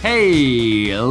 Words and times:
Hey, 0.00 0.32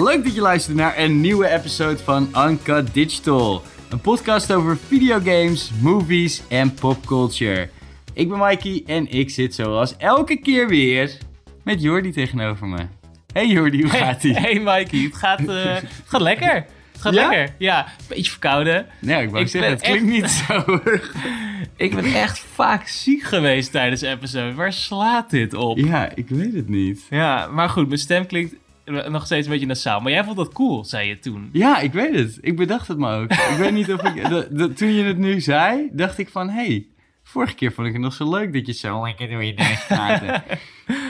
leuk 0.04 0.24
dat 0.24 0.36
je 0.36 0.42
luistert 0.42 0.76
naar 0.78 0.98
een 0.98 1.22
nieuwe 1.22 1.48
episode 1.50 1.98
van 1.98 2.30
Uncut 2.38 2.94
Digital. 2.94 3.62
Een 3.90 4.00
podcast 4.02 4.54
over 4.54 4.78
videogames, 4.88 5.72
movies 5.82 6.42
en 6.48 6.74
popculture. 6.74 7.70
Ik 8.14 8.30
ben 8.30 8.38
Mikey 8.40 8.84
en 8.86 9.12
ik 9.12 9.30
zit 9.30 9.56
zoals 9.56 9.98
elke 9.98 10.40
keer 10.40 10.68
weer 10.68 11.18
met 11.64 11.82
Jordi 11.82 12.12
tegenover 12.12 12.68
me. 12.68 12.78
Hey 13.34 13.48
Jordi, 13.48 13.82
hoe 13.82 13.90
gaat 13.90 14.24
ie? 14.24 14.34
Hey 14.40 14.60
Mikey, 14.60 15.00
het 15.04 15.16
gaat, 15.16 15.40
eh, 15.40 15.64
het 15.76 15.86
gaat 16.06 16.22
lekker. 16.22 16.54
Het 16.92 17.02
gaat 17.02 17.14
Ja? 17.14 17.28
lekker. 17.30 17.56
Ja, 17.58 17.86
een 17.86 18.06
beetje 18.08 18.32
verkouden. 18.32 18.86
Nou, 19.02 19.24
ik 19.24 19.30
wou 19.30 19.44
Ik 19.44 19.50
zeggen, 19.50 19.72
het 19.72 19.82
klinkt 19.82 20.06
niet 20.06 20.30
zo. 20.30 20.64
Ik 21.76 21.96
ben 21.96 22.06
echt 22.14 22.40
vaak 22.40 22.88
ziek 22.88 23.24
geweest 23.24 23.72
tijdens 23.72 24.02
de 24.02 24.08
episode. 24.08 24.54
Waar 24.54 24.74
slaat 24.74 25.30
dit 25.30 25.54
op? 25.54 25.78
Ja, 25.78 26.12
ik 26.16 26.30
weet 26.30 26.54
het 26.54 26.70
niet. 26.70 27.02
Ja, 27.10 27.48
maar 27.52 27.70
goed, 27.70 27.88
mijn 27.88 28.00
stem 28.00 28.26
klinkt 28.26 28.56
nog 28.90 29.26
steeds 29.26 29.46
een 29.46 29.52
beetje 29.52 29.68
nasaal. 29.68 30.00
Maar 30.00 30.12
jij 30.12 30.24
vond 30.24 30.38
dat 30.38 30.54
cool, 30.54 30.86
zei 30.86 31.08
je 31.08 31.20
toen. 31.20 31.50
Ja, 31.52 31.80
ik 31.80 31.94
weet 31.94 32.16
het. 32.16 32.38
Ik 32.42 32.56
bedacht 32.56 32.88
het 32.88 32.98
me 32.98 33.16
ook. 33.16 33.32
ik 33.32 33.56
weet 33.58 33.74
niet 33.74 33.94
of 33.94 34.04
ik... 34.04 34.24
toen 34.78 34.94
je 34.94 35.04
het 35.04 35.18
nu 35.18 35.42
zei, 35.42 35.90
dacht 35.92 36.18
ik 36.18 36.30
van... 36.30 36.50
Hey, 36.50 36.88
vorige 37.30 37.56
keer 37.56 37.72
vond 37.72 37.88
ik 37.88 37.94
het 37.94 38.02
nog 38.02 38.14
zo 38.14 38.30
leuk 38.30 38.54
dat 38.54 38.66
je 38.66 38.74
zo 38.74 39.04
lekker 39.04 39.30
door 39.30 39.44
je 39.44 39.54
nek 39.54 39.86
praatte. 39.88 40.42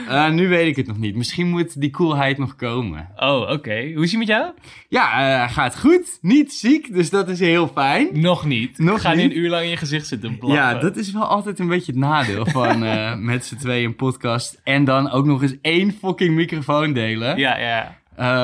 Eh, 0.08 0.30
nu 0.30 0.48
weet 0.48 0.66
ik 0.66 0.76
het 0.76 0.86
nog 0.86 0.98
niet. 0.98 1.16
Misschien 1.16 1.48
moet 1.48 1.80
die 1.80 1.90
coolheid 1.90 2.38
nog 2.38 2.56
komen. 2.56 3.08
Oh, 3.16 3.50
oké. 3.50 3.92
Hoe 3.94 4.02
is 4.04 4.10
het 4.10 4.18
met 4.18 4.28
jou? 4.28 4.52
Ja, 4.88 5.42
eh, 5.44 5.52
gaat 5.52 5.78
goed. 5.78 6.18
Niet 6.20 6.52
ziek, 6.52 6.94
dus 6.94 7.10
dat 7.10 7.28
is 7.28 7.40
heel 7.40 7.68
fijn. 7.68 8.08
Nog 8.20 8.44
niet. 8.44 8.78
Nog 8.78 8.96
Ik 8.96 9.02
ga 9.02 9.12
niet? 9.14 9.24
een 9.30 9.38
uur 9.38 9.50
lang 9.50 9.64
in 9.64 9.70
je 9.70 9.76
gezicht 9.76 10.06
zitten 10.06 10.38
blaffen. 10.38 10.60
Ja, 10.60 10.74
dat 10.74 10.96
is 10.96 11.12
wel 11.12 11.24
altijd 11.24 11.58
een 11.58 11.68
beetje 11.68 11.92
het 11.92 12.00
nadeel 12.00 12.46
van 12.46 12.84
eh, 12.84 13.14
met 13.16 13.44
z'n 13.44 13.56
tweeën 13.56 13.84
een 13.84 13.96
podcast. 13.96 14.60
En 14.64 14.84
dan 14.84 15.10
ook 15.10 15.24
nog 15.24 15.42
eens 15.42 15.56
één 15.62 15.92
fucking 15.92 16.34
microfoon 16.34 16.92
delen. 16.92 17.38
Ja, 17.38 17.58
ja. 17.58 17.98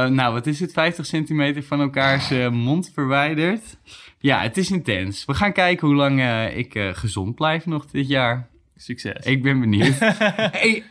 Nou, 0.09 0.33
wat 0.33 0.47
is 0.47 0.61
het? 0.61 0.73
50 0.73 1.07
centimeter 1.07 1.63
van 1.63 1.81
elkaars 1.81 2.31
mond 2.51 2.91
verwijderd. 2.95 3.77
Ja, 4.27 4.41
het 4.41 4.57
is 4.57 4.71
intens. 4.71 5.25
We 5.25 5.35
gaan 5.35 5.53
kijken 5.53 5.87
hoe 5.87 5.97
lang 5.97 6.21
eh, 6.21 6.57
ik 6.57 6.75
eh, 6.75 6.89
gezond 6.93 7.35
blijf 7.35 7.67
nog 7.67 7.87
dit 7.87 8.09
jaar. 8.09 8.49
Succes. 8.77 9.27
Ik 9.27 9.43
ben 9.43 9.61
benieuwd. 9.61 9.99
hey, 10.61 10.85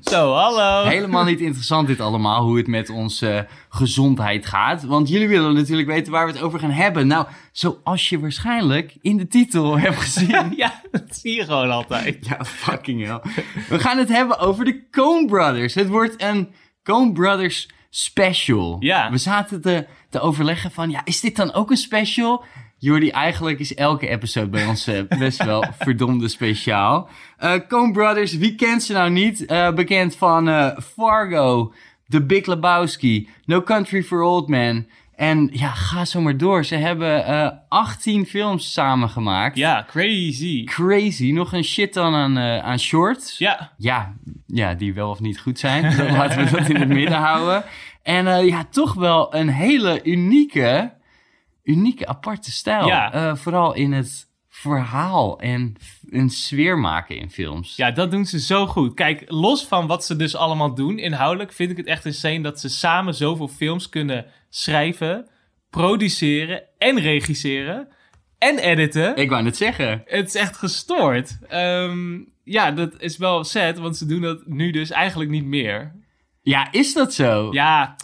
Zo, 0.00 0.32
hallo. 0.32 0.88
helemaal 0.88 1.24
niet 1.24 1.40
interessant 1.40 1.86
dit 1.86 2.00
allemaal, 2.00 2.42
hoe 2.42 2.56
het 2.56 2.66
met 2.66 2.90
onze 2.90 3.46
gezondheid 3.68 4.46
gaat. 4.46 4.84
Want 4.84 5.08
jullie 5.08 5.28
willen 5.28 5.54
natuurlijk 5.54 5.88
weten 5.88 6.12
waar 6.12 6.26
we 6.26 6.32
het 6.32 6.40
over 6.40 6.58
gaan 6.58 6.70
hebben. 6.70 7.06
Nou, 7.06 7.26
zoals 7.52 8.08
je 8.08 8.20
waarschijnlijk 8.20 8.96
in 9.00 9.16
de 9.16 9.26
titel 9.26 9.78
hebt 9.78 9.96
gezien. 9.96 10.52
Ja, 10.56 10.80
dat 10.90 11.16
zie 11.16 11.34
je 11.34 11.44
gewoon 11.44 11.70
altijd. 11.70 12.26
Ja, 12.26 12.44
fucking 12.44 13.04
hell. 13.06 13.20
We 13.68 13.78
gaan 13.78 13.98
het 13.98 14.08
hebben 14.08 14.38
over 14.38 14.64
de 14.64 14.88
Coen 14.90 15.26
Brothers. 15.26 15.74
Het 15.74 15.88
wordt 15.88 16.22
een 16.22 16.48
Coen 16.82 17.12
Brothers 17.12 17.68
special. 17.90 18.76
Ja. 18.80 19.10
We 19.10 19.18
zaten 19.18 19.60
te, 19.60 19.86
te 20.10 20.20
overleggen 20.20 20.70
van, 20.70 20.90
ja, 20.90 21.00
is 21.04 21.20
dit 21.20 21.36
dan 21.36 21.52
ook 21.52 21.70
een 21.70 21.76
special? 21.76 22.44
Jordi, 22.78 23.10
eigenlijk 23.10 23.58
is 23.58 23.74
elke 23.74 24.08
episode 24.08 24.48
bij 24.48 24.66
ons 24.66 24.86
eh, 24.86 25.02
best 25.18 25.44
wel 25.44 25.64
verdomde 25.78 26.28
speciaal. 26.28 27.08
Eh 27.36 27.52
Coen 27.68 27.92
Brothers, 27.92 28.36
wie 28.36 28.54
kent 28.54 28.82
ze 28.82 28.92
nou 28.92 29.10
niet? 29.10 29.44
Eh, 29.46 29.72
bekend 29.72 30.16
van 30.16 30.48
eh, 30.48 30.78
Fargo, 30.96 31.72
The 32.08 32.22
Big 32.22 32.46
Lebowski, 32.46 33.28
No 33.44 33.62
Country 33.62 34.02
for 34.02 34.22
Old 34.22 34.48
Men. 34.48 34.88
En 35.16 35.48
ja, 35.52 35.68
ga 35.68 36.04
zo 36.04 36.20
maar 36.20 36.36
door. 36.36 36.64
Ze 36.64 36.74
hebben 36.76 37.24
eh 37.26 37.50
18 37.68 38.26
films 38.26 38.72
samengemaakt. 38.72 39.56
Ja, 39.56 39.84
crazy. 39.88 40.64
Crazy. 40.64 41.30
Nog 41.32 41.52
een 41.52 41.64
shit 41.64 41.94
dan 41.94 42.14
aan, 42.14 42.36
eh, 42.38 42.58
aan 42.58 42.78
shorts. 42.78 43.38
Ja, 43.38 43.72
Ja, 43.76 44.14
ja, 44.46 44.74
die 44.74 44.94
wel 44.94 45.10
of 45.10 45.20
niet 45.20 45.40
goed 45.40 45.58
zijn. 45.58 45.82
Laten 46.16 46.44
we 46.44 46.50
dat 46.50 46.68
in 46.68 46.76
het 46.76 46.88
midden 46.88 47.18
houden. 47.18 47.64
En 48.10 48.26
eh, 48.26 48.46
ja, 48.46 48.64
toch 48.70 48.94
wel 48.94 49.34
een 49.34 49.48
hele 49.48 50.00
unieke, 50.02 50.92
unieke 51.62 52.06
aparte 52.06 52.50
stijl. 52.52 52.86
Ja. 52.86 53.12
Eh, 53.12 53.36
vooral 53.36 53.74
in 53.74 53.92
het 53.92 54.28
verhaal 54.48 55.40
en 55.40 55.74
een 56.08 56.30
sfeer 56.30 56.78
maken 56.78 57.16
in 57.16 57.30
films. 57.30 57.76
Ja, 57.76 57.90
dat 57.90 58.10
doen 58.10 58.24
ze 58.24 58.40
zo 58.40 58.66
goed. 58.66 58.94
Kijk, 58.94 59.24
los 59.26 59.64
van 59.64 59.86
wat 59.86 60.04
ze 60.04 60.16
dus 60.16 60.36
allemaal 60.36 60.74
doen 60.74 60.98
inhoudelijk, 60.98 61.52
vind 61.52 61.70
ik 61.70 61.76
het 61.76 61.86
echt 61.86 62.04
insane 62.04 62.40
dat 62.40 62.60
ze 62.60 62.68
samen 62.68 63.14
zoveel 63.14 63.48
films 63.48 63.88
kunnen 63.88 64.26
schrijven, 64.48 65.28
produceren 65.70 66.62
en 66.78 67.00
regisseren 67.00 67.88
en 68.38 68.58
editen. 68.58 69.16
Ik 69.16 69.30
wou 69.30 69.42
net 69.42 69.56
zeggen. 69.56 70.02
Het 70.04 70.26
is 70.26 70.34
echt 70.34 70.56
gestoord. 70.56 71.38
Ehm, 71.48 72.18
ja, 72.44 72.70
dat 72.70 73.00
is 73.00 73.16
wel 73.16 73.44
sad, 73.44 73.78
want 73.78 73.96
ze 73.96 74.06
doen 74.06 74.20
dat 74.20 74.46
nu 74.46 74.70
dus 74.70 74.90
eigenlijk 74.90 75.30
niet 75.30 75.44
meer. 75.44 75.92
Ja, 76.42 76.68
is 76.72 76.94
dat 76.94 77.14
zo? 77.14 77.48
Ja, 77.52 77.96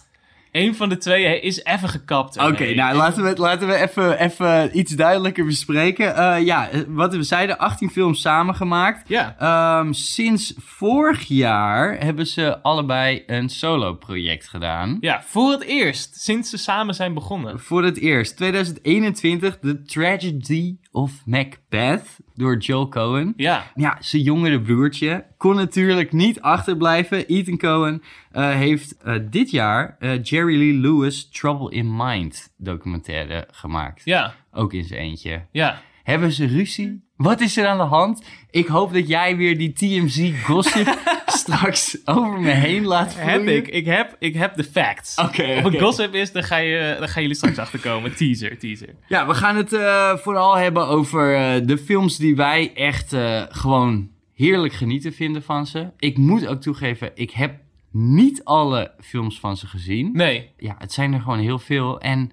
een 0.52 0.74
van 0.74 0.88
de 0.88 0.96
twee 0.96 1.40
is 1.40 1.64
even 1.64 1.88
gekapt. 1.88 2.38
Oké, 2.38 2.74
nou 2.74 2.96
laten 2.96 3.22
we, 3.24 3.36
laten 3.36 3.68
we 3.68 3.74
even, 3.76 4.18
even 4.20 4.78
iets 4.78 4.92
duidelijker 4.92 5.44
bespreken. 5.44 6.16
Eh, 6.16 6.44
ja, 6.44 6.68
wat 6.88 7.14
we 7.16 7.22
zeiden, 7.22 7.58
18 7.58 7.90
films 7.90 8.20
samengemaakt. 8.20 9.08
Ja, 9.08 9.36
Ehm, 9.38 9.92
sinds 9.92 10.54
vorig 10.58 11.22
jaar 11.28 11.98
hebben 11.98 12.26
ze 12.26 12.62
allebei 12.62 13.22
een 13.26 13.48
solo-project 13.48 14.48
gedaan. 14.48 14.96
ja, 15.00 15.22
voor 15.26 15.50
het 15.50 15.62
eerst, 15.62 16.16
sinds 16.20 16.50
ze 16.50 16.56
samen 16.58 16.94
zijn 16.94 17.14
begonnen. 17.14 17.60
Voor 17.60 17.84
het 17.84 17.98
eerst, 17.98 18.36
2021, 18.36 19.58
The 19.58 19.82
Tragedy 19.82 20.76
of 20.96 21.22
Macbeth 21.24 22.18
door 22.34 22.56
Joel 22.56 22.88
Cohen. 22.88 23.32
Ja, 23.36 23.70
Ja, 23.74 23.96
zijn 24.00 24.22
jongere 24.22 24.60
broertje 24.60 25.24
kon 25.36 25.56
natuurlijk 25.56 26.12
niet 26.12 26.40
achterblijven. 26.40 27.26
Ethan 27.26 27.56
Cohen 27.56 28.02
eh, 28.30 28.50
heeft 28.50 28.96
eh, 28.96 29.14
dit 29.30 29.50
jaar 29.50 29.96
eh, 29.98 30.22
Jerry 30.22 30.58
Lee 30.58 30.72
Lewis 30.72 31.28
Trouble 31.28 31.70
in 31.70 31.96
Mind 31.96 32.52
documentaire 32.56 33.48
gemaakt. 33.50 34.02
ja, 34.04 34.34
Ook 34.52 34.72
in 34.72 34.84
zijn 34.84 35.00
eentje. 35.00 35.46
ja. 35.50 35.82
Hebben 36.02 36.32
ze 36.32 36.46
ruzie? 36.46 37.04
Wat 37.16 37.40
is 37.40 37.56
er 37.56 37.66
aan 37.66 37.78
de 37.78 37.84
hand? 37.84 38.24
Ik 38.50 38.66
hoop 38.66 38.92
dat 38.92 39.08
jij 39.08 39.36
weer 39.36 39.58
die 39.58 39.72
TMZ 39.72 40.44
gossip 40.44 40.98
straks 41.36 41.98
over 42.04 42.40
me 42.40 42.50
heen 42.50 42.84
laat 42.84 43.12
vloeien. 43.14 43.30
Heb 43.30 43.46
ik. 43.46 43.68
Ik 43.68 43.84
heb, 43.86 44.16
ik 44.18 44.34
heb 44.34 44.56
de 44.56 44.64
facts. 44.64 45.16
Oké, 45.18 45.42
Of 45.42 45.64
oké. 45.64 45.68
het 45.76 45.80
gossip 45.80 46.14
is, 46.14 46.32
dan, 46.32 46.42
ga 46.42 46.56
je, 46.56 46.96
gaan 47.00 47.22
jullie 47.22 47.36
straks 47.36 47.58
achterkomen. 47.58 48.16
Teaser, 48.16 48.58
teaser. 48.58 48.94
Ja, 49.08 49.26
we 49.26 49.34
gaan 49.34 49.56
het 49.56 49.72
eh, 49.72 50.16
vooral 50.16 50.56
hebben 50.56 50.86
over 50.86 51.34
eh, 51.36 51.66
de 51.66 51.78
films 51.78 52.16
die 52.16 52.36
wij 52.36 52.74
echt 52.74 53.12
eh, 53.12 53.42
gewoon 53.48 54.08
heerlijk 54.34 54.72
genieten 54.74 55.12
vinden 55.12 55.42
van 55.42 55.66
ze. 55.66 55.90
Ik 55.98 56.16
moet 56.18 56.46
ook 56.46 56.60
toegeven, 56.60 57.10
ik 57.14 57.30
heb 57.30 57.54
niet 57.90 58.44
alle 58.44 58.90
films 59.00 59.40
van 59.40 59.56
ze 59.56 59.66
gezien. 59.66 60.10
Nee. 60.12 60.50
Ja, 60.56 60.74
het 60.78 60.92
zijn 60.92 61.12
er 61.12 61.20
gewoon 61.20 61.38
heel 61.38 61.58
veel. 61.58 62.00
En 62.00 62.32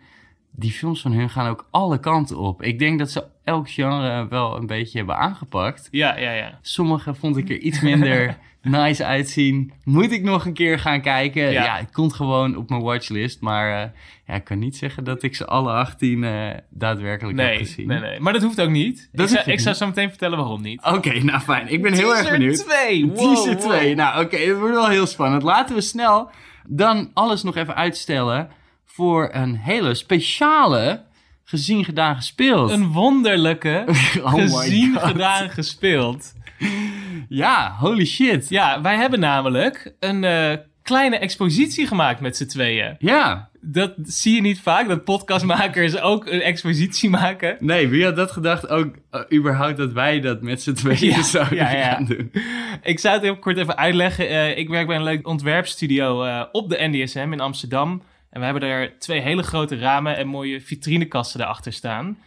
die 0.51 0.71
films 0.71 1.01
van 1.01 1.11
hun 1.11 1.29
gaan 1.29 1.49
ook 1.49 1.67
alle 1.71 1.99
kanten 1.99 2.37
op. 2.37 2.61
Ik 2.63 2.79
denk 2.79 2.99
dat 2.99 3.11
ze 3.11 3.23
elk 3.43 3.69
genre 3.69 4.27
wel 4.29 4.57
een 4.57 4.67
beetje 4.67 4.97
hebben 4.97 5.17
aangepakt. 5.17 5.87
Ja, 5.91 6.17
ja, 6.17 6.31
ja. 6.31 6.57
Sommige 6.61 7.13
vond 7.13 7.37
ik 7.37 7.49
er 7.49 7.57
iets 7.59 7.81
minder 7.81 8.37
nice 8.61 9.05
uitzien. 9.05 9.71
Moet 9.83 10.11
ik 10.11 10.23
nog 10.23 10.45
een 10.45 10.53
keer 10.53 10.79
gaan 10.79 11.01
kijken? 11.01 11.41
Ja, 11.51 11.63
Ja. 11.63 11.77
het 11.77 11.91
komt 11.91 12.13
gewoon 12.13 12.55
op 12.55 12.69
mijn 12.69 12.81
watchlist. 12.81 13.41
Maar 13.41 13.81
eh, 13.83 13.89
ja, 14.27 14.33
ik 14.33 14.43
kan 14.43 14.59
niet 14.59 14.77
zeggen 14.77 15.03
dat 15.03 15.23
ik 15.23 15.35
ze 15.35 15.45
alle 15.45 15.71
18 15.71 16.23
eh, 16.23 16.49
daadwerkelijk 16.69 17.39
heb 17.39 17.57
gezien. 17.57 17.87
nee, 17.87 17.99
nee. 17.99 18.19
Maar 18.19 18.33
dat 18.33 18.41
hoeft 18.41 18.61
ook 18.61 18.69
niet. 18.69 19.09
Dat 19.11 19.31
ik 19.31 19.37
zou, 19.37 19.51
ik 19.51 19.59
zou 19.59 19.75
zo 19.75 19.85
meteen 19.85 20.09
vertellen 20.09 20.37
waarom 20.37 20.61
niet. 20.61 20.83
Oké, 20.85 21.23
nou 21.23 21.39
fijn. 21.39 21.67
Ik 21.71 21.81
ben 21.81 21.93
heel 21.93 22.15
erg 22.15 22.29
benieuwd. 22.31 22.55
2. 22.69 23.05
Wow, 23.05 23.15
Teaser 23.17 23.53
wow. 23.55 23.61
2. 23.71 23.95
Nou, 23.95 24.23
oké, 24.25 24.37
het 24.37 24.57
wordt 24.59 24.75
wel 24.75 24.89
heel 24.89 25.05
spannend. 25.07 25.43
Laten 25.43 25.75
we 25.75 25.81
snel 25.81 26.29
dan 26.67 27.09
alles 27.13 27.43
nog 27.43 27.55
even 27.55 27.75
uitstellen 27.75 28.49
voor 28.85 29.29
een 29.31 29.55
hele 29.55 29.93
speciale 29.93 31.01
gezien, 31.43 31.85
gedaan, 31.85 32.15
gespeeld. 32.15 32.71
Een 32.71 32.91
wonderlijke, 32.91 33.83
Oh 34.23 34.33
gezien, 34.33 34.99
gedaan, 34.99 35.49
gespeeld. 35.49 36.33
Ja, 37.29 37.75
holy 37.79 38.05
shit. 38.05 38.49
Ja, 38.49 38.81
wij 38.81 38.95
hebben 38.95 39.19
namelijk 39.19 39.95
een 39.99 40.23
eh, 40.23 40.57
kleine 40.81 41.17
expositie 41.17 41.87
gemaakt 41.87 42.19
met 42.19 42.37
z'n 42.37 42.45
tweeën. 42.45 42.95
Ja. 42.99 43.49
Dat 43.61 43.93
zie 44.03 44.35
je 44.35 44.41
niet 44.41 44.59
vaak, 44.59 44.87
dat 44.87 45.03
podcastmakers 45.03 45.99
ook 45.99 46.25
een 46.25 46.41
expositie 46.41 47.09
maken. 47.09 47.57
Nee, 47.59 47.87
wie 47.87 48.03
had 48.05 48.15
dat 48.15 48.31
gedacht 48.31 48.69
ook 48.69 48.95
eh, 49.11 49.21
überhaupt 49.33 49.77
dat 49.77 49.91
wij 49.91 50.19
dat 50.19 50.41
met 50.41 50.61
z'n 50.61 50.73
tweeën 50.73 51.13
Ja, 51.15 51.23
zouden 51.23 51.57
ja, 51.57 51.71
ja. 51.71 51.93
gaan 51.93 52.05
doen? 52.05 52.31
Ik 52.83 52.99
zou 52.99 53.13
het 53.13 53.23
heel 53.23 53.37
kort 53.37 53.57
even 53.57 53.77
uitleggen. 53.77 54.29
Eh, 54.29 54.57
ik 54.57 54.69
werk 54.69 54.87
bij 54.87 54.95
een 54.95 55.03
leuk 55.03 55.27
ontwerpstudio 55.27 56.39
op 56.51 56.69
de 56.69 56.77
NDSM 56.79 57.29
in 57.31 57.39
Amsterdam. 57.39 58.01
En 58.33 58.39
we 58.39 58.45
hebben 58.45 58.69
daar 58.69 58.97
twee 58.97 59.19
hele 59.19 59.43
grote 59.43 59.77
ramen 59.77 60.17
en 60.17 60.27
mooie 60.27 60.61
vitrinekasten 60.61 61.39
daarachter 61.39 61.73
staan. 61.73 62.17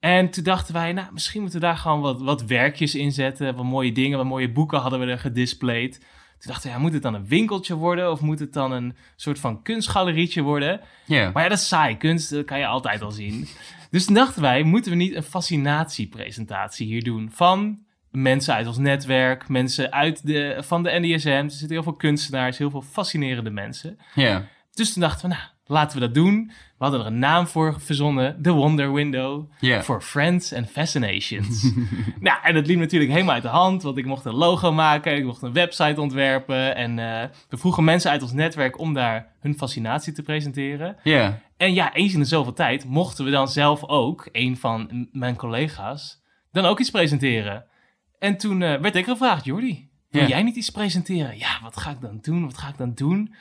En 0.00 0.30
toen 0.30 0.44
dachten 0.44 0.74
wij, 0.74 0.92
nou, 0.92 1.12
misschien 1.12 1.40
moeten 1.40 1.60
we 1.60 1.66
daar 1.66 1.76
gewoon 1.76 2.00
wat, 2.00 2.20
wat 2.20 2.42
werkjes 2.42 2.94
in 2.94 3.12
zetten. 3.12 3.56
Wat 3.56 3.64
mooie 3.64 3.92
dingen, 3.92 4.18
wat 4.18 4.26
mooie 4.26 4.52
boeken 4.52 4.78
hadden 4.78 5.00
we 5.00 5.06
er 5.06 5.18
gedisplayed. 5.18 5.98
Toen 6.38 6.52
dachten 6.52 6.70
we, 6.70 6.76
ja, 6.76 6.82
moet 6.82 6.92
het 6.92 7.02
dan 7.02 7.14
een 7.14 7.26
winkeltje 7.26 7.74
worden? 7.74 8.10
Of 8.10 8.20
moet 8.20 8.38
het 8.38 8.52
dan 8.52 8.72
een 8.72 8.96
soort 9.16 9.38
van 9.38 9.62
kunstgalerietje 9.62 10.42
worden? 10.42 10.80
Ja. 11.04 11.30
Maar 11.30 11.42
ja, 11.42 11.48
dat 11.48 11.58
is 11.58 11.68
saai. 11.68 11.96
Kunst 11.96 12.30
dat 12.30 12.44
kan 12.44 12.58
je 12.58 12.66
altijd 12.66 13.02
al 13.02 13.10
zien. 13.10 13.48
Dus 13.90 14.04
toen 14.04 14.14
dachten 14.14 14.42
wij, 14.42 14.62
moeten 14.62 14.90
we 14.90 14.96
niet 14.96 15.14
een 15.14 15.22
fascinatiepresentatie 15.22 16.86
hier 16.86 17.04
doen 17.04 17.30
van 17.32 17.78
mensen 18.10 18.54
uit 18.54 18.66
ons 18.66 18.78
netwerk, 18.78 19.48
mensen 19.48 19.92
uit 19.92 20.26
de, 20.26 20.56
van 20.60 20.82
de 20.82 20.98
NDSM. 21.00 21.28
Er 21.28 21.50
zitten 21.50 21.70
heel 21.70 21.82
veel 21.82 21.96
kunstenaars, 21.96 22.58
heel 22.58 22.70
veel 22.70 22.82
fascinerende 22.82 23.50
mensen. 23.50 23.98
Ja. 24.14 24.48
Dus 24.74 24.92
toen 24.92 25.02
dachten 25.02 25.28
we, 25.28 25.34
nou, 25.34 25.48
laten 25.66 25.98
we 25.98 26.04
dat 26.06 26.14
doen. 26.14 26.46
We 26.46 26.88
hadden 26.88 27.00
er 27.00 27.06
een 27.06 27.18
naam 27.18 27.46
voor 27.46 27.80
verzonnen, 27.80 28.42
The 28.42 28.50
Wonder 28.52 28.92
Window, 28.92 29.50
for 29.82 30.00
Friends 30.00 30.52
and 30.52 30.70
Fascinations. 30.70 31.72
nou, 32.20 32.38
en 32.42 32.54
dat 32.54 32.66
liep 32.66 32.78
natuurlijk 32.78 33.12
helemaal 33.12 33.34
uit 33.34 33.42
de 33.42 33.48
hand, 33.48 33.82
want 33.82 33.98
ik 33.98 34.04
mocht 34.04 34.24
een 34.24 34.34
logo 34.34 34.72
maken, 34.72 35.16
ik 35.16 35.24
mocht 35.24 35.42
een 35.42 35.52
website 35.52 36.00
ontwerpen. 36.00 36.76
En 36.76 36.98
eh, 36.98 37.28
we 37.48 37.56
vroegen 37.56 37.84
mensen 37.84 38.10
uit 38.10 38.22
ons 38.22 38.32
netwerk 38.32 38.78
om 38.78 38.94
daar 38.94 39.34
hun 39.40 39.58
fascinatie 39.58 40.12
te 40.12 40.22
presenteren. 40.22 40.96
Ja. 41.02 41.40
En 41.56 41.74
ja, 41.74 41.94
eens 41.94 42.12
in 42.12 42.18
de 42.18 42.24
zoveel 42.24 42.52
tijd 42.52 42.84
mochten 42.84 43.24
we 43.24 43.30
dan 43.30 43.48
zelf 43.48 43.84
ook, 43.84 44.28
een 44.32 44.56
van 44.56 45.08
mijn 45.12 45.36
collega's, 45.36 46.22
dan 46.52 46.64
ook 46.64 46.80
iets 46.80 46.90
presenteren. 46.90 47.64
En 48.18 48.36
toen 48.36 48.62
eh, 48.62 48.80
werd 48.80 48.96
ik 48.96 49.04
gevraagd, 49.04 49.44
Jordi, 49.44 49.90
wil 50.10 50.26
jij 50.26 50.42
niet 50.42 50.56
iets 50.56 50.70
presenteren? 50.70 51.38
Ja, 51.38 51.58
wat 51.62 51.76
ga 51.76 51.90
ik 51.90 52.00
dan 52.00 52.18
doen? 52.22 52.44
Wat 52.44 52.58
ga 52.58 52.68
ik 52.68 52.76
dan 52.76 52.94
doen? 52.94 53.34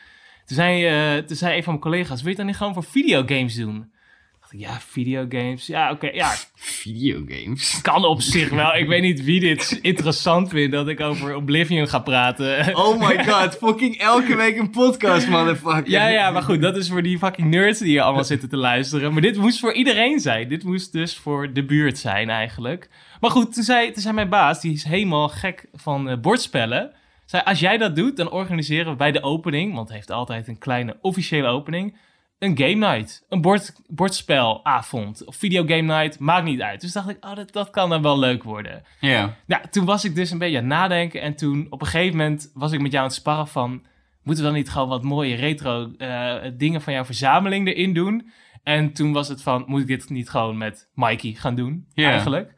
Toen 0.45 0.55
zei, 0.57 0.85
eh, 0.85 1.23
toen 1.23 1.35
zei 1.37 1.55
een 1.57 1.63
van 1.63 1.73
mijn 1.73 1.85
collega's, 1.85 2.09
wil 2.09 2.19
je 2.23 2.27
het 2.27 2.37
dan 2.37 2.45
niet 2.45 2.55
gewoon 2.55 2.73
voor 2.73 2.83
videogames 2.83 3.55
doen? 3.55 3.91
Dacht 4.39 4.53
ik, 4.53 4.59
ja, 4.59 4.79
videogames, 4.79 5.67
ja, 5.67 5.91
oké, 5.91 6.09
ja, 6.13 6.33
Videogames. 6.55 7.79
kan 7.81 8.05
op 8.05 8.21
zich 8.21 8.49
wel. 8.49 8.75
Ik 8.75 8.87
weet 8.87 9.01
niet 9.01 9.23
wie 9.23 9.39
dit 9.39 9.79
interessant 9.81 10.49
vindt 10.49 10.71
dat 10.71 10.87
ik 10.87 10.99
over 10.99 11.35
Oblivion 11.35 11.87
ga 11.87 11.99
praten. 11.99 12.75
Oh 12.75 12.99
my 13.07 13.23
god, 13.27 13.55
fucking 13.57 13.97
elke 13.97 14.35
week 14.35 14.57
een 14.57 14.69
podcast, 14.69 15.27
motherfucker. 15.27 15.89
Ja, 15.91 16.07
ja, 16.07 16.31
maar 16.31 16.41
goed, 16.41 16.61
dat 16.61 16.77
is 16.77 16.89
voor 16.89 17.03
die 17.03 17.17
fucking 17.17 17.49
nerds 17.49 17.79
die 17.79 17.87
hier 17.87 18.01
allemaal 18.01 18.23
zitten 18.23 18.49
te 18.49 18.57
luisteren. 18.57 19.13
Maar 19.13 19.21
dit 19.21 19.37
moest 19.37 19.59
voor 19.59 19.73
iedereen 19.73 20.19
zijn. 20.19 20.47
Dit 20.47 20.63
moest 20.63 20.91
dus 20.91 21.17
voor 21.17 21.53
de 21.53 21.65
buurt 21.65 21.97
zijn 21.97 22.29
eigenlijk. 22.29 22.89
Maar 23.19 23.31
goed, 23.31 23.53
toen 23.53 23.63
zei, 23.63 23.91
toen 23.91 24.01
zei 24.01 24.13
mijn 24.13 24.29
baas, 24.29 24.61
die 24.61 24.73
is 24.73 24.83
helemaal 24.83 25.29
gek 25.29 25.65
van 25.73 26.09
eh, 26.09 26.17
bordspellen. 26.19 26.91
Zei, 27.31 27.43
als 27.43 27.59
jij 27.59 27.77
dat 27.77 27.95
doet, 27.95 28.17
dan 28.17 28.31
organiseren 28.31 28.91
we 28.91 28.97
bij 28.97 29.11
de 29.11 29.23
opening, 29.23 29.73
want 29.73 29.87
het 29.87 29.97
heeft 29.97 30.11
altijd 30.11 30.47
een 30.47 30.57
kleine 30.57 30.97
officiële 31.01 31.47
opening, 31.47 31.97
een 32.39 32.57
game 32.57 32.91
night. 32.91 33.25
Een 33.29 33.41
bord, 33.41 33.73
bordspelavond 33.87 35.25
of 35.25 35.35
videogame 35.35 35.81
night, 35.81 36.19
maakt 36.19 36.43
niet 36.43 36.61
uit. 36.61 36.81
Dus 36.81 36.91
dacht 36.91 37.09
ik, 37.09 37.25
oh, 37.25 37.35
dat, 37.35 37.51
dat 37.51 37.69
kan 37.69 37.89
dan 37.89 38.01
wel 38.01 38.19
leuk 38.19 38.43
worden. 38.43 38.83
Ja. 38.99 39.35
Nou, 39.45 39.63
toen 39.69 39.85
was 39.85 40.05
ik 40.05 40.15
dus 40.15 40.31
een 40.31 40.37
beetje 40.37 40.57
aan 40.57 40.63
het 40.63 40.73
nadenken. 40.73 41.21
En 41.21 41.35
toen 41.35 41.67
op 41.69 41.81
een 41.81 41.87
gegeven 41.87 42.17
moment 42.17 42.51
was 42.53 42.71
ik 42.71 42.81
met 42.81 42.91
jou 42.91 43.03
aan 43.03 43.09
het 43.09 43.19
sparren 43.19 43.47
van... 43.47 43.85
Moeten 44.23 44.43
we 44.43 44.49
dan 44.49 44.59
niet 44.59 44.69
gewoon 44.69 44.89
wat 44.89 45.03
mooie 45.03 45.35
retro 45.35 45.91
eh, 45.97 46.35
dingen 46.53 46.81
van 46.81 46.93
jouw 46.93 47.05
verzameling 47.05 47.67
erin 47.67 47.93
doen? 47.93 48.31
En 48.63 48.93
toen 48.93 49.13
was 49.13 49.27
het 49.27 49.43
van, 49.43 49.63
moet 49.67 49.81
ik 49.81 49.87
dit 49.87 50.09
niet 50.09 50.29
gewoon 50.29 50.57
met 50.57 50.89
Mikey 50.93 51.33
gaan 51.33 51.55
doen? 51.55 51.85
Ja. 51.93 52.09
Eigenlijk. 52.09 52.53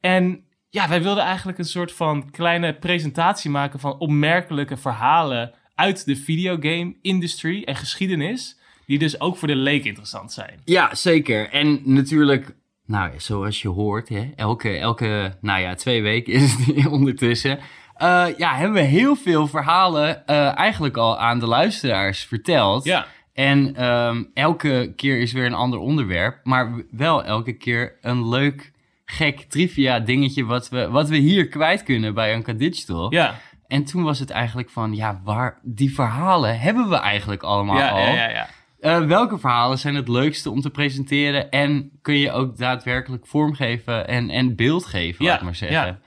En 0.00 0.44
ja, 0.72 0.88
wij 0.88 1.02
wilden 1.02 1.24
eigenlijk 1.24 1.58
een 1.58 1.64
soort 1.64 1.92
van 1.92 2.30
kleine 2.30 2.74
presentatie 2.74 3.50
maken 3.50 3.80
van 3.80 3.98
opmerkelijke 3.98 4.76
verhalen 4.76 5.52
uit 5.74 6.04
de 6.04 6.16
videogame 6.16 6.94
industry 7.02 7.62
en 7.64 7.76
geschiedenis. 7.76 8.58
Die 8.86 8.98
dus 8.98 9.20
ook 9.20 9.36
voor 9.36 9.48
de 9.48 9.56
leek 9.56 9.84
interessant 9.84 10.32
zijn. 10.32 10.60
Ja, 10.64 10.94
zeker. 10.94 11.50
En 11.50 11.80
natuurlijk, 11.84 12.54
nou 12.86 13.10
zoals 13.16 13.62
je 13.62 13.68
hoort, 13.68 14.08
hè, 14.08 14.30
elke, 14.36 14.78
elke, 14.78 15.36
nou 15.40 15.60
ja, 15.60 15.74
twee 15.74 16.02
weken 16.02 16.32
is 16.32 16.54
het 16.54 16.86
ondertussen. 16.98 17.58
eh, 17.96 18.26
ja, 18.36 18.54
hebben 18.54 18.82
we 18.82 18.88
heel 18.88 19.16
veel 19.16 19.46
verhalen 19.46 20.26
eh, 20.26 20.56
eigenlijk 20.58 20.96
al 20.96 21.18
aan 21.18 21.38
de 21.38 21.46
luisteraars 21.46 22.24
verteld. 22.24 22.84
Ja, 22.84 23.06
En 23.32 23.76
ehm, 23.76 24.24
elke 24.34 24.92
keer 24.96 25.18
is 25.20 25.32
weer 25.32 25.46
een 25.46 25.54
ander 25.54 25.78
onderwerp, 25.78 26.40
maar 26.44 26.84
wel 26.90 27.24
elke 27.24 27.52
keer 27.52 27.98
een 28.00 28.28
leuk, 28.28 28.71
gek 29.12 29.40
trivia 29.40 30.00
dingetje 30.00 30.44
wat 30.44 30.68
we, 30.68 30.88
wat 30.88 31.08
we 31.08 31.16
hier 31.16 31.48
kwijt 31.48 31.82
kunnen 31.82 32.14
bij 32.14 32.34
Anka 32.34 32.52
Digital. 32.52 33.12
ja, 33.12 33.40
En 33.66 33.84
toen 33.84 34.02
was 34.02 34.18
het 34.18 34.30
eigenlijk 34.30 34.70
van, 34.70 34.94
ja, 34.94 35.20
waar, 35.24 35.58
die 35.62 35.94
verhalen 35.94 36.60
hebben 36.60 36.88
we 36.88 36.96
eigenlijk 36.96 37.42
allemaal 37.42 37.76
ja, 37.78 37.88
al. 37.90 37.98
ja, 37.98 38.12
ja, 38.14 38.28
ja. 38.30 38.48
Eh, 38.80 39.00
welke 39.06 39.38
verhalen 39.38 39.78
zijn 39.78 39.94
het 39.94 40.08
leukste 40.08 40.50
om 40.50 40.60
te 40.60 40.70
presenteren 40.70 41.50
en 41.50 41.90
kun 42.02 42.18
je 42.18 42.32
ook 42.32 42.56
daadwerkelijk 42.56 43.26
vormgeven 43.26 44.08
en, 44.08 44.30
en 44.30 44.56
beeld 44.56 44.86
geven, 44.86 45.24
Ja, 45.24 45.30
laat 45.30 45.42
maar 45.42 45.54
zeggen. 45.54 45.86
ja. 45.86 45.98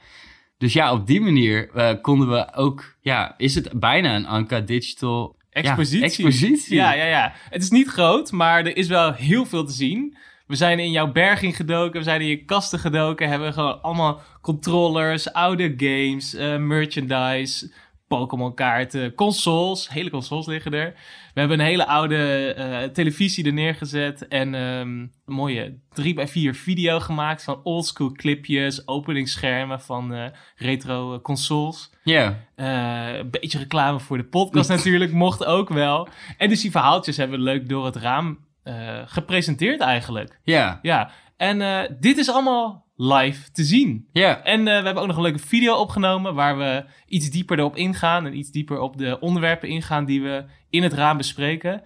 Dus 0.58 0.72
ja, 0.72 0.92
op 0.92 1.06
die 1.06 1.20
manier 1.20 1.70
eh, 1.74 1.90
konden 2.00 2.28
we 2.30 2.54
ook, 2.54 2.96
ja, 3.00 3.34
is 3.36 3.54
het 3.54 3.80
bijna 3.80 4.14
een 4.14 4.26
Anka 4.26 4.60
Digital 4.60 5.36
ja, 5.50 5.60
Expositie. 5.62 6.04
expositie. 6.04 6.76
Ja, 6.76 6.92
ja, 6.92 7.04
ja. 7.04 7.32
Het 7.50 7.62
is 7.62 7.70
niet 7.70 7.88
groot, 7.88 8.32
maar 8.32 8.58
er 8.64 8.76
is 8.76 8.88
wel 8.88 9.12
heel 9.12 9.46
veel 9.46 9.64
te 9.64 9.72
zien. 9.72 10.16
We 10.46 10.56
zijn 10.56 10.78
in 10.78 10.90
jouw 10.90 11.12
berging 11.12 11.56
gedoken, 11.56 11.98
we 11.98 12.04
zijn 12.04 12.20
in 12.20 12.26
je 12.26 12.44
kasten 12.44 12.78
gedoken, 12.78 13.28
hebben 13.28 13.52
gewoon 13.52 13.82
allemaal 13.82 14.20
controllers, 14.40 15.32
oude 15.32 15.74
games, 15.76 16.34
eh, 16.34 16.56
merchandise, 16.56 17.72
Pokémon 18.08 18.54
kaarten, 18.54 19.14
consoles, 19.14 19.88
hele 19.88 20.10
consoles 20.10 20.46
liggen 20.46 20.72
er. 20.72 20.94
We 21.34 21.40
hebben 21.40 21.60
een 21.60 21.66
hele 21.66 21.86
oude 21.86 22.52
eh, 22.54 22.82
televisie 22.88 23.44
er 23.44 23.52
neergezet 23.52 24.28
en 24.28 24.54
ehm, 24.54 24.88
een 24.88 25.12
mooie 25.24 25.78
3x4 26.00 26.50
video 26.50 27.00
gemaakt 27.00 27.44
van 27.44 27.60
oldschool 27.62 28.12
clipjes, 28.12 28.88
openingsschermen 28.88 29.80
van 29.80 30.14
eh, 30.14 30.24
retro 30.56 31.20
consoles. 31.20 31.90
Ja, 32.04 32.38
een 32.54 33.30
beetje 33.30 33.58
reclame 33.58 34.00
voor 34.00 34.16
de 34.16 34.24
podcast 34.24 34.68
natuurlijk, 34.68 35.12
mocht 35.12 35.44
ook 35.44 35.68
wel. 35.68 36.08
En 36.38 36.48
dus 36.48 36.60
die 36.60 36.70
verhaaltjes 36.70 37.16
hebben 37.16 37.38
we 37.38 37.44
leuk 37.44 37.68
door 37.68 37.84
het 37.84 37.96
raam 37.96 38.38
eh, 38.66 38.98
gepresenteerd 39.06 39.80
eigenlijk. 39.80 40.38
ja, 40.42 40.78
Ja, 40.82 41.10
en 41.36 41.60
eh, 41.60 41.90
dit 42.00 42.18
is 42.18 42.30
allemaal 42.30 42.84
live 42.96 43.50
te 43.50 43.64
zien. 43.64 44.08
ja. 44.12 44.42
En 44.42 44.58
eh, 44.58 44.64
we 44.64 44.84
hebben 44.84 45.02
ook 45.02 45.06
nog 45.06 45.16
een 45.16 45.22
leuke 45.22 45.38
video 45.38 45.74
opgenomen 45.74 46.34
waar 46.34 46.58
we 46.58 46.84
iets 47.06 47.30
dieper 47.30 47.58
erop 47.58 47.76
ingaan 47.76 48.26
en 48.26 48.36
iets 48.36 48.50
dieper 48.50 48.80
op 48.80 48.96
de 48.96 49.20
onderwerpen 49.20 49.68
ingaan 49.68 50.04
die 50.04 50.22
we 50.22 50.44
in 50.70 50.82
het 50.82 50.92
raam 50.92 51.16
bespreken. 51.16 51.82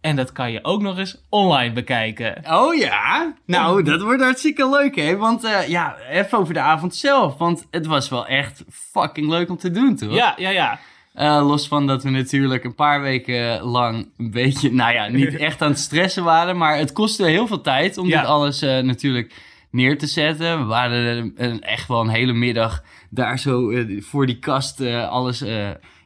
En 0.00 0.16
dat 0.16 0.32
kan 0.32 0.52
je 0.52 0.64
ook 0.64 0.82
nog 0.82 0.98
eens 0.98 1.26
online 1.28 1.72
bekijken. 1.72 2.42
Oh 2.50 2.74
ja? 2.74 3.34
Nou, 3.46 3.82
dat 3.82 4.02
wordt 4.02 4.22
hartstikke 4.22 4.68
leuk, 4.68 4.96
hè? 4.96 5.16
Want 5.16 5.42
ja, 5.66 5.96
even 6.10 6.38
over 6.38 6.54
de 6.54 6.60
avond 6.60 6.94
zelf. 6.94 7.38
Want 7.38 7.66
het 7.70 7.86
was 7.86 8.08
wel 8.08 8.26
echt 8.26 8.64
fucking 8.68 9.28
leuk 9.28 9.50
om 9.50 9.56
te 9.56 9.70
doen, 9.70 9.96
toch? 9.96 10.14
Ja, 10.14 10.34
ja, 10.36 10.50
ja. 10.50 10.78
Eh, 11.14 11.46
los 11.46 11.68
van 11.68 11.86
dat 11.86 12.02
we 12.02 12.10
natuurlijk 12.10 12.64
een 12.64 12.74
paar 12.74 13.00
weken 13.02 13.62
lang 13.62 14.08
een 14.16 14.30
beetje, 14.30 14.72
nou 14.72 14.92
ja, 14.92 15.08
niet 15.08 15.36
echt 15.48 15.62
aan 15.62 15.70
het 15.70 15.78
stressen 15.78 16.24
waren. 16.24 16.56
Maar 16.56 16.76
het 16.78 16.92
kostte 16.92 17.24
heel 17.26 17.46
veel 17.46 17.60
tijd 17.60 17.98
om 17.98 18.06
Ja. 18.06 18.20
dit 18.20 18.28
alles 18.28 18.62
eh, 18.62 18.78
natuurlijk 18.78 19.34
neer 19.70 19.98
te 19.98 20.06
zetten. 20.06 20.58
We 20.58 20.64
waren 20.64 21.32
een, 21.36 21.60
echt 21.60 21.88
wel 21.88 22.00
een 22.00 22.08
hele 22.08 22.32
middag 22.32 22.82
daar 23.10 23.38
zo 23.38 23.70
eh, 23.70 24.02
voor 24.02 24.26
die 24.26 24.38
kast 24.38 24.80
alles 24.86 25.44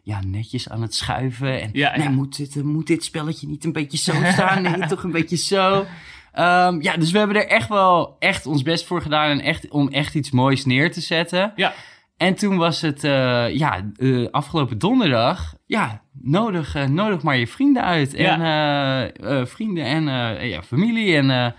ja, 0.03 0.21
netjes 0.27 0.69
aan 0.69 0.83
het 0.83 0.95
schuiven. 0.95 1.61
En 1.61 1.71
Ja, 1.73 1.97
nee, 1.97 2.07
ja. 2.07 2.11
Moet, 2.13 2.37
dit, 2.37 2.63
moet 2.65 2.87
dit 2.87 3.05
spelletje 3.05 3.47
niet 3.49 3.65
een 3.65 3.73
beetje 3.73 3.99
zo 3.99 4.13
staan? 4.33 4.63
Nee, 4.63 4.87
toch 4.89 5.03
een 5.03 5.11
beetje 5.13 5.37
zo. 5.37 5.87
Ehm, 6.33 6.81
ja, 6.83 6.97
dus 6.97 7.11
we 7.11 7.19
hebben 7.19 7.37
er 7.37 7.47
echt 7.49 7.69
wel 7.69 8.17
echt 8.19 8.47
ons 8.47 8.63
best 8.63 8.87
voor 8.87 9.03
gedaan 9.03 9.31
en 9.31 9.41
echt, 9.41 9.69
om 9.69 9.89
echt 9.89 10.15
iets 10.15 10.31
moois 10.31 10.65
neer 10.65 10.93
te 10.93 11.01
zetten. 11.01 11.53
Ja, 11.57 11.73
En 12.25 12.35
toen 12.35 12.57
was 12.57 12.81
het, 12.81 13.05
eh, 13.05 13.55
ja, 13.55 13.91
eh, 13.97 14.27
afgelopen 14.31 14.79
donderdag, 14.79 15.55
ja, 15.67 16.03
nodig, 16.21 16.75
eh, 16.75 16.87
nodig 16.87 17.23
maar 17.23 17.37
je 17.37 17.47
vrienden 17.47 17.85
uit. 17.85 18.15
En 18.15 19.47
vrienden 19.47 19.85
en 19.85 20.05
ja, 20.49 20.63
familie. 20.63 21.17
En 21.17 21.55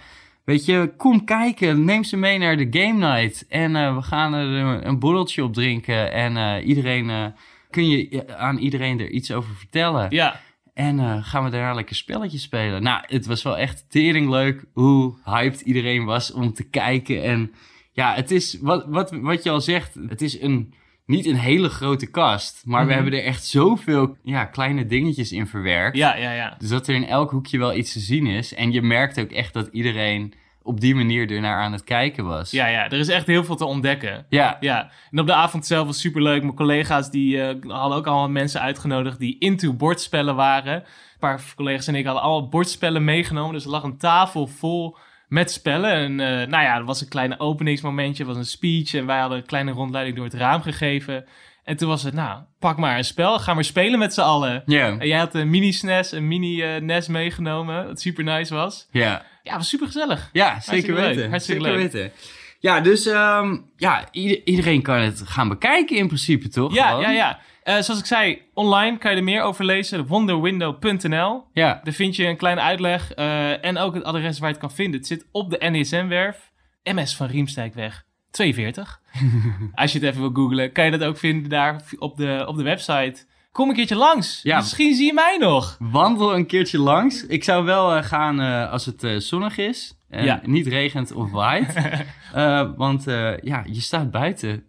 weet 0.45 0.65
je, 0.65 0.93
kom 0.97 1.23
kijken, 1.23 1.85
neem 1.85 2.03
ze 2.03 2.17
mee 2.17 2.37
naar 2.37 2.57
de 2.57 2.67
game 2.69 3.13
night. 3.13 3.47
En 3.47 3.95
we 3.95 4.01
gaan 4.01 4.33
er 4.33 4.47
een, 4.47 4.87
een 4.87 4.99
borreltje 4.99 5.43
op 5.43 5.53
drinken. 5.53 6.11
En 6.11 6.63
iedereen, 6.63 7.33
kun 7.69 7.89
je 7.89 8.23
aan 8.37 8.57
iedereen 8.57 8.99
er 8.99 9.09
iets 9.09 9.31
over 9.31 9.55
vertellen. 9.55 10.07
ja. 10.09 10.43
En 10.73 11.23
gaan 11.23 11.43
we 11.43 11.49
daarna 11.49 11.73
lekker 11.73 11.95
spelletjes 11.95 12.41
spelen. 12.41 12.83
Nou, 12.83 13.03
het 13.07 13.25
was 13.25 13.43
wel 13.43 13.57
echt 13.57 13.85
tering 13.89 14.29
leuk 14.29 14.65
hoe 14.73 15.17
hyped 15.23 15.61
iedereen 15.61 16.05
was 16.05 16.31
om 16.31 16.53
te 16.53 16.69
kijken. 16.69 17.23
En 17.23 17.53
ja, 17.95 18.13
het 18.13 18.31
is 18.31 18.57
wat, 18.61 18.85
wat, 18.87 19.11
wat 19.11 19.43
je 19.43 19.49
al 19.49 19.61
zegt, 19.61 19.93
het 20.07 20.21
is 20.21 20.41
een, 20.41 20.73
niet 21.05 21.25
een 21.25 21.35
hele 21.35 21.69
grote 21.69 22.09
kast. 22.11 22.61
Maar 22.65 22.79
we 22.79 22.85
Mhm. 22.85 22.95
hebben 22.95 23.19
er 23.19 23.25
echt 23.25 23.45
zoveel 23.45 24.17
ja, 24.23 24.45
kleine 24.45 24.85
dingetjes 24.85 25.31
in 25.31 25.47
verwerkt. 25.47 25.97
Ja, 25.97 26.15
ja, 26.15 26.31
ja. 26.31 26.55
Dus 26.57 26.69
dat 26.69 26.87
er 26.87 26.95
in 26.95 27.05
elk 27.07 27.31
hoekje 27.31 27.57
wel 27.57 27.73
iets 27.75 27.93
te 27.93 27.99
zien 27.99 28.25
is. 28.27 28.53
En 28.53 28.71
je 28.71 28.81
merkt 28.81 29.19
ook 29.19 29.31
echt 29.31 29.53
dat 29.53 29.67
iedereen 29.71 30.33
op 30.63 30.79
die 30.79 30.95
manier 30.95 31.31
ernaar 31.31 31.61
aan 31.61 31.71
het 31.71 31.83
kijken 31.83 32.25
was. 32.25 32.51
Ja, 32.51 32.67
ja. 32.67 32.85
Er 32.85 32.99
is 32.99 33.07
echt 33.07 33.27
heel 33.27 33.43
veel 33.43 33.55
te 33.55 33.65
ontdekken. 33.65 34.25
Ja, 34.29 34.57
Ja, 34.59 34.91
en 35.11 35.19
op 35.19 35.27
de 35.27 35.33
avond 35.33 35.65
zelf 35.65 35.85
was 35.87 35.99
superleuk. 35.99 36.41
Mijn 36.41 36.55
collega's 36.55 37.09
die 37.11 37.41
eh, 37.41 37.71
hadden 37.71 37.97
ook 37.97 38.07
allemaal 38.07 38.29
mensen 38.29 38.61
uitgenodigd 38.61 39.19
die 39.19 39.35
into 39.39 39.73
bordspellen 39.73 40.35
waren. 40.35 40.73
Een 40.75 40.83
paar 41.19 41.41
collega's 41.55 41.87
en 41.87 41.95
ik 41.95 42.05
hadden 42.05 42.23
allemaal 42.23 42.49
bordspellen 42.49 43.03
meegenomen. 43.03 43.53
Dus 43.53 43.63
er 43.63 43.69
lag 43.69 43.83
een 43.83 43.97
tafel 43.97 44.47
vol 44.47 44.97
met 45.27 45.51
spellen. 45.51 45.91
En 45.93 46.19
eh, 46.19 46.47
nou 46.47 46.63
ja, 46.63 46.75
er 46.75 46.85
was 46.85 47.01
een 47.01 47.07
kleine 47.09 47.39
openingsmomentje, 47.39 48.23
er 48.23 48.29
was 48.29 48.37
een 48.37 48.45
speech. 48.45 48.93
En 48.93 49.05
wij 49.05 49.19
hadden 49.19 49.37
een 49.37 49.45
kleine 49.45 49.71
rondleiding 49.71 50.15
door 50.15 50.25
het 50.25 50.33
raam 50.33 50.61
gegeven. 50.61 51.25
En 51.63 51.77
toen 51.77 51.87
was 51.89 52.03
het, 52.03 52.13
nou, 52.13 52.41
pak 52.59 52.77
maar 52.77 52.97
een 52.97 53.03
spel, 53.05 53.39
ga 53.39 53.53
maar 53.53 53.63
spelen 53.63 53.99
met 53.99 54.13
z'n 54.13 54.21
allen. 54.21 54.63
En 54.65 55.07
jij 55.07 55.17
had 55.17 55.35
een 55.35 55.49
mini-SNES, 55.49 56.11
een 56.11 56.27
mini-NES 56.27 57.07
meegenomen, 57.07 57.85
wat 57.87 58.01
super 58.01 58.23
nice 58.23 58.53
was. 58.53 58.87
ja. 58.91 59.25
Ja, 59.43 59.55
was 59.57 59.69
super 59.69 59.85
gezellig. 59.87 60.29
Ja, 60.33 60.49
Hartstikke 60.51 60.81
zeker 60.85 60.95
leuk, 61.01 61.15
weten. 61.15 61.29
hartstikke 61.29 61.63
zeker 61.63 61.77
leuk. 61.79 61.91
weten. 61.91 62.11
Ja, 62.59 62.79
dus 62.79 63.05
ehm, 63.05 63.57
ja, 63.77 64.07
ieder- 64.11 64.41
iedereen 64.45 64.81
kan 64.81 64.99
het 64.99 65.21
gaan 65.25 65.47
bekijken 65.49 65.95
in 65.97 66.07
principe, 66.07 66.47
toch? 66.49 66.73
Ja, 66.73 66.87
Gewoon? 66.87 67.01
ja, 67.01 67.09
ja. 67.09 67.39
Eh, 67.65 67.81
zoals 67.81 67.99
ik 67.99 68.05
zei, 68.05 68.41
online 68.53 68.97
kan 68.97 69.11
je 69.11 69.17
er 69.17 69.23
meer 69.23 69.41
over 69.41 69.65
lezen. 69.65 70.07
Wonderwindow.nl. 70.07 71.43
Ja, 71.53 71.79
Daar 71.83 71.93
vind 71.93 72.15
je 72.15 72.25
een 72.27 72.37
kleine 72.37 72.61
uitleg 72.61 73.13
eh, 73.13 73.65
en 73.65 73.77
ook 73.77 73.93
het 73.93 74.03
adres 74.03 74.39
waar 74.39 74.47
je 74.49 74.55
het 74.55 74.63
kan 74.65 74.75
vinden. 74.75 74.99
Het 74.99 75.07
zit 75.07 75.25
op 75.31 75.49
de 75.49 75.69
NESM-werf, 75.69 76.51
MS 76.83 77.15
van 77.15 77.27
Riemsdijkweg 77.27 78.03
42. 78.31 79.01
Als 79.73 79.91
je 79.91 79.99
het 79.99 80.07
even 80.07 80.21
wil 80.21 80.31
googlen, 80.33 80.71
kan 80.71 80.85
je 80.85 80.91
dat 80.91 81.03
ook 81.03 81.17
vinden 81.17 81.49
daar 81.49 81.81
op 81.99 82.17
de, 82.17 82.43
op 82.47 82.55
de 82.57 82.63
website. 82.63 83.25
Kom 83.51 83.69
een 83.69 83.75
keertje 83.75 83.95
langs. 83.95 84.39
Ja. 84.43 84.57
Misschien 84.57 84.95
zie 84.95 85.05
je 85.05 85.13
mij 85.13 85.37
nog. 85.39 85.77
wandel 85.79 86.35
een 86.35 86.45
keertje 86.45 86.79
langs. 86.79 87.25
Ik 87.25 87.43
zou 87.43 87.65
wel 87.65 87.95
eh, 87.95 88.03
gaan 88.03 88.39
als 88.69 88.85
het 88.85 89.23
zonnig 89.23 89.57
is. 89.57 89.94
En 90.09 90.25
Ja. 90.25 90.41
niet 90.43 90.67
regent 90.67 91.13
of 91.13 91.31
waait. 91.31 91.73
Eh, 92.33 92.69
want 92.75 93.07
eh, 93.07 93.37
ja, 93.37 93.63
je 93.71 93.81
staat 93.81 94.11
buiten 94.11 94.63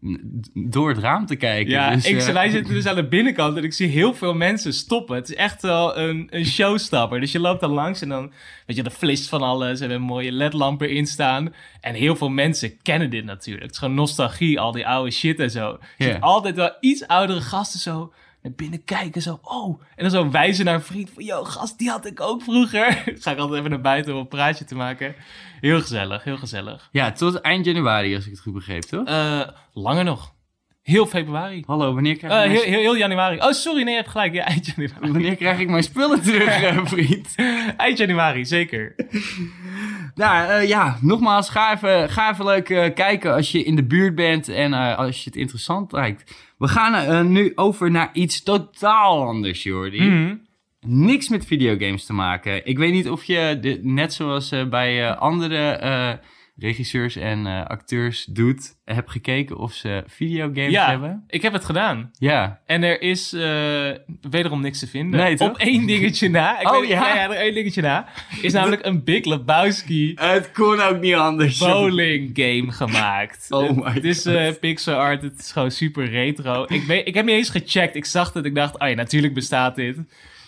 door 0.55 0.89
het 0.89 0.99
raam 0.99 1.27
te 1.27 1.37
kijken. 1.37 1.71
Ja, 1.73 1.95
dus, 1.95 2.07
ik, 2.07 2.19
eh, 2.19 2.33
wij 2.33 2.49
zitten 2.49 2.75
dus 2.75 2.87
aan 2.87 2.95
de 2.95 3.09
binnenkant 3.09 3.57
en 3.57 3.65
ik 3.65 3.73
zie 3.73 3.89
heel 3.89 4.15
veel 4.15 4.35
mensen 4.35 4.73
stoppen. 4.73 5.17
Het 5.17 5.29
is 5.29 5.35
echt 5.35 5.63
wel 5.63 5.99
een, 5.99 6.27
een 6.31 6.45
showstopper. 6.45 7.21
Dus 7.21 7.33
je 7.33 7.41
loopt 7.41 7.61
dan 7.61 7.71
langs 7.71 8.03
en 8.03 8.09
dan, 8.09 8.33
weet 8.67 8.77
je, 8.77 8.83
de 8.83 8.91
flist 8.91 9.29
van 9.29 9.43
alles. 9.43 9.81
En 9.81 9.91
een 9.91 10.03
mooie 10.03 10.33
ledlampen 10.33 10.91
in 10.91 11.07
staan. 11.07 11.55
En 11.81 11.95
heel 11.95 12.17
veel 12.17 12.29
mensen 12.29 12.83
kennen 12.83 13.11
dit 13.11 13.25
natuurlijk. 13.25 13.65
Het 13.65 13.73
is 13.73 13.79
gewoon 13.79 13.95
nostalgie, 13.95 14.61
al 14.61 14.73
die 14.73 14.87
oude 14.87 15.11
shit 15.11 15.41
en 15.41 15.51
zo. 15.51 15.79
Je 15.97 16.05
ziet 16.05 16.21
altijd 16.21 16.57
wel 16.57 16.77
iets 16.81 17.07
oudere 17.07 17.41
gasten 17.41 17.81
zo 17.81 18.13
binnen 18.57 18.85
kijken. 18.85 19.23
Zo, 19.23 19.39
oh. 19.43 19.81
En 19.95 20.03
dan 20.03 20.11
zo 20.11 20.31
wijzen 20.31 20.65
naar 20.65 20.75
een 20.75 20.83
vriend 20.83 21.11
van, 21.15 21.25
yo, 21.25 21.45
gast, 21.45 21.79
die 21.79 21.91
had 21.91 22.07
ik 22.07 22.21
ook 22.21 22.43
vroeger. 22.43 23.03
Ga 23.23 23.31
ik 23.31 23.39
altijd 23.39 23.59
even 23.59 23.71
naar 23.71 23.81
buiten 23.81 24.13
om 24.13 24.19
een 24.19 24.29
praatje 24.29 24.65
te 24.65 24.75
maken. 24.75 25.15
Heel 25.61 25.81
gezellig, 25.81 26.25
heel 26.25 26.37
gezellig. 26.37 26.89
Ja, 26.93 27.13
tot 27.13 27.41
eind 27.41 27.65
januari, 27.65 28.15
als 28.15 28.25
ik 28.25 28.31
het 28.31 28.41
goed 28.41 28.55
begreep, 28.55 28.83
toch? 28.83 29.07
Eh, 29.07 29.41
langer 29.73 30.05
nog. 30.05 30.35
Heel 30.83 31.07
februari. 31.07 31.63
Hallo, 31.67 31.95
wanneer 31.95 32.17
krijg, 32.17 32.33
Eh, 32.33 32.45
ik 32.45 32.51
mijn, 32.51 32.63
heel, 32.63 32.73
heel, 32.73 32.81
heel 32.81 32.97
januari. 32.97 33.37
Oh, 33.41 33.51
sorry, 33.51 33.83
nee, 33.83 33.91
je 33.91 34.01
hebt 34.01 34.11
gelijk. 34.11 34.33
Ja, 34.33 34.45
eind 34.45 34.67
januari. 34.67 35.13
wanneer 35.13 35.37
krijg 35.37 35.59
ik 35.59 35.69
mijn 35.69 35.83
spullen 35.83 36.23
terug, 36.23 36.63
eh, 36.63 36.81
vriend? 36.85 37.35
Eind 37.77 37.99
januari, 37.99 38.45
zeker. 38.45 38.95
Nou 40.17 40.49
eh, 40.51 40.69
ja, 40.69 40.99
nogmaals, 41.01 41.49
ga 41.49 41.75
even, 41.75 42.11
ga 42.11 42.33
even 42.33 42.45
leuk 42.45 42.71
eh, 42.71 42.95
kijken 42.95 43.35
als 43.35 43.53
je 43.53 43.65
in 43.65 43.77
de 43.77 43.85
buurt 43.85 44.15
bent 44.15 44.49
en 44.49 44.75
eh, 44.75 44.99
als 44.99 45.25
je 45.25 45.31
het 45.31 45.39
interessant 45.39 45.93
lijkt. 45.93 46.35
We 46.59 46.69
gaan 46.69 46.95
eh, 46.95 47.23
nu 47.23 47.53
over 47.55 47.91
naar 47.91 48.11
iets 48.13 48.43
totaal 48.43 49.27
anders, 49.27 49.63
Jordi. 49.63 50.03
Mhm. 50.03 50.35
Niks 50.81 51.29
met 51.29 51.47
videogames 51.47 52.05
te 52.05 52.13
maken. 52.13 52.67
Ik 52.67 52.79
weet 52.79 52.93
niet 52.93 53.11
of 53.11 53.25
je, 53.25 53.79
net 53.83 54.13
zoals 54.13 54.51
eh, 54.51 54.69
bij 54.69 55.09
eh, 55.09 55.19
andere 55.19 56.21
regisseurs 56.59 57.17
en 57.17 57.47
eh, 57.47 57.65
acteurs 57.65 58.25
doet, 58.25 58.77
hebt 58.85 59.11
gekeken 59.11 59.57
of 59.59 59.73
ze 59.73 60.05
videogames 60.07 60.71
Ja, 60.73 60.89
hebben. 60.91 61.25
ik 61.29 61.43
heb 61.43 61.53
het 61.53 61.65
gedaan. 61.65 62.11
Ja. 62.19 62.61
En 62.67 62.83
er 62.83 63.01
is 63.03 63.33
eh, 63.33 63.91
wederom 64.31 64.61
niks 64.61 64.79
te 64.79 64.87
vinden. 64.87 65.21
Nee, 65.21 65.37
toch? 65.37 65.49
Op 65.49 65.59
één 65.59 65.87
dingetje 65.87 66.29
na. 66.29 66.61
Ik 66.61 66.67
Oh, 66.73 66.81
weet, 66.81 66.89
ja? 66.89 67.09
ja, 67.09 67.15
ja, 67.15 67.25
er 67.31 67.37
één 67.37 67.55
dingetje 67.55 67.83
na. 67.83 68.09
Is 68.43 68.53
namelijk 68.53 68.85
een 68.85 69.05
Big 69.05 69.25
Lebowski 69.25 70.13
Het 70.15 70.53
kon 70.53 70.81
ook 70.81 71.01
niet 71.01 71.15
anders. 71.15 71.59
bowling 71.59 72.31
game 72.33 72.73
gemaakt. 72.73 73.47
Oh 73.57 73.77
my 73.77 73.91
Het 73.93 74.05
is 74.05 74.27
eh, 74.27 74.53
pixel 74.61 74.95
art, 74.95 75.23
het 75.23 75.39
is 75.39 75.53
gewoon 75.53 75.71
super 75.71 76.09
retro. 76.11 76.65
Ik, 76.69 76.83
weet, 76.83 77.07
ik 77.09 77.15
heb 77.15 77.25
niet 77.25 77.35
eens 77.35 77.51
gecheckt. 77.51 77.95
Ik 77.95 78.05
zag 78.05 78.33
het, 78.33 78.45
ik 78.45 78.55
dacht, 78.55 78.79
oh 78.79 78.89
ja, 78.89 78.95
natuurlijk 78.95 79.35
bestaat 79.35 79.75
dit. 79.77 79.97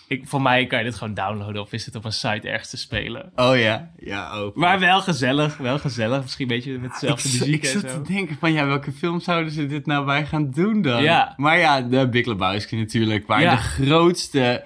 Ik, 0.09 0.27
voor 0.27 0.41
mij 0.41 0.65
kan 0.67 0.79
je 0.79 0.85
dit 0.85 0.95
gewoon 0.95 1.13
downloaden 1.13 1.61
of 1.61 1.73
is 1.73 1.85
het 1.85 1.95
op 1.95 2.05
een 2.05 2.11
site 2.11 2.49
ergens 2.49 2.69
te 2.69 2.77
spelen. 2.77 3.31
Oh 3.35 3.57
ja, 3.57 3.91
ja 3.99 4.31
ook. 4.31 4.55
Maar 4.55 4.79
wel 4.79 5.01
gezellig, 5.01 5.57
wel 5.57 5.79
gezellig. 5.79 6.21
Misschien 6.21 6.49
een 6.49 6.55
beetje 6.55 6.77
met 6.79 6.91
dezelfde 6.91 7.27
ik, 7.27 7.39
muziek 7.39 7.55
ik 7.55 7.63
en 7.63 7.69
zat 7.81 7.91
zo. 7.91 8.01
te 8.01 8.13
denken 8.13 8.37
van, 8.39 8.51
ja, 8.53 8.65
welke 8.65 8.91
film 8.91 9.19
zouden 9.19 9.51
ze 9.51 9.65
dit 9.65 9.85
nou 9.85 10.05
bij 10.05 10.25
gaan 10.25 10.51
doen 10.51 10.81
dan? 10.81 11.03
Ja. 11.03 11.33
Maar 11.37 11.57
ja, 11.57 11.81
de 11.81 12.09
Big 12.09 12.25
Lebowski 12.25 12.75
natuurlijk, 12.77 13.27
waar 13.27 13.41
Ja. 13.41 13.51
de 13.55 13.61
grootste, 13.61 14.63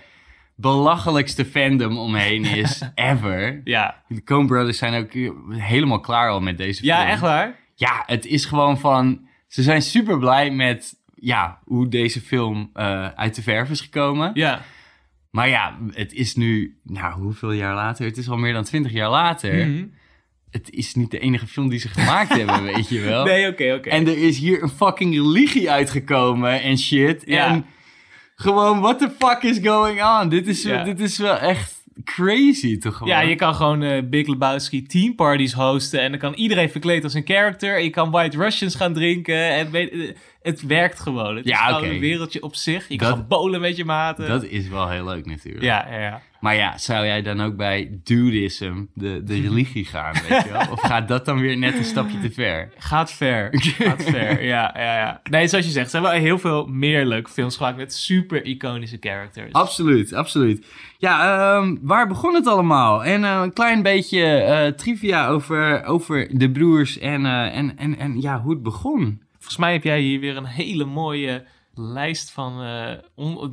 belachelijkste 0.55 1.45
fandom 1.45 1.97
omheen 1.97 2.45
is 2.63 2.81
ever. 2.95 3.61
Ja, 3.63 4.01
De 4.07 4.23
Coen 4.23 4.47
Brothers 4.47 4.77
zijn 4.77 5.03
ook 5.03 5.11
helemaal 5.59 5.99
klaar 5.99 6.29
al 6.29 6.39
met 6.41 6.57
deze 6.57 6.85
ja 6.85 6.97
film. 6.97 7.09
echt 7.09 7.21
waar? 7.21 7.55
Ja, 7.75 8.03
het 8.05 8.25
is 8.25 8.45
gewoon 8.45 8.79
van... 8.79 9.27
Ze 9.47 9.63
zijn 9.63 9.81
super 9.81 10.17
blij 10.19 10.51
met 10.51 10.95
ja, 11.15 11.59
hoe 11.65 11.87
deze 11.87 12.21
film 12.21 12.69
eh, 12.73 13.07
uit 13.07 13.35
de 13.35 13.41
verf 13.41 13.69
is 13.69 13.81
gekomen. 13.81 14.31
Ja. 14.33 14.61
Maar 15.33 15.49
ja, 15.49 15.77
het 15.91 16.13
is 16.13 16.35
nu... 16.35 16.77
Nou, 16.83 17.13
hoeveel 17.21 17.51
jaar 17.51 17.75
later? 17.75 18.05
Het 18.05 18.17
is 18.17 18.29
al 18.29 18.37
meer 18.37 18.53
dan 18.53 18.63
twintig 18.63 18.91
jaar 18.91 19.09
later. 19.09 19.67
Mhm. 19.67 19.85
Het 20.51 20.69
is 20.69 20.95
niet 20.95 21.11
de 21.11 21.19
enige 21.19 21.47
film 21.47 21.69
die 21.69 21.79
ze 21.79 21.87
gemaakt 21.87 22.33
hebben, 22.37 22.63
weet 22.63 22.89
je 22.89 22.99
wel. 22.99 23.23
Nee, 23.25 23.47
oké, 23.47 23.73
oké. 23.73 23.89
En 23.89 24.07
er 24.07 24.17
is 24.17 24.37
hier 24.37 24.63
een 24.63 24.69
fucking 24.69 25.13
religie 25.13 25.71
uitgekomen 25.71 26.61
en 26.61 26.77
shit. 26.77 27.23
Ja. 27.25 27.47
En 27.47 27.65
gewoon, 28.35 28.79
what 28.79 28.99
the 28.99 29.11
fuck 29.19 29.41
is 29.43 29.59
going 29.63 30.03
on? 30.03 30.29
Dit 30.29 30.47
is, 30.47 30.63
Ja. 30.63 30.83
dit 30.83 30.99
is 30.99 31.17
wel 31.17 31.37
echt 31.37 31.81
crazy, 32.03 32.77
toch 32.77 32.93
gewoon? 32.97 33.13
Ja, 33.13 33.21
je 33.21 33.35
kan 33.35 33.55
gewoon 33.55 33.81
eh, 33.83 34.03
Big 34.09 34.27
Lebowski 34.27 34.83
team 34.85 35.15
parties 35.15 35.53
hosten. 35.53 36.01
En 36.01 36.09
dan 36.11 36.19
kan 36.19 36.33
iedereen 36.33 36.69
verkleed 36.69 37.03
als 37.03 37.13
een 37.13 37.25
character. 37.25 37.77
En 37.77 37.83
je 37.83 37.89
kan 37.89 38.11
White 38.11 38.37
Russians 38.37 38.75
gaan 38.75 38.93
drinken. 38.93 39.49
En 39.49 39.71
weet, 39.71 39.91
eh, 39.91 39.99
het 40.43 40.61
werkt 40.65 40.99
gewoon. 40.99 41.35
Het 41.35 41.45
Ja, 41.45 41.67
is 41.67 41.75
gewoon 41.75 41.89
een 41.89 41.99
wereldje 41.99 42.43
op 42.43 42.55
zich. 42.55 42.87
Je 42.87 42.97
Dat- 42.97 43.25
kan 43.29 43.59
met 43.59 43.75
je 43.77 43.85
maten. 43.85 44.27
Dat 44.27 44.43
is 44.43 44.67
wel 44.67 44.89
heel 44.89 45.05
leuk 45.05 45.25
natuurlijk. 45.25 45.63
ja, 45.63 45.87
ja, 45.91 45.99
ja. 45.99 46.21
Maar 46.39 46.55
ja, 46.55 46.77
zou 46.77 47.05
jij 47.05 47.21
dan 47.21 47.41
ook 47.41 47.55
bij 47.55 47.99
dudism, 48.03 48.83
de, 48.93 49.21
de 49.23 49.41
religie 49.41 49.85
gaan, 49.85 50.13
weet 50.29 50.43
je 50.43 50.51
wel? 50.51 50.71
Of 50.71 50.81
gaat 50.81 51.07
dat 51.07 51.25
dan 51.25 51.39
weer 51.39 51.57
net 51.57 51.77
een 51.77 51.83
stapje 51.83 52.19
te 52.19 52.31
ver? 52.31 52.69
Gaat 52.77 53.11
ver. 53.13 53.47
Gaat 53.79 54.03
ver. 54.03 54.43
Ja, 54.43 54.73
ja, 54.77 54.97
ja. 54.97 55.21
Nee, 55.29 55.47
zoals 55.47 55.65
je 55.65 55.71
zegt, 55.71 55.89
ze 55.89 55.97
hebben 55.99 56.21
heel 56.21 56.39
veel 56.39 56.65
meer 56.65 57.05
leuke 57.05 57.29
films 57.29 57.57
gemaakt 57.57 57.77
met 57.77 57.93
super 57.93 58.45
iconische 58.45 58.97
characters. 58.99 59.51
Absoluut, 59.53 60.13
absoluut. 60.13 60.65
Ja, 60.97 61.37
ehm, 61.57 61.75
waar 61.81 62.07
begon 62.07 62.33
het 62.33 62.47
allemaal? 62.47 63.03
En 63.03 63.23
eh, 63.23 63.39
een 63.43 63.53
klein 63.53 63.81
beetje 63.81 64.25
eh, 64.25 64.67
trivia 64.71 65.27
over, 65.27 65.83
over 65.83 66.27
de 66.37 66.51
broers 66.51 66.99
en, 66.99 67.25
eh, 67.25 67.57
en, 67.57 67.77
en, 67.77 67.97
en 67.99 68.21
ja, 68.21 68.41
hoe 68.41 68.53
het 68.53 68.63
begon. 68.63 69.21
Volgens 69.43 69.63
mij 69.63 69.73
heb 69.73 69.83
jij 69.83 70.01
hier 70.01 70.19
weer 70.19 70.37
een 70.37 70.45
hele 70.45 70.85
mooie 70.85 71.43
lijst 71.75 72.31
van 72.31 72.61
eh, 72.61 72.91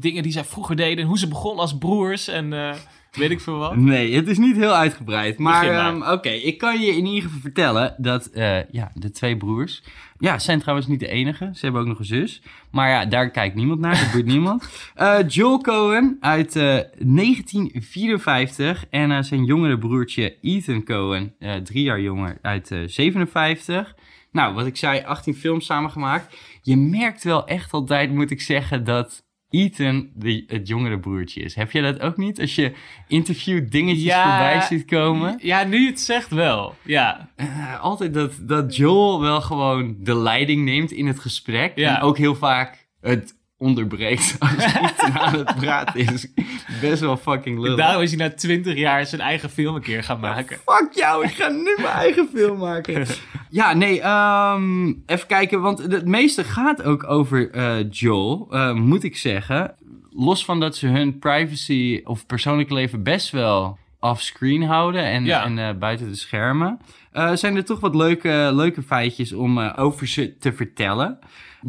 dingen 0.01 0.23
die 0.23 0.33
zij 0.33 0.45
vroeger 0.45 0.77
deden. 0.77 0.99
En 0.99 1.07
hoe 1.07 1.19
ze 1.19 1.29
begonnen 1.29 1.61
als 1.61 1.79
broers 1.79 2.29
en 2.29 2.53
eh, 2.53 2.75
weet 3.13 3.31
ik 3.31 3.41
veel 3.41 3.59
wat. 3.59 3.77
Nee, 3.77 4.15
het 4.15 4.29
is 4.29 4.39
niet 4.39 4.57
heel 4.57 4.75
uitgebreid. 4.75 5.39
Maar, 5.39 5.69
ehm, 5.69 6.03
oké, 6.03 6.29
ik 6.29 6.59
kan 6.59 6.81
je 6.81 6.97
in 6.97 7.07
ieder 7.07 7.23
geval 7.23 7.41
vertellen 7.41 7.95
dat 7.99 8.27
eh, 8.27 8.71
ja, 8.71 8.91
de 8.95 9.11
twee 9.11 9.37
broers... 9.37 9.83
Ja, 10.19 10.39
zijn 10.39 10.61
trouwens 10.61 10.87
niet 10.87 11.01
de 11.01 11.09
enige. 11.09 11.51
Ze 11.53 11.61
hebben 11.61 11.81
ook 11.81 11.87
nog 11.87 11.99
een 11.99 12.05
zus. 12.05 12.43
Maar 12.71 12.89
ja, 12.89 13.07
daar 13.07 13.31
kijkt 13.31 13.55
niemand 13.55 13.81
naar. 13.81 14.01
Dat 14.01 14.13
boeit 14.13 14.27
niemand. 14.37 14.69
Joel 15.27 15.61
Cohen 15.61 16.17
uit 16.21 16.57
eh, 16.57 16.63
1954. 16.63 18.85
En 18.91 19.25
zijn 19.25 19.45
jongere 19.45 19.79
broertje 19.79 20.37
Ethan 20.41 20.85
Cohen, 20.85 21.35
drie 21.63 21.83
jaar 21.83 22.01
jonger, 22.01 22.39
uit 22.43 22.71
eh 22.71 22.79
57. 22.87 23.95
Nou, 24.33 24.55
wat 24.55 24.67
ik 24.67 24.77
zei, 24.77 25.03
18 25.05 25.35
films 25.35 25.67
samengemaakt. 25.67 26.37
Je 26.63 26.77
merkt 26.77 27.25
wel 27.25 27.47
echt 27.47 27.73
altijd, 27.73 28.11
moet 28.15 28.31
ik 28.31 28.41
zeggen, 28.41 28.85
dat 28.85 29.25
Ethan 29.51 30.11
de, 30.15 30.45
het 30.47 30.69
jongere 30.69 30.99
broertje 30.99 31.41
is. 31.41 31.55
Heb 31.55 31.71
je 31.71 31.83
dat 31.83 32.01
ook 32.01 32.17
niet? 32.17 32.41
Als 32.41 32.55
je 32.55 32.73
interview 33.09 33.71
dingetjes 33.71 34.05
Ja. 34.05 34.23
voorbij 34.23 34.61
ziet 34.61 34.85
komen. 34.85 35.39
Ja, 35.43 35.65
nu 35.65 35.87
het 35.87 36.01
zegt 36.01 36.31
wel. 36.31 36.75
Ja, 36.83 37.29
Eh, 37.37 37.81
altijd 37.81 38.15
dat, 38.15 38.33
dat 38.43 38.77
Joel 38.77 39.21
wel 39.21 39.41
gewoon 39.41 39.97
de 40.01 40.17
leiding 40.17 40.65
neemt 40.65 40.91
in 40.91 41.07
het 41.07 41.19
gesprek. 41.19 41.73
Ja. 41.75 41.97
En 41.97 42.03
ook 42.03 42.19
heel 42.19 42.35
vaak 42.35 42.89
het 43.01 43.35
onderbreekt 43.61 44.37
als 44.39 44.65
Ethan 44.65 45.19
aan 45.19 45.35
het 45.35 45.55
praten 45.57 46.01
is. 46.13 46.27
Best 46.81 47.01
wel 47.01 47.17
fucking 47.17 47.59
lullig. 47.59 47.77
daarom 47.79 48.03
is 48.03 48.11
hij 48.15 48.29
na 48.29 48.35
twintig 48.35 48.75
jaar 48.77 49.07
zijn 49.07 49.21
eigen 49.21 49.51
film 49.51 49.75
een 49.75 49.83
keer 49.83 50.03
gaan 50.03 50.21
maken. 50.21 50.57
Fuck 50.67 50.89
jou, 50.93 51.25
ik 51.25 51.31
ga 51.31 51.49
nu 51.49 51.75
mijn 51.77 51.95
eigen 51.95 52.29
film 52.35 52.59
maken. 52.59 53.07
Ja, 53.53 53.73
nee, 53.73 54.01
ehm, 54.01 54.87
even 55.07 55.27
kijken, 55.27 55.61
want 55.61 55.79
het 55.79 56.07
meeste 56.07 56.45
gaat 56.45 56.83
ook 56.83 57.05
over 57.11 57.51
eh, 57.51 57.91
Joel, 57.91 58.47
eh, 58.51 58.73
moet 58.73 59.03
ik 59.05 59.17
zeggen. 59.17 59.75
Los 60.11 60.45
van 60.45 60.61
dat 60.61 60.77
ze 60.77 60.87
hun 60.87 61.19
privacy 61.19 62.01
of 62.05 62.27
persoonlijk 62.27 62.71
leven 62.71 63.03
best 63.03 63.31
wel 63.31 63.79
offscreen 64.01 64.63
houden 64.63 65.05
en, 65.05 65.25
Ja. 65.25 65.45
en 65.45 65.59
eh, 65.59 65.75
buiten 65.79 66.09
de 66.09 66.15
schermen, 66.15 66.79
zijn 67.35 67.57
er 67.57 67.65
toch 67.65 67.81
wat 67.81 67.95
leuke, 67.95 68.51
leuke 68.53 68.83
feitjes 68.83 69.33
om 69.33 69.59
over 69.59 70.07
ze 70.09 70.37
te 70.39 70.53
vertellen. 70.53 71.19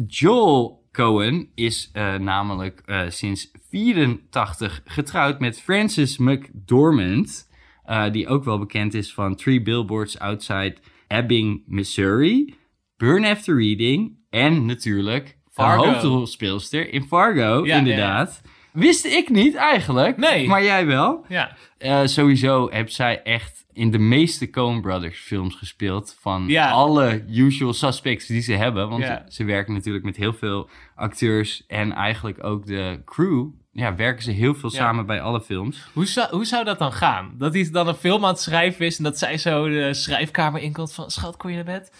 Joel 0.06 0.81
Cohen 0.92 1.48
is 1.54 1.90
eh, 1.92 2.14
namelijk 2.14 2.82
eh, 2.86 3.02
sinds 3.08 3.50
84 3.70 4.82
getrouwd 4.84 5.40
met 5.40 5.60
Frances 5.60 6.18
McDormand. 6.18 7.50
eh, 7.84 8.10
die 8.10 8.28
ook 8.28 8.44
wel 8.44 8.58
bekend 8.58 8.94
is 8.94 9.14
van 9.14 9.34
Three 9.34 9.62
Billboards 9.62 10.18
Outside 10.18 10.76
Ebbing, 11.08 11.62
Missouri. 11.66 12.54
Burn 12.96 13.24
After 13.24 13.56
Reading. 13.56 14.18
En 14.30 14.66
natuurlijk 14.66 15.38
Fargo. 15.50 15.82
de 15.82 15.88
hoofdrolspeelster 15.88 16.92
in 16.92 17.02
Fargo, 17.02 17.66
Ja, 17.66 17.76
inderdaad. 17.76 18.42
Wist 18.72 19.04
ik 19.04 19.28
niet 19.28 19.54
eigenlijk. 19.54 20.16
Nee. 20.16 20.46
Maar 20.48 20.62
jij 20.64 20.86
wel. 20.86 21.24
Ja. 21.28 21.56
Eh, 21.78 22.00
sowieso 22.04 22.68
heeft 22.70 22.92
zij 22.92 23.22
echt 23.22 23.64
in 23.72 23.90
de 23.90 23.98
meeste 23.98 24.50
Coen 24.50 24.80
Brothers 24.80 25.18
films 25.20 25.54
gespeeld. 25.54 26.16
Van 26.20 26.44
Ja. 26.48 26.70
alle 26.70 27.24
usual 27.28 27.72
suspects 27.72 28.26
die 28.26 28.40
ze 28.40 28.52
hebben. 28.52 28.88
Want 28.88 29.02
Ja. 29.04 29.24
ze 29.28 29.44
werken 29.44 29.74
natuurlijk 29.74 30.04
met 30.04 30.16
heel 30.16 30.32
veel 30.32 30.68
acteurs. 30.94 31.64
En 31.66 31.92
eigenlijk 31.92 32.44
ook 32.44 32.66
de 32.66 33.02
crew. 33.04 33.46
Ja, 33.72 33.94
werken 33.94 34.22
ze 34.22 34.30
heel 34.30 34.54
veel 34.54 34.70
Ja. 34.72 34.76
samen 34.76 35.06
bij 35.06 35.20
alle 35.20 35.40
films. 35.40 35.86
Hoe 35.92 36.06
zou, 36.06 36.28
hoe 36.30 36.44
zou 36.44 36.64
dat 36.64 36.78
dan 36.78 36.92
gaan? 36.92 37.34
Dat 37.38 37.54
hij 37.54 37.68
dan 37.72 37.88
een 37.88 37.94
film 37.94 38.24
aan 38.24 38.30
het 38.30 38.40
schrijven 38.40 38.86
is 38.86 38.98
en 38.98 39.04
dat 39.04 39.18
zij 39.18 39.38
zo 39.38 39.68
de 39.68 39.94
schrijfkamer 39.94 40.60
inkomt 40.60 40.94
van... 40.94 41.10
Schat, 41.10 41.36
kon 41.36 41.50
je 41.50 41.56
naar 41.56 41.64
bed? 41.80 41.92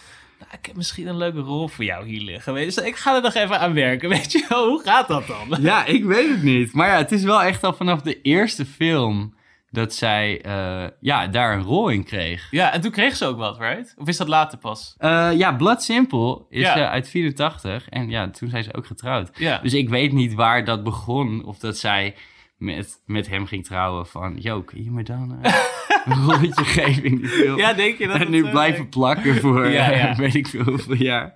Nou, 0.43 0.55
ik 0.59 0.65
heb 0.65 0.75
misschien 0.75 1.07
een 1.07 1.17
leuke 1.17 1.39
rol 1.39 1.67
voor 1.67 1.83
jou 1.83 2.07
hier 2.07 2.21
liggen. 2.21 2.53
Je, 2.59 2.81
ik 2.85 2.95
ga 2.95 3.15
er 3.15 3.21
nog 3.21 3.33
even 3.33 3.59
aan 3.59 3.73
werken. 3.73 4.09
Weet 4.19 4.31
je 4.31 4.45
wel, 4.49 4.67
hoe 4.67 4.81
gaat 4.83 5.07
dat 5.07 5.27
dan? 5.27 5.61
Ja, 5.61 5.85
ik 5.85 6.03
weet 6.03 6.29
het 6.29 6.43
niet. 6.43 6.73
Maar 6.73 6.87
ja, 6.87 6.97
het 6.97 7.11
is 7.11 7.23
wel 7.23 7.43
echt 7.43 7.63
al 7.63 7.73
vanaf 7.73 8.01
de 8.01 8.21
eerste 8.21 8.65
film 8.65 9.33
dat 9.69 9.93
zij 9.93 10.41
eh, 10.41 10.83
ja, 10.99 11.27
daar 11.27 11.53
een 11.57 11.63
rol 11.63 11.89
in 11.89 12.03
kreeg. 12.03 12.47
Ja, 12.51 12.73
en 12.73 12.81
toen 12.81 12.91
kreeg 12.91 13.15
ze 13.15 13.25
ook 13.25 13.37
wat, 13.37 13.59
right? 13.59 13.93
Of 13.97 14.07
is 14.07 14.17
dat 14.17 14.27
later 14.27 14.57
pas? 14.57 14.95
Eh, 14.97 15.29
ja, 15.33 15.51
Blood 15.53 15.83
Simple 15.83 16.41
is 16.49 16.61
Ja. 16.61 16.75
eh, 16.75 16.89
uit 16.89 17.09
84 17.09 17.89
en 17.89 18.09
ja, 18.09 18.29
toen 18.29 18.49
zijn 18.49 18.63
ze 18.63 18.73
ook 18.73 18.85
getrouwd. 18.85 19.29
Ja. 19.37 19.59
Dus 19.63 19.73
ik 19.73 19.89
weet 19.89 20.11
niet 20.11 20.33
waar 20.33 20.65
dat 20.65 20.83
begon 20.83 21.45
of 21.45 21.57
dat 21.57 21.77
zij 21.77 22.15
met, 22.63 23.01
met 23.05 23.29
hem 23.29 23.45
ging 23.45 23.65
trouwen 23.65 24.07
van... 24.07 24.35
Yo, 24.39 24.61
kun 24.61 24.83
je 24.83 24.91
me 24.91 25.03
dan 25.03 25.37
eh, 25.41 25.53
een 26.05 26.23
rolletje 26.23 26.65
geven 26.65 27.03
in 27.03 27.17
die 27.17 27.27
film? 27.27 27.57
Ja, 27.57 27.73
denk 27.73 27.97
je 27.97 28.07
dat 28.07 28.19
en 28.19 28.29
nu 28.29 28.49
blijven 28.49 28.89
plakken 28.89 29.35
voor 29.35 29.67
Ja, 29.71 29.91
eh, 29.91 29.97
ja. 29.97 30.15
weet 30.15 30.35
ik 30.35 30.47
veel 30.47 30.63
hoeveel 30.63 30.95
jaar. 30.95 31.33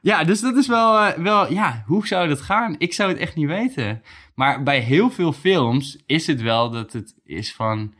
Ja, 0.00 0.24
dus 0.24 0.40
dat 0.40 0.56
is 0.56 0.66
wel, 0.66 0.98
eh, 0.98 1.18
wel... 1.18 1.52
Ja, 1.52 1.82
hoe 1.86 2.06
zou 2.06 2.28
dat 2.28 2.40
gaan? 2.40 2.74
Ik 2.78 2.92
zou 2.92 3.10
het 3.10 3.18
echt 3.18 3.34
niet 3.34 3.46
weten. 3.46 4.02
Maar 4.34 4.62
bij 4.62 4.78
heel 4.78 5.10
veel 5.10 5.32
films 5.32 6.02
is 6.06 6.26
het 6.26 6.42
wel 6.42 6.70
dat 6.70 6.92
het 6.92 7.14
is 7.24 7.54
van... 7.54 7.94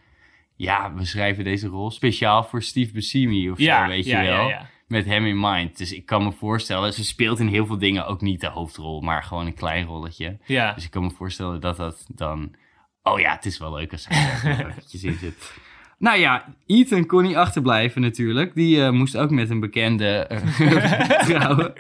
Ja, 0.57 0.95
we 0.95 1.04
schrijven 1.04 1.45
deze 1.45 1.69
rol 1.69 1.90
speciaal 1.90 2.45
voor 2.45 2.62
Steve 2.62 2.92
Buscemi 2.92 3.50
of 3.50 3.59
Ja, 3.59 3.83
zo, 3.83 3.88
weet 3.88 4.04
je 4.04 4.16
wel. 4.16 4.52
Met 4.93 5.05
hem 5.05 5.27
in 5.27 5.41
mind. 5.41 5.79
Dus 5.79 5.93
ik 5.93 6.07
kan 6.07 6.25
me 6.25 6.33
voorstellen... 6.33 6.93
Ze 6.93 7.05
speelt 7.05 7.39
in 7.39 7.47
heel 7.47 7.67
veel 7.67 7.79
dingen 7.79 8.07
ook 8.07 8.21
niet 8.21 8.41
de 8.41 8.49
hoofdrol, 8.49 9.01
maar 9.01 9.23
gewoon 9.23 9.47
een 9.47 9.55
klein 9.55 9.87
rolletje. 9.87 10.39
Ja. 10.47 10.73
Dus 10.73 10.85
ik 10.85 10.91
kan 10.91 11.03
me 11.03 11.11
voorstellen 11.11 11.61
dat 11.61 11.77
dat 11.77 12.07
dan... 12.09 12.55
Oh 13.03 13.21
ja, 13.21 13.33
het 13.33 13.47
is 13.47 13.59
wel 13.59 13.75
leuk 13.75 13.93
als 13.93 14.07
hij 14.09 14.53
er 14.53 14.67
eventjes 14.69 15.05
in 15.05 15.19
zit. 15.19 15.53
Nou 15.99 16.19
ja, 16.19 16.55
Ethan 16.67 17.07
kon 17.07 17.23
niet 17.23 17.35
achterblijven 17.35 18.01
natuurlijk. 18.01 18.55
Die 18.55 18.83
eh, 18.83 18.91
moest 18.91 19.17
ook 19.17 19.31
met 19.31 19.51
een 19.51 19.61
bekende 19.61 20.07
eh, 20.07 21.21
trouwen. 21.29 21.73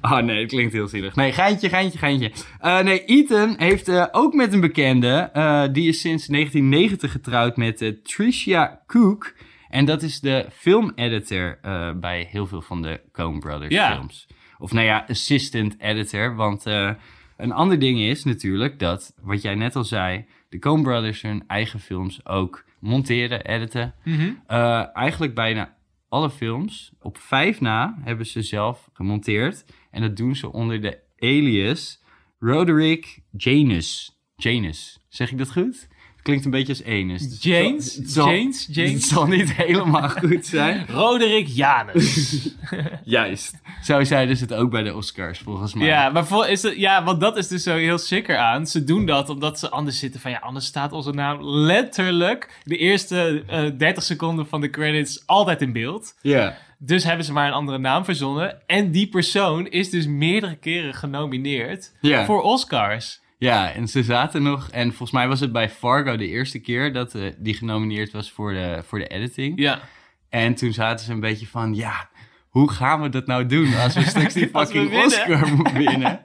Oh 0.00 0.18
nee, 0.18 0.40
dat 0.40 0.48
klinkt 0.48 0.72
heel 0.72 0.88
zielig. 0.88 1.14
Nee, 1.14 1.32
geintje, 1.32 1.68
geintje, 1.68 1.98
geintje. 1.98 2.32
Eh, 2.60 2.80
nee, 2.80 3.04
Ethan 3.04 3.54
heeft 3.58 4.12
ook 4.12 4.34
met 4.34 4.52
een 4.52 4.60
bekende. 4.60 5.30
die 5.72 5.88
is 5.88 6.00
sinds 6.00 6.26
1990 6.26 7.12
getrouwd 7.12 7.56
met 7.56 7.94
Tricia 8.02 8.82
Cook. 8.86 9.34
En 9.68 9.84
dat 9.84 10.02
is 10.02 10.20
de 10.20 10.46
filmeditor 10.52 11.58
eh 11.62 11.92
bij 11.92 12.28
heel 12.30 12.46
veel 12.46 12.62
van 12.62 12.82
de 12.82 13.00
Coen 13.12 13.40
Brothers 13.40 13.74
Ja. 13.74 13.92
films. 13.94 14.26
Of 14.58 14.72
nou 14.72 14.86
ja, 14.86 15.04
assistant 15.08 15.80
editor. 15.80 16.34
Want 16.34 16.66
eh, 16.66 16.90
een 17.36 17.52
ander 17.52 17.78
ding 17.78 17.98
is 18.00 18.24
natuurlijk 18.24 18.78
dat, 18.78 19.14
wat 19.20 19.42
jij 19.42 19.54
net 19.54 19.76
al 19.76 19.84
zei... 19.84 20.26
de 20.48 20.58
Coen 20.58 20.82
Brothers 20.82 21.22
hun 21.22 21.44
eigen 21.46 21.80
films 21.80 22.26
ook 22.26 22.64
monteren, 22.80 23.44
editen. 23.46 23.94
Mhm. 24.04 24.30
Eh, 24.46 24.96
eigenlijk 24.96 25.34
bijna 25.34 25.74
alle 26.08 26.30
films, 26.30 26.92
op 27.00 27.18
vijf 27.18 27.60
na, 27.60 27.98
hebben 28.04 28.26
ze 28.26 28.42
zelf 28.42 28.88
gemonteerd. 28.92 29.64
En 29.90 30.00
dat 30.00 30.16
doen 30.16 30.34
ze 30.36 30.52
onder 30.52 30.80
de 30.80 30.98
alias 31.18 32.02
Roderick 32.38 33.22
Janus. 33.36 34.18
Janus, 34.36 34.98
zeg 35.08 35.30
ik 35.30 35.38
dat 35.38 35.52
goed? 35.52 35.88
Klinkt 36.26 36.44
een 36.44 36.50
beetje 36.50 36.72
als 36.72 36.82
Enes. 36.82 37.36
James? 37.40 37.94
het 37.94 38.10
zal- 38.10 38.30
James? 38.34 38.68
James? 38.70 38.92
Het 39.00 39.02
zal 39.02 39.26
niet 39.26 39.52
helemaal 39.52 40.08
goed 40.20 40.46
zijn. 40.46 40.86
Roderick 40.88 41.46
Janus. 41.46 42.48
Juist. 43.04 43.54
Zo 43.82 44.04
zeiden 44.04 44.36
ze 44.36 44.42
het 44.42 44.54
ook 44.54 44.70
bij 44.70 44.82
de 44.82 44.94
Oscars, 44.94 45.38
volgens 45.38 45.74
mij. 45.74 45.86
Ja, 45.86 46.08
maar 46.08 46.26
voor, 46.26 46.46
is 46.46 46.62
het, 46.62 46.76
ja, 46.76 47.04
want 47.04 47.20
dat 47.20 47.36
is 47.36 47.48
dus 47.48 47.62
zo 47.62 47.76
heel 47.76 47.98
sicker 47.98 48.36
aan. 48.36 48.66
Ze 48.66 48.84
doen 48.84 49.06
dat 49.06 49.28
omdat 49.28 49.58
ze 49.58 49.70
anders 49.70 49.98
zitten 49.98 50.20
van 50.20 50.30
ja, 50.30 50.38
anders 50.38 50.66
staat 50.66 50.92
onze 50.92 51.10
naam 51.12 51.44
letterlijk 51.44 52.60
de 52.64 52.76
eerste 52.76 53.42
eh 53.46 53.70
30 53.78 54.02
seconden 54.02 54.46
van 54.46 54.60
de 54.60 54.70
credits 54.70 55.22
altijd 55.26 55.62
in 55.62 55.72
beeld. 55.72 56.14
Ja. 56.22 56.56
Dus 56.78 57.04
hebben 57.04 57.24
ze 57.24 57.32
maar 57.32 57.46
een 57.46 57.52
andere 57.52 57.78
naam 57.78 58.04
verzonnen. 58.04 58.56
En 58.66 58.90
die 58.90 59.08
persoon 59.08 59.66
is 59.66 59.90
dus 59.90 60.06
meerdere 60.06 60.56
keren 60.56 60.94
genomineerd 60.94 61.92
voor 62.24 62.42
Oscars. 62.42 63.20
Ja, 63.38 63.72
en 63.72 63.88
ze 63.88 64.02
zaten 64.02 64.42
nog... 64.42 64.68
En 64.70 64.88
volgens 64.88 65.10
mij 65.10 65.28
was 65.28 65.40
het 65.40 65.52
bij 65.52 65.70
Fargo 65.70 66.16
de 66.16 66.28
eerste 66.28 66.58
keer 66.58 66.92
dat 66.92 67.14
eh, 67.14 67.22
die 67.38 67.54
genomineerd 67.54 68.12
was 68.12 68.30
voor 68.30 68.52
de, 68.52 68.82
voor 68.86 68.98
de 68.98 69.06
editing. 69.06 69.60
Ja. 69.60 69.80
En 70.28 70.54
toen 70.54 70.72
zaten 70.72 71.06
ze 71.06 71.12
een 71.12 71.20
beetje 71.20 71.46
van, 71.46 71.74
ja, 71.74 72.08
hoe 72.48 72.70
gaan 72.70 73.02
we 73.02 73.08
dat 73.08 73.26
nou 73.26 73.46
doen 73.46 73.74
als 73.74 73.94
we 73.94 74.02
straks 74.14 74.34
die 74.34 74.48
fucking. 74.48 75.04
Oscar 75.04 75.48
moeten 75.48 75.78
winnen? 75.84 76.24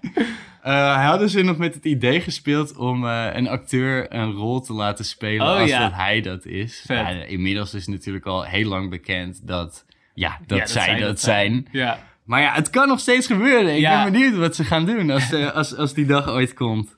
Eh, 0.61 1.05
hadden 1.05 1.29
ze 1.29 1.41
nog 1.41 1.57
met 1.57 1.73
het 1.73 1.85
idee 1.85 2.21
gespeeld 2.21 2.77
om 2.77 3.07
eh, 3.07 3.27
een 3.33 3.47
acteur 3.47 4.13
een 4.13 4.31
rol 4.31 4.61
te 4.61 4.73
laten 4.73 5.05
spelen 5.05 5.47
Oh, 5.47 5.59
als 5.59 5.69
ja. 5.69 5.79
dat 5.79 5.93
hij 5.93 6.21
dat 6.21 6.45
is. 6.45 6.83
Ja, 6.87 7.09
inmiddels 7.09 7.73
is 7.73 7.87
natuurlijk 7.87 8.25
al 8.25 8.43
heel 8.43 8.67
lang 8.67 8.89
bekend 8.89 9.47
dat, 9.47 9.85
ja, 10.13 10.39
dat, 10.45 10.57
Ja, 10.57 10.65
zij 10.65 10.99
dat 10.99 11.19
zijn. 11.19 11.67
Ja. 11.71 11.99
Maar 12.23 12.41
ja, 12.41 12.53
het 12.53 12.69
kan 12.69 12.87
nog 12.87 12.99
steeds 12.99 13.27
gebeuren. 13.27 13.75
Ik 13.75 13.81
ben 13.81 14.11
benieuwd 14.11 14.35
wat 14.35 14.55
ze 14.55 14.63
gaan 14.63 14.85
doen 14.85 15.09
als, 15.09 15.33
als, 15.53 15.75
als 15.75 15.93
die 15.93 16.05
dag 16.05 16.27
ooit 16.27 16.53
komt. 16.53 16.97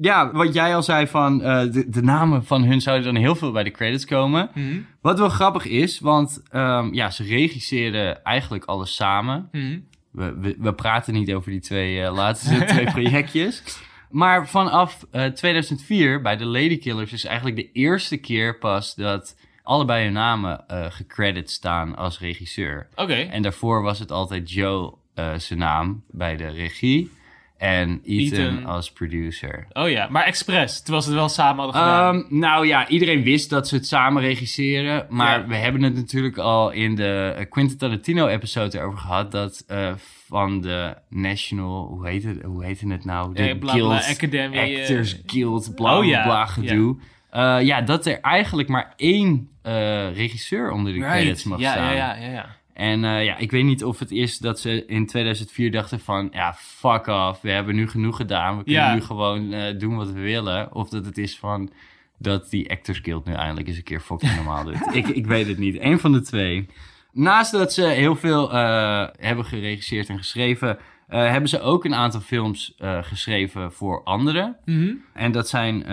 Ja, 0.00 0.32
wat 0.32 0.54
jij 0.54 0.74
al 0.74 0.82
zei 0.82 1.06
van 1.06 1.42
eh, 1.42 1.72
de, 1.72 1.88
de 1.88 2.02
namen 2.02 2.44
van 2.44 2.64
hun 2.64 2.80
zouden 2.80 3.12
dan 3.12 3.22
heel 3.22 3.34
veel 3.34 3.52
bij 3.52 3.62
de 3.62 3.70
credits 3.70 4.04
komen. 4.04 4.50
Mhm. 4.54 4.78
Wat 5.00 5.18
wel 5.18 5.28
grappig 5.28 5.66
is, 5.66 6.00
want 6.00 6.42
ehm, 6.50 6.94
ja, 6.94 7.10
ze 7.10 7.22
regisseren 7.22 8.24
eigenlijk 8.24 8.64
alles 8.64 8.94
samen. 8.94 9.48
Mhm. 9.52 9.78
We, 10.10 10.34
we, 10.38 10.56
we 10.58 10.74
praten 10.74 11.14
niet 11.14 11.32
over 11.32 11.50
die 11.50 11.60
twee 11.60 12.02
eh, 12.02 12.14
laatste 12.14 12.64
twee 12.64 12.84
projectjes. 12.84 13.62
Maar 14.10 14.48
vanaf 14.48 15.06
eh, 15.10 15.24
2004 15.24 16.22
bij 16.22 16.36
de 16.36 16.44
Ladykillers 16.44 17.12
is 17.12 17.24
eigenlijk 17.24 17.56
de 17.56 17.72
eerste 17.72 18.16
keer 18.16 18.58
pas 18.58 18.94
dat 18.94 19.36
allebei 19.62 20.04
hun 20.04 20.12
namen 20.12 20.66
eh 20.68 20.86
gecredit 20.88 21.50
staan 21.50 21.96
als 21.96 22.18
regisseur. 22.18 22.88
Oké. 22.94 23.14
En 23.14 23.42
daarvoor 23.42 23.82
was 23.82 23.98
het 23.98 24.10
altijd 24.10 24.52
Joe 24.52 24.94
eh, 25.14 25.34
zijn 25.34 25.58
naam 25.58 26.02
bij 26.10 26.36
de 26.36 26.48
regie 26.48 27.10
en 27.58 28.00
Ethan, 28.04 28.38
Ethan. 28.38 28.64
als 28.66 28.92
producer. 28.92 29.66
Oh 29.72 29.90
ja, 29.90 30.06
maar 30.10 30.24
expres, 30.24 30.80
terwijl 30.80 31.02
ze 31.02 31.08
het 31.08 31.18
wel 31.18 31.28
samen 31.28 31.64
hadden 31.64 31.80
gedaan. 31.82 32.14
Ehm, 32.24 32.38
nou 32.38 32.66
ja, 32.66 32.88
iedereen 32.88 33.22
wist 33.22 33.50
dat 33.50 33.68
ze 33.68 33.74
het 33.74 33.86
samen 33.86 34.22
regisseren. 34.22 35.06
Maar 35.08 35.40
Ja. 35.40 35.46
we 35.46 35.54
hebben 35.56 35.82
het 35.82 35.94
natuurlijk 35.94 36.36
al 36.38 36.70
in 36.70 36.94
de 36.94 37.34
eh, 37.38 37.44
Quentin 37.50 37.78
Tarantino-episode 37.78 38.78
erover 38.78 38.98
gehad. 38.98 39.32
Dat 39.32 39.64
eh, 39.66 39.92
van 40.26 40.60
de 40.60 40.94
National, 41.08 41.86
hoe 41.86 42.06
heet 42.08 42.24
het, 42.24 42.42
hoe 42.42 42.64
heette 42.64 42.88
het 42.88 43.04
nou? 43.04 43.34
De 43.34 43.42
Eh, 43.42 43.58
bla, 43.58 43.72
bla, 43.76 43.96
Academy, 44.08 44.56
eh, 44.56 44.80
Actors 44.80 45.20
Guild, 45.26 45.74
bla 45.74 45.92
Oh 45.98 46.00
bla 46.00 46.08
ja, 46.10 46.22
bla 46.24 46.46
gedoe. 46.46 46.96
Ja. 47.32 47.58
ja, 47.58 47.80
dat 47.80 48.06
er 48.06 48.20
eigenlijk 48.20 48.68
maar 48.68 48.92
één 48.96 49.48
eh, 49.62 50.14
regisseur 50.16 50.70
onder 50.70 50.92
de 50.92 50.98
credits 50.98 51.44
mag 51.44 51.58
ja, 51.60 51.72
staan. 51.72 51.84
ja, 51.96 52.14
ja, 52.16 52.26
ja, 52.26 52.32
ja. 52.32 52.56
En 52.78 53.04
eh, 53.04 53.24
ja, 53.24 53.36
ik 53.36 53.50
weet 53.50 53.64
niet 53.64 53.84
of 53.84 53.98
het 53.98 54.10
is 54.10 54.38
dat 54.38 54.60
ze 54.60 54.86
in 54.86 55.06
2004 55.06 55.70
dachten 55.70 56.00
van... 56.00 56.28
ja, 56.32 56.54
fuck 56.54 57.06
off, 57.06 57.40
we 57.40 57.50
hebben 57.50 57.74
nu 57.74 57.88
genoeg 57.88 58.16
gedaan. 58.16 58.58
We 58.58 58.64
kunnen 58.64 58.82
Ja. 58.82 58.94
nu 58.94 59.00
gewoon 59.00 59.52
eh, 59.52 59.78
doen 59.78 59.96
wat 59.96 60.10
we 60.10 60.20
willen. 60.20 60.74
Of 60.74 60.88
dat 60.88 61.04
het 61.04 61.18
is 61.18 61.38
van 61.38 61.70
dat 62.18 62.50
die 62.50 62.70
Actors 62.70 62.98
Guild 62.98 63.24
nu 63.24 63.32
eindelijk 63.32 63.68
eens 63.68 63.76
een 63.76 63.82
keer 63.82 64.00
fucking 64.00 64.34
normaal 64.34 64.64
doet. 64.64 64.88
ik, 64.94 65.08
ik 65.08 65.26
weet 65.26 65.46
het 65.46 65.58
niet. 65.58 65.76
Eén 65.80 65.98
van 65.98 66.12
de 66.12 66.20
twee. 66.20 66.66
Naast 67.12 67.52
dat 67.52 67.72
ze 67.72 67.82
heel 67.82 68.16
veel 68.16 68.52
eh, 68.52 69.06
hebben 69.16 69.44
geregisseerd 69.44 70.08
en 70.08 70.18
geschreven... 70.18 70.78
hebben 71.08 71.48
ze 71.48 71.60
ook 71.60 71.84
een 71.84 71.94
aantal 71.94 72.20
films 72.20 72.74
geschreven 73.02 73.72
voor 73.72 74.04
anderen. 74.04 74.56
Mhm. 74.64 74.92
En 75.14 75.32
dat 75.32 75.48
zijn 75.48 75.84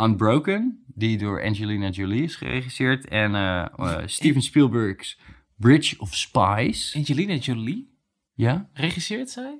Unbroken, 0.00 0.84
die 0.86 1.18
door 1.18 1.42
Angelina 1.44 1.88
Jolie 1.88 2.22
is 2.22 2.36
geregisseerd. 2.36 3.08
En 3.08 3.70
Steven 4.06 4.42
Spielberg's 4.42 5.18
Bridge 5.56 5.94
of 5.98 6.14
Spies. 6.14 6.94
Angelina 6.96 7.34
Jolie 7.34 7.88
Ja, 8.34 8.68
regisseert 8.72 9.30
zij? 9.30 9.54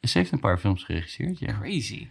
ze 0.00 0.18
heeft 0.18 0.32
een 0.32 0.40
paar 0.40 0.58
films 0.58 0.84
geregisseerd, 0.84 1.38
ja. 1.38 1.58
Crazy. 1.60 2.08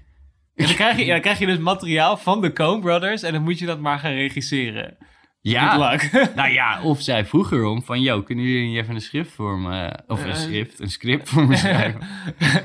Dan, 0.56 0.68
krijg 0.68 0.98
je, 0.98 1.06
ja, 1.06 1.12
dan 1.12 1.22
krijg 1.22 1.40
je 1.40 1.46
dus 1.46 1.58
materiaal 1.58 2.18
van 2.18 2.42
de 2.42 2.54
Coen 2.54 2.80
Brothers 2.82 3.24
en 3.24 3.34
dan 3.34 3.44
moet 3.44 3.60
je 3.60 3.66
dat 3.66 3.80
maar 3.80 4.00
gaan 4.00 4.12
regisseren. 4.14 4.98
Ja, 5.42 5.98
nou 6.36 6.50
ja, 6.50 6.82
of 6.84 7.02
zij 7.02 7.26
vroeg 7.26 7.52
erom 7.52 7.84
van... 7.84 8.02
Yo, 8.02 8.22
kunnen 8.24 8.46
jullie 8.46 8.78
even 8.78 8.96
een 8.96 9.02
schrift 9.02 9.32
voor 9.32 9.60
me... 9.60 10.00
Of 10.08 10.24
een 10.24 10.30
Eh. 10.30 10.36
schrift, 10.36 10.80
een 10.80 10.90
script 10.90 11.30
voor 11.30 11.48
me 11.48 11.56
schrijven? 11.66 12.02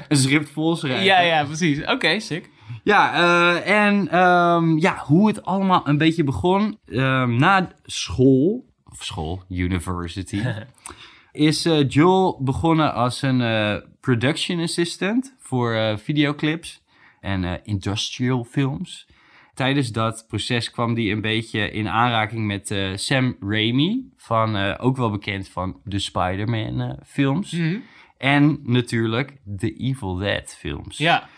een 0.09 0.17
schrift 0.17 0.51
vol 0.51 0.77
schrijven? 0.77 1.05
ja, 1.05 1.21
ja, 1.21 1.45
precies. 1.45 1.85
Oké, 1.87 2.21
sick. 2.21 2.51
Ja, 2.85 3.15
eh, 3.15 3.85
en 3.87 4.09
ehm, 4.09 4.79
ja, 4.79 4.97
hoe 5.07 5.29
het 5.29 5.45
allemaal 5.45 5.89
een 5.89 5.99
beetje 5.99 6.25
begon. 6.25 6.79
ehm, 6.87 7.37
na 7.37 7.73
school, 7.85 8.72
of 8.93 9.05
school, 9.05 9.43
university, 9.49 10.43
is 11.33 11.65
eh, 11.65 11.89
Joel 11.89 12.39
begonnen 12.43 12.95
als 12.95 13.23
een 13.23 13.41
eh, 13.41 13.77
production 14.01 14.61
assistant 14.61 15.37
voor 15.39 15.75
eh, 15.75 15.97
videoclips. 15.97 16.81
en 17.21 17.61
industrial 17.65 18.45
films. 18.45 19.07
Tijdens 19.55 19.93
dat 19.93 20.25
proces 20.29 20.71
kwam 20.71 20.95
hij 20.95 21.11
een 21.11 21.21
beetje 21.21 21.71
in 21.71 21.89
aanraking 21.89 22.47
met 22.47 22.75
Sam 22.95 23.37
Raimi, 23.41 24.11
van, 24.17 24.77
ook 24.79 24.97
wel 24.97 25.11
bekend 25.11 25.49
van 25.49 25.81
de 25.85 25.99
Spider-Man 25.99 26.99
films. 27.07 27.53
Mhm. 27.53 27.79
En 28.19 28.61
natuurlijk 28.63 29.37
de 29.45 29.73
Evil 29.77 30.15
Dead 30.15 30.57
films. 30.59 30.99
Ja. 30.99 31.29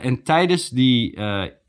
En 0.00 0.22
tijdens 0.22 0.68
die 0.70 1.18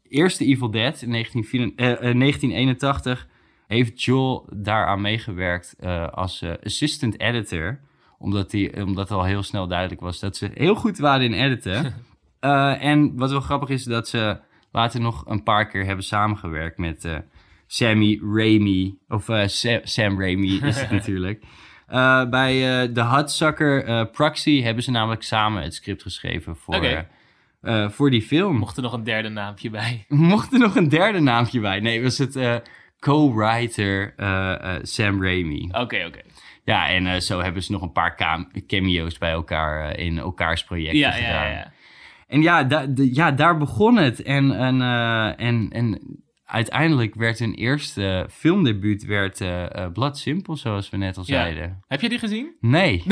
eerste 0.10 0.46
Evil 0.46 0.72
Dead 0.72 1.02
in 1.02 1.10
1984, 1.10 2.02
eh, 2.02 2.10
eh, 2.10 2.16
1981 2.16 3.28
heeft 3.68 4.04
Joel 4.04 4.46
daaraan 4.54 5.02
meegewerkt 5.02 5.76
eh, 5.80 6.08
als 6.08 6.42
eh, 6.42 6.52
assistant 6.64 7.20
editor. 7.20 7.80
Omdat, 8.20 8.52
die, 8.52 8.86
omdat 8.86 9.12
al 9.12 9.24
heel 9.24 9.44
snel 9.44 9.68
duidelijk 9.68 10.02
was 10.02 10.20
dat 10.20 10.38
ze 10.38 10.52
heel 10.54 10.76
goed 10.76 10.98
waren 10.98 11.26
in 11.26 11.34
editen. 11.34 11.94
Eh, 12.40 12.84
en 12.84 13.16
wat 13.16 13.32
wel 13.32 13.42
grappig 13.42 13.70
is, 13.70 13.84
dat 13.84 14.08
ze 14.08 14.40
later 14.72 15.02
nog 15.02 15.24
een 15.28 15.44
paar 15.44 15.68
keer 15.68 15.86
hebben 15.86 16.06
samengewerkt 16.06 16.78
met 16.78 17.22
Sammy 17.68 18.20
Raimi. 18.34 18.98
Of 19.08 19.30
eh, 19.30 19.48
Sa- 19.48 19.80
Sam 19.84 20.20
Raimi 20.22 20.60
is 20.62 20.80
het 20.80 20.92
natuurlijk. 21.00 21.44
Bij 22.30 22.92
de 22.92 23.04
Hudsucker 23.04 24.08
Proxy 24.08 24.62
hebben 24.62 24.84
ze 24.84 24.92
namelijk 24.92 25.24
samen 25.24 25.64
het 25.64 25.74
script 25.74 26.02
geschreven 26.02 26.56
voor, 26.56 27.06
voor 27.92 28.10
die 28.10 28.22
film. 28.22 28.56
Mocht 28.58 28.78
er 28.78 28.84
nog 28.84 28.94
een 28.94 29.04
derde 29.04 29.30
naampje 29.30 29.70
bij. 29.70 30.06
Mocht 30.08 30.54
er 30.54 30.60
nog 30.60 30.76
een 30.76 30.90
derde 30.90 31.20
naampje 31.20 31.60
bij? 31.60 31.80
Nee, 31.80 32.04
was 32.04 32.18
het 32.18 32.62
co-writer 33.00 34.14
eh, 34.18 34.54
eh, 34.76 34.80
Sam 34.84 35.24
Raimi. 35.24 35.70
Oké, 35.72 36.06
oké. 36.08 36.22
Ja, 36.64 36.88
en 36.90 37.08
eh, 37.08 37.20
zo 37.20 37.40
hebben 37.42 37.64
ze 37.64 37.72
nog 37.72 37.82
een 37.82 37.92
paar 37.92 38.16
cam- 38.16 38.52
cameo's 38.68 39.18
bij 39.18 39.32
elkaar 39.32 39.98
in 40.00 40.18
elkaars 40.18 40.64
projecten 40.64 40.98
Ja, 41.00 41.12
gedaan. 41.12 41.48
ja, 41.48 41.52
ja. 41.52 41.72
En 42.28 42.42
ja, 42.42 42.64
da- 42.64 42.86
de- 42.86 43.14
ja, 43.16 43.32
daar 43.32 43.58
begon 43.58 43.98
het. 43.98 44.22
En, 44.22 44.52
en, 44.58 44.82
en, 45.38 45.70
en 45.70 46.00
uiteindelijk 46.46 47.16
werd 47.16 47.40
hun 47.40 47.54
eerste 47.54 48.28
filmdebuut 48.32 49.06
werd, 49.06 49.42
eh, 49.42 49.86
Blood 49.94 50.18
Simple, 50.18 50.56
zoals 50.58 50.90
we 50.90 50.98
net 50.98 51.18
al 51.18 51.24
Ja. 51.26 51.42
zeiden. 51.42 51.84
Heb 51.88 52.02
je 52.02 52.10
die 52.10 52.20
gezien? 52.20 52.56
Nee. 52.60 53.04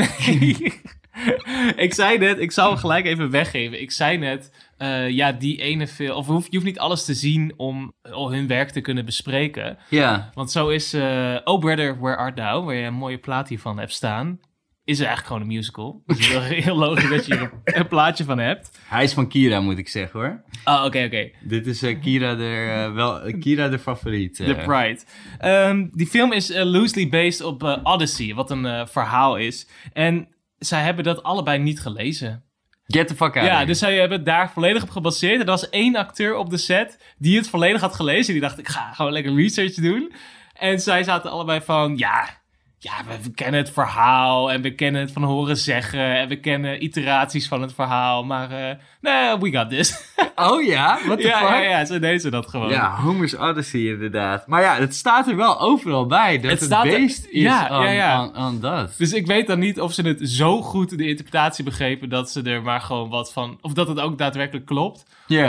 ik 1.76 1.94
zei 1.94 2.18
net, 2.18 2.38
ik 2.40 2.52
zal 2.52 2.68
hem 2.68 2.78
gelijk 2.78 3.04
even 3.06 3.30
weggeven. 3.30 3.80
Ik 3.80 3.90
zei 3.90 4.18
net, 4.18 4.65
eh, 4.76 5.08
ja, 5.08 5.32
die 5.32 5.60
ene 5.60 5.86
film. 5.86 6.16
Of 6.16 6.26
je 6.26 6.32
hoeft, 6.32 6.46
je 6.46 6.52
hoeft 6.52 6.68
niet 6.68 6.78
alles 6.78 7.04
te 7.04 7.14
zien 7.14 7.52
om 7.56 7.92
al 8.02 8.32
hun 8.32 8.46
werk 8.46 8.70
te 8.70 8.80
kunnen 8.80 9.04
bespreken. 9.04 9.78
ja. 9.90 10.30
Want 10.34 10.50
zo 10.50 10.68
is 10.68 10.92
eh 10.92 11.36
Oh 11.44 11.60
Brother, 11.60 12.00
Where 12.00 12.16
Art 12.16 12.36
Thou, 12.36 12.64
waar 12.64 12.74
je 12.74 12.86
een 12.86 12.94
mooie 12.94 13.18
plaat 13.18 13.48
hiervan 13.48 13.78
hebt 13.78 13.92
staan, 13.92 14.40
is 14.84 14.98
er 14.98 15.06
eigenlijk 15.06 15.26
gewoon 15.26 15.42
een 15.42 15.56
musical. 15.56 16.02
Dus 16.06 16.28
heel, 16.28 16.40
heel 16.64 16.76
logisch 16.76 17.08
dat 17.08 17.26
je 17.26 17.36
hier 17.36 17.50
een, 17.64 17.88
plaatje 17.88 18.24
van 18.24 18.38
hebt. 18.38 18.78
Hij 18.88 19.04
is 19.04 19.12
van 19.12 19.28
Kira, 19.28 19.60
moet 19.60 19.78
ik 19.78 19.88
zeggen 19.88 20.20
hoor. 20.20 20.42
Oh, 20.64 20.84
oké, 20.84 21.04
oké. 21.04 21.30
Dit 21.40 21.66
is 21.66 21.82
eh, 21.82 22.00
Kira, 22.00 22.34
de, 22.34 22.90
wel, 22.94 23.32
Kira 23.40 23.68
de 23.68 23.78
favoriet. 23.78 24.36
The 24.36 24.62
Pride. 24.64 25.00
Ehm, 25.38 25.88
die 25.92 26.06
film 26.06 26.32
is 26.32 26.52
loosely 26.54 27.08
based 27.08 27.40
op 27.40 27.80
Odyssey, 27.82 28.34
wat 28.34 28.50
een 28.50 28.88
verhaal 28.88 29.36
is. 29.36 29.68
En 29.92 30.28
zij 30.58 30.82
hebben 30.82 31.04
dat 31.04 31.22
allebei 31.22 31.58
niet 31.58 31.80
gelezen. 31.80 32.45
Get 32.86 33.08
the 33.08 33.14
fuck 33.14 33.36
out 33.36 33.46
Ja, 33.46 33.64
dus 33.64 33.78
zij 33.78 33.98
hebben 33.98 34.16
het 34.16 34.26
daar 34.26 34.50
volledig 34.50 34.82
op 34.82 34.90
gebaseerd. 34.90 35.34
En 35.34 35.40
er 35.40 35.46
was 35.46 35.68
één 35.68 35.96
acteur 35.96 36.36
op 36.36 36.50
de 36.50 36.56
set 36.56 36.98
die 37.18 37.36
het 37.36 37.48
volledig 37.48 37.80
had 37.80 37.94
gelezen. 37.94 38.32
Die 38.32 38.42
dacht, 38.42 38.58
ik 38.58 38.68
ga 38.68 38.92
gewoon 38.92 39.12
lekker 39.12 39.34
research 39.34 39.74
doen. 39.74 40.12
En 40.52 40.80
zij 40.80 41.04
zaten 41.04 41.30
allebei 41.30 41.60
van, 41.60 41.96
ja, 41.96 42.28
ja 42.78 42.92
we, 43.06 43.22
we 43.22 43.30
kennen 43.30 43.60
het 43.60 43.70
verhaal. 43.72 44.52
En 44.52 44.62
we 44.62 44.74
kennen 44.74 45.00
het 45.00 45.12
van 45.12 45.22
horen 45.22 45.56
zeggen. 45.56 46.00
En 46.16 46.28
we 46.28 46.40
kennen 46.40 46.84
iteraties 46.84 47.48
van 47.48 47.62
het 47.62 47.74
verhaal. 47.74 48.24
Maar, 48.24 48.50
eh 48.50 48.74
nee, 49.00 49.38
we 49.38 49.52
got 49.52 49.70
this. 49.70 49.94
Oh 50.38 50.62
ja? 50.62 50.96
The 50.96 51.22
ja, 51.22 51.38
fuck? 51.38 51.48
ja, 51.48 51.60
ja, 51.60 51.84
zo 51.84 51.98
deden 51.98 52.20
ze 52.20 52.30
dat 52.30 52.48
gewoon. 52.48 52.68
Ja, 52.68 52.96
Homer's 53.00 53.34
Odyssey 53.38 53.80
inderdaad. 53.80 54.46
Maar 54.46 54.62
ja, 54.62 54.74
het 54.76 54.94
staat 54.94 55.28
er 55.28 55.36
wel 55.36 55.60
overal 55.60 56.06
bij. 56.06 56.40
Dat 56.40 56.50
Het 56.50 56.60
het, 56.60 56.70
er- 56.72 56.98
is 56.98 57.26
ja, 57.30 57.68
aan, 57.68 57.84
ja, 57.84 57.90
ja. 57.90 58.12
aan- 58.12 58.34
aan 58.34 58.60
dat. 58.60 58.94
Dus 58.98 59.12
ik 59.12 59.26
weet 59.26 59.46
dan 59.46 59.58
niet 59.58 59.80
of 59.80 59.92
ze 59.92 60.02
het 60.02 60.28
zo 60.28 60.62
goed, 60.62 60.98
de 60.98 61.08
interpretatie 61.08 61.64
begrepen, 61.64 62.08
dat 62.08 62.30
ze 62.30 62.42
er 62.42 62.62
maar 62.62 62.80
gewoon 62.80 63.08
wat 63.08 63.32
van... 63.32 63.58
Of 63.60 63.72
dat 63.72 63.88
het 63.88 64.00
ook 64.00 64.18
daadwerkelijk 64.18 64.66
klopt. 64.66 65.04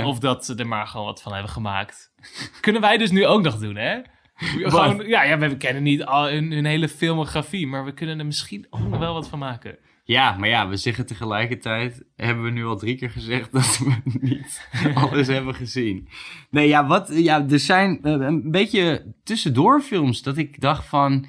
Of 0.05 0.19
dat 0.19 0.45
ze 0.45 0.55
er 0.55 0.67
maar 0.67 0.87
gewoon 0.87 1.05
wat 1.05 1.21
van 1.21 1.33
hebben 1.33 1.51
gemaakt. 1.51 2.11
Kunnen 2.61 2.81
wij 2.81 2.97
dus 2.97 3.11
nu 3.11 3.25
ook 3.25 3.41
nog 3.41 3.57
doen, 3.57 3.75
hè? 3.75 3.97
Gewoon, 4.37 5.03
ja, 5.07 5.23
ja, 5.23 5.37
we 5.37 5.57
kennen 5.57 5.83
niet 5.83 6.03
al 6.03 6.29
hun, 6.29 6.51
hun 6.51 6.65
hele 6.65 6.89
filmografie, 6.89 7.67
maar 7.67 7.85
we 7.85 7.93
kunnen 7.93 8.19
er 8.19 8.25
misschien 8.25 8.67
ook 8.69 8.87
nog 8.89 8.99
wel 8.99 9.13
wat 9.13 9.29
van 9.29 9.39
maken. 9.39 9.77
Ja, 10.03 10.37
maar 10.37 10.49
ja, 10.49 10.67
we 10.67 10.77
zeggen 10.77 11.05
tegelijkertijd, 11.05 12.03
hebben 12.15 12.43
we 12.43 12.49
nu 12.49 12.65
al 12.65 12.77
drie 12.77 12.95
keer 12.95 13.09
gezegd 13.09 13.51
dat 13.51 13.77
we 13.77 13.95
niet 14.29 14.69
alles 14.93 15.27
hebben 15.27 15.55
gezien. 15.55 16.07
Nee, 16.49 16.67
ja, 16.67 16.87
wat, 16.87 17.11
ja, 17.13 17.45
er 17.49 17.59
zijn 17.59 18.03
eh, 18.03 18.11
een 18.11 18.51
beetje 18.51 19.13
tussendoor 19.23 19.81
films 19.81 20.21
dat 20.21 20.37
ik 20.37 20.61
dacht 20.61 20.85
van, 20.85 21.25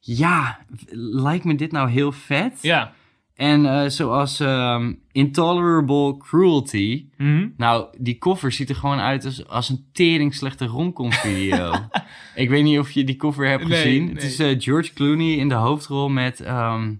ja, 0.00 0.58
lijkt 0.96 1.44
me 1.44 1.54
dit 1.54 1.72
nou 1.72 1.90
heel 1.90 2.12
vet? 2.12 2.58
Ja. 2.62 2.94
En 3.36 3.66
eh, 3.66 3.88
zoals 3.88 4.40
ehm, 4.40 4.92
Intolerable 5.12 6.16
Cruelty, 6.16 7.06
Mhm. 7.16 7.48
nou, 7.56 7.86
die 7.98 8.18
cover 8.18 8.52
ziet 8.52 8.68
er 8.68 8.74
gewoon 8.76 8.98
uit 8.98 9.24
als, 9.24 9.48
als 9.48 9.68
een 9.68 9.84
tering 9.92 10.34
slechte 10.34 10.66
romcom 10.66 11.12
video. 11.12 11.72
ik 12.34 12.48
weet 12.48 12.64
niet 12.64 12.78
of 12.78 12.90
je 12.90 13.04
die 13.04 13.16
cover 13.16 13.48
hebt 13.48 13.68
Nee, 13.68 13.82
gezien. 13.82 14.04
nee. 14.04 14.14
Het 14.14 14.22
is 14.22 14.38
eh, 14.38 14.54
George 14.58 14.92
Clooney 14.92 15.32
in 15.36 15.48
de 15.48 15.54
hoofdrol 15.54 16.08
met 16.08 16.40
ehm 16.40 16.92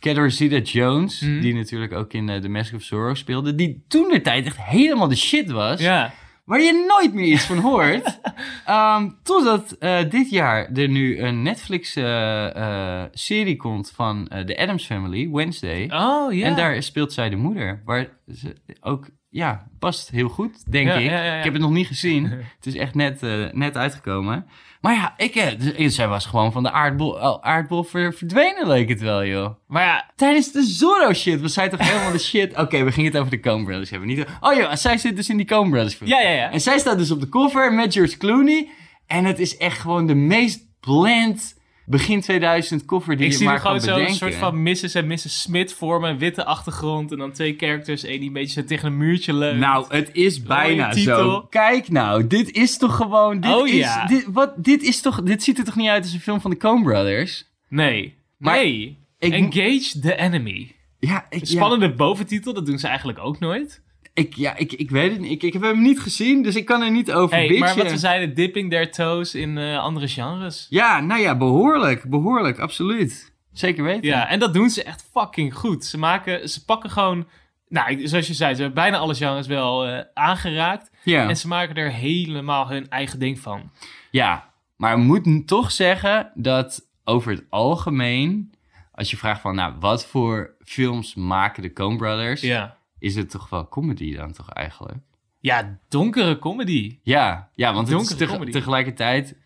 Catherine 0.00 0.30
Zeta-Jones, 0.30 1.20
Mhm. 1.20 1.40
die 1.40 1.54
natuurlijk 1.54 1.92
ook 1.92 2.12
in 2.12 2.28
eh, 2.28 2.40
The 2.40 2.48
Mask 2.48 2.74
of 2.74 2.82
Zorro 2.82 3.14
speelde, 3.14 3.54
die 3.54 3.84
toen 3.88 4.08
de 4.08 4.20
tijd 4.20 4.46
echt 4.46 4.62
helemaal 4.62 5.08
de 5.08 5.16
shit 5.16 5.50
was, 5.50 5.80
Ja. 5.80 6.12
Waar 6.44 6.60
je 6.60 6.84
nooit 6.88 7.14
meer 7.14 7.26
iets 7.26 7.44
van 7.44 7.58
hoort. 7.58 8.12
Ehm, 8.64 9.10
totdat 9.22 9.72
eh, 9.72 10.10
dit 10.10 10.30
jaar 10.30 10.72
er 10.72 10.88
nu 10.88 11.20
een 11.20 11.42
Netflix-serie 11.42 13.56
komt 13.56 13.90
van 13.90 14.28
eh, 14.28 14.44
The 14.44 14.58
Addams 14.58 14.86
Family, 14.86 15.30
Wednesday. 15.30 15.90
Oh, 15.92 16.32
ja. 16.32 16.46
En 16.46 16.56
daar 16.56 16.82
speelt 16.82 17.12
zij 17.12 17.28
de 17.28 17.36
moeder. 17.36 17.82
Waar 17.84 18.08
ze 18.34 18.54
ook, 18.80 19.06
ja, 19.34 19.66
past 19.78 20.10
heel 20.10 20.28
goed, 20.28 20.72
denk 20.72 20.86
Ja, 20.88 20.94
ik. 20.94 21.10
ja, 21.10 21.16
ja, 21.16 21.24
ja. 21.24 21.38
Ik 21.38 21.44
heb 21.44 21.52
het 21.52 21.62
nog 21.62 21.70
niet 21.70 21.86
gezien. 21.86 22.24
het 22.56 22.66
is 22.66 22.74
echt 22.76 22.94
net, 22.94 23.22
eh, 23.22 23.44
net 23.52 23.76
uitgekomen. 23.76 24.46
Maar 24.80 24.94
ja, 24.94 25.14
ik, 25.16 25.34
eh, 25.34 25.58
dus- 25.76 25.94
zij 25.94 26.08
was 26.08 26.26
gewoon 26.26 26.52
van 26.52 26.62
de 26.62 26.70
aardbol, 26.70 27.10
oh, 27.10 27.42
aardbol 27.42 27.82
ver- 27.82 28.14
verdwenen, 28.14 28.66
leek 28.68 28.88
het 28.88 29.00
wel, 29.00 29.24
joh. 29.24 29.54
Maar 29.66 29.84
ja, 29.84 30.10
Tijdens 30.16 30.52
de 30.52 30.62
Zorro-shit 30.62 31.40
was 31.40 31.52
zij 31.52 31.68
toch 31.68 31.88
helemaal 31.88 32.12
de 32.12 32.18
shit... 32.18 32.56
Oké, 32.62 32.84
we 32.84 32.92
gingen 32.92 33.10
het 33.10 33.20
over 33.20 33.30
de 33.30 33.40
Coen 33.40 33.64
Brothers 33.64 33.90
hebben. 33.90 34.08
Niet, 34.08 34.24
oh 34.40 34.54
ja, 34.54 34.76
zij 34.76 34.98
zit 34.98 35.16
dus 35.16 35.28
in 35.28 35.36
die 35.36 35.46
Coen 35.46 35.70
Brothers 35.70 35.94
film. 35.94 36.10
ja, 36.10 36.20
ja, 36.20 36.30
ja. 36.30 36.50
En 36.50 36.60
zij 36.60 36.78
staat 36.78 36.98
dus 36.98 37.10
op 37.10 37.20
de 37.20 37.28
cover 37.28 37.72
met 37.72 37.92
George 37.92 38.16
Clooney. 38.16 38.68
En 39.06 39.24
het 39.24 39.38
is 39.38 39.56
echt 39.56 39.78
gewoon 39.78 40.06
de 40.06 40.14
meest 40.14 40.60
bland 40.80 41.62
begin 41.86 42.20
2000 42.20 42.84
cover 42.84 43.16
die 43.16 43.26
Ik 43.26 43.30
je 43.32 43.36
zie 43.38 43.46
maar 43.46 43.54
er 43.54 43.60
gewoon 43.60 43.76
kan 43.76 43.84
zo'n 43.86 43.94
bedenken. 43.94 44.16
soort 44.18 44.34
van 44.34 44.62
Mrs. 44.62 44.94
en 44.94 45.06
Mrs. 45.06 45.40
Smith 45.40 45.72
vormen, 45.72 46.10
een 46.10 46.18
witte 46.18 46.44
achtergrond 46.44 47.12
en 47.12 47.18
dan 47.18 47.32
twee 47.32 47.54
characters, 47.58 48.04
één 48.04 48.18
die 48.18 48.26
een 48.28 48.32
beetje 48.34 48.64
tegen 48.64 48.86
een 48.86 48.96
muurtje 48.96 49.32
leunt. 49.34 49.58
Nou, 49.58 49.86
het 49.88 50.10
is 50.12 50.42
bijna 50.42 50.90
titel. 50.90 51.16
zo. 51.16 51.46
Kijk 51.50 51.88
nou, 51.88 52.26
dit 52.26 52.50
is 52.50 52.78
toch 52.78 52.96
gewoon... 52.96 53.40
Dit 53.40 53.54
Oh 53.54 53.68
is, 53.68 53.74
ja. 53.74 54.06
Dit, 54.06 54.26
wat, 54.32 54.52
dit 54.56 54.82
is 54.82 55.00
toch... 55.00 55.22
Dit 55.22 55.42
ziet 55.42 55.58
er 55.58 55.64
toch 55.64 55.76
niet 55.76 55.88
uit 55.88 56.02
als 56.04 56.12
een 56.12 56.20
film 56.20 56.40
van 56.40 56.50
de 56.50 56.56
Coen 56.56 56.82
Brothers? 56.82 57.44
nee. 57.68 58.14
Maar 58.38 58.54
nee. 58.56 58.98
ik- 59.18 59.32
Engage 59.32 59.98
the 60.00 60.16
enemy. 60.16 60.72
Ja, 60.98 61.26
ik, 61.30 61.46
spannende 61.46 61.92
boventitel, 61.94 62.54
dat 62.54 62.66
doen 62.66 62.78
ze 62.78 62.86
eigenlijk 62.88 63.18
ook 63.18 63.38
nooit. 63.38 63.82
Ik, 64.14 64.34
ja, 64.34 64.56
ik, 64.56 64.72
ik 64.72 64.90
weet 64.90 65.10
het 65.10 65.20
niet. 65.20 65.30
Ik, 65.30 65.42
ik 65.42 65.52
heb 65.52 65.62
hem 65.62 65.82
niet 65.82 66.00
gezien, 66.00 66.42
dus 66.42 66.56
ik 66.56 66.64
kan 66.64 66.82
er 66.82 66.90
niet 66.90 67.12
over 67.12 67.36
Hey, 67.36 67.46
bitchen. 67.46 67.66
maar 67.66 67.76
wat 67.76 67.90
we 67.92 67.98
zeiden, 67.98 68.34
dipping 68.34 68.70
their 68.70 68.90
toes 68.90 69.34
in 69.34 69.58
eh, 69.58 69.78
andere 69.78 70.08
genres. 70.08 70.66
Ja, 70.70 71.00
nou 71.00 71.20
ja, 71.20 71.36
behoorlijk. 71.36 72.04
Behoorlijk, 72.10 72.58
absoluut. 72.58 73.32
Zeker 73.52 73.84
weten. 73.84 74.08
Ja, 74.08 74.28
en 74.28 74.38
dat 74.38 74.54
doen 74.54 74.70
ze 74.70 74.82
echt 74.82 75.08
fucking 75.12 75.54
goed. 75.54 75.84
Ze 75.84 75.98
maken, 75.98 76.48
ze 76.48 76.64
pakken 76.64 76.90
gewoon, 76.90 77.26
nou, 77.68 78.06
zoals 78.08 78.26
je 78.26 78.34
zei, 78.34 78.54
ze 78.54 78.62
hebben 78.62 78.82
bijna 78.82 78.96
alle 78.98 79.14
genres 79.14 79.46
wel 79.46 79.86
eh, 79.86 80.00
aangeraakt. 80.14 80.90
ja. 81.02 81.28
En 81.28 81.36
ze 81.36 81.48
maken 81.48 81.74
er 81.76 81.90
helemaal 81.92 82.68
hun 82.68 82.88
eigen 82.88 83.18
ding 83.18 83.38
van. 83.40 83.70
Ja, 84.10 84.52
maar 84.76 84.96
we 84.96 85.02
moeten 85.02 85.44
toch 85.44 85.70
zeggen 85.72 86.30
dat 86.34 86.80
over 87.04 87.32
het 87.32 87.44
algemeen, 87.50 88.52
als 88.92 89.10
je 89.10 89.16
vraagt 89.16 89.40
van, 89.40 89.54
nou, 89.54 89.74
wat 89.80 90.06
voor 90.06 90.54
films 90.64 91.14
maken 91.14 91.62
de 91.62 91.72
Coen 91.72 91.96
Brothers, 91.96 92.40
Ja. 92.40 92.76
Is 93.04 93.14
het 93.14 93.30
toch 93.30 93.48
wel 93.48 93.68
comedy 93.68 94.16
dan 94.16 94.32
toch 94.32 94.50
eigenlijk? 94.50 94.98
Ja, 95.40 95.78
donkere 95.88 96.38
comedy. 96.38 96.98
Ja, 97.02 97.50
ja 97.54 97.72
want 97.74 97.88
het 97.88 98.00
is 98.00 98.16
teg- 98.16 98.44
tegelijkertijd 98.44 99.36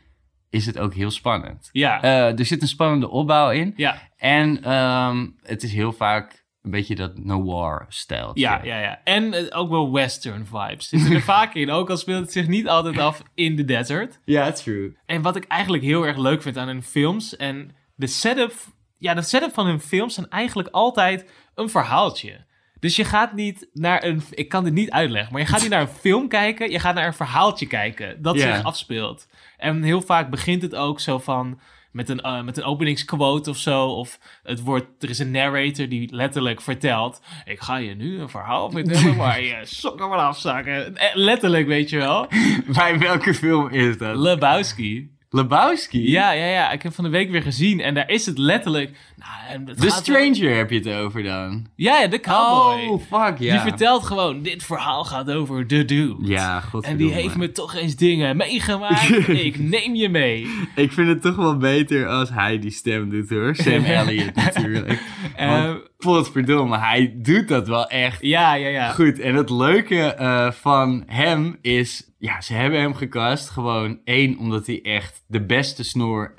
is 0.50 0.66
het 0.66 0.78
ook 0.78 0.94
heel 0.94 1.10
spannend. 1.10 1.68
Ja. 1.72 2.02
Eh, 2.02 2.38
er 2.38 2.44
zit 2.44 2.62
een 2.62 2.68
spannende 2.68 3.08
opbouw 3.08 3.50
in 3.50 3.72
ja. 3.76 4.02
en 4.16 4.62
ehm, 4.62 5.26
het 5.42 5.62
is 5.62 5.72
heel 5.72 5.92
vaak 5.92 6.46
een 6.62 6.70
beetje 6.70 6.94
dat 6.94 7.18
noir-stijl. 7.18 8.30
Ja, 8.34 8.60
ja, 8.64 8.80
ja. 8.80 9.00
En 9.04 9.32
eh, 9.34 9.58
ook 9.58 9.70
wel 9.70 9.92
western 9.92 10.46
vibes 10.46 10.88
zitten 10.88 11.12
er 11.12 11.22
vaak 11.36 11.54
in. 11.54 11.70
Ook 11.70 11.90
al 11.90 11.96
speelt 11.96 12.20
het 12.20 12.32
zich 12.32 12.46
niet 12.46 12.68
altijd 12.68 12.98
af 12.98 13.22
in 13.34 13.56
de 13.56 13.64
desert. 13.64 14.20
Ja, 14.24 14.52
true. 14.52 14.96
En 15.06 15.22
wat 15.22 15.36
ik 15.36 15.44
eigenlijk 15.44 15.82
heel 15.82 16.06
erg 16.06 16.16
leuk 16.16 16.42
vind 16.42 16.56
aan 16.56 16.68
hun 16.68 16.82
films 16.82 17.36
en 17.36 17.70
de 17.94 18.06
setup, 18.06 18.52
ja, 18.98 19.14
de 19.14 19.22
setup 19.22 19.52
van 19.54 19.66
hun 19.66 19.80
films 19.80 20.14
zijn 20.14 20.30
eigenlijk 20.30 20.68
altijd 20.68 21.30
een 21.54 21.70
verhaaltje. 21.70 22.46
Dus 22.80 22.96
je 22.96 23.04
gaat 23.04 23.32
niet 23.32 23.68
naar 23.72 24.04
een... 24.04 24.22
Ik 24.30 24.48
kan 24.48 24.64
dit 24.64 24.72
niet 24.72 24.90
uitleggen, 24.90 25.32
maar 25.32 25.40
je 25.40 25.46
gaat 25.46 25.60
niet 25.60 25.70
naar 25.70 25.80
een 25.80 25.88
film 26.06 26.28
kijken. 26.28 26.70
Je 26.70 26.78
gaat 26.78 26.94
naar 26.94 27.06
een 27.06 27.14
verhaaltje 27.14 27.66
kijken 27.66 28.22
dat 28.22 28.40
zich 28.40 28.62
afspeelt. 28.62 29.28
En 29.56 29.82
heel 29.82 30.02
vaak 30.02 30.30
begint 30.30 30.62
het 30.62 30.74
ook 30.74 31.00
zo 31.00 31.18
van... 31.18 31.60
Met 31.92 32.08
een, 32.08 32.20
eh, 32.20 32.42
met 32.42 32.56
een 32.56 32.64
openingsquote 32.64 33.50
of 33.50 33.56
zo. 33.56 33.86
Of 33.86 34.18
het 34.42 34.60
wordt, 34.60 34.86
er 35.02 35.10
is 35.10 35.18
een 35.18 35.30
narrator 35.30 35.88
die 35.88 36.14
letterlijk 36.14 36.60
vertelt... 36.60 37.20
Ik 37.44 37.60
ga 37.60 37.76
je 37.76 37.94
nu 37.94 38.20
een 38.20 38.28
verhaal 38.28 38.70
vertellen 38.70 39.16
waar 39.26 39.42
je 39.42 39.58
sokken 39.62 40.08
van 40.08 40.18
afzakken. 40.18 40.96
Eh, 40.96 41.14
Letterlijk, 41.14 41.66
weet 41.66 41.90
je 41.90 41.96
wel. 41.96 42.28
Bij 42.76 42.98
welke 42.98 43.34
film 43.34 43.68
is 43.68 43.98
dat? 43.98 44.16
Lebowski. 44.16 45.17
Lebowski? 45.30 46.10
Ja, 46.10 46.30
ja, 46.32 46.46
ja. 46.46 46.70
Ik 46.70 46.82
heb 46.82 46.94
van 46.94 47.04
de 47.04 47.10
week 47.10 47.30
weer 47.30 47.42
gezien. 47.42 47.80
En 47.80 47.94
daar 47.94 48.10
is 48.10 48.26
het 48.26 48.38
letterlijk... 48.38 48.90
Nou, 49.16 49.66
het 49.66 49.76
The 49.76 49.82
wel- 49.86 49.90
Stranger 49.90 50.56
heb 50.56 50.70
je 50.70 50.78
het 50.78 50.88
over 50.88 51.22
dan. 51.22 51.66
Ja, 51.74 52.00
ja, 52.00 52.06
de 52.06 52.20
cowboy. 52.20 52.86
Oh, 52.88 53.02
fuck, 53.02 53.38
ja. 53.38 53.52
Die 53.52 53.60
vertelt 53.60 54.04
gewoon, 54.04 54.42
dit 54.42 54.62
verhaal 54.64 55.04
gaat 55.04 55.30
over 55.30 55.66
de 55.66 55.84
dude. 55.84 56.16
Ja. 56.20 56.62
En 56.80 56.96
die 56.96 57.12
heeft 57.12 57.36
me 57.36 57.52
toch 57.52 57.74
eens 57.74 57.96
dingen 57.96 58.36
meegemaakt. 58.36 59.28
ik 59.28 59.58
neem 59.58 59.94
je 59.94 60.08
mee. 60.08 60.46
Ik 60.74 60.92
vind 60.92 61.08
het 61.08 61.22
toch 61.22 61.36
wel 61.36 61.56
beter 61.56 62.06
als 62.08 62.30
hij 62.30 62.58
die 62.58 62.70
stem 62.70 63.10
doet 63.10 63.30
hoor. 63.30 63.54
Sam 63.56 63.84
Elliott 63.98 64.34
natuurlijk. 64.34 65.00
Eh, 65.36 65.74
potverdomme, 65.98 66.78
hij 66.78 67.14
doet 67.22 67.48
dat 67.48 67.68
wel 67.68 67.86
echt 67.88 68.22
ja, 68.22 68.54
ja, 68.54 68.68
ja. 68.68 68.90
goed. 68.92 69.18
En 69.20 69.34
het 69.34 69.50
leuke 69.50 70.14
eh, 70.14 70.50
van 70.50 71.02
hem 71.06 71.58
is... 71.60 72.12
Ja, 72.18 72.40
ze 72.40 72.54
hebben 72.54 72.80
hem 72.80 72.94
gecast. 72.94 73.48
Gewoon 73.50 74.00
één, 74.04 74.38
omdat 74.38 74.66
hij 74.66 74.82
echt 74.82 75.24
de 75.26 75.44
beste 75.46 75.84
snor 75.84 76.34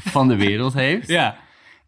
van 0.00 0.28
de 0.28 0.36
wereld 0.36 0.72
heeft. 0.88 1.08
Ja, 1.08 1.38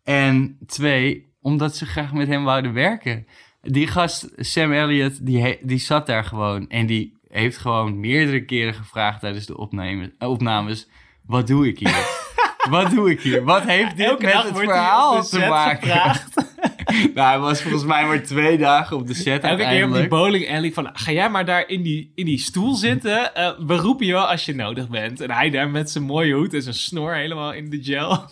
En 0.05 0.59
twee, 0.67 1.33
omdat 1.41 1.77
ze 1.77 1.87
graag 1.87 2.13
met 2.13 2.29
hem 2.29 2.45
wouden 2.45 2.73
werken. 2.73 3.27
Die 3.63 3.87
gast, 3.87 4.29
Sam 4.37 4.73
Elliott, 4.73 5.27
die, 5.27 5.59
die 5.63 5.79
zat 5.79 6.07
daar 6.07 6.25
gewoon. 6.25 6.69
En 6.69 6.87
die 6.87 7.19
heeft 7.29 7.59
gewoon 7.59 8.01
meerdere 8.01 8.45
keren 8.45 8.75
gevraagd 8.75 9.21
tijdens 9.21 9.47
de 9.47 9.57
opname- 9.57 10.15
eh, 10.19 10.29
opnames... 10.29 10.89
Wat 11.27 11.47
doe 11.47 11.69
ik 11.69 11.79
hier? 11.79 12.19
Wat 12.69 12.91
doe 12.91 13.11
ik 13.11 13.21
hier? 13.21 13.45
Wat 13.45 13.63
heeft 13.63 13.97
dit 13.97 14.07
elke 14.07 14.25
met 14.25 14.33
het 14.33 14.59
verhaal 14.59 15.23
te 15.25 15.39
maken? 15.39 15.89
nou, 17.15 17.29
hij 17.29 17.39
was 17.39 17.63
volgens 17.63 17.85
mij 17.85 18.07
maar 18.07 18.23
twee 18.23 18.59
dagen 18.59 18.97
op 18.97 19.07
de 19.07 19.15
set 19.15 19.43
Elke 19.43 19.63
keer 19.63 19.87
op 19.87 19.95
die 19.95 20.09
bowling 20.09 20.51
alley 20.51 20.73
van, 20.73 20.91
ga 20.93 21.13
jij 21.13 21.31
maar 21.31 21.45
daar 21.45 21.69
in 21.69 21.83
die, 21.83 22.13
in 22.15 22.25
die 22.25 22.39
stoel 22.39 22.75
zitten. 22.75 23.35
Eh, 23.35 23.51
we 23.67 23.77
roepen 23.77 24.07
je 24.07 24.13
wel 24.13 24.27
als 24.29 24.45
je 24.45 24.55
nodig 24.55 24.89
bent. 24.89 25.21
En 25.21 25.31
hij 25.31 25.51
daar 25.51 25.69
met 25.69 25.91
zijn 25.91 26.05
mooie 26.05 26.35
hoed 26.35 26.55
en 26.55 26.63
zijn 26.63 26.75
snor 26.75 27.15
helemaal 27.15 27.53
in 27.53 27.71
de 27.71 27.83
gel. 27.83 28.19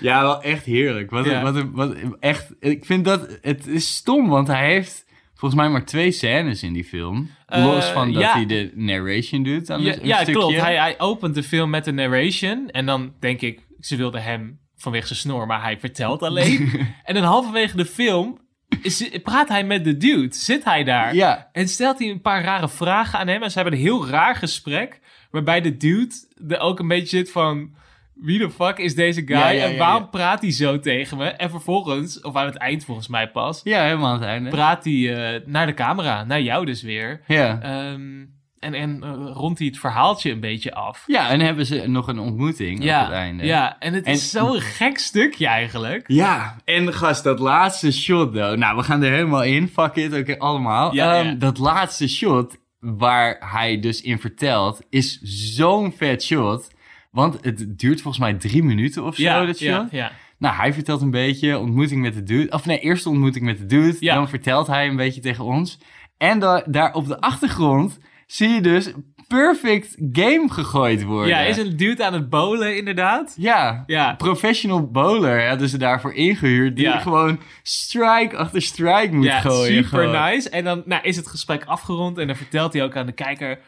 Ja, 0.00 0.22
wel 0.22 0.42
echt 0.42 0.64
heerlijk. 0.64 1.10
Wat, 1.10 1.24
Ja. 1.24 1.42
wat, 1.42 1.64
wat 1.72 1.94
echt, 2.20 2.52
ik 2.60 2.84
vind 2.84 3.04
dat, 3.04 3.38
het 3.42 3.66
is 3.66 3.94
stom, 3.94 4.28
want 4.28 4.46
hij 4.46 4.66
heeft 4.66 5.04
volgens 5.34 5.60
mij 5.60 5.70
maar 5.70 5.84
twee 5.84 6.10
scènes 6.12 6.62
in 6.62 6.72
die 6.72 6.84
film. 6.84 7.30
Eh, 7.54 7.64
Los 7.64 7.86
van 7.86 8.12
dat 8.12 8.22
ja. 8.22 8.32
hij 8.32 8.46
de 8.46 8.72
narration 8.74 9.42
doet 9.42 9.66
Ja, 9.66 9.94
ja 10.02 10.24
klopt. 10.24 10.60
Hij, 10.60 10.76
hij 10.76 11.00
opent 11.00 11.34
de 11.34 11.42
film 11.42 11.70
met 11.70 11.86
een 11.86 11.94
narration. 11.94 12.70
En 12.70 12.86
dan 12.86 13.14
denk 13.20 13.40
ik, 13.40 13.60
ze 13.80 13.96
wilde 13.96 14.20
hem 14.20 14.58
vanwege 14.76 15.06
zijn 15.06 15.18
snor, 15.18 15.46
maar 15.46 15.62
hij 15.62 15.78
vertelt 15.78 16.22
alleen. 16.22 16.72
en 17.04 17.14
dan 17.14 17.22
halverwege 17.22 17.76
de 17.76 17.84
film 17.84 18.38
is, 18.82 19.10
praat 19.22 19.48
hij 19.48 19.64
met 19.64 19.84
de 19.84 19.96
dude. 19.96 20.34
Zit 20.34 20.64
hij 20.64 20.84
daar. 20.84 21.14
Ja, 21.14 21.48
En 21.52 21.68
stelt 21.68 21.98
hij 21.98 22.10
een 22.10 22.20
paar 22.20 22.44
rare 22.44 22.68
vragen 22.68 23.18
aan 23.18 23.28
hem. 23.28 23.42
En 23.42 23.50
ze 23.50 23.58
hebben 23.58 23.78
een 23.78 23.84
heel 23.84 24.08
raar 24.08 24.36
gesprek. 24.36 25.00
Waarbij 25.30 25.60
de 25.60 25.76
dude 25.76 26.14
er 26.48 26.58
ook 26.58 26.78
een 26.78 26.88
beetje 26.88 27.16
zit 27.16 27.30
van... 27.30 27.74
Wie 28.14 28.38
de 28.38 28.50
fuck 28.50 28.78
is 28.78 28.94
deze 28.94 29.22
guy? 29.26 29.36
Ja, 29.36 29.48
ja, 29.48 29.64
en 29.64 29.72
ja, 29.72 29.78
waarom 29.78 30.02
ja. 30.02 30.08
praat 30.08 30.40
hij 30.40 30.52
zo 30.52 30.80
tegen 30.80 31.16
me? 31.16 31.24
En 31.24 31.50
vervolgens, 31.50 32.20
of 32.20 32.36
aan 32.36 32.46
het 32.46 32.56
eind 32.56 32.84
volgens 32.84 33.08
mij 33.08 33.30
pas... 33.30 33.60
ja, 33.64 33.82
helemaal 33.82 34.06
aan 34.06 34.20
het 34.20 34.28
einde. 34.28 34.50
praat 34.50 34.84
hij 34.84 35.34
eh, 35.34 35.40
naar 35.46 35.66
de 35.66 35.74
camera. 35.74 36.24
Naar 36.24 36.42
jou 36.42 36.66
dus 36.66 36.82
weer. 36.82 37.20
ja. 37.26 37.60
Ehm, 37.62 38.24
en 38.64 38.74
en 38.74 39.02
eh, 39.02 39.30
rondt 39.32 39.58
hij 39.58 39.68
het 39.68 39.78
verhaaltje 39.78 40.30
een 40.30 40.40
beetje 40.40 40.74
af. 40.74 41.04
ja, 41.06 41.30
en 41.30 41.40
hebben 41.40 41.66
ze 41.66 41.86
nog 41.86 42.08
een 42.08 42.18
ontmoeting 42.18 42.78
op 42.78 42.88
het 42.88 43.10
einde. 43.10 43.44
ja, 43.44 43.76
en 43.78 43.94
het 43.94 44.06
is 44.06 44.30
zo'n 44.30 44.60
gek 44.60 44.98
stukje 44.98 45.46
eigenlijk. 45.46 46.04
Ja, 46.06 46.56
en 46.64 46.92
gast, 46.92 47.24
dat 47.24 47.38
laatste 47.38 47.92
shot, 47.92 48.32
though. 48.32 48.56
Nou, 48.56 48.76
we 48.76 48.82
gaan 48.82 49.02
er 49.02 49.12
helemaal 49.12 49.44
in. 49.44 49.68
Fuck 49.68 49.94
it, 49.94 50.14
oké, 50.14 50.38
allemaal. 50.38 50.94
Ja, 50.94 51.14
ja. 51.14 51.32
Dat 51.32 51.58
laatste 51.58 52.08
shot, 52.08 52.56
waar 52.78 53.36
hij 53.40 53.80
dus 53.80 54.00
in 54.02 54.18
vertelt, 54.18 54.80
is 54.90 55.20
zo'n 55.22 55.92
vet 55.92 56.22
shot. 56.22 56.73
Want 57.14 57.38
het 57.40 57.78
duurt 57.78 58.00
volgens 58.02 58.22
mij 58.22 58.34
drie 58.34 58.62
minuten 58.62 59.04
of 59.04 59.14
zo, 59.16 59.22
Ja, 59.22 59.44
dat 59.46 59.58
ja, 59.58 59.88
ja. 59.90 60.12
Nou, 60.38 60.56
hij 60.56 60.72
vertelt 60.72 61.00
een 61.02 61.10
beetje 61.10 61.58
ontmoeting 61.58 62.00
met 62.02 62.14
de 62.14 62.22
dude. 62.22 62.50
Of 62.52 62.66
nee, 62.66 62.78
eerst 62.78 63.04
de 63.04 63.10
ontmoeting 63.10 63.44
met 63.44 63.58
de 63.58 63.66
dude. 63.66 63.96
Ja. 64.00 64.14
Dan 64.14 64.28
vertelt 64.28 64.66
hij 64.66 64.88
een 64.88 64.96
beetje 64.96 65.20
tegen 65.20 65.44
ons. 65.44 65.78
En 66.16 66.38
da- 66.38 66.64
daar 66.66 66.94
op 66.94 67.06
de 67.06 67.20
achtergrond 67.20 67.98
zie 68.26 68.48
je 68.48 68.60
dus 68.60 68.92
perfect 69.28 69.96
game 70.12 70.46
gegooid 70.50 71.02
worden. 71.02 71.28
ja, 71.28 71.38
is 71.40 71.56
een 71.56 71.76
dude 71.76 72.04
aan 72.04 72.12
het 72.12 72.30
bowlen 72.30 72.76
inderdaad? 72.76 73.34
Ja, 73.38 73.82
Ja, 73.86 74.14
professional 74.14 74.90
bowler 74.90 75.48
hadden 75.48 75.68
ze 75.68 75.78
daarvoor 75.78 76.14
ingehuurd. 76.14 76.76
Die 76.76 76.84
Ja. 76.84 76.98
gewoon 76.98 77.40
strike 77.62 78.36
achter 78.36 78.62
strike 78.62 79.14
moet 79.14 79.24
ja 79.24 79.40
gooien. 79.40 79.84
super 79.84 79.88
gewoon. 80.08 80.22
nice. 80.30 80.50
En 80.50 80.64
dan 80.64 80.82
nou, 80.86 81.02
is 81.02 81.16
het 81.16 81.26
gesprek 81.26 81.64
afgerond 81.64 82.18
en 82.18 82.26
dan 82.26 82.36
vertelt 82.36 82.72
hij 82.72 82.82
ook 82.84 82.96
aan 82.96 83.06
de 83.06 83.12
kijker... 83.12 83.58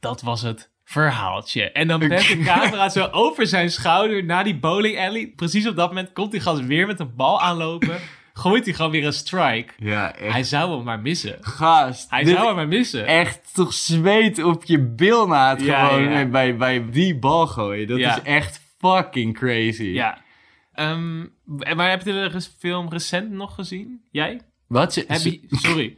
dat 0.00 0.22
was 0.22 0.42
het 0.42 0.70
verhaaltje. 0.88 1.70
En 1.72 1.88
dan 1.88 1.98
bent 1.98 2.28
de 2.28 2.38
camera 2.54 2.88
zo 2.88 3.08
over 3.10 3.46
zijn 3.46 3.70
schouder 3.70 4.24
naar 4.24 4.44
die 4.44 4.58
bowling 4.58 4.98
alley. 4.98 5.32
Precies 5.36 5.66
op 5.68 5.76
dat 5.76 5.88
moment 5.88 6.12
komt 6.12 6.30
die 6.30 6.40
gast 6.40 6.66
weer 6.66 6.86
met 6.86 7.00
een 7.00 7.14
bal 7.16 7.40
aanlopen... 7.40 7.98
gooit 8.32 8.64
hij 8.64 8.74
gewoon 8.74 8.90
weer 8.90 9.06
een 9.06 9.12
strike. 9.12 9.72
Ja, 9.78 10.14
echt. 10.14 10.32
Hij 10.32 10.42
zou 10.42 10.74
hem 10.76 10.84
maar 10.84 11.00
missen. 11.00 11.36
Gast. 11.40 12.10
Hij 12.10 12.24
zou 12.24 12.46
hem 12.46 12.54
maar 12.54 12.68
missen. 12.68 13.06
Echt 13.06 13.54
toch 13.54 13.72
zweet 13.72 14.42
op 14.42 14.64
je 14.64 14.80
bilnaad 14.80 15.60
Ja, 15.62 15.86
gewoon 15.86 16.10
ja. 16.10 16.24
Bij, 16.24 16.56
bij 16.56 16.90
die 16.90 17.18
bal 17.18 17.46
gooien. 17.46 17.86
Dat 17.86 17.98
Ja. 17.98 18.16
is 18.16 18.22
echt 18.22 18.60
fucking 18.78 19.34
crazy. 19.34 19.82
Ja. 19.82 20.18
En 20.72 21.32
maar 21.76 21.90
heb 21.90 22.04
je 22.04 22.12
de 22.12 22.40
film 22.58 22.88
recent 22.88 23.30
nog 23.30 23.54
gezien? 23.54 24.00
Jij? 24.10 24.40
Wat? 24.66 24.92
Ze, 24.92 25.04
Heb 25.08 25.20
je, 25.20 25.40
sorry. 25.50 25.96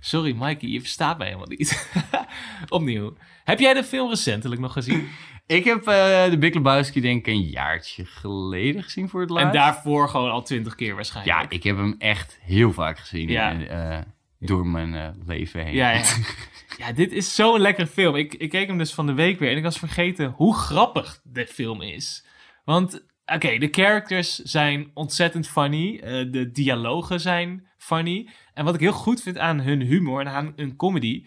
Sorry, 0.00 0.34
Mikey, 0.38 0.68
je 0.68 0.80
verstaat 0.80 1.18
mij 1.18 1.26
helemaal 1.26 1.48
niet. 1.48 1.88
Opnieuw. 2.68 3.16
Heb 3.44 3.58
jij 3.58 3.74
de 3.74 3.84
film 3.84 4.08
recentelijk 4.08 4.60
nog 4.60 4.72
gezien? 4.72 5.08
Ik 5.46 5.64
heb 5.64 5.86
eh, 5.86 6.30
de 6.30 6.38
Big 6.38 6.54
Lebowski 6.54 7.00
denk 7.00 7.26
ik 7.26 7.34
een 7.34 7.42
jaartje 7.42 8.04
geleden 8.04 8.82
gezien 8.82 9.08
voor 9.08 9.20
het 9.20 9.30
laatst. 9.30 9.46
En 9.46 9.52
daarvoor 9.52 10.08
gewoon 10.08 10.30
al 10.30 10.42
twintig 10.42 10.74
keer 10.74 10.94
waarschijnlijk. 10.94 11.38
Ja, 11.40 11.48
ik 11.50 11.62
heb 11.62 11.76
hem 11.76 11.94
echt 11.98 12.38
heel 12.42 12.72
vaak 12.72 12.98
gezien 12.98 13.28
Ja. 13.28 13.52
eh, 13.52 13.96
eh, 13.98 14.02
door 14.38 14.66
mijn 14.66 15.22
leven 15.26 15.64
heen. 15.64 15.74
Ja, 15.74 15.90
ja. 15.90 16.02
ja, 16.78 16.92
dit 16.92 17.12
is 17.12 17.34
zo'n 17.34 17.60
lekkere 17.60 17.86
film. 17.86 18.16
Ik, 18.16 18.34
ik 18.34 18.50
keek 18.50 18.66
hem 18.66 18.78
dus 18.78 18.94
van 18.94 19.06
de 19.06 19.12
week 19.12 19.38
weer 19.38 19.50
en 19.50 19.56
ik 19.56 19.62
was 19.62 19.78
vergeten 19.78 20.30
hoe 20.36 20.54
grappig 20.54 21.20
de 21.22 21.46
film 21.46 21.82
is. 21.82 22.26
Want, 22.64 23.04
oké, 23.26 23.58
de 23.58 23.68
characters 23.70 24.34
zijn 24.34 24.90
ontzettend 24.94 25.48
funny. 25.48 26.00
de 26.30 26.50
dialogen 26.52 27.20
zijn 27.20 27.66
funny. 27.78 28.28
En 28.54 28.64
wat 28.64 28.74
ik 28.74 28.80
heel 28.80 28.92
goed 28.92 29.22
vind 29.22 29.38
aan 29.38 29.60
hun 29.60 29.80
humor 29.80 30.20
en 30.20 30.28
aan 30.28 30.52
hun 30.56 30.76
comedy... 30.76 31.24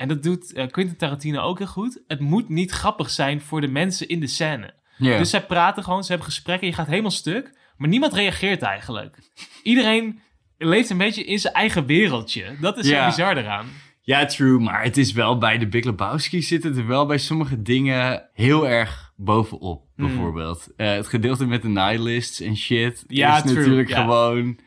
en 0.00 0.08
dat 0.08 0.22
doet 0.22 0.52
eh, 0.52 0.66
Quentin 0.66 0.96
Tarantino 0.96 1.40
ook 1.40 1.58
heel 1.58 1.66
goed... 1.66 2.02
het 2.06 2.20
moet 2.20 2.48
niet 2.48 2.70
grappig 2.70 3.10
zijn 3.10 3.40
voor 3.40 3.60
de 3.60 3.68
mensen 3.68 4.08
in 4.08 4.20
de 4.20 4.26
scène. 4.26 4.74
Dus 4.98 5.30
zij 5.30 5.46
praten 5.46 5.84
gewoon, 5.84 6.02
ze 6.02 6.08
hebben 6.08 6.26
gesprekken, 6.26 6.68
je 6.68 6.74
gaat 6.74 6.86
helemaal 6.86 7.10
stuk. 7.10 7.58
Maar 7.76 7.88
niemand 7.88 8.12
reageert 8.12 8.62
eigenlijk. 8.62 9.18
Iedereen 9.62 10.20
leeft 10.58 10.90
een 10.90 10.98
beetje 10.98 11.24
in 11.24 11.38
zijn 11.38 11.54
eigen 11.54 11.86
wereldje. 11.86 12.56
Dat 12.60 12.78
is 12.78 12.88
zo 12.88 13.04
bizar 13.04 13.36
eraan. 13.36 13.66
Ja, 14.00 14.24
true, 14.24 14.58
maar 14.58 14.82
het 14.82 14.96
is 14.96 15.12
wel 15.12 15.38
bij 15.38 15.58
de 15.58 15.66
Big 15.68 15.84
Lebowski 15.84 16.42
zit 16.42 16.62
het 16.62 16.76
er 16.76 16.86
wel 16.86 17.06
bij 17.06 17.18
sommige 17.18 17.62
dingen 17.62 18.28
heel 18.32 18.68
erg 18.68 19.12
bovenop. 19.16 19.84
Hmm. 19.96 20.06
Bijvoorbeeld 20.06 20.68
Eh, 20.76 20.92
het 20.92 21.08
gedeelte 21.08 21.46
met 21.46 21.62
de 21.62 21.68
nihilists 21.68 22.40
en 22.40 22.56
shit 22.56 23.04
Ja, 23.06 23.36
is 23.36 23.42
true, 23.42 23.54
natuurlijk 23.54 23.88
ja. 23.88 24.00
gewoon... 24.00 24.58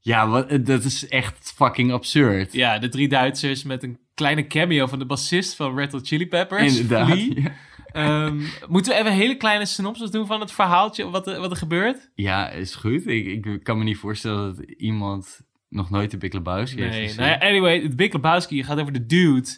Ja, 0.00 0.28
wat, 0.28 0.46
eh, 0.46 0.64
dat 0.64 0.84
is 0.84 1.08
echt 1.08 1.52
fucking 1.56 1.92
absurd. 1.92 2.52
Ja, 2.52 2.78
de 2.78 2.88
drie 2.88 3.08
Duitsers 3.08 3.62
met 3.62 3.82
een 3.82 3.98
kleine 4.16 4.46
cameo 4.46 4.86
van 4.86 4.98
de 4.98 5.06
bassist 5.06 5.54
van 5.56 5.76
Red 5.78 5.92
Hot 5.92 6.06
Chili 6.06 6.26
Peppers. 6.26 6.76
Inderdaad. 6.78 7.08
Flea. 7.18 7.52
Ehm, 7.92 8.40
moeten 8.68 8.92
we 8.92 8.98
even 8.98 9.10
een 9.12 9.18
hele 9.18 9.36
kleine 9.36 9.66
synopsis 9.66 10.10
doen 10.10 10.26
van 10.26 10.40
het 10.40 10.52
verhaaltje, 10.52 11.10
wat 11.10 11.26
er, 11.26 11.40
wat 11.40 11.50
er 11.50 11.56
gebeurt? 11.56 12.10
Ja, 12.14 12.48
is 12.50 12.74
goed. 12.74 13.06
Ik, 13.06 13.46
ik 13.46 13.60
kan 13.64 13.78
me 13.78 13.84
niet 13.84 13.96
voorstellen 13.96 14.56
dat 14.56 14.64
iemand 14.70 15.40
nog 15.68 15.90
nooit 15.90 16.10
de 16.10 16.16
Big 16.16 16.32
Lebowski 16.32 16.80
heeft 16.80 16.92
Nee, 16.94 17.02
gezien. 17.02 17.20
nou 17.20 17.30
ja, 17.30 17.38
anyway, 17.48 17.82
het 17.82 17.96
Big 17.96 18.12
Lebowski 18.12 18.62
gaat 18.64 18.78
over 18.80 18.92
de 18.92 19.06
dude. 19.06 19.48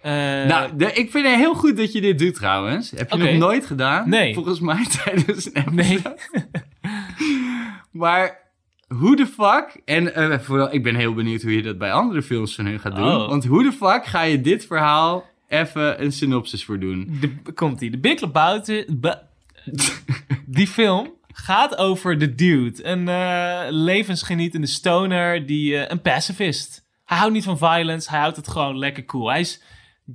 Eh, 0.00 0.12
Nou, 0.46 0.76
de- 0.76 0.92
ik 0.92 1.10
vind 1.10 1.26
het 1.26 1.36
heel 1.36 1.54
goed 1.54 1.76
dat 1.76 1.92
je 1.92 2.00
dit 2.00 2.18
doet 2.18 2.34
trouwens. 2.34 2.90
Heb 2.90 3.08
je 3.10 3.14
Oké. 3.14 3.24
nog 3.24 3.34
nooit 3.38 3.66
gedaan? 3.66 4.08
Nee. 4.08 4.34
Volgens 4.34 4.60
mij 4.60 4.86
tijdens 5.04 5.50
een 5.52 5.74
nee. 5.74 5.90
episode. 5.90 6.18
Maar 7.92 8.47
hoe 8.88 9.16
de 9.16 9.26
fuck... 9.26 9.80
En 9.84 10.14
eh, 10.14 10.38
vooral, 10.38 10.74
ik 10.74 10.82
ben 10.82 10.94
heel 10.94 11.14
benieuwd 11.14 11.42
hoe 11.42 11.56
je 11.56 11.62
dat 11.62 11.78
bij 11.78 11.92
andere 11.92 12.22
films 12.22 12.54
van 12.54 12.66
hun 12.66 12.80
gaat 12.80 12.96
doen. 12.96 13.14
Oh. 13.14 13.28
Want 13.28 13.44
hoe 13.44 13.62
de 13.62 13.72
fuck 13.72 14.04
ga 14.04 14.22
je 14.22 14.40
dit 14.40 14.66
verhaal 14.66 15.24
even 15.48 16.02
een 16.02 16.12
synopsis 16.12 16.64
voor 16.64 16.78
doen? 16.78 17.18
De, 17.20 17.52
komt 17.52 17.80
ie. 17.80 17.90
De 17.90 17.98
Big 17.98 18.20
Lebowski... 18.20 18.84
die 20.46 20.66
film 20.66 21.16
gaat 21.32 21.76
over 21.76 22.18
de 22.18 22.34
dude. 22.34 22.84
Een 22.84 23.08
eh, 23.08 23.66
levensgenietende 23.70 24.66
stoner, 24.66 25.46
die 25.46 25.76
eh, 25.76 25.90
een 25.90 26.02
pacifist. 26.02 26.86
Hij 27.04 27.18
houdt 27.18 27.32
niet 27.32 27.44
van 27.44 27.58
violence, 27.58 28.10
hij 28.10 28.18
houdt 28.18 28.36
het 28.36 28.48
gewoon 28.48 28.78
lekker 28.78 29.04
cool. 29.04 29.30
Hij 29.30 29.40
is 29.40 29.62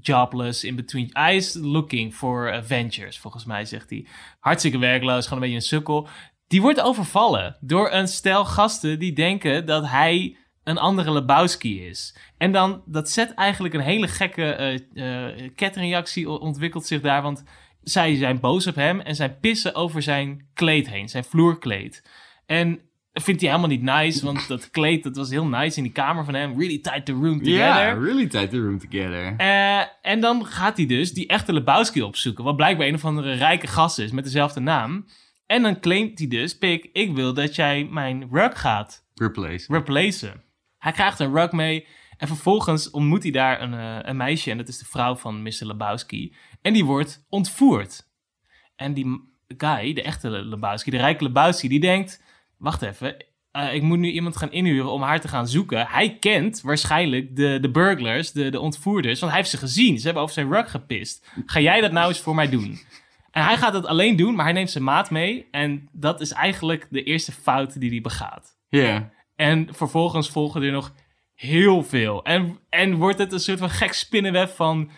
jobless 0.01 0.63
in 0.63 0.75
between. 0.75 1.09
Hij 1.11 1.35
is 1.35 1.53
looking 1.53 2.13
for 2.13 2.53
adventures, 2.53 3.19
volgens 3.19 3.45
mij 3.45 3.65
zegt 3.65 3.89
hij. 3.89 4.05
Hartstikke 4.39 4.77
werkloos, 4.77 5.27
gewoon 5.27 5.43
een 5.43 5.49
beetje 5.49 5.55
een 5.55 5.77
sukkel. 5.77 6.07
Die 6.53 6.61
wordt 6.61 6.81
overvallen 6.81 7.55
door 7.59 7.91
een 7.91 8.07
stel 8.07 8.45
gasten 8.45 8.99
die 8.99 9.13
denken 9.13 9.65
dat 9.65 9.87
hij 9.87 10.37
een 10.63 10.77
andere 10.77 11.11
Lebowski 11.11 11.85
is. 11.85 12.17
En 12.37 12.51
dan, 12.51 12.81
dat 12.85 13.09
zet 13.09 13.33
eigenlijk 13.33 13.73
een 13.73 13.79
hele 13.79 14.07
gekke 14.07 14.79
uh, 14.93 15.49
ketreactie 15.55 16.29
ontwikkelt 16.29 16.85
zich 16.85 17.01
daar, 17.01 17.21
want 17.21 17.43
zij 17.81 18.15
zijn 18.15 18.39
boos 18.39 18.67
op 18.67 18.75
hem 18.75 18.99
en 18.99 19.15
zij 19.15 19.35
pissen 19.35 19.75
over 19.75 20.01
zijn 20.01 20.47
kleed 20.53 20.89
heen, 20.89 21.09
zijn 21.09 21.23
vloerkleed. 21.23 22.03
En 22.45 22.79
vindt 23.13 23.41
hij 23.41 23.49
helemaal 23.49 23.71
niet 23.71 23.83
nice, 23.83 24.25
want 24.25 24.47
dat 24.47 24.69
kleed 24.69 25.03
dat 25.03 25.15
was 25.15 25.29
heel 25.29 25.47
nice 25.47 25.77
in 25.77 25.83
die 25.83 25.91
kamer 25.91 26.25
van 26.25 26.33
hem. 26.33 26.59
Really 26.59 26.79
tight 26.79 27.05
the 27.05 27.11
room 27.11 27.37
together. 27.37 27.53
Ja, 27.53 27.85
yeah, 27.85 28.03
really 28.03 28.27
tight 28.27 28.49
the 28.49 28.59
room 28.59 28.79
together. 28.79 29.35
Uh, 29.37 29.83
en 30.01 30.19
dan 30.19 30.45
gaat 30.45 30.77
hij 30.77 30.85
dus 30.85 31.13
die 31.13 31.27
echte 31.27 31.53
Lebowski 31.53 32.01
opzoeken, 32.01 32.43
wat 32.43 32.55
blijkbaar 32.55 32.87
een 32.87 32.95
of 32.95 33.05
andere 33.05 33.33
rijke 33.33 33.67
gast 33.67 33.99
is 33.99 34.11
met 34.11 34.23
dezelfde 34.23 34.59
naam. 34.59 35.05
En 35.45 35.61
dan 35.61 35.79
claimt 35.79 36.19
hij 36.19 36.27
dus, 36.27 36.57
Pik, 36.57 36.89
ik 36.93 37.15
wil 37.15 37.33
dat 37.33 37.55
jij 37.55 37.85
mijn 37.85 38.27
rug 38.31 38.59
gaat 38.59 39.05
replace. 39.13 39.73
replacen. 39.73 40.43
Hij 40.77 40.91
krijgt 40.91 41.19
een 41.19 41.33
rug 41.33 41.51
mee 41.51 41.87
en 42.17 42.27
vervolgens 42.27 42.89
ontmoet 42.89 43.23
hij 43.23 43.31
daar 43.31 43.61
een, 43.61 43.73
uh, 43.73 43.97
een 44.01 44.17
meisje 44.17 44.51
en 44.51 44.57
dat 44.57 44.67
is 44.67 44.77
de 44.77 44.85
vrouw 44.85 45.15
van 45.15 45.41
Mr. 45.41 45.65
Lebowski. 45.65 46.35
En 46.61 46.73
die 46.73 46.85
wordt 46.85 47.25
ontvoerd. 47.29 48.11
En 48.75 48.93
die 48.93 49.31
guy, 49.57 49.93
de 49.93 50.01
echte 50.01 50.29
Lebowski, 50.29 50.91
de 50.91 50.97
rijke 50.97 51.23
Lebowski, 51.23 51.67
die 51.67 51.79
denkt... 51.79 52.21
Wacht 52.57 52.81
even, 52.81 53.25
uh, 53.53 53.73
ik 53.73 53.81
moet 53.81 53.99
nu 53.99 54.11
iemand 54.11 54.37
gaan 54.37 54.51
inhuren 54.51 54.91
om 54.91 55.01
haar 55.01 55.21
te 55.21 55.27
gaan 55.27 55.47
zoeken. 55.47 55.87
Hij 55.87 56.17
kent 56.19 56.61
waarschijnlijk 56.61 57.35
de, 57.35 57.57
de 57.61 57.71
burglars, 57.71 58.31
de, 58.31 58.49
de 58.49 58.59
ontvoerders, 58.59 59.19
want 59.19 59.31
hij 59.31 59.41
heeft 59.41 59.53
ze 59.53 59.59
gezien. 59.59 59.97
Ze 59.97 60.05
hebben 60.05 60.23
over 60.23 60.35
zijn 60.35 60.51
rug 60.51 60.71
gepist. 60.71 61.27
Ga 61.45 61.59
jij 61.59 61.81
dat 61.81 61.91
nou 61.91 62.07
eens 62.07 62.19
voor 62.19 62.35
mij 62.35 62.49
doen? 62.49 62.79
En 63.33 63.43
hij 63.43 63.57
gaat 63.57 63.73
het 63.73 63.85
alleen 63.85 64.15
doen, 64.15 64.35
maar 64.35 64.45
hij 64.45 64.53
neemt 64.53 64.71
zijn 64.71 64.83
maat 64.83 65.09
mee. 65.09 65.47
En 65.51 65.89
dat 65.91 66.21
is 66.21 66.31
eigenlijk 66.31 66.87
de 66.89 67.03
eerste 67.03 67.31
fout 67.31 67.79
die 67.79 67.89
hij 67.89 68.01
begaat. 68.01 68.57
Ja. 68.69 69.09
En 69.35 69.67
vervolgens 69.71 70.29
volgen 70.29 70.61
er 70.63 70.71
nog 70.71 70.93
heel 71.35 71.83
veel. 71.83 72.23
En, 72.23 72.59
en 72.69 72.95
wordt 72.95 73.17
het 73.17 73.31
een 73.31 73.39
soort 73.39 73.59
van 73.59 73.69
gek 73.69 73.93
spinnenweb 73.93 74.49
van 74.49 74.91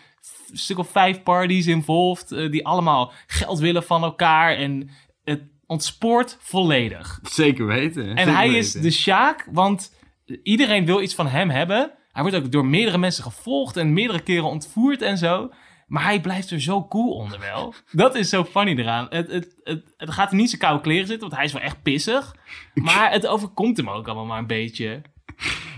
een 0.50 0.58
stuk 0.58 0.78
of 0.78 0.90
vijf 0.90 1.22
parties 1.22 1.66
involved. 1.66 2.30
Uh, 2.30 2.50
die 2.50 2.66
allemaal 2.66 3.12
geld 3.26 3.58
willen 3.58 3.82
van 3.82 4.02
elkaar. 4.02 4.56
En 4.56 4.90
het 5.24 5.42
ontspoort 5.66 6.36
volledig. 6.40 7.20
Zeker 7.22 7.66
weten. 7.66 8.08
En 8.08 8.16
zeker 8.16 8.34
hij 8.34 8.50
weten. 8.50 8.58
is 8.58 8.72
de 8.72 8.90
Sjaak, 8.90 9.48
want 9.52 9.94
iedereen 10.42 10.86
wil 10.86 11.02
iets 11.02 11.14
van 11.14 11.26
hem 11.26 11.50
hebben. 11.50 11.90
Hij 12.12 12.22
wordt 12.22 12.36
ook 12.36 12.52
door 12.52 12.66
meerdere 12.66 12.98
mensen 12.98 13.22
gevolgd 13.22 13.76
en 13.76 13.92
meerdere 13.92 14.20
keren 14.20 14.48
ontvoerd 14.48 15.02
en 15.02 15.18
zo. 15.18 15.50
Maar 15.86 16.04
hij 16.04 16.20
blijft 16.20 16.50
er 16.50 16.60
zo 16.60 16.86
cool 16.88 17.12
onder 17.12 17.40
wel. 17.40 17.74
Dat 17.90 18.14
is 18.14 18.28
zo 18.28 18.44
funny 18.44 18.78
eraan. 18.78 19.06
Het, 19.10 19.30
het, 19.30 19.56
het, 19.62 19.94
het 19.96 20.10
gaat 20.10 20.30
hem 20.30 20.38
niet 20.38 20.48
zijn 20.48 20.60
koude 20.60 20.82
kleren 20.82 21.06
zitten, 21.06 21.28
want 21.28 21.40
hij 21.40 21.44
is 21.44 21.52
wel 21.52 21.62
echt 21.62 21.82
pissig. 21.82 22.34
Maar 22.74 23.10
het 23.10 23.26
overkomt 23.26 23.76
hem 23.76 23.90
ook 23.90 24.06
allemaal 24.06 24.24
maar 24.24 24.38
een 24.38 24.46
beetje. 24.46 25.02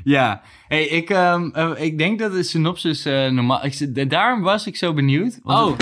Ja, 0.05 0.43
hey, 0.69 0.85
ik, 0.87 1.11
um, 1.11 1.53
uh, 1.57 1.71
ik 1.77 1.99
denk 1.99 2.19
dat 2.19 2.33
de 2.33 2.43
synopsis 2.43 3.07
uh, 3.07 3.29
normaal... 3.31 3.65
Ik, 3.65 4.11
daarom 4.11 4.43
was 4.43 4.67
ik 4.67 4.77
zo 4.77 4.93
benieuwd. 4.95 5.41
Oh. 5.43 5.79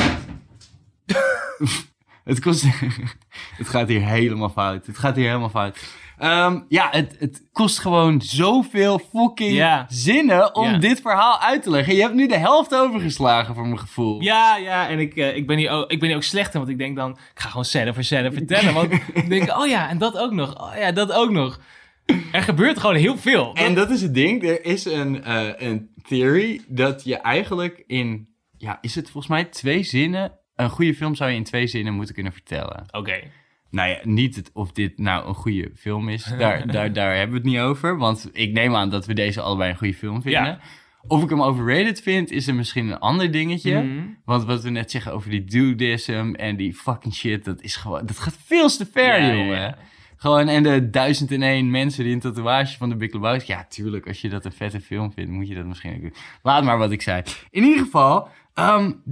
Het, 2.24 2.40
kost, 2.44 2.64
het 3.60 3.68
gaat 3.68 3.88
hier 3.88 4.06
helemaal 4.06 4.50
fout. 4.50 4.86
Het 4.86 4.98
gaat 4.98 5.16
hier 5.16 5.26
helemaal 5.26 5.48
fout. 5.48 5.78
Um, 6.22 6.64
ja, 6.68 6.88
het, 6.90 7.16
het 7.18 7.42
kost 7.52 7.78
gewoon 7.78 8.20
zoveel 8.20 8.98
fucking 8.98 9.84
zinnen 9.88 10.54
om 10.54 10.80
dit 10.80 11.00
verhaal 11.00 11.40
uit 11.40 11.62
te 11.62 11.70
leggen. 11.70 11.94
Je 11.94 12.00
hebt 12.00 12.14
nu 12.14 12.26
de 12.26 12.36
helft 12.36 12.74
overgeslagen 12.74 13.54
voor 13.54 13.66
mijn 13.66 13.78
gevoel. 13.78 14.22
Ja, 14.22 14.56
ja, 14.56 14.88
en 14.88 14.98
ik, 14.98 15.16
eh, 15.16 15.36
ik, 15.36 15.46
ben 15.46 15.58
hier 15.58 15.70
ook, 15.70 15.90
ik 15.90 15.98
ben 15.98 16.08
hier 16.08 16.16
ook 16.16 16.22
slecht 16.22 16.54
in, 16.54 16.60
want 16.60 16.72
ik 16.72 16.78
denk 16.78 16.96
dan... 16.96 17.10
Ik 17.10 17.40
ga 17.40 17.48
gewoon 17.48 17.64
scène 17.64 17.94
voor 17.94 18.02
scène 18.02 18.32
vertellen. 18.32 18.74
Want 18.74 18.92
ik 19.14 19.28
denk, 19.28 19.58
oh 19.58 19.66
ja, 19.66 19.88
en 19.88 19.98
dat 19.98 20.18
ook 20.18 20.32
nog. 20.32 20.60
Oh 20.60 20.76
ja, 20.76 20.92
dat 20.92 21.12
ook 21.12 21.30
nog. 21.30 21.60
Er 22.32 22.42
gebeurt 22.42 22.78
gewoon 22.78 22.96
heel 22.96 23.18
veel. 23.18 23.54
En 23.54 23.74
dat 23.74 23.90
is 23.90 24.02
het 24.02 24.14
ding. 24.14 24.42
Er 24.42 24.64
is 24.64 24.84
een, 24.84 25.22
uh, 25.26 25.48
een 25.56 25.90
theory 26.08 26.60
dat 26.68 27.04
je 27.04 27.16
eigenlijk 27.16 27.84
in... 27.86 28.28
Ja, 28.58 28.78
is 28.80 28.94
het 28.94 29.04
volgens 29.10 29.32
mij 29.32 29.44
twee 29.44 29.82
zinnen... 29.82 30.32
Een 30.54 30.70
goede 30.70 30.94
film 30.94 31.14
zou 31.14 31.30
je 31.30 31.36
in 31.36 31.44
twee 31.44 31.66
zinnen 31.66 31.94
moeten 31.94 32.14
kunnen 32.14 32.32
vertellen. 32.32 32.84
Oké. 32.90 33.20
Nou 33.70 33.88
ja, 33.90 33.98
niet 34.02 34.36
het, 34.36 34.50
of 34.52 34.72
dit 34.72 34.98
nou 34.98 35.28
een 35.28 35.34
goede 35.34 35.70
film 35.76 36.08
is. 36.08 36.24
Daar, 36.38 36.66
daar, 36.72 36.92
daar 36.92 37.16
hebben 37.16 37.30
we 37.42 37.48
het 37.48 37.50
niet 37.52 37.60
over. 37.60 37.98
Want 37.98 38.28
ik 38.32 38.52
neem 38.52 38.74
aan 38.74 38.90
dat 38.90 39.06
we 39.06 39.14
deze 39.14 39.40
allebei 39.40 39.70
een 39.70 39.76
goede 39.76 39.94
film 39.94 40.22
vinden. 40.22 40.44
Ja. 40.44 40.58
Of 41.08 41.22
ik 41.22 41.30
hem 41.30 41.42
overrated 41.42 42.02
vind, 42.02 42.30
is 42.30 42.46
er 42.46 42.54
misschien 42.54 42.88
een 42.88 42.98
ander 42.98 43.30
dingetje. 43.30 43.82
Mhm. 43.82 44.04
Want 44.24 44.44
wat 44.44 44.62
we 44.62 44.70
net 44.70 44.90
zeggen 44.90 45.12
over 45.12 45.30
die 45.30 45.44
dudism 45.44 46.32
en 46.36 46.56
die 46.56 46.74
fucking 46.74 47.14
shit, 47.14 47.44
dat 47.44 47.62
is 47.62 47.76
gewoon... 47.76 48.06
Dat 48.06 48.18
gaat 48.18 48.36
veel 48.44 48.68
te 48.68 48.86
ver, 48.92 49.20
Ja, 49.20 49.34
jongen. 49.34 49.60
ja. 49.60 49.76
Gewoon, 50.16 50.48
en 50.48 50.62
de 50.62 50.90
duizend 50.90 51.30
en 51.32 51.42
één 51.42 51.70
mensen 51.70 52.04
die 52.04 52.12
een 52.12 52.20
tatoeage 52.20 52.76
van 52.76 52.88
de 52.88 52.96
Big 52.96 53.12
Lebowski... 53.12 53.52
Ja, 53.52 53.66
tuurlijk, 53.68 54.06
als 54.08 54.20
je 54.20 54.28
dat 54.28 54.44
een 54.44 54.52
vette 54.52 54.80
film 54.80 55.12
vindt, 55.12 55.30
moet 55.30 55.48
je 55.48 55.54
dat 55.54 55.64
misschien 55.64 55.94
ook 55.94 56.00
doen. 56.00 56.14
Laat 56.42 56.64
maar 56.64 56.78
wat 56.78 56.90
ik 56.90 57.02
zei. 57.02 57.22
In 57.50 57.62
ieder 57.62 57.84
geval, 57.84 58.28
um, 58.54 59.02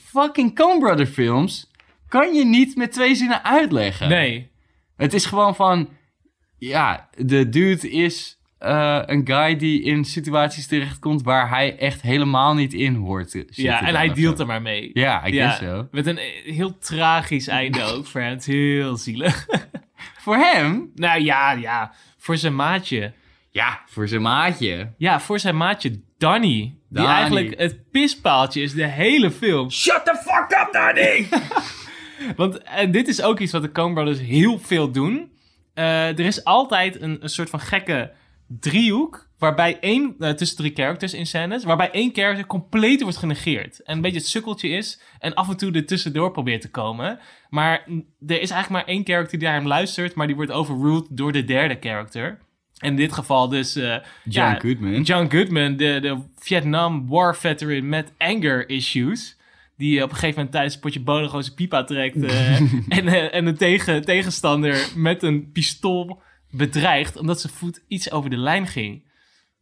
fucking 0.00 0.54
Coen 0.54 0.78
Brother 0.78 1.06
films 1.06 1.70
kan 2.08 2.34
je 2.34 2.44
niet 2.44 2.76
met 2.76 2.92
twee 2.92 3.14
zinnen 3.14 3.44
uitleggen. 3.44 4.08
Nee. 4.08 4.50
Het 4.96 5.14
is 5.14 5.26
gewoon 5.26 5.54
van... 5.54 5.88
Ja, 6.58 7.08
de 7.16 7.48
dude 7.48 7.90
is 7.90 8.40
uh, 8.60 9.02
een 9.06 9.26
guy 9.26 9.56
die 9.56 9.82
in 9.82 10.04
situaties 10.04 10.66
terechtkomt... 10.66 11.22
waar 11.22 11.48
hij 11.48 11.78
echt 11.78 12.02
helemaal 12.02 12.54
niet 12.54 12.72
in 12.72 12.94
hoort 12.94 13.30
te 13.30 13.38
zitten 13.38 13.64
Ja, 13.64 13.82
en 13.86 13.94
hij 13.94 14.12
dealt 14.12 14.36
zo. 14.36 14.42
er 14.42 14.48
maar 14.48 14.62
mee. 14.62 14.90
Ja, 14.92 15.26
I 15.26 15.32
guess 15.32 15.58
so. 15.58 15.88
Met 15.90 16.06
een 16.06 16.18
eh, 16.18 16.54
heel 16.54 16.78
tragisch 16.78 17.46
einde 17.46 17.82
ook 17.94 18.06
voor 18.06 18.20
hem. 18.20 18.30
Het 18.30 18.40
is 18.40 18.46
heel 18.46 18.96
zielig. 18.96 19.46
Voor 20.26 20.36
hem? 20.36 20.90
nou 20.94 21.20
ja, 21.20 21.52
ja. 21.52 21.92
Voor 22.18 22.36
zijn 22.36 22.54
maatje. 22.54 23.12
Ja, 23.50 23.80
voor 23.86 24.08
zijn 24.08 24.22
maatje. 24.22 24.92
Ja, 24.98 25.20
voor 25.20 25.38
zijn 25.38 25.56
maatje 25.56 26.00
Danny. 26.18 26.48
Die 26.48 26.76
Danny. 26.88 27.10
eigenlijk 27.12 27.58
het 27.58 27.90
pispaaltje 27.90 28.62
is 28.62 28.72
de 28.72 28.86
hele 28.86 29.30
film. 29.30 29.70
Shut 29.70 30.04
the 30.04 30.16
fuck 30.24 30.58
up, 30.60 30.72
Danny! 30.72 31.28
Want 32.36 32.62
en 32.62 32.90
dit 32.90 33.08
is 33.08 33.22
ook 33.22 33.38
iets 33.38 33.52
wat 33.52 33.62
de 33.62 33.72
Coen 33.72 33.94
Brothers 33.94 34.20
heel 34.20 34.58
veel 34.58 34.90
doen. 34.90 35.30
Eh, 35.74 36.08
er 36.08 36.20
is 36.20 36.44
altijd 36.44 37.00
een, 37.00 37.18
een 37.22 37.28
soort 37.28 37.50
van 37.50 37.60
gekke 37.60 38.12
driehoek. 38.46 39.24
Waarbij 39.38 39.78
één, 39.80 40.14
eh, 40.18 40.30
tussen 40.30 40.56
drie 40.56 40.72
characters 40.74 41.14
in 41.14 41.26
scènes. 41.26 41.64
Waarbij 41.64 41.90
één 41.90 42.14
character 42.14 42.46
compleet 42.46 43.02
wordt 43.02 43.16
genegeerd. 43.16 43.82
En 43.82 43.96
een 43.96 44.02
beetje 44.02 44.18
het 44.18 44.26
sukkeltje 44.26 44.68
is. 44.68 45.00
En 45.18 45.34
af 45.34 45.48
en 45.48 45.56
toe 45.56 45.72
er 45.72 45.86
tussendoor 45.86 46.30
probeert 46.30 46.60
te 46.60 46.70
komen. 46.70 47.18
Maar 47.50 47.84
er 48.26 48.40
is 48.40 48.50
eigenlijk 48.50 48.70
maar 48.70 48.94
één 48.94 49.04
character 49.04 49.38
die 49.38 49.48
naar 49.48 49.56
hem 49.56 49.66
luistert. 49.66 50.14
Maar 50.14 50.26
die 50.26 50.36
wordt 50.36 50.52
overruled 50.52 51.06
door 51.10 51.32
de 51.32 51.44
derde 51.44 51.76
character. 51.80 52.38
En 52.78 52.88
in 52.90 52.96
dit 52.96 53.12
geval 53.12 53.48
dus... 53.48 53.76
eh, 53.76 53.96
John 54.24 54.52
ja, 54.52 54.58
Goodman. 54.58 55.02
John 55.02 55.30
Goodman, 55.30 55.76
de, 55.76 55.98
de 56.00 56.22
Vietnam 56.38 57.08
War 57.08 57.36
veteran 57.36 57.88
met 57.88 58.12
anger 58.18 58.68
issues. 58.68 59.36
Die 59.76 60.02
op 60.02 60.08
een 60.08 60.14
gegeven 60.14 60.34
moment 60.34 60.52
tijdens 60.52 60.74
een 60.74 60.80
potje 60.80 61.00
bonen 61.02 61.28
gewoon 61.28 61.42
zijn 61.44 61.56
piep 61.56 61.74
uittrekt. 61.74 62.22
eh, 62.24 62.60
en, 62.88 63.08
eh, 63.08 63.34
en 63.34 63.46
een 63.46 63.56
tegen, 63.56 64.04
tegenstander 64.04 64.88
met 64.94 65.22
een 65.22 65.50
pistool 65.52 66.22
bedreigt. 66.50 67.16
Omdat 67.16 67.40
zijn 67.40 67.52
voet 67.52 67.84
iets 67.88 68.10
over 68.10 68.30
de 68.30 68.36
lijn 68.36 68.66
ging. 68.66 69.04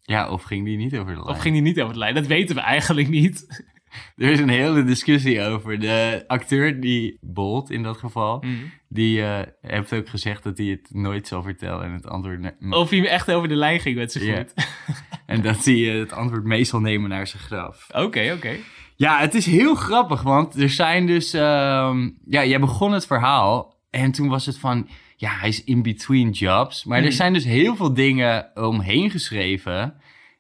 Ja, 0.01 0.31
of 0.31 0.43
ging 0.43 0.65
die 0.65 0.77
niet 0.77 0.95
over 0.97 1.15
de 1.15 1.21
lijn? 1.21 1.37
Of 1.37 1.39
ging 1.39 1.55
die 1.55 1.63
niet 1.63 1.81
over 1.81 1.93
de 1.93 1.99
lijn? 1.99 2.15
Dat 2.15 2.27
weten 2.27 2.55
we 2.55 2.61
eigenlijk 2.63 3.09
niet. 3.09 3.47
Er 4.17 4.31
is 4.31 4.41
een 4.41 4.49
hele 4.49 4.85
discussie 4.85 5.41
over. 5.41 5.79
De 5.79 6.25
acteur 6.27 6.81
die 6.81 7.19
Bolt 7.21 7.71
in 7.71 7.83
dat 7.83 7.97
geval, 7.97 8.45
die 8.89 9.23
eh, 9.23 9.41
heeft 9.61 9.93
ook 9.93 10.09
gezegd 10.09 10.43
dat 10.43 10.59
hij 10.59 10.67
het 10.67 10.89
nooit 10.91 11.27
zal 11.27 11.43
vertellen 11.43 11.85
en 11.85 11.93
het 11.93 12.07
antwoord, 12.07 12.41
ne- 12.41 12.77
Of 12.77 12.91
hij 12.91 13.09
echt 13.09 13.31
over 13.31 13.49
de 13.49 13.55
lijn 13.55 13.81
ging 13.81 13.97
met 13.97 14.13
zijn 14.13 14.37
voet. 14.37 14.67
en 15.27 15.43
dat 15.43 15.65
hij 15.65 15.75
het 15.75 16.13
antwoord 16.13 16.45
mee 16.45 16.65
zal 16.65 16.81
nemen 16.81 17.11
naar 17.11 17.27
zijn 17.27 17.43
graf. 17.43 17.87
Oké, 17.91 18.33
oké. 18.37 18.57
Ja, 18.97 19.19
het 19.19 19.35
is 19.35 19.47
heel 19.47 19.75
grappig, 19.75 20.23
want 20.23 20.55
er 20.61 20.71
zijn 20.71 21.07
dus... 21.07 21.33
ehm, 21.33 22.11
ja, 22.27 22.45
jij 22.45 22.61
begon 22.61 22.93
het 22.93 23.07
verhaal 23.07 23.75
en 23.91 24.13
toen 24.13 24.29
was 24.29 24.47
het 24.47 24.59
van... 24.59 24.89
Ja, 25.17 25.31
hij 25.31 25.49
is 25.49 25.65
in 25.65 25.83
between 25.83 26.31
jobs. 26.31 26.85
Maar 26.85 26.99
er 26.99 27.05
Mhm. 27.05 27.13
zijn 27.13 27.33
dus 27.33 27.45
heel 27.45 27.77
veel 27.77 27.95
dingen 27.95 28.51
omheen 28.55 29.11
geschreven... 29.11 29.95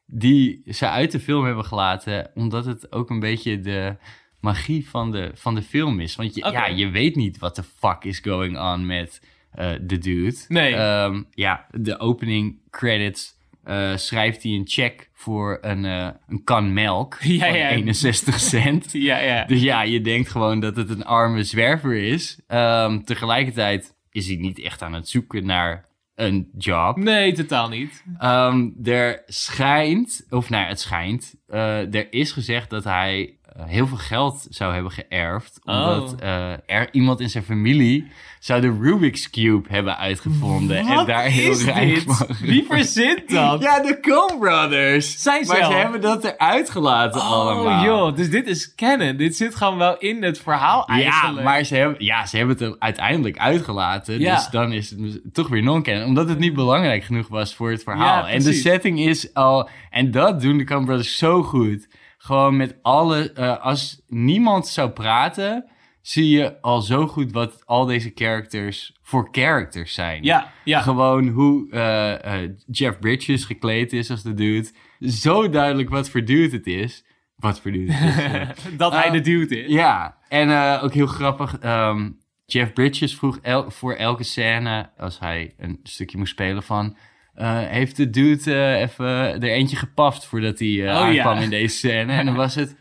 die 0.06 0.62
ze 0.66 0.88
uit 0.88 1.12
de 1.12 1.20
film 1.20 1.44
hebben 1.44 1.64
gelaten... 1.64 2.30
omdat 2.34 2.64
het 2.64 2.92
ook 2.92 3.10
een 3.10 3.20
beetje 3.20 3.60
de 3.60 3.96
magie 4.40 4.88
van 4.88 5.10
de, 5.10 5.30
van 5.34 5.54
de 5.54 5.62
film 5.62 6.00
is. 6.00 6.16
Want 6.16 6.34
je, 6.34 6.48
ja, 6.52 6.66
je 6.66 6.88
weet 6.90 7.16
niet 7.16 7.38
wat 7.38 7.56
de 7.56 7.62
fuck 7.62 8.04
is 8.04 8.18
going 8.18 8.58
on 8.58 8.86
met 8.86 9.22
eh, 9.52 9.70
de 9.80 9.98
dude. 9.98 10.36
Nee. 10.48 10.74
Ehm, 10.74 11.22
ja, 11.30 11.66
de 11.70 11.98
opening 11.98 12.58
credits... 12.70 13.33
eh, 13.64 13.96
schrijft 13.96 14.42
hij 14.42 14.52
een 14.52 14.66
check 14.68 15.10
voor 15.12 15.58
een, 15.60 15.84
eh, 15.84 16.08
een 16.28 16.44
kan 16.44 16.72
melk 16.72 17.18
Ja, 17.22 17.46
van 17.48 17.58
ja. 17.58 17.70
61 17.70 18.40
cent. 18.40 18.92
Ja, 18.92 19.18
ja. 19.18 19.44
Dus 19.44 19.62
ja, 19.62 19.82
je 19.82 20.00
denkt 20.00 20.28
gewoon 20.28 20.60
dat 20.60 20.76
het 20.76 20.90
een 20.90 21.04
arme 21.04 21.44
zwerver 21.44 21.96
is. 21.96 22.38
Ehm, 22.46 23.00
tegelijkertijd, 23.00 23.94
is 24.10 24.26
hij 24.26 24.36
niet 24.36 24.60
echt 24.60 24.82
aan 24.82 24.92
het 24.92 25.08
zoeken 25.08 25.46
naar 25.46 25.84
een 26.14 26.48
job. 26.58 26.96
Nee, 26.96 27.32
totaal 27.32 27.68
niet. 27.68 28.04
Ehm, 28.18 28.68
er 28.84 29.22
schijnt, 29.26 30.26
of 30.30 30.50
nou, 30.50 30.66
het 30.66 30.80
schijnt, 30.80 31.34
eh, 31.46 31.94
er 31.94 32.12
is 32.12 32.32
gezegd 32.32 32.70
dat 32.70 32.84
hij 32.84 33.36
heel 33.58 33.86
veel 33.86 33.96
geld 33.96 34.46
zou 34.50 34.74
hebben 34.74 34.92
geërfd. 34.92 35.60
Omdat 35.64 36.12
Oh. 36.14 36.28
eh, 36.28 36.52
er 36.66 36.88
iemand 36.92 37.20
in 37.20 37.30
zijn 37.30 37.44
familie 37.44 38.06
zou 38.38 38.60
de 38.60 38.76
Rubik's 38.80 39.30
Cube 39.30 39.68
hebben 39.68 39.96
uitgevonden. 39.98 40.76
en 40.76 41.06
daar 41.06 41.22
heel 41.22 41.54
rijk 41.58 42.02
van. 42.06 42.26
Wie 42.40 42.64
verzint 42.68 43.30
dat? 43.30 43.62
Ja, 43.62 43.80
de 43.80 43.98
Coen 44.00 44.38
Brothers. 44.38 45.22
Zijn 45.22 45.46
maar 45.46 45.56
zelf. 45.56 45.72
ze 45.72 45.78
hebben 45.78 46.00
dat 46.00 46.24
eruit 46.24 46.70
gelaten 46.70 47.20
allemaal. 47.20 47.78
Oh 47.78 47.84
joh, 47.84 48.16
dus 48.16 48.30
dit 48.30 48.46
is 48.46 48.74
canon. 48.74 49.16
Dit 49.16 49.36
zit 49.36 49.54
gewoon 49.54 49.78
wel 49.78 49.98
in 49.98 50.22
het 50.22 50.38
verhaal 50.38 50.84
Ja, 50.86 50.94
eigenlijk. 50.94 51.44
maar 51.44 51.64
ze 51.64 51.74
hebben, 51.76 52.04
ja, 52.04 52.26
ze 52.26 52.36
hebben 52.36 52.56
het 52.56 52.64
er 52.66 52.76
uiteindelijk 52.78 53.38
uitgelaten. 53.38 54.18
Ja. 54.20 54.34
Dus 54.34 54.48
dan 54.48 54.72
is 54.72 54.90
het 54.90 54.98
dus 54.98 55.18
toch 55.32 55.48
weer 55.48 55.62
non-canon. 55.62 56.04
Omdat 56.04 56.28
het 56.28 56.38
niet 56.38 56.54
belangrijk 56.54 57.04
genoeg 57.04 57.28
was 57.28 57.54
voor 57.54 57.70
het 57.70 57.82
verhaal. 57.82 58.26
Ja, 58.26 58.28
en 58.28 58.42
de 58.42 58.52
setting 58.52 59.00
is 59.00 59.34
al... 59.34 59.68
En 59.90 60.10
dat 60.10 60.40
doen 60.40 60.58
de 60.58 60.64
Coen 60.64 60.84
Brothers 60.84 61.16
zo 61.18 61.42
goed. 61.42 61.88
Gewoon 62.24 62.56
met 62.56 62.76
alle... 62.82 63.32
eh, 63.32 63.60
als 63.60 64.02
niemand 64.06 64.66
zou 64.66 64.90
praten... 64.90 65.64
zie 66.00 66.28
je 66.28 66.60
al 66.60 66.80
zo 66.80 67.06
goed 67.06 67.32
wat 67.32 67.66
al 67.66 67.84
deze 67.86 68.12
characters 68.14 68.96
voor 69.02 69.28
characters 69.32 69.94
zijn. 69.94 70.22
Ja, 70.22 70.52
ja. 70.64 70.80
Gewoon 70.80 71.28
hoe 71.28 71.70
eh, 71.70 72.42
eh, 72.42 72.50
Jeff 72.70 72.98
Bridges 72.98 73.44
gekleed 73.44 73.92
is 73.92 74.10
als 74.10 74.22
de 74.22 74.34
dude. 74.34 74.68
Zo 75.00 75.48
duidelijk 75.48 75.88
wat 75.90 76.10
voor 76.10 76.24
dude 76.24 76.56
het 76.56 76.66
is. 76.66 77.04
Wat 77.36 77.60
voor 77.60 77.70
dude 77.72 77.92
het 77.92 78.48
is. 78.66 78.76
dat 78.76 78.92
hij 78.92 79.10
de 79.10 79.20
dude 79.20 79.62
is. 79.64 79.72
Ja, 79.72 80.18
en 80.28 80.80
ook 80.80 80.92
heel 80.94 81.06
grappig. 81.06 81.58
ehm, 81.58 82.10
Jeff 82.46 82.72
Bridges 82.72 83.14
vroeg 83.16 83.38
el- 83.42 83.70
voor 83.70 83.92
elke 83.94 84.22
scène, 84.24 84.90
als 84.96 85.18
hij 85.18 85.54
een 85.58 85.80
stukje 85.82 86.18
moest 86.18 86.32
spelen 86.32 86.62
van... 86.62 86.96
eh, 87.34 87.58
heeft 87.58 87.96
de 87.96 88.10
dude 88.10 88.54
eh, 88.54 88.80
even 88.80 89.06
er 89.06 89.42
eentje 89.42 89.76
gepaft 89.76 90.26
voordat 90.26 90.58
hij 90.58 90.82
Oh, 90.82 90.96
aankwam 90.96 91.36
ja. 91.36 91.42
in 91.42 91.50
deze 91.50 91.76
scène? 91.76 92.12
En 92.12 92.26
dan 92.26 92.34
was 92.34 92.54
het... 92.54 92.76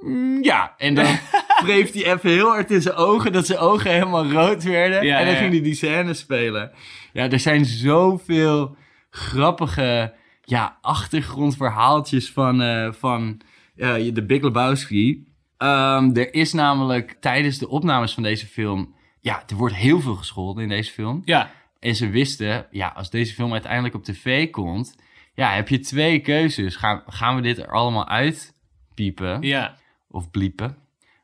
"Mm, 0.00 0.42
ja, 0.42 0.74
en 0.78 0.94
dan 0.94 1.06
wreef 1.64 1.92
hij 1.92 2.12
even 2.12 2.30
heel 2.30 2.48
hard 2.48 2.70
in 2.70 2.82
zijn 2.82 2.94
ogen, 2.94 3.32
dat 3.32 3.46
zijn 3.46 3.58
ogen 3.58 3.90
helemaal 3.90 4.30
rood 4.30 4.62
werden. 4.62 5.04
Ja, 5.06 5.18
en 5.18 5.26
dan 5.26 5.36
ging 5.36 5.52
hij 5.52 5.62
die 5.62 5.74
scène 5.74 6.14
spelen. 6.14 6.70
Ja, 7.12 7.30
er 7.30 7.40
zijn 7.40 7.64
zoveel 7.64 8.76
grappige 9.10 10.14
ja, 10.44 10.78
achtergrondverhaaltjes 10.80 12.32
van, 12.32 12.56
van 12.94 13.40
de 13.76 14.24
Big 14.26 14.42
Lebowski. 14.42 15.26
Ehm, 15.56 16.10
er 16.14 16.34
is 16.34 16.52
namelijk 16.52 17.16
tijdens 17.20 17.58
de 17.58 17.68
opnames 17.68 18.14
van 18.14 18.22
deze 18.22 18.46
film... 18.46 18.94
Ja, 19.20 19.42
er 19.46 19.56
wordt 19.56 19.74
heel 19.74 20.00
veel 20.00 20.14
gescholden 20.14 20.62
in 20.62 20.68
deze 20.68 20.92
film. 20.92 21.22
Ja, 21.24 21.50
En 21.84 21.94
ze 21.94 22.08
wisten, 22.08 22.66
ja, 22.70 22.92
als 22.96 23.10
deze 23.10 23.34
film 23.34 23.52
uiteindelijk 23.52 23.94
op 23.94 24.04
tv 24.04 24.50
komt... 24.50 24.96
Ja, 25.34 25.50
heb 25.50 25.68
je 25.68 25.78
twee 25.78 26.20
keuzes. 26.20 26.76
Gaan, 26.76 27.02
gaan 27.06 27.36
we 27.36 27.42
dit 27.42 27.58
er 27.58 27.70
allemaal 27.70 28.08
uitpiepen? 28.08 29.42
ja. 29.42 29.76
of 30.08 30.30
bliepen. 30.30 30.76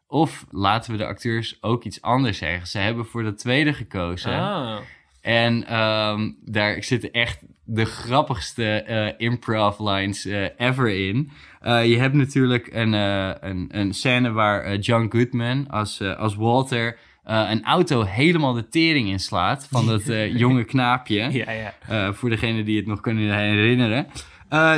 Of 0.07 0.47
laten 0.51 0.93
we 0.93 0.99
de 0.99 1.07
acteurs 1.07 1.63
ook 1.63 1.85
iets 1.85 2.03
anders 2.03 2.39
zeggen. 2.39 2.67
Ze 2.67 2.79
hebben 2.79 3.07
voor 3.07 3.23
de 3.23 3.35
tweede 3.35 3.73
gekozen. 3.73 4.33
Ah. 4.33 4.77
En 5.21 5.67
ehm, 5.67 6.31
daar 6.45 6.83
zitten 6.83 7.13
echt 7.13 7.39
de 7.65 7.85
grappigste 7.85 8.83
eh, 8.83 9.27
improv 9.29 9.79
lines 9.79 10.25
eh, 10.25 10.45
ever 10.57 10.89
in. 10.89 11.31
Eh, 11.61 11.87
je 11.87 11.99
hebt 11.99 12.15
natuurlijk 12.15 12.69
een, 12.73 12.93
een, 12.93 13.69
een 13.71 13.95
scène 13.95 14.31
waar 14.31 14.77
John 14.77 15.09
Goodman 15.11 15.69
als, 15.69 16.01
als 16.03 16.35
Walter 16.35 16.99
eh, 17.31 17.51
een 17.51 17.65
auto 17.65 18.05
helemaal 18.05 18.53
de 18.53 18.69
tering 18.69 19.09
inslaat 19.09 19.67
van 19.71 19.87
dat 19.87 20.09
eh, 20.09 20.37
jonge 20.43 20.65
knaapje. 20.65 21.33
Ja, 21.33 21.51
ja. 21.53 21.75
Eh, 21.89 22.13
voor 22.13 22.31
degenen 22.31 22.65
die 22.65 22.77
het 22.77 22.87
nog 22.87 23.01
kunnen 23.01 23.35
herinneren. 23.35 24.07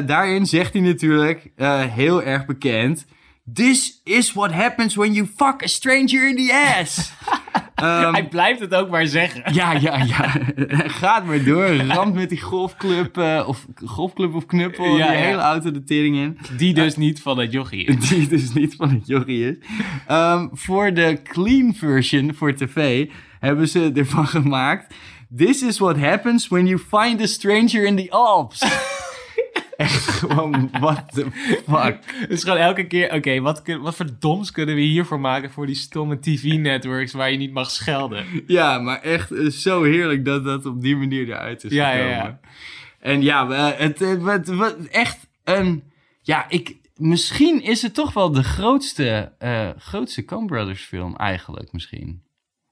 Daarin 0.06 0.46
zegt 0.46 0.72
hij 0.72 0.82
natuurlijk, 0.82 1.50
heel 1.94 2.22
erg 2.22 2.46
bekend... 2.46 3.06
This 3.52 4.00
is 4.04 4.32
what 4.32 4.52
happens 4.52 4.94
when 4.94 5.12
you 5.12 5.26
fuck 5.36 5.62
a 5.62 5.66
stranger 5.66 6.28
in 6.28 6.36
the 6.36 6.76
ass. 6.78 7.12
Ehm, 7.82 8.12
hij 8.12 8.28
blijft 8.28 8.60
het 8.60 8.74
ook 8.74 8.90
maar 8.90 9.06
zeggen. 9.06 9.54
ja, 9.54 9.72
ja, 9.72 9.96
ja. 10.04 10.36
Gaat 11.00 11.24
maar 11.24 11.44
door. 11.44 11.74
Ramt 11.74 12.14
met 12.14 12.28
die 12.28 12.40
golfclub, 12.40 13.18
eh, 13.18 13.44
of 13.46 13.66
golfclub 13.84 14.34
of 14.34 14.46
knuppel, 14.46 14.96
Ja, 14.96 15.08
die 15.08 15.16
ja. 15.18 15.22
hele 15.24 15.40
auto 15.40 15.70
de 15.70 15.84
tering 15.84 16.16
in. 16.16 16.38
Die 16.56 16.74
dus 16.74 16.96
niet 16.96 17.22
van 17.22 17.38
het 17.38 17.52
jochie 17.52 17.84
is. 17.84 18.08
Die 18.08 18.28
dus 18.28 18.52
niet 18.52 18.74
van 18.76 18.90
het 18.90 19.06
jochie 19.06 19.48
is. 19.48 19.56
Voor 20.52 20.94
de 20.94 21.18
clean 21.22 21.74
version 21.74 22.34
voor 22.34 22.54
tv 22.54 23.08
hebben 23.40 23.68
ze 23.68 23.90
ervan 23.94 24.26
gemaakt... 24.38 24.94
This 25.36 25.62
is 25.62 25.78
what 25.78 25.96
happens 25.96 26.48
when 26.48 26.66
you 26.66 26.78
find 26.78 27.20
a 27.20 27.26
stranger 27.26 27.84
in 27.84 27.96
the 27.96 28.10
Alps. 28.10 28.62
Echt 29.82 30.08
gewoon, 30.08 30.68
what 30.80 31.12
the 31.14 31.26
fuck. 31.68 31.98
Dus 32.28 32.42
gewoon 32.42 32.58
elke 32.58 32.86
keer, 32.86 33.12
oké, 33.12 33.40
wat, 33.40 33.62
wat 33.80 33.96
voor 33.96 34.06
doms 34.18 34.50
kunnen 34.50 34.74
we 34.74 34.80
hiervoor 34.80 35.20
maken 35.20 35.50
voor 35.50 35.66
die 35.66 35.74
stomme 35.74 36.18
TV-networks 36.18 37.12
waar 37.12 37.30
je 37.30 37.36
niet 37.36 37.52
mag 37.52 37.70
schelden? 37.70 38.24
Ja, 38.46 38.78
maar 38.78 39.00
echt 39.00 39.30
eh, 39.32 39.46
zo 39.46 39.82
heerlijk 39.82 40.24
dat 40.24 40.44
dat 40.44 40.66
op 40.66 40.80
die 40.82 40.96
manier 40.96 41.28
eruit 41.28 41.64
is 41.64 41.72
Ja, 41.72 41.90
ja, 41.92 41.96
gekomen. 41.96 42.16
ja. 42.24 42.40
En 43.00 43.22
ja, 43.22 43.48
het, 43.76 43.98
het, 43.98 44.22
wat- 44.22 44.46
wat- 44.48 44.76
echt 44.90 45.18
een... 45.44 45.82
Ja, 46.22 46.48
ik, 46.48 46.76
misschien 46.96 47.62
is 47.62 47.82
het 47.82 47.94
toch 47.94 48.12
wel 48.12 48.32
de 48.32 48.42
grootste, 48.42 49.32
eh 49.38 49.68
grootste 49.78 50.24
Coen 50.24 50.46
Brothers 50.46 50.82
film 50.84 51.16
eigenlijk, 51.16 51.72
misschien. 51.72 52.22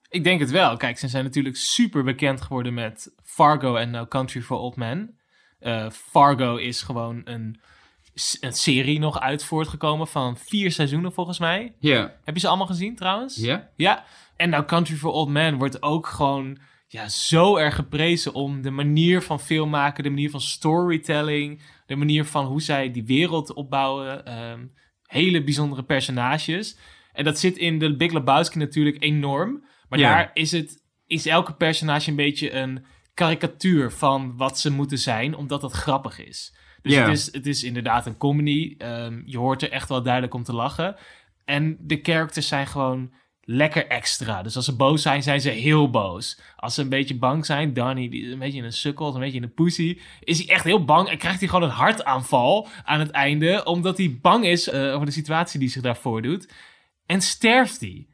Ik 0.09 0.23
denk 0.23 0.39
het 0.39 0.51
wel. 0.51 0.77
Kijk, 0.77 0.97
ze 0.97 1.07
zijn 1.07 1.23
natuurlijk 1.23 1.55
super 1.55 2.03
bekend 2.03 2.41
geworden 2.41 2.73
met 2.73 3.13
Fargo 3.23 3.75
en 3.75 3.89
No 3.91 4.05
Country 4.05 4.41
for 4.41 4.57
Old 4.57 4.75
Men. 4.75 5.19
Eh, 5.61 5.89
Fargo 5.89 6.55
is 6.55 6.81
gewoon 6.81 7.21
een, 7.23 7.59
een 8.39 8.53
serie 8.53 8.99
nog 8.99 9.19
uit 9.19 9.43
voortgekomen 9.43 10.07
van 10.07 10.37
vier 10.37 10.71
seizoenen 10.71 11.13
volgens 11.13 11.39
mij. 11.39 11.75
Ja. 11.79 12.15
Heb 12.23 12.33
je 12.35 12.39
ze 12.41 12.47
allemaal 12.47 12.65
gezien 12.67 12.95
trouwens? 12.95 13.35
Ja? 13.35 13.69
Ja. 13.75 14.03
En 14.35 14.49
No 14.49 14.63
Country 14.65 14.95
for 14.95 15.11
Old 15.11 15.29
Men 15.29 15.57
wordt 15.57 15.81
ook 15.83 16.07
gewoon 16.07 16.57
ja, 16.87 17.09
zo 17.09 17.55
erg 17.57 17.75
geprezen 17.75 18.33
om 18.33 18.61
de 18.61 18.71
manier 18.71 19.21
van 19.21 19.39
filmmaken, 19.39 20.03
de 20.03 20.09
manier 20.09 20.29
van 20.29 20.41
storytelling, 20.41 21.61
de 21.85 21.95
manier 21.95 22.25
van 22.25 22.45
hoe 22.45 22.61
zij 22.61 22.91
die 22.91 23.05
wereld 23.05 23.53
opbouwen. 23.53 24.25
ehm, 24.25 24.65
hele 25.05 25.43
bijzondere 25.43 25.83
personages. 25.83 26.77
En 27.13 27.23
dat 27.23 27.39
zit 27.39 27.57
in 27.57 27.79
de 27.79 27.95
Big 27.95 28.11
Lebowski 28.11 28.57
natuurlijk 28.59 29.03
enorm. 29.03 29.65
Maar 29.89 29.99
Ja. 29.99 30.15
daar 30.15 30.31
is, 30.33 30.51
het, 30.51 30.83
is 31.07 31.25
elke 31.25 31.53
personage 31.53 32.09
een 32.09 32.15
beetje 32.15 32.51
een 32.53 32.85
karikatuur 33.21 33.91
van 33.91 34.37
wat 34.37 34.59
ze 34.59 34.71
moeten 34.71 34.97
zijn, 34.97 35.35
omdat 35.35 35.61
dat 35.61 35.71
grappig 35.71 36.19
is. 36.19 36.53
Dus 36.81 36.95
het, 36.95 37.07
is, 37.07 37.33
het 37.33 37.47
is 37.47 37.63
inderdaad 37.63 38.05
een 38.05 38.17
comedy. 38.17 38.75
Ehm, 38.77 39.21
je 39.25 39.37
hoort 39.37 39.61
er 39.61 39.71
echt 39.71 39.89
wel 39.89 40.03
duidelijk 40.03 40.33
om 40.33 40.43
te 40.43 40.53
lachen. 40.53 40.95
En 41.45 41.77
de 41.79 41.99
characters 42.03 42.47
zijn 42.47 42.67
gewoon 42.67 43.13
lekker 43.41 43.87
extra. 43.87 44.41
Dus 44.41 44.55
als 44.55 44.65
ze 44.65 44.75
boos 44.75 45.01
zijn, 45.01 45.23
zijn 45.23 45.41
ze 45.41 45.49
heel 45.49 45.89
boos. 45.89 46.39
Als 46.55 46.73
ze 46.73 46.81
een 46.81 46.89
beetje 46.89 47.17
bang 47.17 47.45
zijn, 47.45 47.73
Danny, 47.73 48.09
die 48.09 48.25
is 48.25 48.31
een 48.31 48.39
beetje 48.39 48.61
een 48.61 48.73
sukkel, 48.73 49.07
is 49.07 49.13
een 49.13 49.19
beetje 49.19 49.41
een 49.41 49.53
pussy, 49.53 49.99
is 50.19 50.37
hij 50.37 50.47
echt 50.47 50.63
heel 50.63 50.85
bang 50.85 51.09
en 51.09 51.17
krijgt 51.17 51.39
hij 51.39 51.47
gewoon 51.47 51.69
een 51.69 51.75
hartaanval 51.75 52.67
aan 52.83 52.99
het 52.99 53.11
einde, 53.11 53.63
omdat 53.65 53.97
hij 53.97 54.17
bang 54.21 54.45
is 54.45 54.69
eh, 54.69 54.93
over 54.93 55.05
de 55.05 55.11
situatie 55.11 55.59
die 55.59 55.69
zich 55.69 55.81
daar 55.81 55.97
voordoet. 55.97 56.53
En 57.05 57.21
sterft 57.21 57.79
hij. 57.79 58.07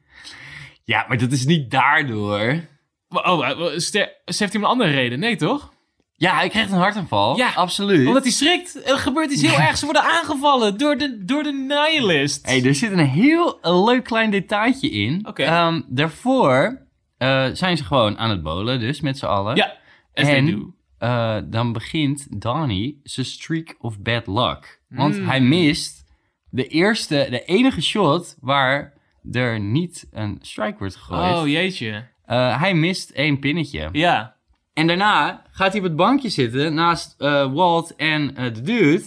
Ja, 0.83 1.05
maar 1.07 1.17
dat 1.17 1.31
is 1.31 1.45
niet 1.45 1.71
daardoor. 1.71 2.67
Oh, 3.09 3.47
eh, 3.49 3.77
sterft 4.25 4.39
hij 4.53 4.61
een 4.61 4.63
andere 4.63 4.91
reden? 4.91 5.19
Nee, 5.19 5.35
toch? 5.35 5.73
Ja, 6.13 6.35
hij 6.35 6.49
krijgt 6.49 6.71
een 6.71 6.77
hartaanval. 6.77 7.37
Ja, 7.37 7.51
absoluut. 7.55 8.07
Omdat 8.07 8.23
hij 8.23 8.31
schrikt. 8.31 8.87
Er 8.89 8.97
gebeurt 8.97 9.31
iets 9.31 9.41
heel 9.41 9.59
ergs. 9.59 9.79
Ze 9.79 9.85
worden 9.85 10.03
aangevallen 10.03 10.77
door 10.77 10.97
de, 10.97 11.23
door 11.25 11.43
de 11.43 11.51
nihilist. 11.53 12.45
Hey, 12.45 12.63
er 12.63 12.75
zit 12.75 12.91
een 12.91 12.99
heel 13.07 13.57
een 13.61 13.83
leuk 13.83 14.03
klein 14.03 14.29
detailtje 14.31 14.89
in. 14.89 15.27
Oké. 15.27 15.43
Ehm, 15.43 15.81
daarvoor 15.87 16.85
eh, 17.17 17.45
zijn 17.53 17.77
ze 17.77 17.83
gewoon 17.83 18.17
aan 18.17 18.29
het 18.29 18.43
bowlen, 18.43 18.79
dus 18.79 19.01
met 19.01 19.17
z'n 19.17 19.25
allen. 19.25 19.55
Ja, 19.55 19.77
En 20.13 20.73
eh, 20.97 21.37
dan 21.45 21.73
begint 21.73 22.41
Donnie 22.41 22.99
zijn 23.03 23.25
streak 23.25 23.75
of 23.79 23.99
bad 23.99 24.27
luck. 24.27 24.81
Want 24.89 25.17
Mm. 25.19 25.27
hij 25.27 25.41
mist 25.41 26.03
de 26.49 26.67
eerste, 26.67 27.27
de 27.29 27.43
enige 27.45 27.81
shot 27.81 28.35
waar 28.39 28.93
er 29.31 29.59
niet 29.59 30.07
een 30.11 30.37
strike 30.41 30.77
wordt 30.77 30.95
gegooid. 30.95 31.35
Oh, 31.35 31.47
jeetje. 31.47 32.07
Eh, 32.27 32.59
hij 32.61 32.73
mist 32.73 33.09
één 33.09 33.39
pinnetje. 33.39 33.89
Ja. 33.91 34.35
En 34.73 34.87
daarna 34.87 35.41
gaat 35.51 35.71
hij 35.71 35.77
op 35.81 35.87
het 35.87 35.95
bankje 35.95 36.29
zitten 36.29 36.73
naast 36.73 37.15
eh, 37.17 37.53
Walt 37.53 37.95
en 37.95 38.35
eh, 38.35 38.43
de 38.53 38.61
dude. 38.61 39.03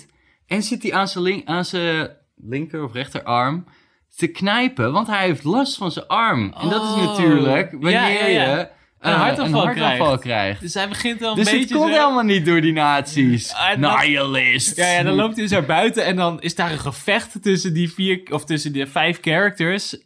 En 0.46 0.62
zit 0.62 0.82
hij 0.82 0.92
aan 0.92 1.08
zijn, 1.08 1.24
link- 1.24 1.46
aan 1.48 1.64
zijn 1.64 2.10
linker 2.36 2.84
of 2.84 2.92
rechterarm 2.92 3.64
te 4.16 4.26
knijpen, 4.26 4.92
want 4.92 5.06
hij 5.06 5.26
heeft 5.26 5.44
last 5.44 5.76
van 5.76 5.90
zijn 5.90 6.06
arm. 6.06 6.54
En 6.60 6.68
dat 6.68 6.82
is 6.82 6.88
Oh. 6.90 7.06
natuurlijk 7.06 7.70
wanneer 7.70 7.92
Ja, 7.92 8.06
ja, 8.08 8.26
ja. 8.26 8.56
je 8.58 8.68
Een 9.00 9.12
hartaanval 9.12 9.68
krijgt. 9.68 10.20
krijgt. 10.20 10.60
Dus 10.60 10.74
hij 10.74 10.88
begint 10.88 11.22
al 11.22 11.30
een 11.30 11.36
Dus 11.36 11.44
beetje 11.44 11.60
het 11.60 11.72
komt 11.72 11.92
zo- 11.94 12.00
helemaal 12.00 12.22
niet 12.24 12.46
door 12.46 12.60
die 12.60 12.72
nazi's. 12.72 13.54
Nihilist. 13.76 14.76
Ja, 14.76 14.86
ja, 14.90 15.02
dan 15.02 15.14
loopt 15.14 15.32
hij 15.34 15.42
dus 15.42 15.50
naar 15.52 15.64
buiten 15.64 16.04
en 16.04 16.16
dan 16.16 16.40
is 16.40 16.54
daar 16.54 16.70
een 16.72 16.78
gevecht 16.78 17.42
tussen 17.42 17.74
die 17.74 17.92
vier, 17.92 18.20
of 18.32 18.44
tussen 18.44 18.72
de 18.72 18.86
vijf 18.86 19.18
characters. 19.20 19.96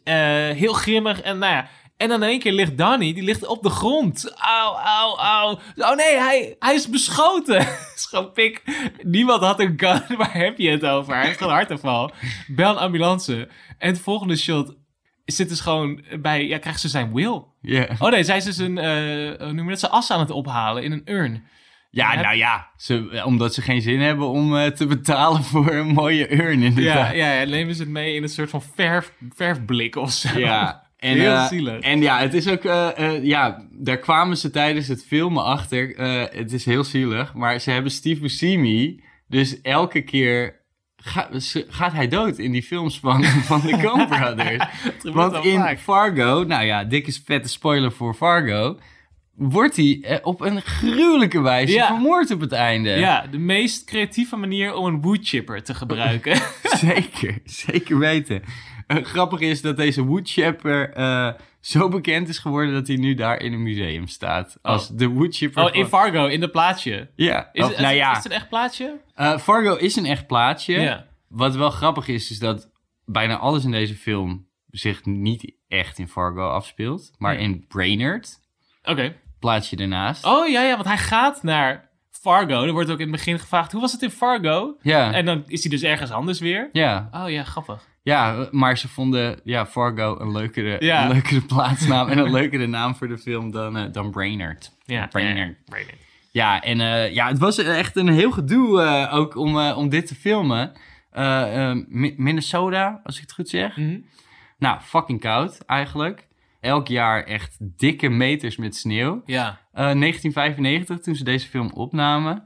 Heel 0.53 0.73
grimmig 0.73 1.21
en 1.21 1.37
nou 1.37 1.53
ja, 1.53 1.67
En 1.97 2.07
dan 2.09 2.23
in 2.23 2.29
één 2.29 2.39
keer 2.39 2.51
ligt 2.51 2.77
Danny, 2.77 3.13
die 3.13 3.23
ligt 3.23 3.45
op 3.47 3.63
de 3.63 3.69
grond. 3.69 4.33
Auw, 4.35 4.73
auw, 4.75 5.17
auw. 5.17 5.59
Oh 5.75 5.95
nee, 5.95 6.17
hij, 6.17 6.55
hij 6.59 6.73
is 6.75 6.89
beschoten. 6.89 7.59
is 7.95 8.05
gewoon 8.09 8.31
pik. 8.31 8.63
Niemand 9.01 9.41
had 9.41 9.59
een 9.59 9.73
gun. 9.77 10.01
Waar 10.17 10.33
heb 10.33 10.57
je 10.57 10.69
het 10.69 10.85
over? 10.85 11.15
Hij 11.15 11.25
heeft 11.25 11.41
een 11.41 11.49
hartaanval. 11.49 12.11
Bel 12.47 12.69
een 12.71 12.77
ambulance. 12.77 13.47
En 13.77 13.89
het 13.89 13.99
volgende 13.99 14.35
shot 14.35 14.75
zit 15.25 15.49
dus 15.49 15.59
gewoon 15.59 16.03
bij... 16.21 16.45
Ja, 16.47 16.57
krijgt 16.57 16.79
ze 16.79 16.87
zijn 16.87 17.13
will. 17.13 17.41
Ja. 17.61 17.87
Oh 17.99 18.09
nee, 18.11 18.23
zij 18.23 18.37
is 18.37 18.43
dus 18.43 18.57
een... 18.57 18.77
eh 18.77 19.47
noem 19.47 19.63
je 19.63 19.69
dat? 19.69 19.79
Ze 19.79 19.89
as 19.89 20.11
aan 20.11 20.19
het 20.19 20.31
ophalen 20.31 20.83
in 20.83 20.91
een 20.91 21.01
urn. 21.05 21.43
Ja, 21.89 22.13
Ja. 22.13 22.21
nou 22.21 22.35
ja, 22.35 22.69
ze, 22.77 23.21
omdat 23.25 23.53
ze 23.53 23.61
geen 23.61 23.81
zin 23.81 23.99
hebben 23.99 24.27
om 24.27 24.57
eh, 24.57 24.65
te 24.67 24.85
betalen 24.85 25.43
voor 25.53 25.73
een 25.73 25.87
mooie 25.87 26.33
urn 26.33 26.61
inderdaad. 26.63 27.11
Ja, 27.15 27.31
ja, 27.33 27.39
ja, 27.39 27.45
nemen 27.49 27.75
ze 27.75 27.81
het 27.81 27.91
mee 27.91 28.15
in 28.15 28.23
een 28.23 28.29
soort 28.29 28.49
van 28.49 28.61
verf, 28.75 29.11
verfblik 29.35 29.95
of 29.95 30.11
zo. 30.11 30.39
Ja, 30.39 30.84
en, 31.05 31.17
Heel 31.19 31.31
eh, 31.33 31.47
zielig. 31.47 31.79
En 31.79 32.01
ja, 32.01 32.19
het 32.19 32.33
is 32.33 32.47
ook, 32.47 32.63
eh, 32.63 32.89
eh, 32.97 33.23
ja, 33.23 33.65
daar 33.71 33.97
kwamen 33.97 34.37
ze 34.37 34.49
tijdens 34.49 34.87
het 34.87 35.05
filmen 35.05 35.43
achter. 35.43 35.87
Het 36.37 36.53
is 36.53 36.65
heel 36.65 36.83
zielig, 36.83 37.33
maar 37.33 37.59
ze 37.59 37.71
hebben 37.71 37.91
Steve 37.91 38.21
Buscemi, 38.21 39.03
dus 39.27 39.61
elke 39.61 40.01
keer 40.01 40.63
ga- 40.95 41.29
gaat 41.67 41.93
hij 41.93 42.07
dood 42.07 42.37
in 42.37 42.51
die 42.51 42.63
films 42.63 42.99
van, 42.99 43.23
van 43.49 43.61
de 43.61 43.77
Coen 43.77 44.07
Brothers. 44.17 44.63
Want 45.03 45.45
in 45.45 45.57
vaak. 45.59 45.79
Fargo, 45.79 46.43
nou 46.47 46.65
ja, 46.65 46.83
dikke 46.83 47.11
vette 47.25 47.49
spoiler 47.49 47.91
voor 47.91 48.13
Fargo, 48.13 48.79
wordt 49.35 49.75
hij 49.75 50.19
op 50.23 50.41
een 50.41 50.61
gruwelijke 50.61 51.41
wijze 51.41 51.73
Ja. 51.73 51.87
vermoord 51.87 52.31
op 52.31 52.39
het 52.39 52.51
einde. 52.51 52.89
Ja, 52.89 53.27
de 53.31 53.37
meest 53.37 53.83
creatieve 53.85 54.35
manier 54.35 54.73
om 54.75 54.85
een 54.85 55.01
woodchipper 55.01 55.63
te 55.63 55.73
gebruiken. 55.73 56.37
Zeker, 56.87 57.37
zeker 57.43 57.97
weten. 57.97 58.41
Grappig 59.13 59.39
is 59.39 59.61
dat 59.61 59.77
deze 59.77 60.03
woodchipper 60.03 60.93
eh, 60.93 61.33
zo 61.59 61.89
bekend 61.89 62.29
is 62.29 62.37
geworden 62.39 62.73
dat 62.73 62.87
hij 62.87 62.95
nu 62.95 63.13
daar 63.13 63.41
in 63.41 63.53
een 63.53 63.63
museum 63.63 64.07
staat. 64.07 64.57
Als 64.61 64.89
de 64.89 65.07
woodchipper. 65.07 65.63
oh, 65.63 65.75
in 65.75 65.85
Fargo, 65.85 66.25
in 66.25 66.39
de 66.39 66.49
plaatsje. 66.49 67.09
Ja, 67.15 67.49
Is, 67.51 67.63
of, 67.63 67.69
het, 67.69 67.79
nou 67.79 67.91
is, 67.93 67.99
ja. 67.99 68.13
het 68.13 68.25
een 68.25 68.31
echt 68.31 68.49
plaatsje? 68.49 68.97
eh, 69.15 69.37
Fargo 69.37 69.75
is 69.75 69.95
een 69.95 70.05
echt 70.05 70.27
plaatsje. 70.27 70.73
Ja. 70.79 71.05
Wat 71.27 71.55
wel 71.55 71.69
grappig 71.69 72.07
is, 72.07 72.31
is 72.31 72.39
dat 72.39 72.71
bijna 73.05 73.37
alles 73.37 73.63
in 73.63 73.71
deze 73.71 73.95
film 73.95 74.47
zich 74.69 75.05
niet 75.05 75.53
echt 75.67 75.97
in 75.99 76.07
Fargo 76.07 76.49
afspeelt, 76.49 77.11
maar 77.17 77.33
Ja. 77.33 77.39
in 77.39 77.65
Brainerd, 77.67 78.39
Oké. 78.83 79.15
plaatsje 79.39 79.75
ernaast. 79.75 80.25
Oh 80.25 80.47
ja, 80.47 80.63
ja, 80.63 80.73
want 80.75 80.87
hij 80.87 80.97
gaat 80.97 81.43
naar 81.43 81.89
Fargo. 82.11 82.63
Er 82.63 82.71
wordt 82.71 82.89
ook 82.89 82.99
in 82.99 83.07
het 83.07 83.15
begin 83.15 83.39
gevraagd, 83.39 83.71
hoe 83.71 83.81
was 83.81 83.91
het 83.91 84.01
in 84.01 84.09
Fargo? 84.11 84.77
Ja, 84.81 85.11
En 85.13 85.25
dan 85.25 85.43
is 85.47 85.61
hij 85.61 85.71
dus 85.71 85.81
ergens 85.83 86.11
anders 86.11 86.39
weer. 86.39 86.69
ja, 86.71 87.09
Oh 87.13 87.29
ja, 87.29 87.43
grappig. 87.43 87.83
Ja, 88.05 88.47
maar 88.51 88.77
ze 88.77 88.87
vonden 88.87 89.39
ja, 89.43 89.65
Fargo 89.65 90.19
een 90.19 90.31
leukere, 90.31 90.75
Ja. 90.85 91.03
een 91.05 91.11
leukere 91.11 91.41
plaatsnaam 91.41 92.07
en 92.07 92.17
een 92.17 92.31
leukere 92.31 92.67
naam 92.67 92.95
voor 92.95 93.07
de 93.07 93.17
film 93.17 93.51
dan, 93.51 93.77
eh, 93.77 93.91
dan 93.91 94.11
Brainerd. 94.11 94.71
Ja, 94.83 95.07
Brainerd. 95.07 95.47
ja, 95.57 95.63
Brainerd. 95.65 95.97
Ja, 96.31 96.61
en 96.61 96.81
eh, 96.81 97.13
ja, 97.13 97.27
het 97.27 97.37
was 97.37 97.57
echt 97.57 97.95
een 97.95 98.07
heel 98.09 98.31
gedoe 98.31 98.81
eh, 98.81 99.13
ook 99.15 99.35
om, 99.35 99.57
om 99.57 99.89
dit 99.89 100.07
te 100.07 100.15
filmen. 100.15 100.71
Mi- 101.87 102.13
Minnesota, 102.17 103.01
als 103.03 103.15
ik 103.15 103.21
het 103.21 103.31
goed 103.33 103.49
zeg. 103.49 103.77
Mhm. 103.77 103.97
Nou, 104.57 104.79
fucking 104.81 105.19
koud 105.19 105.57
eigenlijk. 105.65 106.27
Elk 106.59 106.87
jaar 106.87 107.23
echt 107.23 107.57
dikke 107.59 108.09
meters 108.09 108.57
met 108.57 108.75
sneeuw. 108.75 109.21
Ja. 109.25 109.47
Eh, 109.73 109.91
1995, 109.91 110.99
toen 110.99 111.15
ze 111.15 111.23
deze 111.23 111.47
film 111.47 111.71
opnamen, 111.73 112.43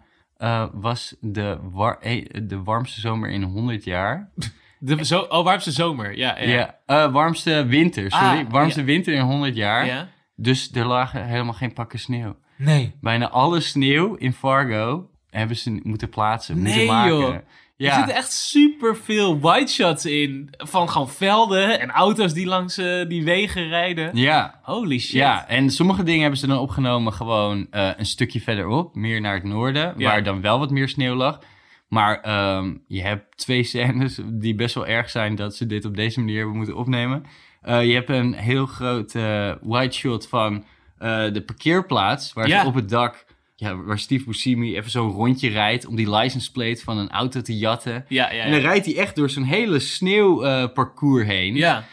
was 0.73 1.15
de, 1.21 1.57
war- 1.61 1.99
de 2.47 2.61
warmste 2.63 2.99
zomer 2.99 3.29
in 3.29 3.43
100 3.43 3.83
jaar. 3.83 4.29
De, 4.79 5.05
zo, 5.05 5.19
oh, 5.19 5.43
warmste 5.43 5.71
zomer. 5.71 6.17
Ja, 6.17 6.39
ja. 6.39 6.47
Ja, 6.49 6.75
eh, 6.85 7.11
warmste 7.11 7.65
winter, 7.65 8.11
sorry. 8.11 8.25
Ah, 8.39 8.49
warmste 8.49 8.79
ja. 8.79 8.85
winter 8.85 9.13
in 9.13 9.21
100 9.21 9.55
jaar. 9.55 9.85
Ja? 9.85 10.07
Dus 10.35 10.71
er 10.73 10.85
lagen 10.85 11.25
helemaal 11.25 11.53
geen 11.53 11.73
pakken 11.73 11.99
sneeuw. 11.99 12.35
Nee. 12.57 12.95
Bijna 13.01 13.29
alle 13.29 13.59
sneeuw 13.59 14.15
in 14.15 14.33
Fargo 14.33 15.09
hebben 15.29 15.55
ze 15.57 15.79
moeten 15.83 16.09
plaatsen, 16.09 16.55
moeten 16.57 16.75
Nee, 16.77 16.87
maken. 16.87 17.15
joh. 17.17 17.35
Ja. 17.75 17.89
Er 17.89 17.95
zitten 17.95 18.15
echt 18.15 18.31
super 18.31 18.95
veel 18.97 19.39
white 19.39 19.71
shots 19.71 20.05
in. 20.05 20.49
Van 20.57 20.89
gewoon 20.89 21.09
velden 21.09 21.79
en 21.79 21.89
auto's 21.89 22.33
die 22.33 22.45
langs 22.45 22.77
eh, 22.77 23.07
die 23.07 23.23
wegen 23.23 23.67
rijden. 23.67 24.09
Ja, 24.17 24.59
Holy 24.63 24.99
shit. 24.99 25.11
ja, 25.11 25.47
en 25.47 25.69
sommige 25.69 26.03
dingen 26.03 26.21
hebben 26.21 26.39
ze 26.39 26.47
dan 26.47 26.57
opgenomen 26.57 27.13
gewoon 27.13 27.67
eh, 27.71 27.89
een 27.97 28.05
stukje 28.05 28.41
verderop, 28.41 28.95
meer 28.95 29.21
naar 29.21 29.33
het 29.33 29.43
noorden, 29.43 29.93
Ja. 29.97 30.09
waar 30.09 30.23
dan 30.23 30.41
wel 30.41 30.59
wat 30.59 30.71
meer 30.71 30.89
sneeuw 30.89 31.15
lag. 31.15 31.39
Maar 31.89 32.19
ehm, 32.21 32.73
je 32.87 33.01
hebt 33.01 33.37
twee 33.37 33.63
scènes 33.63 34.19
die 34.25 34.55
best 34.55 34.75
wel 34.75 34.87
erg 34.87 35.09
zijn 35.09 35.35
dat 35.35 35.55
ze 35.55 35.65
dit 35.65 35.85
op 35.85 35.95
deze 35.95 36.19
manier 36.19 36.37
hebben 36.37 36.55
moeten 36.55 36.75
opnemen. 36.75 37.23
Eh, 37.61 37.85
je 37.85 37.93
hebt 37.93 38.09
een 38.09 38.33
heel 38.33 38.65
groot 38.65 39.15
eh 39.15 39.51
wide 39.61 39.93
shot 39.93 40.27
van 40.27 40.65
eh, 40.97 41.31
de 41.33 41.41
parkeerplaats, 41.41 42.33
waar 42.33 42.47
Ja. 42.47 42.61
ze 42.61 42.67
op 42.67 42.73
het 42.75 42.89
dak, 42.89 43.25
ja, 43.55 43.75
waar 43.75 43.99
Steve 43.99 44.25
Buscemi 44.25 44.75
even 44.77 44.91
zo'n 44.91 45.11
rondje 45.11 45.49
rijdt 45.49 45.85
om 45.85 45.95
die 45.95 46.15
license 46.15 46.51
plate 46.51 46.83
van 46.83 46.97
een 46.97 47.09
auto 47.09 47.41
te 47.41 47.57
jatten. 47.57 48.05
Ja, 48.07 48.31
ja, 48.31 48.43
En 48.43 48.51
dan 48.51 48.59
rijdt 48.59 48.85
hij 48.85 48.97
echt 48.97 49.15
door 49.15 49.29
zo'n 49.29 49.43
hele 49.43 49.79
sneeuwparcours 49.79 51.27
heen. 51.27 51.55
ja. 51.55 51.83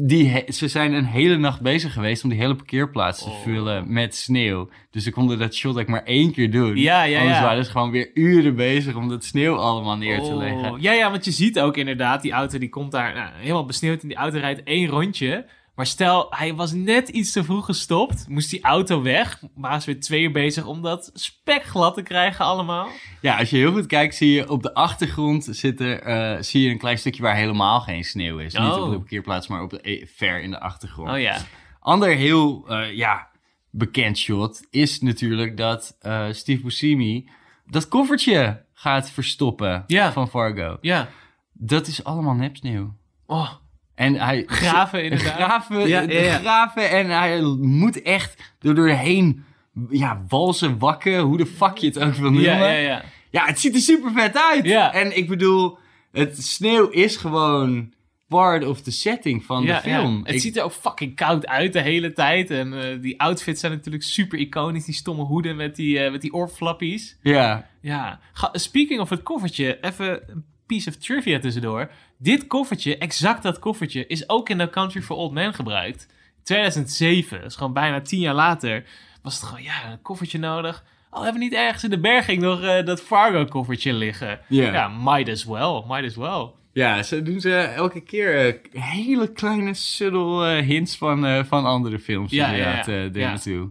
Die 0.00 0.42
ze 0.48 0.68
zijn 0.68 0.92
een 0.92 1.04
hele 1.04 1.36
nacht 1.36 1.60
bezig 1.60 1.92
geweest 1.92 2.22
om 2.24 2.30
die 2.30 2.38
hele 2.38 2.54
parkeerplaats 2.54 3.22
te 3.22 3.28
Oh. 3.28 3.42
vullen 3.42 3.92
met 3.92 4.14
sneeuw. 4.14 4.68
Dus 4.90 5.02
ze 5.04 5.10
konden 5.10 5.38
dat 5.38 5.54
shot 5.54 5.74
like 5.76 5.90
maar 5.90 6.02
één 6.04 6.32
keer 6.32 6.50
doen. 6.50 6.76
Ja, 6.76 7.02
ja, 7.02 7.18
Anders 7.20 7.38
ja. 7.38 7.44
waren 7.44 7.64
ze 7.64 7.70
gewoon 7.70 7.90
weer 7.90 8.10
uren 8.14 8.54
bezig 8.56 8.94
om 8.94 9.08
dat 9.08 9.24
sneeuw 9.24 9.54
allemaal 9.56 9.96
neer 9.96 10.18
te 10.18 10.24
Oh, 10.24 10.36
leggen. 10.36 10.76
Ja, 10.80 10.92
ja, 10.92 11.10
want 11.10 11.24
je 11.24 11.30
ziet 11.30 11.60
ook 11.60 11.76
inderdaad, 11.76 12.22
die 12.22 12.32
auto 12.32 12.58
die 12.58 12.68
komt 12.68 12.92
daar 12.92 13.14
nou, 13.14 13.28
helemaal 13.36 13.64
besneeuwd 13.64 14.02
en 14.02 14.08
die 14.08 14.16
auto 14.16 14.38
rijdt 14.38 14.62
één 14.62 14.88
rondje. 14.88 15.46
Maar 15.78 15.86
stel, 15.86 16.26
hij 16.30 16.54
was 16.54 16.72
net 16.72 17.08
iets 17.08 17.32
te 17.32 17.44
vroeg 17.44 17.64
gestopt, 17.64 18.28
moest 18.28 18.50
die 18.50 18.62
auto 18.62 19.02
weg. 19.02 19.42
Waren 19.54 19.80
ze 19.80 19.92
weer 19.92 20.00
twee 20.00 20.22
uur 20.22 20.32
bezig 20.32 20.64
om 20.66 20.82
dat 20.82 21.10
spekglad 21.14 21.94
te 21.94 22.02
krijgen 22.02 22.44
allemaal. 22.44 22.88
Ja, 23.20 23.38
als 23.38 23.50
je 23.50 23.56
heel 23.56 23.72
goed 23.72 23.86
kijkt, 23.86 24.14
zie 24.14 24.32
je 24.32 24.48
op 24.50 24.62
de 24.62 24.74
achtergrond 24.74 25.48
zit 25.50 25.80
er, 25.80 26.00
eh, 26.02 26.42
zie 26.42 26.62
je 26.62 26.70
een 26.70 26.78
klein 26.78 26.98
stukje 26.98 27.22
waar 27.22 27.34
helemaal 27.36 27.80
geen 27.80 28.04
sneeuw 28.04 28.38
is. 28.38 28.54
Niet 28.54 28.62
Oh. 28.72 28.82
op 28.84 28.90
de 28.90 28.96
parkeerplaats, 28.96 29.46
maar 29.48 29.62
op 29.62 29.70
de, 29.70 29.80
eh, 29.80 30.06
ver 30.14 30.40
in 30.42 30.50
de 30.50 30.60
achtergrond. 30.60 31.10
Oh 31.10 31.20
ja. 31.20 31.36
Ander 31.80 32.08
heel 32.16 32.64
eh, 32.68 32.92
ja, 32.96 33.28
bekend 33.70 34.18
shot 34.18 34.66
is 34.70 35.00
natuurlijk 35.00 35.56
dat 35.56 35.96
Steve 36.30 36.62
Buscemi 36.62 37.30
dat 37.66 37.88
koffertje 37.88 38.64
gaat 38.74 39.10
verstoppen 39.10 39.84
Ja. 39.86 40.12
van 40.12 40.28
Fargo. 40.28 40.78
Ja. 40.80 41.08
Dat 41.52 41.86
is 41.86 42.04
allemaal 42.04 42.34
nepsneeuw. 42.34 42.94
Oh, 43.26 43.50
En 43.98 44.14
hij... 44.14 44.44
graven 44.62 45.02
inderdaad. 45.04 45.32
Graven, 45.34 45.88
Ja, 45.88 46.00
ja, 46.00 46.20
ja. 46.20 46.38
graven 46.38 46.90
en 46.90 47.10
hij 47.10 47.40
moet 47.60 48.02
echt 48.02 48.54
er 48.60 48.74
doorheen 48.74 49.44
ja, 49.90 50.24
walsen, 50.28 50.78
wakken, 50.78 51.18
hoe 51.18 51.36
de 51.36 51.46
fuck 51.46 51.76
je 51.78 51.86
het 51.86 51.98
ook 51.98 52.12
wil 52.14 52.30
noemen. 52.30 52.42
Ja, 52.42 52.66
ja, 52.66 52.78
ja. 52.78 53.02
Ja, 53.30 53.44
het 53.46 53.60
ziet 53.60 53.74
er 53.74 53.80
super 53.80 54.12
vet 54.12 54.36
uit. 54.36 54.64
Ja. 54.64 54.92
En 54.92 55.16
ik 55.16 55.28
bedoel, 55.28 55.78
het 56.12 56.42
sneeuw 56.42 56.88
is 56.88 57.16
gewoon 57.16 57.92
part 58.28 58.64
of 58.66 58.80
the 58.80 58.90
setting 58.90 59.44
van 59.44 59.62
ja, 59.62 59.74
de 59.74 59.80
film. 59.90 60.16
ja. 60.16 60.22
Het 60.24 60.34
Ik- 60.34 60.40
ziet 60.40 60.56
er 60.56 60.62
ook 60.62 60.72
fucking 60.72 61.16
koud 61.16 61.46
uit 61.46 61.72
de 61.72 61.80
hele 61.80 62.12
tijd. 62.12 62.50
En 62.50 62.80
eh, 62.82 63.00
die 63.02 63.20
outfits 63.20 63.60
zijn 63.60 63.72
natuurlijk 63.72 64.04
super 64.04 64.38
iconisch. 64.38 64.84
Die 64.84 64.94
stomme 64.94 65.22
hoeden 65.22 65.56
met 65.56 65.76
die, 65.76 65.98
eh, 65.98 66.10
met 66.12 66.20
die 66.20 66.32
oorflappies. 66.32 67.18
Ja, 67.22 67.68
Ja. 67.80 68.20
Ga- 68.32 68.50
speaking 68.52 69.00
of 69.00 69.10
het 69.10 69.22
koffertje, 69.22 69.78
even 69.80 70.20
een 70.30 70.44
piece 70.68 70.88
of 70.88 70.96
trivia 70.96 71.38
tussendoor. 71.38 71.90
Dit 72.18 72.46
koffertje, 72.46 72.98
exact 72.98 73.42
dat 73.42 73.58
koffertje, 73.58 74.06
is 74.06 74.28
ook 74.28 74.48
in 74.48 74.56
No 74.56 74.68
Country 74.68 75.02
for 75.02 75.16
Old 75.16 75.32
Men 75.32 75.54
gebruikt. 75.54 76.06
2007, 76.42 77.38
dat 77.38 77.50
is 77.50 77.56
gewoon 77.56 77.72
bijna 77.72 78.00
tien 78.00 78.20
jaar 78.20 78.34
later, 78.34 78.84
was 79.22 79.34
het 79.34 79.42
gewoon, 79.42 79.62
ja, 79.62 79.90
een 79.90 80.02
koffertje 80.02 80.38
nodig. 80.38 80.84
Oh, 81.10 81.22
hebben 81.22 81.40
we 81.40 81.46
niet 81.46 81.54
ergens 81.54 81.84
in 81.84 81.90
de 81.90 82.00
berging 82.00 82.42
nog 82.42 82.62
eh, 82.62 82.84
dat 82.84 83.00
Fargo-koffertje 83.00 83.92
liggen? 83.92 84.40
Ja. 84.48 84.72
Ja, 84.72 84.88
might 84.88 85.28
as 85.28 85.44
well, 85.44 85.82
might 85.88 86.04
as 86.04 86.16
well. 86.16 86.50
ja, 86.72 87.02
zo 87.02 87.22
doen 87.22 87.40
ze 87.40 87.54
elke 87.56 88.00
keer 88.00 88.46
eh, 88.46 88.82
hele 88.82 89.32
kleine 89.32 89.74
subtle 89.74 90.56
eh, 90.56 90.66
hints 90.66 90.96
van, 90.96 91.44
van 91.46 91.64
andere 91.64 91.98
films 91.98 92.30
Ja, 92.30 92.48
inderdaad 92.48 92.86
ja. 92.86 93.36
Ja. 93.44 93.68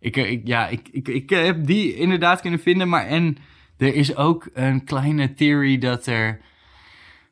Ik, 0.00 0.16
ik, 0.16 0.40
ja, 0.44 0.68
ik, 0.68 0.88
ik, 0.92 1.08
ik 1.08 1.30
heb 1.30 1.66
die 1.66 1.94
inderdaad 1.94 2.40
kunnen 2.40 2.60
vinden, 2.60 2.88
maar 2.88 3.06
en 3.06 3.38
er 3.78 3.94
is 3.94 4.16
ook 4.16 4.48
een 4.54 4.84
kleine 4.84 5.32
theory 5.34 5.78
dat 5.78 6.06
er... 6.06 6.40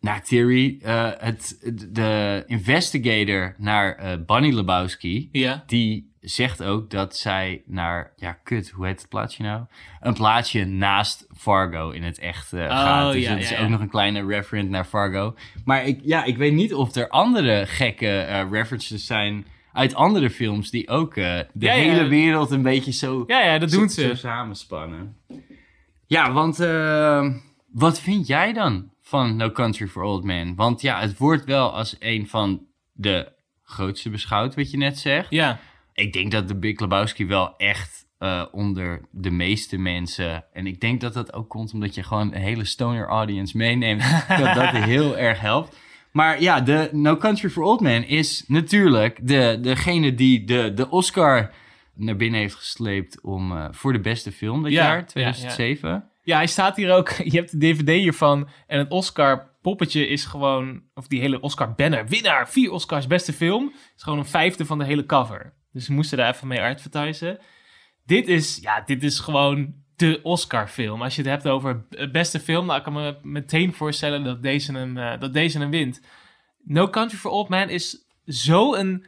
Nou, 0.00 0.20
theory, 0.20 0.78
eh, 0.82 1.10
het, 1.18 1.58
de 1.90 2.42
investigator 2.46 3.54
naar 3.58 3.94
eh 3.94 4.12
Bunny 4.26 4.54
Lebowski, 4.54 5.28
Ja. 5.32 5.62
die 5.66 6.12
zegt 6.20 6.62
ook 6.62 6.90
dat 6.90 7.16
zij 7.16 7.62
naar, 7.66 8.12
ja, 8.16 8.32
kut, 8.32 8.70
hoe 8.70 8.86
heet 8.86 9.00
het 9.00 9.08
plaatsje 9.08 9.42
nou? 9.42 9.62
Een 10.00 10.14
plaatsje 10.14 10.64
naast 10.64 11.26
Fargo 11.36 11.90
in 11.90 12.02
het 12.02 12.18
echt 12.18 12.52
eh, 12.52 12.66
gaat. 12.68 13.12
Dus 13.12 13.22
ja, 13.22 13.30
dat 13.32 13.38
is 13.42 13.50
ja, 13.50 13.62
ook 13.62 13.68
nog 13.68 13.80
een 13.80 13.88
kleine 13.88 14.26
reference 14.26 14.70
naar 14.70 14.84
Fargo. 14.84 15.34
Maar 15.64 15.84
ik, 15.86 16.00
ja, 16.02 16.24
ik 16.24 16.36
weet 16.36 16.52
niet 16.52 16.74
of 16.74 16.94
er 16.94 17.08
andere 17.08 17.66
gekke 17.66 18.46
references 18.50 19.06
zijn 19.06 19.46
uit 19.72 19.94
andere 19.94 20.30
films 20.30 20.70
die 20.70 20.88
ook 20.88 21.14
de 21.14 21.46
Ja, 21.58 21.72
ja. 21.72 21.72
hele 21.72 22.06
wereld 22.08 22.50
een 22.50 22.62
beetje 22.62 22.92
zo, 22.92 23.24
Ja, 23.26 23.40
ja, 23.44 23.58
dat 23.58 23.70
doen 23.70 23.88
zo, 23.88 24.00
zo 24.02 24.08
ze. 24.08 24.14
samenspannen. 24.16 25.16
Ja, 26.06 26.32
want 26.32 26.60
eh, 26.60 27.28
wat 27.72 28.00
vind 28.00 28.26
jij 28.26 28.52
dan 28.52 28.90
van 29.02 29.36
No 29.36 29.50
Country 29.50 29.86
for 29.86 30.02
Old 30.02 30.24
Men? 30.24 30.54
Want 30.54 30.80
ja, 30.80 31.00
het 31.00 31.18
wordt 31.18 31.44
wel 31.44 31.74
als 31.74 31.96
een 31.98 32.28
van 32.28 32.66
de 32.92 33.32
grootste 33.62 34.10
beschouwt, 34.10 34.54
wat 34.54 34.70
je 34.70 34.76
net 34.76 34.98
zegt. 34.98 35.30
Ja, 35.30 35.60
Ik 35.94 36.12
denk 36.12 36.32
dat 36.32 36.48
de 36.48 36.56
Big 36.56 36.80
Lebowski 36.80 37.26
wel 37.26 37.56
echt 37.56 38.06
eh, 38.18 38.44
onder 38.52 39.00
de 39.10 39.30
meeste 39.30 39.78
mensen... 39.78 40.44
En 40.52 40.66
ik 40.66 40.80
denk 40.80 41.00
dat 41.00 41.14
dat 41.14 41.32
ook 41.32 41.48
komt 41.48 41.72
omdat 41.72 41.94
je 41.94 42.02
gewoon 42.02 42.34
een 42.34 42.40
hele 42.40 42.64
stoner 42.64 43.06
audience 43.06 43.56
meeneemt. 43.56 44.02
dat 44.40 44.54
dat 44.54 44.70
heel 44.70 45.16
erg 45.16 45.40
helpt. 45.40 45.76
Maar 46.10 46.42
ja, 46.42 46.60
de 46.60 46.88
No 46.92 47.16
Country 47.16 47.48
for 47.48 47.62
Old 47.62 47.80
Men 47.80 48.08
is 48.08 48.44
natuurlijk 48.46 49.18
de, 49.22 49.58
degene 49.60 50.14
die 50.14 50.44
de, 50.44 50.72
de 50.74 50.90
Oscar 50.90 51.50
naar 51.96 52.16
binnen 52.16 52.40
heeft 52.40 52.54
gesleept 52.54 53.20
om, 53.20 53.56
eh, 53.56 53.66
voor 53.70 53.92
de 53.92 54.00
beste 54.00 54.32
film 54.32 54.62
Ja, 54.66 54.68
ja, 54.70 54.82
jaar, 54.84 54.98
ja. 54.98 55.04
2007. 55.04 56.08
Ja, 56.22 56.36
hij 56.36 56.46
staat 56.46 56.76
hier 56.76 56.92
ook. 56.92 57.10
Je 57.32 57.36
hebt 57.38 57.50
de 57.50 57.58
DVD 57.58 57.88
hiervan. 57.88 58.48
En 58.66 58.78
het 58.78 58.90
Oscar-poppetje 58.90 60.06
is 60.08 60.24
gewoon. 60.24 60.82
Of 60.94 61.06
die 61.06 61.20
hele 61.20 61.40
Oscar-banner. 61.40 62.06
Winnaar, 62.06 62.48
vier 62.48 62.70
Oscars, 62.70 63.06
beste 63.06 63.32
film. 63.32 63.72
Is 63.96 64.02
gewoon 64.02 64.18
een 64.18 64.24
vijfde 64.26 64.64
van 64.64 64.78
de 64.78 64.84
hele 64.84 65.06
cover. 65.06 65.52
Dus 65.72 65.88
we 65.88 65.94
moesten 65.94 66.18
daar 66.18 66.34
even 66.34 66.48
mee 66.48 66.62
advertisen. 66.62 67.38
Dit 68.06 68.28
is, 68.28 68.58
ja, 68.62 68.80
dit 68.86 69.02
is 69.02 69.18
gewoon 69.18 69.74
de 69.96 70.20
Oscar-film. 70.22 71.02
Als 71.02 71.16
je 71.16 71.22
het 71.22 71.30
hebt 71.30 71.48
over 71.48 71.76
b- 71.80 72.08
beste 72.12 72.40
film, 72.40 72.66
dan 72.66 72.82
kan 72.82 72.98
ik 72.98 73.02
me 73.22 73.30
meteen 73.30 73.72
voorstellen 73.72 74.24
dat 74.24 74.42
deze 74.42 74.72
hem, 74.72 74.96
eh, 74.98 75.20
dat 75.20 75.32
deze 75.32 75.58
hem 75.58 75.70
wint. 75.70 76.00
No 76.64 76.88
Country 76.88 77.18
for 77.18 77.30
Old 77.30 77.48
Men 77.48 77.68
is 77.68 77.96
zo 78.26 78.74
een 78.74 79.06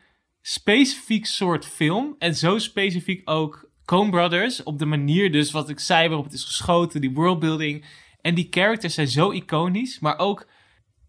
specifiek 0.48 1.26
soort 1.26 1.66
film. 1.66 2.14
En 2.18 2.34
zo 2.34 2.58
specifiek 2.58 3.30
ook 3.30 3.70
Coen 3.84 4.10
Brothers. 4.10 4.62
Op 4.62 4.78
de 4.78 4.86
manier 4.86 5.32
dus 5.32 5.50
wat 5.50 5.68
ik 5.68 5.78
zei 5.78 6.08
waarop 6.08 6.24
het 6.24 6.34
is 6.34 6.44
geschoten. 6.44 7.00
Die 7.00 7.12
worldbuilding. 7.12 7.84
En 8.20 8.34
die 8.34 8.46
characters 8.50 8.94
zijn 8.94 9.08
zo 9.08 9.30
iconisch. 9.30 9.98
Maar 9.98 10.18
ook, 10.18 10.46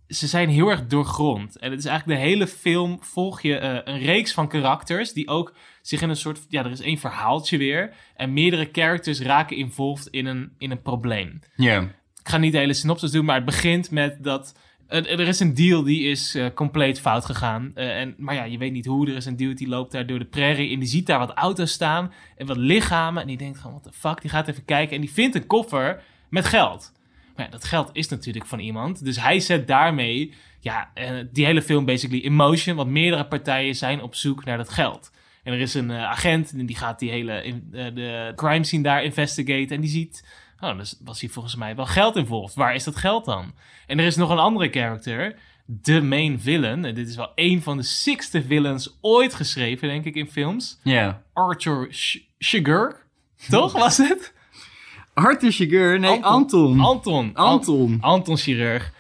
ze 0.08 0.28
zijn 0.28 0.50
heel 0.50 0.70
erg 0.70 0.88
doorgrond. 0.88 1.58
En 1.58 1.72
het 1.72 1.80
is 1.80 1.86
eigenlijk 1.86 2.20
de 2.20 2.26
hele 2.26 2.48
film 2.48 2.98
volg 3.02 3.42
je 3.42 3.58
eh, 3.58 3.94
een 3.94 4.00
reeks 4.00 4.34
van 4.34 4.48
karakters. 4.48 5.14
Die 5.14 5.28
ook 5.28 5.54
zich 5.82 6.02
in 6.02 6.10
een 6.10 6.16
soort... 6.16 6.46
Ja, 6.50 6.64
er 6.66 6.72
is 6.72 6.82
één 6.82 6.98
verhaaltje 6.98 7.58
weer. 7.58 7.94
En 8.16 8.34
meerdere 8.34 8.70
characters 8.72 9.20
raken 9.20 9.58
involved 9.58 10.08
in 10.08 10.26
een, 10.26 10.54
in 10.58 10.72
een 10.72 10.82
probleem 10.82 11.40
Ja. 11.56 11.82
ik 12.22 12.30
ga 12.30 12.38
niet 12.38 12.52
de 12.52 12.58
hele 12.58 12.74
synopsis 12.74 13.12
doen, 13.12 13.26
maar 13.26 13.36
het 13.36 13.46
begint 13.46 13.92
met 13.92 14.24
dat 14.24 14.54
er, 14.88 15.10
er 15.10 15.28
is 15.28 15.40
een 15.40 15.54
deal 15.54 15.84
die 15.84 16.10
is 16.10 16.36
eh, 16.36 16.46
compleet 16.54 17.00
fout 17.00 17.26
gegaan. 17.26 17.72
Eh, 17.76 18.00
en, 18.00 18.16
maar 18.18 18.36
ja, 18.36 18.44
je 18.44 18.58
weet 18.58 18.72
niet 18.72 18.86
hoe. 18.86 19.08
Er 19.08 19.16
is 19.16 19.26
een 19.26 19.36
deal 19.36 19.56
die 19.56 19.68
loopt 19.68 19.92
daar 19.92 20.06
door 20.06 20.20
de 20.20 20.26
prairie 20.26 20.74
en 20.74 20.80
die 20.80 20.88
ziet 20.88 21.06
daar 21.06 21.20
wat 21.20 21.34
auto's 21.34 21.72
staan 21.72 22.14
en 22.38 22.48
wat 22.48 22.58
lichamen. 22.58 23.22
En 23.22 23.28
die 23.28 23.38
denkt 23.38 23.58
gewoon, 23.58 23.74
wat 23.74 23.84
de 23.84 24.00
fuck, 24.00 24.22
die 24.22 24.30
gaat 24.30 24.48
even 24.48 24.66
kijken 24.66 24.96
en 24.96 25.02
die 25.02 25.12
vindt 25.12 25.36
een 25.36 25.48
koffer 25.48 26.04
met 26.30 26.46
geld. 26.46 26.92
Maar 27.36 27.46
ja, 27.46 27.52
dat 27.52 27.64
geld 27.64 27.90
is 27.94 28.08
natuurlijk 28.08 28.46
van 28.46 28.60
iemand. 28.60 29.06
Dus 29.06 29.22
hij 29.22 29.40
zet 29.40 29.68
daarmee, 29.68 30.34
ja, 30.60 30.92
eh, 30.94 31.12
die 31.32 31.46
hele 31.46 31.62
film 31.62 31.86
basically 31.86 32.24
in 32.24 32.34
motion. 32.34 32.76
Want 32.76 32.90
meerdere 32.90 33.28
partijen 33.28 33.76
zijn 33.76 34.02
op 34.02 34.16
zoek 34.16 34.46
naar 34.46 34.58
dat 34.58 34.70
geld. 34.70 35.12
En 35.44 35.54
er 35.54 35.60
is 35.60 35.74
een 35.74 35.92
eh, 35.92 36.04
agent 36.04 36.52
en 36.52 36.66
die 36.66 36.76
gaat 36.76 37.00
die 37.00 37.10
hele 37.10 37.32
eh, 37.32 37.54
de 37.94 38.32
crime 38.36 38.64
scene 38.64 38.84
daar 38.84 39.04
investigaten. 39.04 39.76
En 39.76 39.82
die 39.82 39.90
ziet, 39.90 40.26
oh, 40.60 40.78
dus 40.78 40.98
was 41.04 41.22
hier 41.22 41.30
volgens 41.30 41.56
mij 41.56 41.76
wel 41.76 41.86
geld 41.86 42.16
involved. 42.16 42.56
Waar 42.56 42.76
is 42.76 42.84
dat 42.84 42.96
geld 42.96 43.26
dan? 43.26 43.54
En 43.88 44.00
er 44.00 44.06
is 44.06 44.16
nog 44.16 44.30
een 44.30 44.38
andere 44.38 44.70
character, 44.70 45.36
de 45.66 46.02
main 46.02 46.40
villain. 46.40 46.86
En 46.86 46.96
dit 46.96 47.08
is 47.08 47.16
wel 47.16 47.32
een 47.36 47.62
van 47.62 47.78
de 47.78 47.84
sixte 47.84 48.44
villains 48.44 48.98
ooit 49.02 49.34
geschreven, 49.34 49.88
denk 49.88 50.06
ik, 50.06 50.16
in 50.16 50.30
films. 50.32 50.80
Ja. 50.84 51.22
Arthur 51.34 51.88
Sh- 51.92 52.18
Sugar. 52.40 53.06
Toch 53.50 53.72
was 53.72 53.98
het? 53.98 54.34
Arthur 55.14 55.52
Chigurh, 55.52 56.00
nee, 56.00 56.24
Anton. 56.24 56.80
Anton. 56.80 56.80
Anton. 56.80 57.34
Anton. 57.34 57.98
Anton 58.02 58.38
Chirurg 58.38 58.92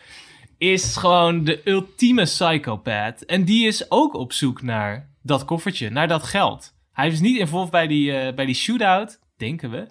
is 0.57 0.95
gewoon 0.95 1.43
de 1.43 1.61
ultieme 1.63 2.23
psychopath. 2.23 3.25
En 3.25 3.45
die 3.45 3.67
is 3.67 3.91
ook 3.91 4.13
op 4.13 4.33
zoek 4.33 4.61
naar 4.61 5.09
dat 5.21 5.45
koffertje, 5.45 5.89
naar 5.89 6.07
dat 6.07 6.23
geld. 6.23 6.73
Hij 6.93 7.07
is 7.07 7.19
niet 7.19 7.37
involved 7.37 7.71
bij 7.71 7.87
die, 7.87 8.17
eh, 8.17 8.35
bij 8.35 8.45
die 8.45 8.55
shootout, 8.55 9.19
denken 9.37 9.71
we. 9.71 9.87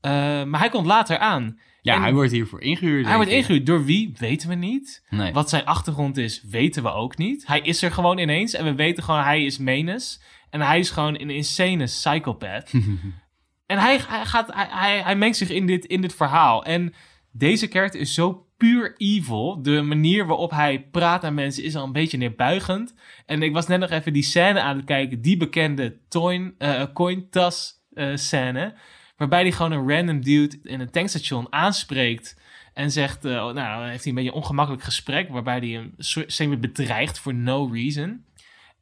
Eh, 0.00 0.10
maar 0.44 0.60
hij 0.60 0.68
komt 0.68 0.86
later 0.86 1.18
aan. 1.18 1.58
Ja, 1.80 1.94
En 1.94 2.02
hij 2.02 2.12
wordt 2.12 2.32
hiervoor 2.32 2.60
ingehuurd. 2.60 3.06
hij 3.06 3.16
wordt 3.16 3.30
ingehuurd. 3.30 3.66
Door 3.66 3.84
wie, 3.84 4.14
weten 4.18 4.48
we 4.48 4.54
niet. 4.54 5.04
Nee. 5.10 5.32
Wat 5.32 5.48
zijn 5.48 5.64
achtergrond 5.64 6.16
is, 6.16 6.44
weten 6.50 6.82
we 6.82 6.92
ook 6.92 7.16
niet. 7.16 7.46
Hij 7.46 7.60
is 7.60 7.82
er 7.82 7.92
gewoon 7.92 8.18
ineens. 8.18 8.54
En 8.54 8.64
we 8.64 8.74
weten 8.74 9.02
gewoon, 9.02 9.22
hij 9.22 9.44
is 9.44 9.58
Menes. 9.58 10.22
En 10.50 10.60
hij 10.60 10.78
is 10.78 10.90
gewoon 10.90 11.20
een 11.20 11.30
insane 11.30 11.84
psychopath. 11.84 12.70
en 13.66 13.78
hij, 13.78 14.00
hij, 14.08 14.24
gaat, 14.26 14.54
hij, 14.54 14.66
hij, 14.70 15.02
hij 15.02 15.16
mengt 15.16 15.36
zich 15.36 15.50
in 15.50 15.66
dit, 15.66 15.84
in 15.84 16.00
dit 16.00 16.14
verhaal. 16.14 16.64
En 16.64 16.94
deze 17.32 17.66
character 17.66 18.00
is 18.00 18.14
zo 18.14 18.46
puur 18.56 18.94
evil. 18.96 19.62
De 19.62 19.82
manier 19.82 20.26
waarop 20.26 20.50
hij 20.50 20.86
praat 20.90 21.24
aan 21.24 21.34
mensen 21.34 21.64
is 21.64 21.76
al 21.76 21.84
een 21.84 21.92
beetje 21.92 22.18
neerbuigend. 22.18 22.94
En 23.26 23.42
ik 23.42 23.52
was 23.52 23.66
net 23.66 23.80
nog 23.80 23.90
even 23.90 24.12
die 24.12 24.22
scène 24.22 24.60
aan 24.60 24.76
het 24.76 24.84
kijken. 24.84 25.20
Die 25.22 25.36
bekende 25.36 25.98
coin, 26.08 26.54
eh 26.58 26.84
cointas 26.94 27.72
eh, 27.94 28.10
scène. 28.14 28.74
Waarbij 29.18 29.42
hij 29.42 29.52
gewoon 29.52 29.72
een 29.72 29.88
random 29.88 30.22
dude 30.22 30.58
in 30.62 30.80
een 30.80 30.90
tankstation 30.90 31.52
aanspreekt. 31.52 32.36
En 32.74 32.90
zegt, 32.90 33.24
oh, 33.24 33.30
nou, 33.30 33.54
dan 33.54 33.88
heeft 33.88 34.02
hij 34.04 34.12
een 34.12 34.14
beetje 34.14 34.30
een 34.30 34.36
ongemakkelijk 34.36 34.84
gesprek. 34.84 35.28
Waarbij 35.28 35.58
hij 35.58 35.68
hem 35.68 35.94
semi 36.26 36.56
bedreigt 36.56 37.18
for 37.18 37.34
no 37.34 37.70
reason. 37.72 38.24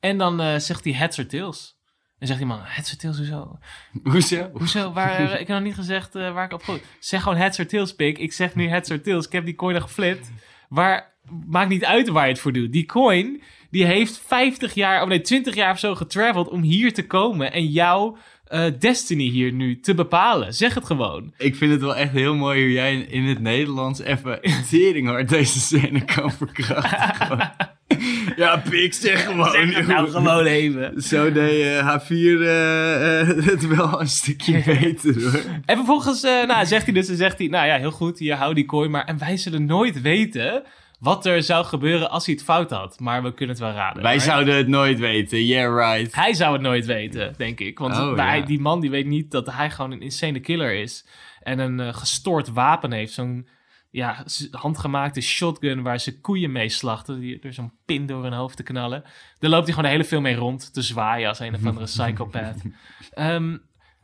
En 0.01 0.19
dan 0.19 0.41
eh, 0.41 0.59
zegt 0.59 0.85
hij 0.85 0.93
heads 0.93 1.19
or 1.19 1.27
tails. 1.27 1.79
En 2.19 2.27
zegt 2.27 2.39
die 2.39 2.49
man, 2.49 2.61
heads 2.63 2.93
or 2.93 2.99
tails, 2.99 3.17
hoezo? 3.17 3.59
Hoezo? 4.03 4.51
Hoezo? 4.53 4.93
Waar, 4.93 5.19
eh, 5.19 5.33
ik 5.33 5.47
heb 5.47 5.49
nog 5.49 5.63
niet 5.63 5.75
gezegd 5.75 6.13
waar 6.13 6.45
ik 6.45 6.53
op 6.53 6.63
goed. 6.63 6.81
Zeg 6.99 7.23
gewoon 7.23 7.39
heads 7.39 7.59
or 7.59 7.67
tails, 7.67 7.95
pik. 7.95 8.19
Ik 8.19 8.33
zeg 8.33 8.55
nu 8.55 8.69
heads 8.69 8.91
or 8.91 9.01
tails. 9.01 9.27
Ik 9.27 9.33
heb 9.33 9.45
die 9.45 9.55
coin 9.55 9.75
al 9.75 9.81
geflipt. 9.81 10.31
Waar, 10.69 11.15
maakt 11.47 11.69
niet 11.69 11.85
uit 11.85 12.09
waar 12.09 12.25
je 12.25 12.33
het 12.33 12.41
voor 12.41 12.53
doet. 12.53 12.73
Die 12.73 12.87
coin, 12.87 13.43
die 13.71 13.85
heeft 13.85 14.19
50 14.19 14.75
jaar, 14.75 15.03
of 15.03 15.09
nee, 15.09 15.21
20 15.21 15.55
jaar 15.55 15.73
of 15.73 15.79
zo 15.79 15.95
getraveld 15.95 16.49
om 16.49 16.63
hier 16.63 16.93
te 16.93 17.07
komen. 17.07 17.53
En 17.53 17.67
jouw 17.67 18.17
eh, 18.49 18.65
destiny 18.79 19.29
hier 19.29 19.53
nu 19.53 19.81
te 19.81 19.95
bepalen. 19.95 20.55
Zeg 20.55 20.75
het 20.75 20.85
gewoon. 20.85 21.33
Ik 21.39 21.57
vind 21.57 21.73
het 21.73 21.81
wel 21.81 21.97
echt 21.97 22.13
heel 22.13 22.35
mooi 22.35 22.63
hoe 22.63 22.73
jij 22.73 22.97
in, 22.97 23.25
het 23.25 23.41
Nederlands 23.41 24.01
even 24.01 24.41
tering 24.71 25.09
hard 25.09 25.29
deze 25.29 25.61
scène 25.61 26.05
kan 26.05 26.33
verkrachten. 26.33 27.53
ja, 28.37 28.63
pik, 28.69 28.95
zeg 28.95 29.25
gewoon. 29.25 29.51
Zeg 29.51 29.77
het 29.77 29.87
nou 29.87 30.11
gewoon 30.11 30.45
even. 30.45 31.03
Zo 31.03 31.33
deed 31.33 31.63
eh, 31.63 31.99
H4 31.99 32.11
eh, 32.11 33.21
eh, 33.21 33.45
het 33.45 33.67
wel 33.67 34.01
een 34.01 34.09
stukje 34.09 34.63
beter 34.65 35.23
hoor. 35.23 35.43
En 35.65 35.77
vervolgens 35.77 36.23
nou, 36.23 36.67
zegt 36.67 36.85
hij 36.85 36.95
dus, 36.95 37.07
zegt 37.07 37.39
hij, 37.39 37.47
nou 37.47 37.67
ja, 37.67 37.79
heel 37.79 37.91
goed, 37.91 38.19
je 38.19 38.35
houdt 38.35 38.55
die 38.55 38.65
kooi, 38.65 38.89
maar 38.89 39.05
en 39.05 39.19
wij 39.19 39.37
zullen 39.37 39.65
nooit 39.65 40.01
weten 40.01 40.63
wat 40.99 41.27
er 41.27 41.43
zou 41.43 41.65
gebeuren 41.65 42.11
als 42.11 42.27
hij 42.27 42.35
het 42.35 42.45
fout 42.45 42.71
had. 42.71 43.01
Maar 43.01 43.23
we 43.23 43.35
kunnen 43.35 43.55
het 43.57 43.65
wel 43.65 43.75
raden. 43.75 44.03
Wij 44.03 44.13
right? 44.13 44.29
zouden 44.29 44.55
het 44.55 44.69
nooit 44.69 44.99
weten, 44.99 45.45
yeah 45.45 45.95
right. 45.95 46.15
Hij 46.15 46.35
zou 46.35 46.53
het 46.53 46.63
nooit 46.63 46.87
weten, 46.87 47.35
denk 47.37 47.61
ik. 47.61 47.79
Want 47.79 47.97
Oh, 47.97 48.17
ja. 48.17 48.41
die 48.41 48.61
man 48.61 48.81
die 48.81 48.91
weet 48.91 49.07
niet 49.07 49.31
dat 49.31 49.53
hij 49.53 49.71
gewoon 49.71 49.91
een 49.91 50.01
insane 50.01 50.41
killer 50.41 50.73
is. 50.73 51.07
En 51.41 51.59
een 51.59 51.81
eh, 51.81 51.95
gestoord 51.95 52.49
wapen 52.49 52.93
heeft. 52.93 53.13
Zo'n 53.13 53.49
ja, 53.91 54.25
handgemaakte 54.51 55.21
shotgun 55.21 55.83
waar 55.83 56.01
ze 56.01 56.21
koeien 56.21 56.53
mee 56.53 56.69
slachten. 56.69 57.21
Die, 57.21 57.39
door 57.39 57.53
zo'n 57.53 57.73
pin 57.85 58.07
door 58.07 58.23
hun 58.23 58.33
hoofd 58.33 58.57
te 58.57 58.63
knallen. 58.63 59.03
Daar 59.39 59.51
loopt 59.51 59.65
hij 59.65 59.75
gewoon 59.75 59.91
de 59.91 59.97
hele 59.97 60.09
film 60.09 60.23
mee 60.23 60.35
rond 60.35 60.73
te 60.75 60.83
zwaaien 60.83 61.29
als 61.29 61.39
een 61.39 61.55
of 61.55 61.67
andere 61.67 61.87
psychopath. 61.95 62.63
Ehm, 63.11 63.57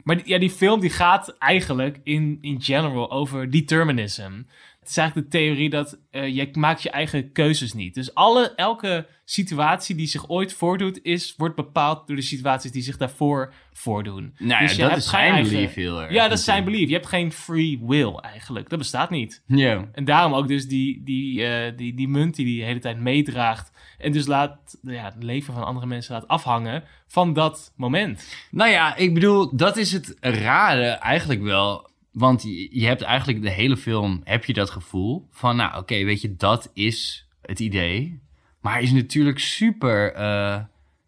maar 0.03 0.17
die, 0.17 0.29
ja, 0.29 0.39
die 0.39 0.51
film 0.51 0.81
die 0.81 0.91
gaat 0.91 1.37
eigenlijk 1.39 2.01
in, 2.03 2.39
in 2.41 2.63
general 2.63 3.11
over 3.11 3.51
determinism. 3.51 4.43
Het 4.83 4.91
is 4.91 4.97
eigenlijk 4.97 5.31
de 5.31 5.39
theorie 5.39 5.71
dat 5.71 5.99
eh, 6.11 6.35
je 6.37 6.49
maakt 6.53 6.83
je 6.83 6.91
eigen 6.91 7.33
keuzes 7.33 7.73
niet. 7.73 7.95
Dus 7.95 8.15
alle, 8.15 8.53
elke 8.57 9.07
situatie 9.25 9.95
die 9.97 10.07
zich 10.07 10.29
ooit 10.29 10.53
voordoet, 10.53 10.99
is, 11.03 11.35
wordt 11.37 11.57
bepaald 11.57 12.07
door 12.07 12.17
de 12.17 12.23
situaties 12.23 12.71
die 12.73 12.83
zich 12.83 12.97
daarvoor 12.97 13.53
voordoen. 13.73 14.35
Nou 14.39 14.51
ja, 14.63 14.67
Dus 14.69 14.77
dat 14.77 14.97
is 14.97 15.09
zijn 15.09 15.33
eigen- 15.33 15.53
belief 15.53 15.75
heel 15.75 16.03
erg. 16.03 16.13
Ja, 16.13 16.29
dat 16.29 16.39
is 16.39 16.45
zijn 16.45 16.65
belief. 16.65 16.89
Je 16.89 16.95
hebt 16.95 17.07
geen 17.07 17.33
free 17.33 17.81
will 17.83 18.15
eigenlijk. 18.15 18.69
Dat 18.69 18.79
bestaat 18.79 19.11
niet. 19.11 19.43
Ja. 19.47 19.89
En 19.93 20.05
daarom 20.05 20.35
ook 20.35 20.49
dus 20.49 20.69
die, 20.69 21.03
die, 21.05 21.45
eh, 21.47 21.77
die, 21.77 21.95
die 21.95 22.09
munt 22.09 22.35
die 22.37 22.47
hij 22.47 22.57
de 22.59 22.65
hele 22.67 22.81
tijd 22.81 22.99
meedraagt. 23.01 23.71
En 23.99 24.13
dus 24.13 24.27
laat 24.27 24.79
ja, 24.83 25.05
het 25.05 25.23
leven 25.23 25.55
van 25.55 25.65
andere 25.65 25.87
mensen 25.87 26.15
laat 26.15 26.29
afhangen 26.29 26.85
van 27.07 27.33
dat 27.33 27.73
moment. 27.77 28.35
Nou 28.51 28.71
ja, 28.71 28.97
ik 28.97 29.15
bedoel, 29.15 29.57
dat 29.57 29.77
is 29.77 29.93
het 29.93 30.17
rare 30.21 30.87
eigenlijk 30.87 31.43
wel. 31.43 31.91
Want 32.13 32.43
je, 32.71 32.87
hebt 32.87 33.03
eigenlijk 33.03 33.43
de 33.43 33.51
hele 33.51 33.77
film, 33.77 34.21
heb 34.25 34.45
je 34.45 34.53
dat 34.53 34.71
gevoel 34.71 35.29
van, 35.31 35.57
nou 35.57 35.79
oké, 35.79 36.05
weet 36.05 36.21
je, 36.21 36.37
dat 36.37 36.71
is 36.75 37.27
het 37.43 37.61
idee. 37.61 38.21
Maar 38.61 38.73
hij 38.73 38.83
is 38.83 38.93
natuurlijk 38.93 39.39
super, 39.39 40.13
eh, 40.13 40.59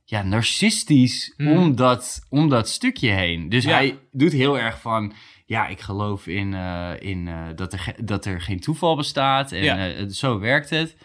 ja, 0.05 0.23
narcistisch 0.23 1.35
Hmm. 1.37 1.53
om, 1.53 1.77
dat, 1.77 2.27
om 2.29 2.49
dat 2.49 2.69
stukje 2.69 3.11
heen. 3.11 3.49
Dus 3.49 3.65
Ja. 3.65 3.71
hij 3.71 3.99
doet 4.13 4.33
heel 4.33 4.59
erg 4.59 4.81
van, 4.81 5.13
ja, 5.47 5.67
ik 5.67 5.81
geloof 5.81 6.27
in, 6.27 6.55
eh, 6.55 6.91
in 6.99 7.29
eh, 7.29 7.43
dat, 7.55 7.73
er 7.73 7.95
dat 8.05 8.25
er 8.25 8.41
geen 8.41 8.61
toeval 8.61 8.97
bestaat 8.97 9.53
en 9.53 9.63
Ja. 9.63 10.09
zo 10.09 10.39
werkt 10.39 10.71
het. 10.71 10.97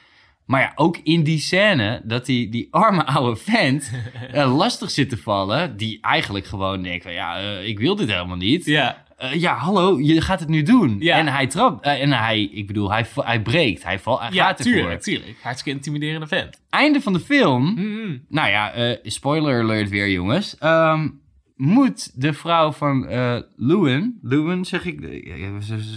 Maar 0.46 0.62
ja, 0.62 0.72
ook 0.76 0.98
in 0.98 1.24
die 1.24 1.40
scène 1.40 2.02
dat 2.04 2.26
die, 2.26 2.50
die 2.50 2.68
arme 2.72 3.06
oude 3.16 3.36
vent 3.42 3.92
lastig 4.34 4.92
zit 4.92 5.10
te 5.10 5.18
vallen. 5.18 5.78
Die 5.78 5.98
eigenlijk 6.02 6.46
gewoon 6.46 6.84
denkt 6.84 7.04
van 7.04 7.14
ja, 7.14 7.38
ik 7.60 7.80
wil 7.80 7.96
dit 7.96 8.10
helemaal 8.12 8.38
niet. 8.38 8.66
Ja, 8.66 9.04
eh, 9.20 9.34
ja, 9.34 9.56
hallo, 9.56 10.00
je 10.00 10.22
gaat 10.22 10.40
het 10.40 10.50
nu 10.50 10.64
doen. 10.64 10.96
Ja. 11.00 11.18
En 11.18 11.28
hij 11.28 11.48
trapt, 11.48 11.86
eh, 11.86 12.02
en 12.02 12.12
hij, 12.12 12.44
ik 12.44 12.68
bedoel, 12.68 12.92
hij, 12.92 13.06
hij 13.16 13.42
breekt, 13.42 13.84
hij, 13.84 14.00
val, 14.00 14.22
hij 14.22 14.30
Ja, 14.32 14.46
gaat 14.46 14.60
ervoor. 14.60 14.74
tuurlijk, 14.74 15.02
tuurlijk. 15.02 15.38
Hartstikke 15.42 15.78
intimiderende 15.78 16.28
vent. 16.28 16.62
Einde 16.70 17.02
van 17.02 17.14
de 17.14 17.20
film, 17.20 17.64
Mm-mm. 17.74 18.26
nou 18.30 18.50
ja, 18.50 18.72
eh, 18.72 18.98
spoiler 19.04 19.62
alert 19.62 19.90
weer 19.90 20.10
jongens, 20.10 20.58
Ehm, 20.58 21.08
moet 21.56 22.22
de 22.22 22.34
vrouw 22.34 22.72
van 22.72 23.08
Lewin, 23.56 24.20
Lewin 24.22 24.66
zeg 24.66 24.86
ik, 24.86 25.24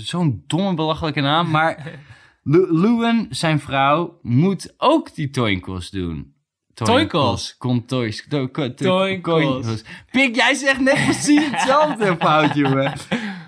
zo'n 0.02 0.44
domme 0.46 0.74
belachelijke 0.74 1.20
naam, 1.20 1.50
maar 1.50 1.98
Lewin, 2.82 3.26
zijn 3.30 3.60
vrouw, 3.60 4.18
moet 4.22 4.74
ook 4.76 5.14
die 5.14 5.30
toinkos 5.30 5.90
doen. 5.90 6.32
Toinkos? 6.74 7.56
Kon 7.58 7.84
toys. 7.84 8.26
To, 8.28 8.48
ko- 8.48 8.74
to- 8.74 8.84
Toinkos. 8.84 9.82
Pik, 10.10 10.36
jij 10.36 10.54
zegt 10.54 10.80
net 10.80 11.04
precies 11.04 11.50
hetzelfde 11.50 12.16
fout, 12.18 12.54
jongen. 12.54 12.92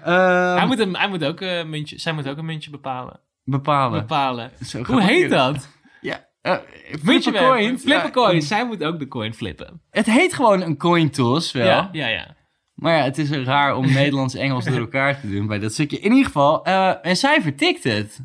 Ehm, 0.04 0.56
hij, 0.56 0.66
moet 0.66 0.78
een, 0.78 0.96
hij 0.96 1.08
moet 1.08 1.24
ook 1.24 1.40
een 1.40 1.68
muntje, 1.70 1.98
zij 1.98 2.12
moet 2.12 2.28
ook 2.28 2.36
een 2.36 2.44
muntje 2.44 2.70
bepalen. 2.70 3.20
bepalen. 3.44 4.00
bepalen. 4.00 4.50
Hoe 4.86 5.02
heet 5.02 5.30
dat? 5.30 5.68
Ja. 6.00 6.26
Muntje 7.02 7.38
a 7.38 7.48
coin. 7.48 7.78
Flip 7.78 7.98
a 7.98 8.02
Ja, 8.04 8.10
coin. 8.10 8.42
Zij 8.42 8.66
moet 8.66 8.84
ook 8.84 8.98
de 8.98 9.08
coin 9.08 9.34
flippen. 9.34 9.80
Het 9.90 10.06
heet 10.06 10.34
gewoon 10.34 10.60
een 10.60 10.76
coin 10.76 11.10
toss 11.10 11.52
wel. 11.52 11.66
Ja, 11.66 11.88
ja, 11.92 12.06
ja. 12.06 12.36
Maar 12.74 12.96
ja, 12.96 13.02
het 13.04 13.18
is 13.18 13.30
raar 13.30 13.76
om 13.76 13.92
Nederlands-Engels 13.92 14.64
door 14.64 14.78
elkaar 14.78 15.20
te 15.20 15.30
doen 15.30 15.46
bij 15.46 15.58
dat 15.58 15.72
stukje. 15.72 15.98
In 15.98 16.10
ieder 16.10 16.24
geval, 16.26 16.64
eh, 16.64 16.92
en 17.02 17.16
zij 17.16 17.42
vertikt 17.42 17.84
het. 17.84 18.20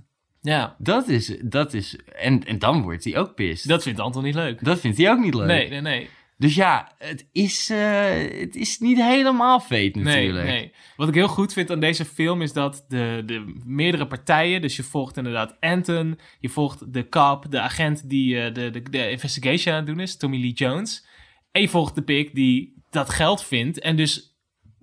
Ja, 0.49 0.75
Dat 0.77 1.07
is, 1.07 1.37
dat 1.41 1.73
is, 1.73 1.95
en, 2.15 2.43
en 2.45 2.59
dan 2.59 2.81
wordt 2.81 3.03
hij 3.03 3.17
ook 3.17 3.35
pist. 3.35 3.63
Dat, 3.67 3.71
dat 3.71 3.83
vindt 3.83 3.99
Anton 3.99 4.23
niet 4.23 4.35
leuk. 4.35 4.59
vindt 4.79 4.97
hij 4.97 5.11
ook 5.11 5.19
niet 5.19 5.33
leuk. 5.33 5.47
Nee, 5.47 5.69
nee, 5.69 5.81
nee. 5.81 6.09
Dus 6.37 6.55
ja, 6.55 6.91
het 6.97 7.27
is, 7.31 7.69
eh, 7.69 8.39
het 8.39 8.55
is 8.55 8.79
niet 8.79 8.97
helemaal 8.97 9.59
Nee, 9.95 10.03
natuurlijk. 10.13 10.47
nee. 10.47 10.71
Wat 10.95 11.07
ik 11.07 11.13
heel 11.13 11.27
goed 11.27 11.53
vind 11.53 11.71
aan 11.71 11.79
deze 11.79 12.05
film 12.05 12.41
is 12.41 12.53
dat 12.53 12.85
de, 12.87 13.23
de 13.25 13.59
meerdere 13.65 14.07
partijen, 14.07 14.61
dus 14.61 14.75
je 14.75 14.83
volgt 14.83 15.17
inderdaad 15.17 15.57
Anton, 15.59 16.19
je 16.39 16.49
volgt 16.49 16.93
de 16.93 17.09
cop, 17.09 17.45
de 17.49 17.59
agent 17.59 18.09
die 18.09 18.41
eh, 18.41 18.53
de, 18.53 18.69
de, 18.69 18.81
de 18.81 19.09
investigation 19.11 19.73
aan 19.73 19.79
het 19.79 19.89
doen 19.89 19.99
is, 19.99 20.17
Tommy 20.17 20.39
Lee 20.39 20.51
Jones. 20.51 21.05
En 21.51 21.61
je 21.61 21.69
volgt 21.69 21.95
de 21.95 22.01
pik 22.01 22.35
die 22.35 22.83
dat 22.89 23.09
geld 23.09 23.43
vindt 23.43 23.79
en 23.79 23.95
dus 23.95 24.38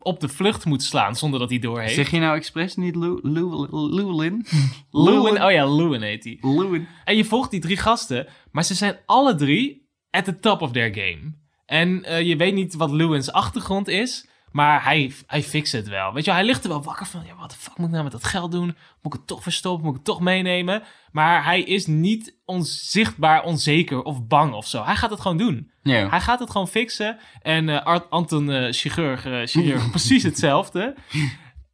op 0.07 0.21
de 0.21 0.29
vlucht 0.29 0.65
moet 0.65 0.83
slaan 0.83 1.17
zonder 1.17 1.41
dat 1.41 1.51
hij 1.51 1.59
doorheeft. 1.59 1.95
Zeg 1.95 2.11
je 2.11 2.19
nou 2.19 2.37
expres 2.37 2.77
niet 2.77 2.97
Llewellyn? 2.97 4.47
Lewin, 4.91 5.43
oh 5.45 5.51
ja, 5.51 5.75
Lewin 5.75 6.03
heet 6.03 6.25
hij. 6.25 6.39
Llewellyn. 6.41 6.89
En 7.05 7.17
je 7.17 7.25
volgt 7.25 7.51
die 7.51 7.61
drie 7.61 7.77
gasten, 7.77 8.27
maar 8.51 8.65
ze 8.65 8.75
zijn 8.75 8.99
alle 9.07 9.35
drie 9.35 9.89
at 10.11 10.25
the 10.25 10.41
top 10.41 10.61
of 10.61 10.73
their 10.73 10.95
game. 10.95 11.35
En 11.67 12.05
eh, 12.05 12.21
je 12.21 12.37
weet 12.37 12.55
niet 12.55 12.75
wat 12.75 12.91
Lewins 12.91 13.33
achtergrond 13.33 13.89
is, 13.89 14.29
maar 14.57 14.85
hij, 14.85 15.13
hij 15.27 15.43
fixt 15.43 15.73
het 15.73 15.89
wel. 15.89 16.13
Weet 16.13 16.25
je, 16.25 16.31
hij 16.31 16.45
ligt 16.45 16.63
er 16.63 16.69
wel 16.69 16.83
wakker 16.83 17.07
van, 17.07 17.23
ja, 17.27 17.35
wat 17.37 17.51
de 17.51 17.57
fuck 17.57 17.77
moet 17.77 17.87
ik 17.87 17.93
nou 17.93 18.03
met 18.03 18.13
dat 18.13 18.25
geld 18.25 18.53
doen? 18.53 18.67
Moet 18.67 19.13
ik 19.13 19.13
het 19.13 19.27
toch 19.27 19.43
verstoppen? 19.43 19.83
Moet 19.83 19.91
ik 19.91 19.97
het 19.97 20.07
toch 20.07 20.21
meenemen? 20.21 20.83
Maar 21.13 21.45
hij 21.45 21.63
is 21.63 21.87
niet 21.87 22.37
onzichtbaar 22.45 23.45
onzeker 23.45 24.03
of 24.03 24.27
bang 24.27 24.55
of 24.55 24.67
zo. 24.67 24.85
Hij 24.85 24.97
gaat 24.97 25.11
het 25.11 25.21
gewoon 25.21 25.37
doen. 25.37 25.71
Hij 26.11 26.21
gaat 26.21 26.39
het 26.39 26.51
gewoon 26.51 26.69
fixen. 26.69 27.19
En 27.43 27.69
eh, 27.69 27.85
Art, 27.85 28.11
Anton 28.11 28.51
eh, 28.51 28.73
chirurg, 28.73 29.25
eh, 29.25 29.41
chirurg 29.45 29.91
precies 29.97 30.23
hetzelfde. 30.23 30.95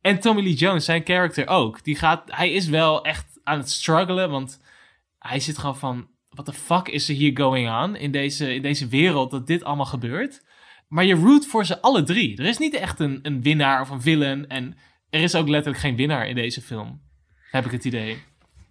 En 0.01 0.21
Tommy 0.21 0.43
Lee 0.43 0.55
Jones, 0.55 0.85
zijn 0.85 1.03
character 1.05 1.47
ook. 1.49 1.85
Die 1.85 1.97
gaat, 1.97 2.23
hij 2.27 2.53
is 2.53 2.67
wel 2.67 3.05
echt 3.05 3.41
aan 3.45 3.59
het 3.59 3.71
struggelen, 3.71 4.31
want 4.31 4.61
hij 5.19 5.41
zit 5.41 5.59
gewoon 5.59 5.79
van... 5.79 6.11
What 6.29 6.47
the 6.47 6.53
fuck 6.53 6.89
is 6.89 7.09
er 7.09 7.15
hier 7.15 7.37
going 7.37 7.83
on 7.83 7.97
in 7.97 8.11
deze, 8.11 8.55
in 8.55 8.63
deze 8.63 8.89
wereld 8.89 9.31
dat 9.31 9.47
dit 9.47 9.65
allemaal 9.65 9.87
gebeurt? 9.87 10.43
Maar 10.93 11.05
je 11.05 11.15
root 11.15 11.47
voor 11.47 11.65
ze 11.65 11.81
alle 11.81 12.03
drie. 12.03 12.37
Er 12.37 12.45
is 12.45 12.59
niet 12.59 12.75
echt 12.75 13.01
een, 13.01 13.19
een 13.23 13.43
winnaar 13.43 13.81
of 13.81 13.91
een 13.91 14.01
villain. 14.01 14.49
En 14.49 14.77
er 15.11 15.21
is 15.21 15.35
ook 15.35 15.49
letterlijk 15.49 15.83
geen 15.83 15.97
winnaar 15.97 16.29
in 16.29 16.35
deze 16.35 16.61
film. 16.61 17.01
Heb 17.51 17.65
ik 17.65 17.71
het 17.71 17.85
idee. 17.85 18.17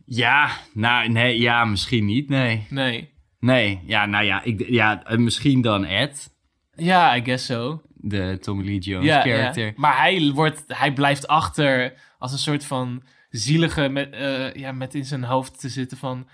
Ja, 0.06 0.50
nou, 0.74 1.10
nee, 1.10 1.40
ja, 1.40 1.66
misschien 1.66 2.06
niet, 2.06 2.30
nee. 2.30 2.66
Nee. 2.70 3.14
Nee, 3.40 3.80
ja, 3.86 4.06
nou 4.06 4.26
ja, 4.26 4.44
ik, 4.44 4.68
ja 4.70 5.04
eh, 5.04 5.18
misschien 5.18 5.62
dan 5.62 5.86
Ed, 5.86 6.30
Ja, 6.76 7.16
I 7.16 7.24
guess 7.24 7.46
so. 7.46 7.82
de 7.96 8.38
Tommy 8.42 8.66
Lee 8.66 8.80
Jones 8.80 9.06
Ja, 9.06 9.22
character. 9.22 9.66
ja. 9.66 9.72
Maar 9.76 9.98
hij, 9.98 10.32
wordt, 10.34 10.64
hij 10.68 10.94
blijft 10.94 11.28
achter 11.28 11.94
als 12.18 12.32
een 12.32 12.38
soort 12.38 12.66
van 12.66 13.04
zielige 13.30 13.90
met, 13.90 14.12
eh, 14.14 14.54
ja, 14.54 14.72
met 14.72 14.96
in 14.96 15.06
zijn 15.06 15.24
hoofd 15.24 15.60
te 15.60 15.70
zitten 15.70 15.98
van... 15.98 16.28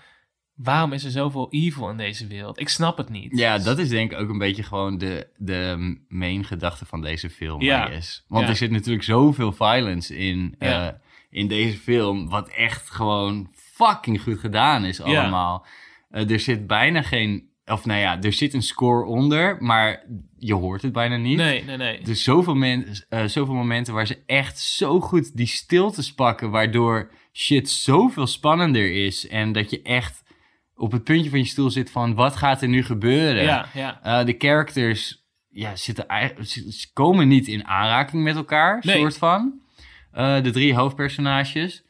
Waarom 0.58 0.92
is 0.92 1.04
er 1.04 1.10
zoveel 1.10 1.46
evil 1.50 1.90
in 1.90 1.96
deze 1.96 2.26
wereld? 2.26 2.60
Ik 2.60 2.68
snap 2.68 2.96
het 2.96 3.08
niet. 3.08 3.38
Ja, 3.38 3.58
dat 3.58 3.78
is 3.78 3.88
denk 3.88 4.12
ik 4.12 4.18
ook 4.18 4.28
een 4.28 4.38
beetje 4.38 4.62
gewoon 4.62 4.98
de, 4.98 5.26
de 5.36 5.96
main 6.08 6.44
gedachte 6.44 6.86
van 6.86 7.00
deze 7.00 7.30
film. 7.30 7.60
Ja. 7.62 7.86
I 7.88 7.90
guess. 7.90 8.24
Want 8.28 8.44
Ja. 8.44 8.50
er 8.50 8.56
zit 8.56 8.70
natuurlijk 8.70 9.04
zoveel 9.04 9.52
violence 9.52 10.16
in, 10.16 10.54
Ja. 10.58 10.88
eh, 10.88 10.94
in 11.30 11.48
deze 11.48 11.78
film, 11.78 12.28
wat 12.28 12.48
echt 12.48 12.90
gewoon 12.90 13.48
fucking 13.54 14.20
goed 14.22 14.38
gedaan 14.38 14.84
is 14.84 15.00
allemaal. 15.00 15.66
Eh, 16.10 16.30
er 16.30 16.40
zit 16.40 16.66
bijna 16.66 17.02
geen, 17.02 17.48
of 17.66 17.84
nou 17.84 18.00
ja, 18.00 18.22
er 18.22 18.32
zit 18.32 18.54
een 18.54 18.62
score 18.62 19.04
onder, 19.06 19.56
maar 19.62 20.04
je 20.38 20.54
hoort 20.54 20.82
het 20.82 20.92
bijna 20.92 21.16
niet. 21.16 21.36
Nee, 21.36 21.64
nee, 21.64 21.76
nee. 21.76 21.98
Er 21.98 22.08
is 22.08 22.22
zoveel, 22.22 22.54
men, 22.54 22.86
eh, 23.08 23.24
zoveel 23.24 23.54
momenten 23.54 23.94
waar 23.94 24.06
ze 24.06 24.18
echt 24.26 24.58
zo 24.58 25.00
goed 25.00 25.36
die 25.36 25.46
stiltes 25.46 26.14
pakken, 26.14 26.50
waardoor 26.50 27.10
shit 27.32 27.70
zoveel 27.70 28.26
spannender 28.26 29.04
is. 29.04 29.28
En 29.28 29.52
dat 29.52 29.70
je 29.70 29.82
echt 29.82 30.26
op 30.78 30.92
het 30.92 31.04
puntje 31.04 31.30
van 31.30 31.38
je 31.38 31.44
stoel 31.44 31.70
zit 31.70 31.90
van, 31.90 32.14
wat 32.14 32.36
gaat 32.36 32.62
er 32.62 32.68
nu 32.68 32.84
gebeuren? 32.84 33.42
Ja, 33.42 33.66
ja. 33.74 34.00
Eh, 34.02 34.24
de 34.26 34.34
characters 34.38 35.26
ja, 35.48 35.76
zitten, 35.76 36.06
ze 36.72 36.92
komen 36.92 37.28
niet 37.28 37.46
in 37.48 37.66
aanraking 37.66 38.22
met 38.22 38.36
elkaar, 38.36 38.82
Nee. 38.86 38.96
soort 38.98 39.18
van. 39.18 39.60
Eh, 40.12 40.42
de 40.42 40.50
drie 40.50 40.74
hoofdpersonages. 40.74 41.82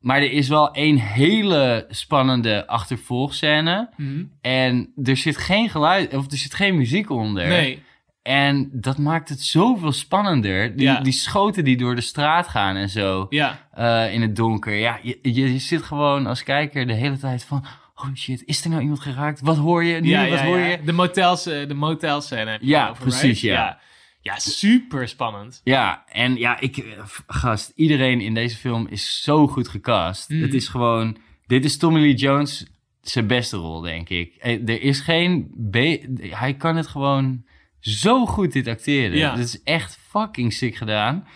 Maar 0.00 0.16
er 0.16 0.32
is 0.32 0.48
wel 0.48 0.68
een 0.72 0.98
hele 1.00 1.86
spannende 1.88 2.66
achtervolgscène. 2.66 3.88
Mhm. 3.96 4.24
En 4.40 4.92
er 5.02 5.16
zit 5.16 5.36
geen 5.36 5.70
geluid, 5.70 6.14
of 6.14 6.30
er 6.30 6.36
zit 6.38 6.54
geen 6.54 6.76
muziek 6.76 7.10
onder. 7.10 7.46
Nee. 7.48 7.82
En 8.22 8.68
dat 8.72 8.98
maakt 8.98 9.28
het 9.28 9.40
zoveel 9.40 9.92
spannender. 9.92 10.76
Die, 10.76 10.86
Ja. 10.86 11.00
die 11.00 11.12
schoten 11.12 11.64
die 11.64 11.76
door 11.76 11.94
de 11.94 12.00
straat 12.00 12.48
gaan 12.48 12.76
en 12.76 12.88
zo. 12.88 13.26
Ja, 13.28 13.68
eh, 13.72 14.12
in 14.14 14.22
het 14.22 14.36
donker. 14.36 14.74
Ja, 14.74 14.98
je, 15.02 15.18
je, 15.22 15.52
je 15.52 15.58
zit 15.58 15.82
gewoon 15.82 16.26
als 16.26 16.42
kijker 16.42 16.86
de 16.86 16.92
hele 16.92 17.18
tijd 17.18 17.44
van... 17.44 17.64
Oh 17.98 18.08
shit, 18.14 18.42
is 18.44 18.64
er 18.64 18.70
nou 18.70 18.82
iemand 18.82 19.00
geraakt? 19.00 19.40
Wat 19.40 19.56
hoor 19.56 19.84
je 19.84 20.00
nu? 20.00 20.08
ja, 20.08 20.28
Wat 20.28 20.40
hoor 20.40 20.58
je? 20.58 20.78
De 20.84 20.92
motels, 20.92 21.46
eh, 21.46 21.68
de 21.68 21.74
motelscène 21.74 22.58
Ja, 22.60 22.88
over, 22.88 23.02
precies, 23.02 23.22
right? 23.22 23.40
ja. 23.40 23.80
ja. 24.20 24.38
Super 24.38 25.08
spannend. 25.08 25.60
Ja, 25.64 26.04
en 26.08 26.36
ja, 26.36 26.60
ik, 26.60 26.76
eh, 26.76 27.02
gast, 27.26 27.72
iedereen 27.74 28.20
in 28.20 28.34
deze 28.34 28.56
film 28.56 28.86
is 28.90 29.22
zo 29.22 29.46
goed 29.48 29.68
gecast. 29.68 30.28
Mm. 30.30 30.42
Het 30.42 30.54
is 30.54 30.68
gewoon, 30.68 31.16
dit 31.46 31.64
is 31.64 31.76
Tommy 31.76 32.00
Lee 32.00 32.14
Jones 32.14 32.66
zijn 33.00 33.26
beste 33.26 33.56
rol, 33.56 33.80
denk 33.80 34.08
ik. 34.08 34.34
Eh, 34.34 34.68
Er 34.68 34.82
is 34.82 35.00
geen, 35.00 35.50
be- 35.56 36.16
hij 36.30 36.54
kan 36.54 36.76
het 36.76 36.86
gewoon 36.86 37.44
zo 37.80 38.26
goed 38.26 38.52
dit 38.52 38.66
acteren. 38.68 39.16
Ja. 39.18 39.30
Het 39.30 39.44
is 39.44 39.62
echt 39.62 39.98
fucking 40.08 40.52
sick 40.52 40.76
gedaan. 40.76 41.26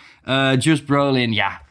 Just 0.58 0.84
Brolin, 0.84 1.32
ja, 1.32 1.62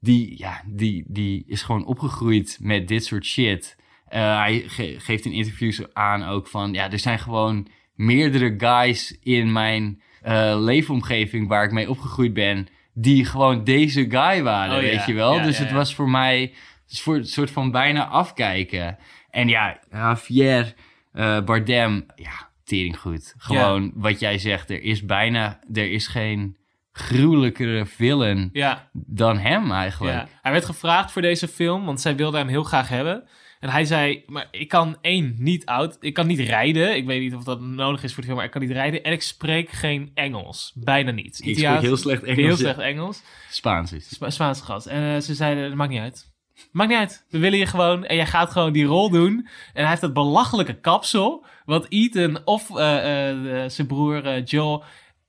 die, 0.00 0.38
ja 0.38 0.62
die, 0.66 1.04
die 1.08 1.44
is 1.46 1.62
gewoon 1.62 1.84
opgegroeid 1.86 2.58
met 2.60 2.88
dit 2.88 3.04
soort 3.04 3.24
shit. 3.24 3.76
Eh, 4.08 4.36
hij 4.38 4.64
ge- 4.66 4.94
geeft 4.98 5.24
in 5.24 5.32
interviews 5.32 5.94
aan 5.94 6.24
ook 6.24 6.46
van, 6.48 6.72
ja, 6.72 6.90
er 6.90 6.98
zijn 6.98 7.18
gewoon 7.18 7.68
meerdere 7.94 8.54
guys 8.58 9.18
in 9.22 9.52
mijn 9.52 10.02
eh, 10.22 10.56
leefomgeving 10.58 11.48
waar 11.48 11.64
ik 11.64 11.72
mee 11.72 11.90
opgegroeid 11.90 12.32
ben, 12.32 12.66
die 12.94 13.24
gewoon 13.24 13.64
deze 13.64 14.00
guy 14.10 14.42
waren, 14.42 14.76
Oh, 14.76 14.82
ja. 14.82 14.88
weet 14.88 15.06
je 15.06 15.14
wel. 15.14 15.34
Ja, 15.34 15.42
dus 15.42 15.58
ja, 15.58 15.64
het 15.64 15.72
was 15.72 15.94
voor 15.94 16.10
mij 16.10 16.40
een 16.42 16.50
soort, 16.96 17.28
soort 17.28 17.50
van 17.50 17.70
bijna 17.70 18.06
afkijken. 18.06 18.98
En 19.30 19.48
ja, 19.48 19.78
Javier 19.90 20.74
eh, 21.12 21.40
Bardem, 21.40 22.06
ja, 22.14 22.48
tering 22.64 22.98
goed. 22.98 23.34
Gewoon 23.36 23.92
wat 23.94 24.20
jij 24.20 24.38
zegt, 24.38 24.70
er 24.70 24.82
is 24.82 25.04
bijna, 25.04 25.60
er 25.72 25.90
is 25.90 26.06
geen 26.06 26.56
gruwelijkere 26.92 27.86
villain 27.86 28.48
dan 28.92 29.38
hem 29.38 29.72
eigenlijk. 29.72 30.14
Hij 30.42 30.52
werd 30.52 30.64
gevraagd 30.64 31.12
voor 31.12 31.22
deze 31.22 31.48
film, 31.48 31.84
want 31.84 32.00
zij 32.00 32.16
wilde 32.16 32.36
hem 32.38 32.48
heel 32.48 32.62
graag 32.64 32.88
hebben. 32.88 33.24
En 33.60 33.68
hij 33.68 33.84
zei, 33.84 34.22
maar 34.26 34.48
ik 34.50 34.68
kan 34.68 34.96
één, 35.00 35.34
niet 35.38 35.66
oud, 35.66 35.96
ik 36.00 36.14
kan 36.14 36.26
niet 36.26 36.38
rijden. 36.38 36.96
Ik 36.96 37.06
weet 37.06 37.20
niet 37.20 37.34
of 37.34 37.44
dat 37.44 37.60
nodig 37.60 38.02
is 38.02 38.10
voor 38.10 38.20
de 38.20 38.24
film, 38.24 38.36
maar 38.36 38.46
ik 38.46 38.50
kan 38.50 38.60
niet 38.60 38.70
rijden. 38.70 39.02
En 39.02 39.12
ik 39.12 39.22
spreek 39.22 39.70
geen 39.70 40.10
Engels. 40.14 40.72
Bijna 40.74 41.10
niet. 41.10 41.40
Ik 41.44 41.58
spreek 41.58 41.80
heel 41.80 41.96
slecht 41.96 42.22
Engels. 42.22 42.44
Heel 42.44 42.56
slecht 42.56 42.78
Engels. 42.78 43.22
Spaans 43.50 43.92
is 43.92 44.04
het. 44.04 44.14
Spa 44.14 44.30
Spaanse 44.30 44.64
gast. 44.64 44.86
En 44.86 45.14
eh, 45.14 45.20
ze 45.20 45.34
zeiden, 45.34 45.68
dat 45.68 45.76
maakt 45.76 45.90
niet 45.90 46.00
uit. 46.00 46.34
Maakt 46.72 46.90
niet 46.90 46.98
uit. 46.98 47.26
We 47.28 47.38
willen 47.38 47.58
je 47.58 47.66
gewoon. 47.66 48.04
En 48.04 48.16
jij 48.16 48.26
gaat 48.26 48.50
gewoon 48.50 48.72
die 48.72 48.84
rol 48.84 49.10
doen. 49.10 49.48
En 49.72 49.80
hij 49.80 49.88
heeft 49.88 50.00
dat 50.00 50.12
belachelijke 50.12 50.80
kapsel. 50.80 51.46
Wat 51.64 51.86
Ethan 51.88 52.44
of 52.44 52.76
eh, 52.76 53.30
eh, 53.30 53.70
zijn 53.70 53.86
broer 53.86 54.40
Joel 54.40 54.84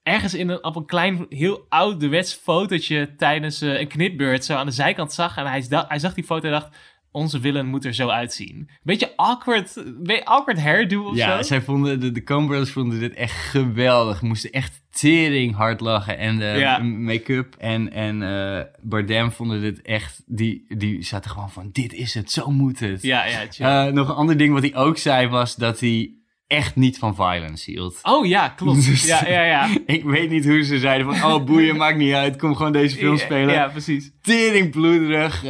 ergens 0.07 0.33
in 0.33 0.49
een, 0.49 0.63
op 0.63 0.75
een 0.75 0.85
klein, 0.85 1.25
heel 1.29 1.65
ouderwets 1.69 2.33
fotootje 2.33 3.15
tijdens 3.15 3.61
een 3.61 3.87
knipbeurt 3.87 4.45
zo 4.45 4.55
aan 4.55 4.65
de 4.65 4.71
zijkant 4.71 5.13
zag. 5.13 5.37
En 5.37 5.45
hij, 5.45 5.65
hij 5.69 5.99
zag 5.99 6.13
die 6.13 6.23
foto 6.23 6.45
en 6.45 6.51
dacht, 6.51 6.77
onze 7.11 7.39
villain 7.41 7.65
moet 7.67 7.85
er 7.85 7.93
zo 7.93 8.07
uitzien. 8.07 8.69
Beetje 8.83 9.13
awkward, 9.15 9.83
awkward 10.23 10.59
hairdo 10.61 11.03
of 11.03 11.15
Ja, 11.15 11.37
zo. 11.37 11.47
zij 11.47 11.61
vonden, 11.61 11.99
de, 11.99 12.11
de 12.11 12.23
Coen 12.23 12.67
vonden 12.67 12.99
dit 12.99 13.13
echt 13.13 13.35
geweldig. 13.35 14.21
Moesten 14.21 14.51
echt 14.51 14.81
tering 14.91 15.55
hard 15.55 15.79
lachen. 15.79 16.17
En 16.17 16.37
de 16.37 16.45
Ja. 16.45 16.77
make-up 16.77 17.55
en, 17.57 17.91
en 17.91 18.23
eh, 18.23 18.63
Bardem 18.81 19.31
vonden 19.31 19.61
dit 19.61 19.81
echt... 19.81 20.23
Die, 20.25 20.65
die 20.77 21.03
zaten 21.03 21.31
gewoon 21.31 21.51
van, 21.51 21.69
dit 21.71 21.93
is 21.93 22.13
het, 22.13 22.31
zo 22.31 22.51
moet 22.51 22.79
het. 22.79 23.01
Ja, 23.01 23.25
ja. 23.25 23.85
Eh, 23.87 23.93
nog 23.93 24.09
een 24.09 24.15
ander 24.15 24.37
ding 24.37 24.53
wat 24.53 24.61
hij 24.61 24.75
ook 24.75 24.97
zei 24.97 25.27
was 25.27 25.55
dat 25.55 25.79
hij 25.79 26.11
echt 26.47 26.75
niet 26.75 26.97
van 26.97 27.15
violence 27.15 27.71
hield. 27.71 27.99
oh 28.03 28.25
ja, 28.25 28.49
klopt. 28.49 28.85
Dus- 28.89 29.05
Ja, 29.05 29.27
ja, 29.27 29.43
ja. 29.43 29.67
Ik 29.85 30.03
weet 30.03 30.29
niet 30.29 30.45
hoe 30.45 30.63
ze 30.63 30.79
zeiden 30.79 31.15
van, 31.15 31.31
oh 31.33 31.43
boeien, 31.43 31.75
maakt 31.85 31.97
niet 31.97 32.13
uit, 32.13 32.35
kom 32.37 32.55
gewoon 32.55 32.71
deze 32.71 32.97
film 32.97 33.17
spelen. 33.17 33.53
Ja, 33.53 33.67
precies. 33.67 34.11
tering 34.21 34.71
bloederig, 34.71 35.43
eh, 35.43 35.49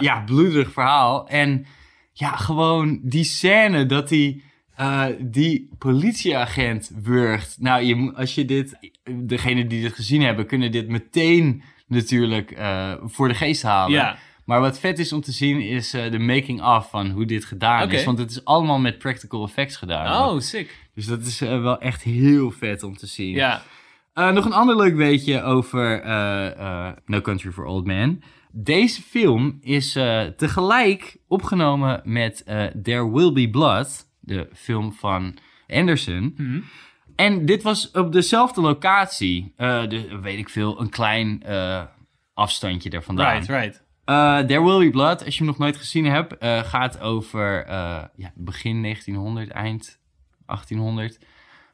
ja. 0.00 0.22
bloederig 0.26 0.72
verhaal. 0.72 1.28
En 1.28 1.66
ja, 2.12 2.36
gewoon 2.36 3.00
die 3.02 3.24
scène 3.24 3.86
dat 3.86 4.10
hij 4.10 4.42
eh, 4.74 5.06
die 5.20 5.68
politieagent 5.78 6.90
wurgt. 7.02 7.56
Nou, 7.58 7.82
je, 7.82 8.12
als 8.14 8.34
je 8.34 8.44
dit, 8.44 8.92
degenen 9.12 9.68
die 9.68 9.82
dit 9.82 9.94
gezien 9.94 10.22
hebben, 10.22 10.46
kunnen 10.46 10.72
dit 10.72 10.88
meteen 10.88 11.62
natuurlijk 11.86 12.50
eh, 12.50 12.92
voor 13.02 13.28
de 13.28 13.34
geest 13.34 13.62
halen. 13.62 13.92
Ja. 13.92 14.18
Maar 14.50 14.60
wat 14.60 14.78
vet 14.78 14.98
is 14.98 15.12
om 15.12 15.20
te 15.20 15.32
zien 15.32 15.60
is 15.60 15.94
eh, 15.94 16.10
de 16.10 16.18
making-of 16.18 16.90
van 16.90 17.10
hoe 17.10 17.24
dit 17.24 17.44
gedaan 17.44 17.90
is. 17.90 18.04
Want 18.04 18.18
het 18.18 18.30
is 18.30 18.44
allemaal 18.44 18.78
met 18.78 18.98
practical 18.98 19.44
effects 19.44 19.76
gedaan. 19.76 20.28
Oh, 20.28 20.40
sick. 20.40 20.88
Dus 20.94 21.06
dat 21.06 21.20
is 21.20 21.40
eh, 21.40 21.62
wel 21.62 21.80
echt 21.80 22.02
heel 22.02 22.50
vet 22.50 22.82
om 22.82 22.96
te 22.96 23.06
zien. 23.06 23.34
Ja. 23.34 23.62
Eh, 24.12 24.30
nog 24.30 24.44
een 24.44 24.52
ander 24.52 24.76
leuk 24.76 24.94
weetje 24.94 25.42
over 25.42 26.02
No 27.06 27.20
Country 27.20 27.50
for 27.50 27.64
Old 27.64 27.84
Men. 27.84 28.22
Deze 28.52 29.02
film 29.02 29.58
is 29.60 29.92
tegelijk 30.36 31.16
opgenomen 31.28 32.00
met 32.04 32.42
There 32.82 33.10
Will 33.10 33.32
Be 33.32 33.50
Blood, 33.50 34.06
de 34.20 34.48
film 34.54 34.92
van 34.92 35.36
Anderson. 35.66 36.34
Mhm. 36.36 36.60
En 37.16 37.46
dit 37.46 37.62
was 37.62 37.90
op 37.90 38.12
dezelfde 38.12 38.60
locatie. 38.60 39.54
Dus 39.88 40.04
weet 40.22 40.38
ik 40.38 40.48
veel, 40.48 40.80
een 40.80 40.90
klein 40.90 41.42
afstandje 42.34 42.90
er 42.90 43.02
vandaan. 43.02 43.32
Right, 43.34 43.48
right. 43.48 43.88
Eh, 44.10 44.38
There 44.38 44.62
Will 44.64 44.78
Be 44.78 44.90
Blood, 44.90 45.24
als 45.24 45.32
je 45.34 45.38
hem 45.38 45.46
nog 45.46 45.58
nooit 45.58 45.76
gezien 45.76 46.04
hebt, 46.04 46.38
eh, 46.38 46.62
gaat 46.62 47.00
over 47.00 47.64
eh, 47.66 48.04
ja, 48.16 48.32
begin 48.34 48.82
1900, 48.82 49.50
eind 49.50 50.00
1800. 50.46 51.18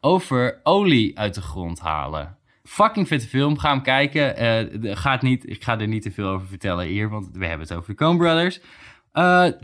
Over 0.00 0.60
olie 0.62 1.18
uit 1.18 1.34
de 1.34 1.40
grond 1.40 1.80
halen. 1.80 2.36
Fucking 2.64 3.08
vette 3.08 3.26
film, 3.26 3.58
ga 3.58 3.70
hem 3.70 3.82
kijken. 3.82 4.34
De- 4.80 4.96
gaat 4.96 5.22
niet, 5.22 5.50
ik 5.50 5.64
ga 5.64 5.78
er 5.80 5.88
niet 5.88 6.02
te 6.02 6.10
veel 6.10 6.28
over 6.28 6.46
vertellen 6.46 6.86
hier, 6.86 7.08
want 7.08 7.28
we 7.32 7.46
hebben 7.46 7.66
het 7.66 7.76
over 7.76 7.88
de 7.90 8.04
Coen 8.04 8.16
Brothers. 8.16 8.60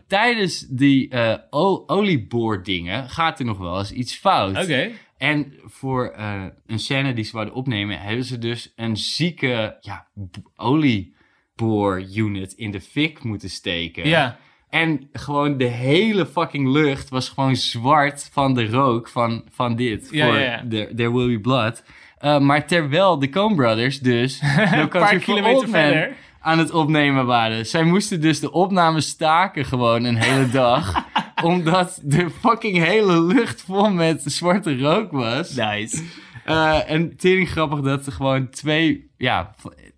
Tijdens 0.06 0.66
die 0.68 1.12
olieboordingen 1.50 3.08
gaat 3.10 3.38
er 3.38 3.44
nog 3.44 3.58
wel 3.58 3.78
eens 3.78 3.92
iets 3.92 4.14
fout. 4.16 4.62
Oké. 4.62 4.90
En 5.16 5.52
voor 5.64 6.14
een 6.66 6.78
scène 6.78 7.12
die 7.12 7.24
ze 7.24 7.32
wouden 7.32 7.54
opnemen, 7.54 8.00
hebben 8.00 8.24
ze 8.24 8.38
dus 8.38 8.72
een 8.76 8.96
zieke 8.96 9.76
ja, 9.80 10.06
b- 10.30 10.50
olieboor-unit 11.62 12.52
in 12.52 12.70
de 12.70 12.80
fik 12.80 13.22
moeten 13.22 13.50
steken. 13.50 14.08
Ja. 14.08 14.38
En 14.70 15.08
gewoon 15.12 15.56
de 15.56 15.64
hele 15.64 16.26
fucking 16.26 16.68
lucht 16.72 17.08
was 17.08 17.28
gewoon 17.28 17.56
zwart 17.56 18.28
van 18.32 18.54
de 18.54 18.66
rook 18.66 19.08
van, 19.08 19.44
van 19.50 19.76
dit. 19.76 20.08
Ja, 20.10 20.26
voor 20.26 20.34
ja, 20.34 20.40
ja. 20.42 20.64
The- 20.68 20.92
There 20.96 21.12
Will 21.12 21.28
Be 21.28 21.40
Blood. 21.40 21.82
Uh, 22.24 22.38
maar 22.38 22.66
terwijl 22.66 23.18
de 23.18 23.28
Coen 23.28 23.54
Brothers 23.56 24.00
dus 24.00 24.40
Een 24.72 24.88
paar 24.88 25.16
kilometer 25.18 25.68
verder. 25.68 26.12
aan 26.40 26.58
het 26.58 26.70
opnemen 26.70 27.26
waren. 27.26 27.66
Zij 27.66 27.82
moesten 27.84 28.20
dus 28.20 28.40
de 28.40 28.52
opnames 28.52 29.06
staken 29.08 29.64
gewoon 29.64 30.04
een 30.04 30.16
hele 30.16 30.48
dag. 30.62 31.04
omdat 31.42 32.00
de 32.04 32.30
fucking 32.40 32.76
hele 32.76 33.22
lucht 33.22 33.62
vol 33.62 33.90
met 33.90 34.22
zwarte 34.24 34.78
rook 34.78 35.12
was. 35.12 35.54
Nice. 35.54 36.02
Eh, 36.44 36.90
en 36.90 37.16
tering 37.16 37.50
grappig 37.50 37.80
dat 37.80 38.06
er 38.06 38.12
gewoon 38.12 38.48
twee, 38.50 39.10
ja, 39.16 39.54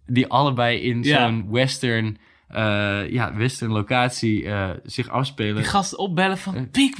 die 0.07 0.27
allebei 0.27 0.79
in 0.81 1.03
Ja. 1.03 1.27
zo'n 1.27 1.47
western, 1.51 2.19
eh, 2.49 3.11
ja, 3.11 3.35
western 3.35 3.71
locatie 3.71 4.45
eh, 4.49 4.71
zich 4.85 5.09
afspelen. 5.09 5.55
Die 5.55 5.65
gasten 5.65 5.99
opbellen 5.99 6.37
Eh. 6.37 6.43
van... 6.43 6.71
Pik, 6.71 6.97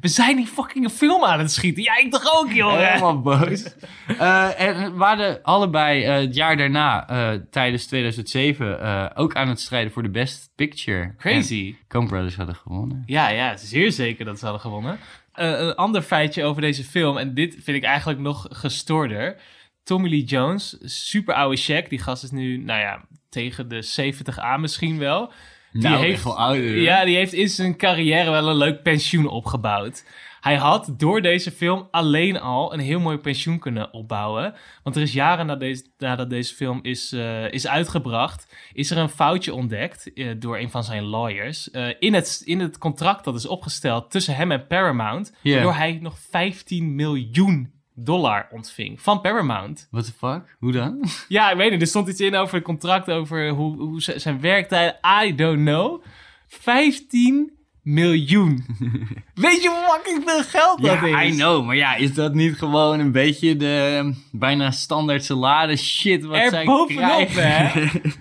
we, 0.00 0.08
zijn 0.08 0.36
die 0.36 0.46
fucking 0.46 0.90
film 0.90 1.24
aan 1.24 1.38
het 1.38 1.52
schieten. 1.52 1.82
Ja, 1.82 1.96
ik 1.98 2.10
toch 2.10 2.34
ook, 2.40 2.52
joh. 2.52 2.76
Helemaal 2.78 3.20
boos. 3.30 3.74
Eh, 4.18 4.60
en 4.60 4.96
we 4.98 5.04
hadden 5.04 5.42
allebei 5.42 6.02
eh, 6.02 6.14
het 6.14 6.34
jaar 6.34 6.56
daarna, 6.56 7.08
eh, 7.08 7.40
tijdens 7.50 7.86
2007, 7.86 8.80
eh, 8.80 9.06
ook 9.14 9.36
aan 9.36 9.48
het 9.48 9.60
strijden 9.60 9.92
voor 9.92 10.02
de 10.02 10.10
Best 10.10 10.50
Picture. 10.56 11.14
Crazy. 11.18 11.66
En 11.78 11.86
Coen 11.88 12.06
Brothers 12.06 12.36
hadden 12.36 12.54
gewonnen. 12.54 13.02
Ja, 13.06 13.28
ja, 13.28 13.56
zeer 13.56 13.92
zeker 13.92 14.24
dat 14.24 14.38
ze 14.38 14.44
hadden 14.44 14.62
gewonnen. 14.62 14.98
Eh, 15.32 15.50
een 15.58 15.74
ander 15.74 16.02
feitje 16.02 16.44
over 16.44 16.62
deze 16.62 16.84
film, 16.84 17.16
en 17.18 17.34
dit 17.34 17.56
vind 17.60 17.76
ik 17.76 17.82
eigenlijk 17.84 18.20
nog 18.20 18.46
gestoorder. 18.50 19.36
Tommy 19.84 20.08
Lee 20.08 20.24
Jones, 20.24 20.76
super 21.08 21.34
oude 21.34 21.56
check. 21.56 21.88
Die 21.90 21.98
gast 21.98 22.22
is 22.22 22.30
nu, 22.30 22.56
nou 22.56 22.80
ja, 22.80 23.04
tegen 23.28 23.68
de 23.68 23.82
70 23.82 24.38
aan 24.38 24.60
misschien 24.60 24.98
wel. 24.98 25.32
Die 25.72 25.82
nou, 25.82 25.96
heeft- 25.96 26.14
echt 26.14 26.24
wel 26.24 26.38
ouder. 26.38 26.76
Ja, 26.80 27.04
die 27.04 27.16
heeft 27.16 27.32
in 27.32 27.48
zijn 27.48 27.76
carrière 27.76 28.30
wel 28.30 28.48
een 28.48 28.56
leuk 28.56 28.82
pensioen 28.82 29.26
opgebouwd. 29.26 30.04
Hij 30.40 30.56
had 30.56 30.94
door 30.96 31.20
deze 31.22 31.50
film 31.50 31.88
alleen 31.90 32.40
al 32.40 32.72
een 32.72 32.80
heel 32.80 33.00
mooi 33.00 33.16
pensioen 33.18 33.58
kunnen 33.58 33.92
opbouwen. 33.92 34.54
Want 34.82 34.96
er 34.96 35.02
is 35.02 35.12
jaren 35.12 35.46
na 35.46 35.56
deze, 35.56 35.86
nadat 35.98 36.30
deze 36.30 36.54
film 36.54 36.78
is, 36.82 37.12
eh, 37.12 37.52
is 37.52 37.66
uitgebracht, 37.66 38.54
is 38.72 38.90
er 38.90 38.98
een 38.98 39.08
foutje 39.08 39.54
ontdekt 39.54 40.12
eh, 40.12 40.28
door 40.38 40.58
een 40.58 40.70
van 40.70 40.84
zijn 40.84 41.02
lawyers. 41.02 41.70
eh, 41.70 41.86
in, 41.98 42.14
het, 42.14 42.42
in 42.44 42.60
het 42.60 42.78
contract 42.78 43.24
dat 43.24 43.34
is 43.34 43.46
opgesteld 43.46 44.10
tussen 44.10 44.36
hem 44.36 44.52
en 44.52 44.66
Paramount. 44.66 45.32
Waardoor 45.54 45.74
hij 45.74 45.98
nog 46.02 46.18
15 46.30 46.94
miljoen 46.94 47.72
dollar 47.94 48.48
ontving 48.50 49.02
van 49.02 49.20
Paramount. 49.20 49.88
What 49.90 50.04
the 50.04 50.12
fuck? 50.12 50.56
Hoe 50.58 50.72
dan? 50.72 51.04
Ja, 51.28 51.50
ik 51.50 51.56
weet 51.56 51.70
niet. 51.70 51.80
Er 51.80 51.86
stond 51.86 52.08
iets 52.08 52.20
in 52.20 52.34
over 52.34 52.54
het 52.54 52.64
contract, 52.64 53.10
over 53.10 53.48
hoe, 53.48 53.76
hoe 53.76 54.00
zijn 54.00 54.40
werktijd. 54.40 54.98
I 55.24 55.34
don't 55.34 55.64
know. 55.64 56.04
15 56.46 57.52
miljoen. 57.82 58.64
weet 59.34 59.62
je 59.62 59.68
hoe 59.68 60.00
fucking 60.02 60.22
veel 60.26 60.42
geld 60.42 60.82
dat 60.82 61.00
ja, 61.00 61.20
is? 61.20 61.32
I 61.32 61.36
know. 61.36 61.64
Maar 61.64 61.76
ja, 61.76 61.94
is 61.94 62.14
dat 62.14 62.34
niet 62.34 62.56
gewoon 62.56 63.00
een 63.00 63.12
beetje 63.12 63.56
de 63.56 64.14
bijna 64.32 64.70
standaard 64.70 65.24
salade 65.24 65.76
shit 65.76 66.24
wat 66.24 66.36
Er 66.36 66.50
zij 66.50 66.64
bovenop, 66.64 67.28
krijgen? 67.28 68.02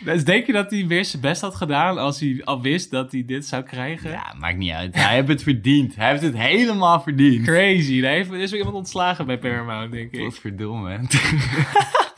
Dus 0.00 0.24
denk 0.24 0.46
je 0.46 0.52
dat 0.52 0.70
hij 0.70 0.86
weer 0.86 1.04
zijn 1.04 1.22
best 1.22 1.40
had 1.40 1.54
gedaan 1.54 1.98
als 1.98 2.20
hij 2.20 2.40
al 2.44 2.62
wist 2.62 2.90
dat 2.90 3.12
hij 3.12 3.24
dit 3.26 3.46
zou 3.46 3.62
krijgen? 3.62 4.10
Ja, 4.10 4.34
maakt 4.38 4.56
niet 4.56 4.72
uit. 4.72 4.94
Hij 4.94 5.14
heeft 5.14 5.28
het 5.28 5.42
verdiend. 5.42 5.96
Hij 5.96 6.10
heeft 6.10 6.22
het 6.22 6.36
helemaal 6.36 7.00
verdiend. 7.00 7.46
Crazy. 7.46 8.00
Daar 8.00 8.12
heeft- 8.12 8.32
is 8.32 8.50
weer 8.50 8.58
iemand 8.58 8.76
ontslagen 8.76 9.26
bij 9.26 9.38
Paramount, 9.38 9.92
denk 9.92 10.12
ik. 10.12 10.20
Wat 10.20 10.38
verdomme. 10.38 11.00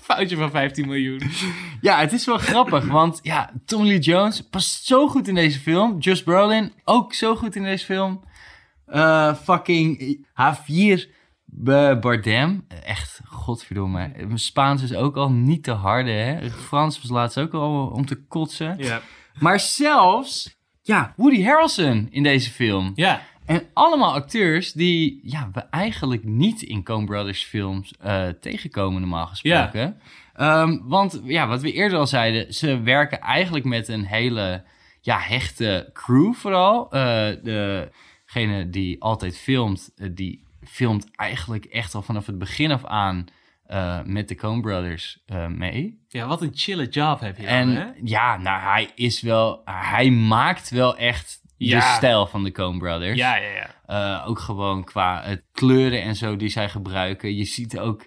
Foutje 0.02 0.36
van 0.36 0.50
15 0.50 0.86
miljoen. 0.86 1.20
Ja, 1.80 1.98
het 2.00 2.12
is 2.12 2.26
wel 2.26 2.38
grappig, 2.38 2.84
want 2.86 3.20
ja, 3.22 3.52
Tommy 3.64 3.88
Lee 3.88 3.98
Jones 3.98 4.40
past 4.50 4.84
zo 4.86 5.08
goed 5.08 5.28
in 5.28 5.34
deze 5.34 5.58
film. 5.58 5.98
Just 5.98 6.24
Brolin 6.24 6.72
ook 6.84 7.14
zo 7.14 7.36
goed 7.36 7.56
in 7.56 7.62
deze 7.62 7.84
film. 7.84 8.20
Eh, 8.86 9.34
fucking 9.34 10.18
Javier 10.36 11.06
B- 11.06 11.16
Bardem. 12.00 12.66
Echt, 12.84 13.20
godverdomme. 13.24 14.12
Mijn 14.16 14.38
Spaans 14.38 14.82
is 14.82 14.94
ook 14.94 15.16
al 15.16 15.30
niet 15.30 15.64
te 15.64 15.70
harde, 15.70 16.10
hè. 16.10 16.50
Frans 16.50 17.00
was 17.00 17.10
laatst 17.10 17.38
ook 17.38 17.52
al 17.52 17.86
om 17.86 18.06
te 18.06 18.26
kotsen. 18.26 18.74
Ja. 18.78 19.00
Maar 19.38 19.60
zelfs, 19.60 20.56
ja, 20.82 21.12
Woody 21.16 21.42
Harrelson 21.42 22.06
in 22.10 22.22
deze 22.22 22.50
film. 22.50 22.92
Ja. 22.94 23.22
En 23.46 23.62
allemaal 23.72 24.14
acteurs 24.14 24.72
die 24.72 25.20
ja, 25.22 25.50
we 25.52 25.60
eigenlijk 25.60 26.24
niet 26.24 26.62
in 26.62 26.84
Coen 26.84 27.04
Brothers 27.04 27.44
films 27.44 27.94
eh, 28.00 28.28
tegenkomen 28.28 29.00
normaal 29.00 29.26
gesproken. 29.26 30.00
Ehm, 30.34 30.78
want 30.82 31.20
ja, 31.24 31.46
wat 31.46 31.62
we 31.62 31.72
eerder 31.72 31.98
al 31.98 32.06
zeiden, 32.06 32.54
ze 32.54 32.80
werken 32.80 33.20
eigenlijk 33.20 33.64
met 33.64 33.88
een 33.88 34.04
hele 34.04 34.64
ja, 35.00 35.18
hechte 35.18 35.90
crew 35.92 36.34
vooral. 36.34 36.90
Eh, 36.92 37.28
degene 37.42 38.70
die 38.70 39.02
altijd 39.02 39.38
filmt, 39.38 39.92
eh, 39.96 40.08
die 40.12 40.46
filmt 40.68 41.16
eigenlijk 41.16 41.64
echt 41.64 41.94
al 41.94 42.02
vanaf 42.02 42.26
het 42.26 42.38
begin 42.38 42.70
af 42.70 42.84
aan 42.84 43.26
eh, 43.66 44.02
met 44.04 44.28
de 44.28 44.34
Coen 44.34 44.60
Brothers 44.60 45.22
eh, 45.26 45.46
mee. 45.46 46.04
Ja, 46.08 46.26
wat 46.26 46.42
een 46.42 46.52
chille 46.54 46.88
job 46.88 47.20
heb 47.20 47.36
je 47.36 47.46
En 47.46 47.68
hè? 47.68 47.86
ja, 48.02 48.36
nou, 48.36 48.60
hij 48.60 48.90
is 48.94 49.20
wel, 49.20 49.62
hij 49.64 50.10
maakt 50.10 50.70
wel 50.70 50.96
echt 50.96 51.40
de 51.56 51.80
stijl 51.80 52.26
van 52.26 52.44
de 52.44 52.52
Coen 52.52 52.78
Brothers. 52.78 53.18
Ja, 53.18 53.36
ja, 53.36 53.48
ja. 53.48 53.70
Uh, 54.20 54.28
ook 54.28 54.38
gewoon 54.38 54.84
qua 54.84 55.22
het 55.22 55.44
kleuren 55.52 56.02
en 56.02 56.16
zo 56.16 56.36
die 56.36 56.48
zij 56.48 56.68
gebruiken. 56.68 57.36
Je 57.36 57.44
ziet 57.44 57.78
ook 57.78 58.06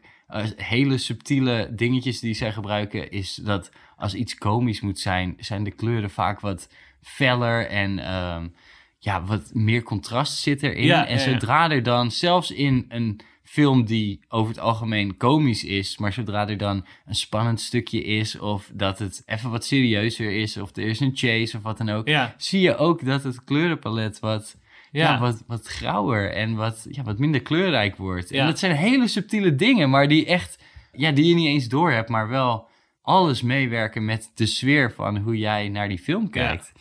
hele 0.56 0.98
subtiele 0.98 1.70
dingetjes 1.72 2.20
die 2.20 2.34
zij 2.34 2.52
gebruiken. 2.52 3.12
Is 3.12 3.36
dat 3.36 3.72
als 3.96 4.14
iets 4.14 4.38
komisch 4.38 4.82
moet 4.82 5.00
zijn, 5.00 5.36
zijn 5.38 5.64
de 5.64 5.72
kleuren 5.72 6.10
vaak 6.10 6.40
wat 6.40 6.70
feller 7.02 7.68
en 7.68 8.14
um, 8.14 8.56
ja, 9.04 9.24
wat 9.24 9.54
meer 9.54 9.84
contrast 9.84 10.38
zit 10.38 10.64
erin. 10.64 10.86
Ja, 10.86 11.08
en 11.08 11.20
zodra 11.20 11.72
er 11.72 11.84
dan 11.84 12.12
zelfs 12.12 12.52
in 12.52 12.86
een 12.90 13.22
film 13.44 13.86
die 13.86 14.20
over 14.30 14.54
het 14.54 14.60
algemeen 14.62 15.18
komisch 15.18 15.64
is, 15.64 15.98
maar 15.98 16.14
zodra 16.14 16.48
er 16.48 16.58
dan 16.58 16.86
een 17.06 17.16
spannend 17.16 17.62
stukje 17.62 18.04
is, 18.04 18.40
of 18.40 18.70
dat 18.74 19.00
het 19.00 19.24
even 19.26 19.50
wat 19.50 19.66
serieuzer 19.66 20.32
is, 20.32 20.58
of 20.58 20.76
er 20.76 20.84
is 20.84 21.00
een 21.00 21.12
chase 21.14 21.58
of 21.58 21.64
wat 21.64 21.78
dan 21.78 21.90
ook, 21.90 22.08
Ja, 22.08 22.34
zie 22.38 22.62
je 22.62 22.78
ook 22.78 23.06
dat 23.06 23.24
het 23.24 23.44
kleurenpalet 23.44 24.20
wat, 24.20 24.58
ja. 24.92 25.12
ja. 25.12 25.20
wat, 25.20 25.44
wat 25.48 25.68
grauwer 25.68 26.32
en 26.32 26.56
wat, 26.56 26.88
ja, 26.90 27.04
wat 27.04 27.20
minder 27.20 27.42
kleurrijk 27.42 27.96
wordt. 27.96 28.30
Ja. 28.30 28.40
En 28.40 28.46
dat 28.46 28.60
zijn 28.60 28.76
hele 28.76 29.08
subtiele 29.08 29.56
dingen, 29.56 29.90
maar 29.90 30.08
die 30.08 30.26
echt, 30.26 30.64
ja, 30.94 31.12
die 31.12 31.26
je 31.26 31.36
niet 31.36 31.48
eens 31.48 31.68
door 31.68 31.92
hebt, 31.92 32.10
maar 32.10 32.30
wel 32.30 32.68
alles 33.02 33.42
meewerken 33.42 34.06
met 34.06 34.32
de 34.36 34.46
sfeer 34.46 34.92
van 34.92 35.18
hoe 35.18 35.38
jij 35.38 35.70
naar 35.70 35.90
die 35.90 36.00
film 36.00 36.30
kijkt. 36.30 36.72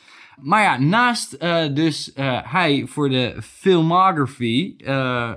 Maar 0.42 0.62
ja, 0.62 0.78
naast 0.78 1.32
eh, 1.32 1.64
dus 1.74 2.12
eh, 2.12 2.38
hij 2.42 2.84
voor 2.86 3.08
de 3.08 3.36
filmography, 3.42 4.74
eh 4.84 5.32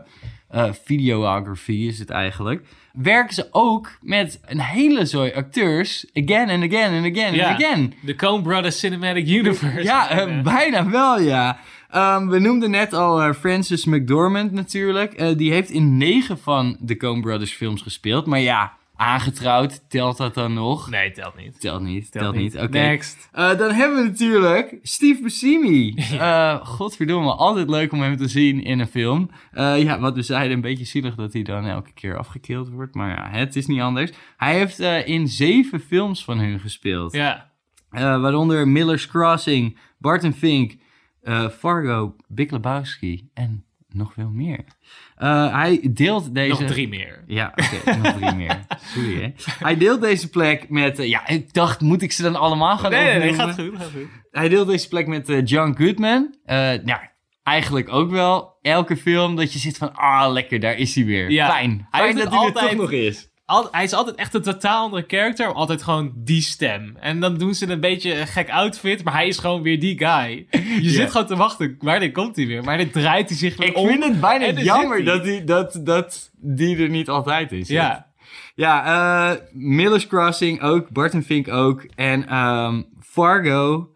videography 0.85 1.71
is 1.87 1.99
het 1.99 2.09
eigenlijk, 2.09 2.65
werken 2.93 3.33
ze 3.33 3.47
ook 3.51 3.91
met 4.01 4.39
een 4.45 4.59
hele 4.61 5.05
zooi 5.05 5.33
acteurs, 5.33 6.05
again 6.13 6.49
and 6.49 6.63
again 6.73 7.03
and 7.03 7.17
again 7.17 7.33
Ja. 7.33 7.49
and 7.49 7.63
again. 7.63 7.93
De 8.01 8.15
Coen 8.15 8.41
Brothers 8.41 8.79
Cinematic 8.79 9.27
Universe. 9.27 9.83
Ja, 9.83 10.27
bijna 10.43 10.89
wel, 10.89 11.19
ja. 11.19 11.57
Ehm, 11.89 12.27
we 12.27 12.39
noemden 12.39 12.71
net 12.71 12.93
al 12.93 13.33
Frances 13.33 13.85
McDormand 13.85 14.51
natuurlijk. 14.51 15.37
Die 15.37 15.51
heeft 15.51 15.69
in 15.69 15.97
negen 15.97 16.39
van 16.39 16.77
de 16.79 16.97
Coen 16.97 17.21
Brothers 17.21 17.53
films 17.53 17.81
gespeeld. 17.81 18.25
Maar 18.25 18.39
ja, 18.39 18.73
aangetrouwd, 19.03 19.89
telt 19.89 20.17
dat 20.17 20.33
dan 20.33 20.53
nog? 20.53 20.89
Nee, 20.89 21.11
telt 21.11 21.35
niet. 21.35 21.59
Telt 21.59 21.81
niet, 21.81 22.11
telt, 22.11 22.35
niet. 22.35 22.55
Oké. 22.55 22.67
Next. 22.67 23.29
Eh, 23.31 23.57
dan 23.57 23.71
hebben 23.71 24.03
we 24.03 24.09
natuurlijk 24.09 24.79
Steve 24.81 25.21
Buscemi. 25.21 25.93
Eh 26.23 26.65
godverdomme, 26.65 27.33
altijd 27.33 27.69
leuk 27.69 27.91
om 27.91 28.01
hem 28.01 28.17
te 28.17 28.27
zien 28.27 28.63
in 28.63 28.79
een 28.79 28.87
film. 28.87 29.29
Eh, 29.51 29.83
ja, 29.83 29.99
wat 29.99 30.15
we 30.15 30.21
zeiden, 30.21 30.55
een 30.55 30.61
beetje 30.61 30.85
zielig 30.85 31.15
dat 31.15 31.33
hij 31.33 31.41
dan 31.41 31.65
elke 31.65 31.93
keer 31.93 32.17
afgekild 32.17 32.69
wordt. 32.69 32.95
Maar 32.95 33.09
ja, 33.09 33.39
het 33.39 33.55
is 33.55 33.65
niet 33.65 33.81
anders. 33.81 34.11
Hij 34.37 34.57
heeft 34.57 34.79
in 35.07 35.27
zeven 35.27 35.79
films 35.79 36.23
van 36.23 36.39
hun 36.39 36.59
gespeeld. 36.59 37.13
Ja. 37.13 37.51
Waaronder 37.89 38.67
Miller's 38.67 39.07
Crossing, 39.07 39.77
Barton 39.97 40.33
Fink, 40.33 40.75
Fargo, 41.51 42.15
Big 42.27 42.51
Lebowski 42.51 43.29
en 43.33 43.65
nog 43.93 44.13
veel 44.13 44.29
meer. 44.29 44.59
Eh, 45.15 45.53
hij 45.55 45.79
deelt 45.93 46.35
deze... 46.35 46.61
Nog 46.61 46.71
drie 46.71 46.87
meer. 46.87 47.23
Ja, 47.27 47.53
oké, 47.55 47.97
nog 47.97 48.13
drie 48.13 48.35
meer. 48.45 48.59
Sorry, 48.85 49.21
hè. 49.21 49.31
Hij 49.65 49.77
deelt 49.77 50.01
deze 50.01 50.29
plek 50.29 50.69
met... 50.69 50.99
eh, 50.99 51.07
ja, 51.07 51.27
ik 51.27 51.53
dacht, 51.53 51.81
moet 51.81 52.01
ik 52.01 52.11
ze 52.11 52.21
dan 52.21 52.35
allemaal 52.35 52.77
gaan 52.77 52.91
Nee, 52.91 53.03
nee, 53.03 53.19
nee, 53.19 53.33
gaat 53.33 53.53
goed, 53.55 53.71
gaat 53.77 53.91
goed. 53.93 54.07
Hij 54.31 54.49
deelt 54.49 54.67
deze 54.67 54.87
plek 54.87 55.07
met 55.07 55.29
eh, 55.29 55.45
John 55.45 55.75
Goodman. 55.77 56.35
Eh 56.45 56.55
nou, 56.57 56.99
eigenlijk 57.43 57.89
ook 57.93 58.11
wel. 58.11 58.51
Elke 58.61 58.97
film 58.97 59.35
dat 59.35 59.53
je 59.53 59.59
zit 59.59 59.77
van, 59.77 59.93
ah, 59.95 60.31
lekker, 60.31 60.59
daar 60.59 60.75
is 60.77 60.95
hij 60.95 61.05
weer. 61.05 61.31
Ja. 61.31 61.49
Fijn. 61.49 61.87
Hij 61.91 62.11
hij 62.11 62.21
er 62.21 62.27
altijd- 62.27 62.69
toch 62.69 62.77
nog 62.79 62.91
is. 62.91 63.29
Al, 63.45 63.67
hij 63.71 63.83
is 63.83 63.93
altijd 63.93 64.15
echt 64.15 64.33
een 64.33 64.41
totaal 64.41 64.83
andere 64.83 65.03
character, 65.07 65.45
maar 65.45 65.55
altijd 65.55 65.83
gewoon 65.83 66.11
die 66.15 66.41
stem. 66.41 66.95
En 66.99 67.19
dan 67.19 67.37
doen 67.37 67.53
ze 67.55 67.69
een 67.69 67.79
beetje 67.79 68.19
een 68.19 68.27
gek 68.27 68.49
outfit, 68.49 69.03
maar 69.03 69.13
hij 69.13 69.27
is 69.27 69.37
gewoon 69.37 69.61
weer 69.61 69.79
die 69.79 69.97
guy. 69.97 70.47
Je 70.81 70.89
zit 70.89 71.11
gewoon 71.11 71.27
te 71.27 71.35
wachten, 71.35 71.75
wanneer 71.79 72.11
komt 72.11 72.35
hij 72.35 72.47
weer? 72.47 72.63
Maar 72.63 72.77
dan 72.77 72.89
draait 72.89 73.29
hij 73.29 73.37
zich 73.37 73.57
weer 73.57 73.67
Ik 73.67 73.77
om. 73.77 73.87
vind 73.87 74.03
het 74.03 74.19
bijna 74.21 74.61
jammer 74.61 75.03
dat, 75.03 75.25
hij, 75.25 75.43
dat, 75.43 75.79
dat 75.83 76.31
die 76.37 76.77
er 76.77 76.89
niet 76.89 77.09
altijd 77.09 77.51
is. 77.51 77.67
Ja, 77.67 78.11
Ja, 78.55 78.85
eh, 79.33 79.39
Miller's 79.51 80.07
Crossing 80.07 80.61
ook, 80.61 80.89
Barton 80.89 81.23
Fink 81.23 81.47
ook. 81.47 81.85
En 81.95 82.27
ehm, 82.27 82.81
Fargo. 82.99 83.89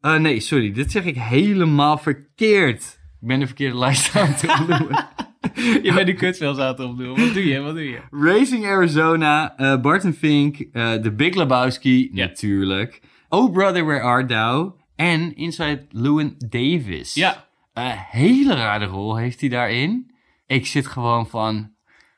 eh, 0.00 0.14
nee, 0.16 0.40
sorry, 0.40 0.72
dit 0.72 0.90
zeg 0.90 1.04
ik 1.04 1.16
helemaal 1.16 1.98
verkeerd. 1.98 2.82
Ik 3.20 3.28
ben 3.30 3.38
de 3.38 3.46
verkeerde 3.46 3.78
lijst 3.78 4.16
aan 4.16 4.26
het 4.32 4.48
opnoemen. 4.60 5.08
je 5.82 5.92
bent 5.94 6.06
die 6.06 6.14
kutfilms 6.14 6.58
aan 6.58 6.66
het 6.68 6.80
opdoen. 6.80 7.08
Wat 7.08 7.34
doe 7.34 7.46
je, 7.48 7.60
wat 7.60 7.74
doe 7.74 7.88
je? 7.90 7.98
Racing 8.10 8.66
Arizona, 8.66 9.56
eh, 9.56 9.80
Barton 9.80 10.12
Fink, 10.12 10.56
eh 10.72 10.92
The 10.92 11.12
Big 11.12 11.34
Lebowski, 11.34 12.08
Ja. 12.12 12.26
natuurlijk. 12.26 13.00
Oh 13.28 13.52
Brother, 13.52 13.84
Where 13.86 14.00
Art 14.02 14.28
Thou? 14.28 14.72
En 14.96 15.36
Inside 15.36 15.86
Llewyn 15.90 16.34
Davis. 16.48 17.14
Ja, 17.14 17.46
Een 17.72 17.90
hele 18.10 18.54
rare 18.54 18.84
rol 18.84 19.16
heeft 19.16 19.40
hij 19.40 19.48
daarin. 19.48 20.10
Ik 20.46 20.66
zit 20.66 20.86
gewoon 20.86 21.28
van... 21.28 21.70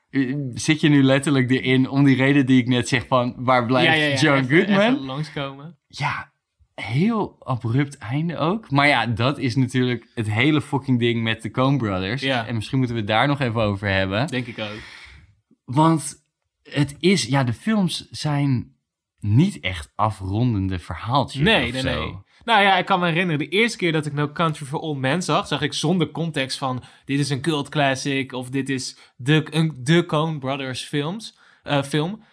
eh, 0.09 0.35
Zit 0.53 0.81
je 0.81 0.89
nu 0.89 1.03
letterlijk 1.03 1.49
erin 1.51 1.89
om 1.89 2.03
die 2.03 2.15
reden 2.15 2.45
die 2.45 2.61
ik 2.61 2.67
net 2.67 2.87
zeg 2.87 3.07
van... 3.07 3.33
Waar 3.37 3.65
blijft 3.65 4.21
ja. 4.21 4.29
John 4.29 4.43
Goodman? 4.49 4.79
Even 4.79 5.05
langskomen. 5.05 5.77
Ja, 5.87 6.31
heel 6.81 7.35
abrupt 7.39 7.97
einde 7.97 8.37
ook. 8.37 8.71
Maar 8.71 8.87
ja, 8.87 9.05
dat 9.05 9.37
is 9.37 9.55
natuurlijk 9.55 10.07
het 10.15 10.31
hele 10.31 10.61
fucking 10.61 10.99
ding 10.99 11.23
met 11.23 11.41
de 11.41 11.51
Coen 11.51 11.77
Brothers. 11.77 12.21
Ja. 12.21 12.47
En 12.47 12.55
misschien 12.55 12.77
moeten 12.77 12.95
we 12.95 13.01
het 13.01 13.11
daar 13.11 13.27
nog 13.27 13.39
even 13.39 13.61
over 13.61 13.87
hebben. 13.87 14.27
Denk 14.27 14.47
ik 14.47 14.59
ook. 14.59 14.79
Want 15.65 16.25
het 16.63 16.95
is, 16.99 17.23
ja, 17.23 17.43
de 17.43 17.53
films 17.53 18.09
zijn 18.09 18.75
niet 19.19 19.59
echt 19.59 19.91
afrondende 19.95 20.79
verhaaltjes 20.79 21.41
Nee, 21.41 21.71
nee, 21.71 21.81
zo. 21.81 21.99
nee. 21.99 22.15
Nou 22.43 22.61
ja, 22.61 22.77
ik 22.77 22.85
kan 22.85 22.99
me 22.99 23.05
herinneren, 23.07 23.39
de 23.39 23.47
eerste 23.49 23.77
keer 23.77 23.91
dat 23.91 24.05
ik 24.05 24.13
No 24.13 24.31
Country 24.31 24.65
for 24.65 24.79
Old 24.79 24.97
Men 24.97 25.21
zag, 25.21 25.47
zag 25.47 25.61
ik 25.61 25.73
zonder 25.73 26.11
context 26.11 26.57
van 26.57 26.83
dit 27.05 27.19
is 27.19 27.29
een 27.29 27.41
cult 27.41 27.69
classic 27.69 28.31
of 28.33 28.49
dit 28.49 28.69
is 28.69 28.97
de, 29.15 29.47
een, 29.49 29.77
de 29.79 30.05
Coen 30.05 30.39
Brothers 30.39 30.83
films, 30.83 31.37
eh, 31.63 31.83
film. 31.83 32.23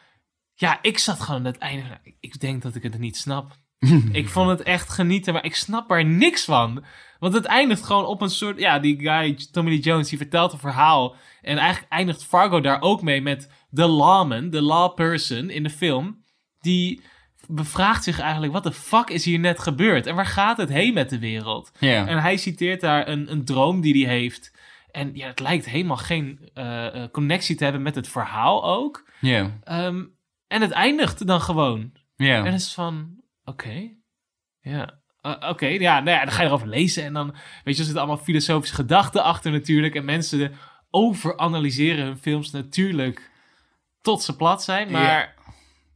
Ja, 0.55 0.79
ik 0.83 0.99
zat 0.99 1.21
gewoon 1.21 1.41
aan 1.41 1.47
het 1.47 1.59
einde 1.59 1.87
van, 1.87 2.13
ik 2.21 2.41
denk 2.41 2.63
dat 2.63 2.75
ik 2.75 2.83
het 2.83 2.99
niet 2.99 3.17
snap. 3.17 3.57
ik 4.13 4.29
vond 4.29 4.49
het 4.51 4.63
echt 4.63 4.91
genieten, 4.91 5.33
maar 5.33 5.45
ik 5.45 5.55
snap 5.55 5.91
er 5.91 6.05
niks 6.05 6.45
van. 6.45 6.85
Want 7.19 7.35
het 7.35 7.45
eindigt 7.45 7.85
gewoon 7.85 8.07
op 8.07 8.21
een 8.21 8.31
soort, 8.31 8.59
ja, 8.59 8.79
die 8.79 9.01
guy, 9.01 9.39
Tommy 9.53 9.71
Lee 9.71 9.81
Jones, 9.81 10.09
die 10.09 10.19
vertelt 10.19 10.53
een 10.53 10.59
verhaal. 10.59 11.17
En 11.43 11.59
eigenlijk 11.59 11.93
eindigt 11.93 12.25
Fargo 12.25 12.61
daar 12.61 12.81
ook 12.81 13.03
mee 13.03 13.23
met 13.23 13.51
de 13.71 13.87
lawman, 13.87 14.51
de 14.51 14.63
law 14.63 14.95
person 14.95 15.51
in 15.51 15.63
de 15.63 15.71
film, 15.71 16.23
die 16.61 17.01
bevraagt 17.49 18.05
zich 18.05 18.21
eigenlijk, 18.21 18.53
wat 18.53 18.63
de 18.63 18.73
fuck 18.73 19.11
is 19.11 19.25
hier 19.25 19.39
net 19.39 19.61
gebeurd? 19.61 20.07
En 20.07 20.15
waar 20.15 20.27
gaat 20.27 20.57
het 20.57 20.69
heen 20.69 20.95
met 20.95 21.11
de 21.11 21.19
wereld? 21.19 21.73
En 21.81 22.19
hij 22.19 22.37
citeert 22.37 22.81
daar 22.81 23.09
een, 23.09 23.33
een 23.33 23.45
droom 23.45 23.81
die 23.81 24.07
hij 24.07 24.17
heeft. 24.17 24.53
En 24.91 25.11
ja, 25.15 25.27
het 25.27 25.41
lijkt 25.41 25.69
helemaal 25.69 25.97
geen 25.97 26.51
eh, 26.55 26.87
eh, 26.87 27.11
connectie 27.11 27.57
te 27.57 27.65
hebben 27.65 27.83
met 27.83 27.95
het 27.95 28.09
verhaal 28.09 28.65
ook. 28.65 29.09
Ja. 29.21 29.51
Ehm, 29.65 30.05
en 30.47 30.61
het 30.61 30.71
eindigt 30.71 31.27
dan 31.27 31.41
gewoon. 31.41 31.93
Ja. 32.17 32.45
En 32.45 32.53
het 32.53 32.61
is 32.61 32.75
van, 32.75 33.23
oké, 33.45 33.91
ja, 34.61 35.01
oké, 35.49 35.67
ja, 35.67 36.01
nou 36.01 36.17
ja, 36.19 36.25
dan 36.25 36.33
ga 36.35 36.43
je 36.43 36.49
erover 36.49 36.69
lezen 36.69 37.05
en 37.05 37.13
dan, 37.13 37.31
weet 37.31 37.75
je, 37.75 37.81
er 37.81 37.85
zitten 37.87 37.97
allemaal 37.97 38.25
filosofische 38.25 38.75
gedachten 38.75 39.23
achter 39.23 39.53
natuurlijk 39.53 39.95
en 39.95 40.05
mensen 40.05 40.53
overanalyseren 40.91 42.05
hun 42.05 42.19
films 42.19 42.51
natuurlijk 42.51 43.31
tot 44.01 44.23
ze 44.23 44.37
plat 44.37 44.63
zijn, 44.63 44.91
maar 44.91 45.35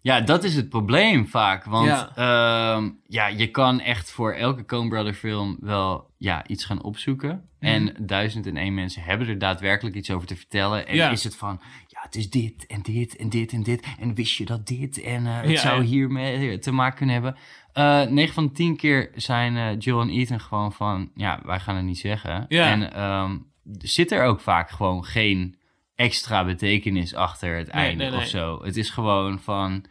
Ja, 0.01 0.21
dat 0.21 0.45
is 0.45 0.55
het 0.55 0.69
probleem 0.69 1.27
vaak. 1.27 1.65
Want 1.65 1.87
Ja. 1.87 2.13
ja, 2.17 2.91
ja 3.07 3.27
je 3.27 3.51
kan 3.51 3.81
echt 3.81 4.11
voor 4.11 4.33
elke 4.33 4.65
Coen 4.65 4.89
Brother 4.89 5.15
film 5.15 5.57
wel 5.61 6.11
ja, 6.17 6.47
iets 6.47 6.65
gaan 6.65 6.83
opzoeken. 6.83 7.49
Mhm. 7.61 7.73
En 7.73 7.95
duizend 8.07 8.47
en 8.47 8.57
één 8.57 8.75
mensen 8.75 9.03
hebben 9.03 9.29
er 9.29 9.39
daadwerkelijk 9.39 9.97
iets 9.97 10.11
over 10.11 10.27
te 10.27 10.37
vertellen. 10.37 10.87
En 10.87 10.97
Ja. 10.97 11.11
is 11.11 11.25
het 11.25 11.37
van, 11.37 11.61
ja, 11.99 12.05
het 12.05 12.15
is 12.15 12.31
dit 12.31 12.67
en 12.67 12.83
dit 12.83 13.17
en 13.17 13.29
dit 13.29 13.53
en 13.53 13.63
dit. 13.63 13.87
En 13.99 14.15
wist 14.15 14.37
je 14.37 14.45
dat 14.45 14.67
dit 14.67 15.03
en 15.03 15.27
eh, 15.27 15.41
het 15.41 15.51
Ja, 15.51 15.61
zou 15.61 15.83
ja. 15.83 15.89
hiermee 15.89 16.59
te 16.59 16.73
maken 16.73 16.97
kunnen 16.97 17.15
hebben. 17.15 17.37
Eh 17.73 18.03
9 18.03 18.35
van 18.35 18.47
de 18.47 18.53
10 18.53 18.77
keer 18.77 19.11
zijn 19.15 19.57
eh 19.57 19.79
Jill 19.79 20.01
en 20.01 20.09
Ethan 20.11 20.41
gewoon 20.41 20.73
van, 20.73 21.11
ja, 21.15 21.41
wij 21.45 21.61
gaan 21.61 21.77
het 21.77 21.85
niet 21.85 21.99
zeggen. 21.99 22.45
Ja. 22.49 22.71
En 22.71 22.93
ehm, 22.93 23.39
zit 23.79 24.13
er 24.13 24.25
ook 24.25 24.41
vaak 24.41 24.71
gewoon 24.71 25.05
geen 25.05 25.57
extra 25.95 26.45
betekenis 26.45 27.15
achter 27.15 27.57
het 27.57 27.73
Nee, 27.73 27.85
einde 27.85 28.03
nee, 28.03 28.13
nee. 28.13 28.21
of 28.21 28.27
zo. 28.27 28.63
Het 28.63 28.77
is 28.77 28.91
gewoon 28.91 29.41
van, 29.41 29.85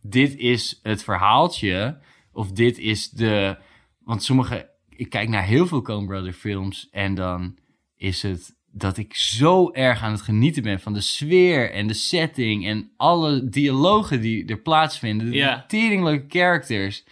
dit 0.00 0.36
is 0.36 0.80
het 0.82 1.04
verhaaltje. 1.04 1.98
Of 2.32 2.52
dit 2.52 2.78
is 2.78 3.10
de... 3.10 3.56
Want 4.00 4.22
sommige... 4.22 4.70
Ik 4.88 5.10
kijk 5.10 5.28
naar 5.28 5.44
heel 5.44 5.66
veel 5.66 5.82
Coen 5.82 6.06
Brother 6.06 6.32
films. 6.32 6.88
En 6.90 7.14
dan 7.14 7.58
is 7.96 8.22
het 8.22 8.54
dat 8.72 8.96
ik 8.98 9.14
zo 9.14 9.70
erg 9.72 10.02
aan 10.02 10.12
het 10.12 10.20
genieten 10.22 10.62
ben 10.62 10.80
van 10.80 10.92
de 10.92 11.00
sfeer 11.00 11.70
en 11.72 11.86
de 11.86 11.94
setting. 11.94 12.66
En 12.66 12.90
alle 12.96 13.48
dialogen 13.48 14.20
die 14.20 14.46
er 14.46 14.58
plaatsvinden. 14.60 15.30
De 15.30 15.36
Ja. 15.36 15.64
teringleuke 15.68 16.24
characters. 16.28 17.04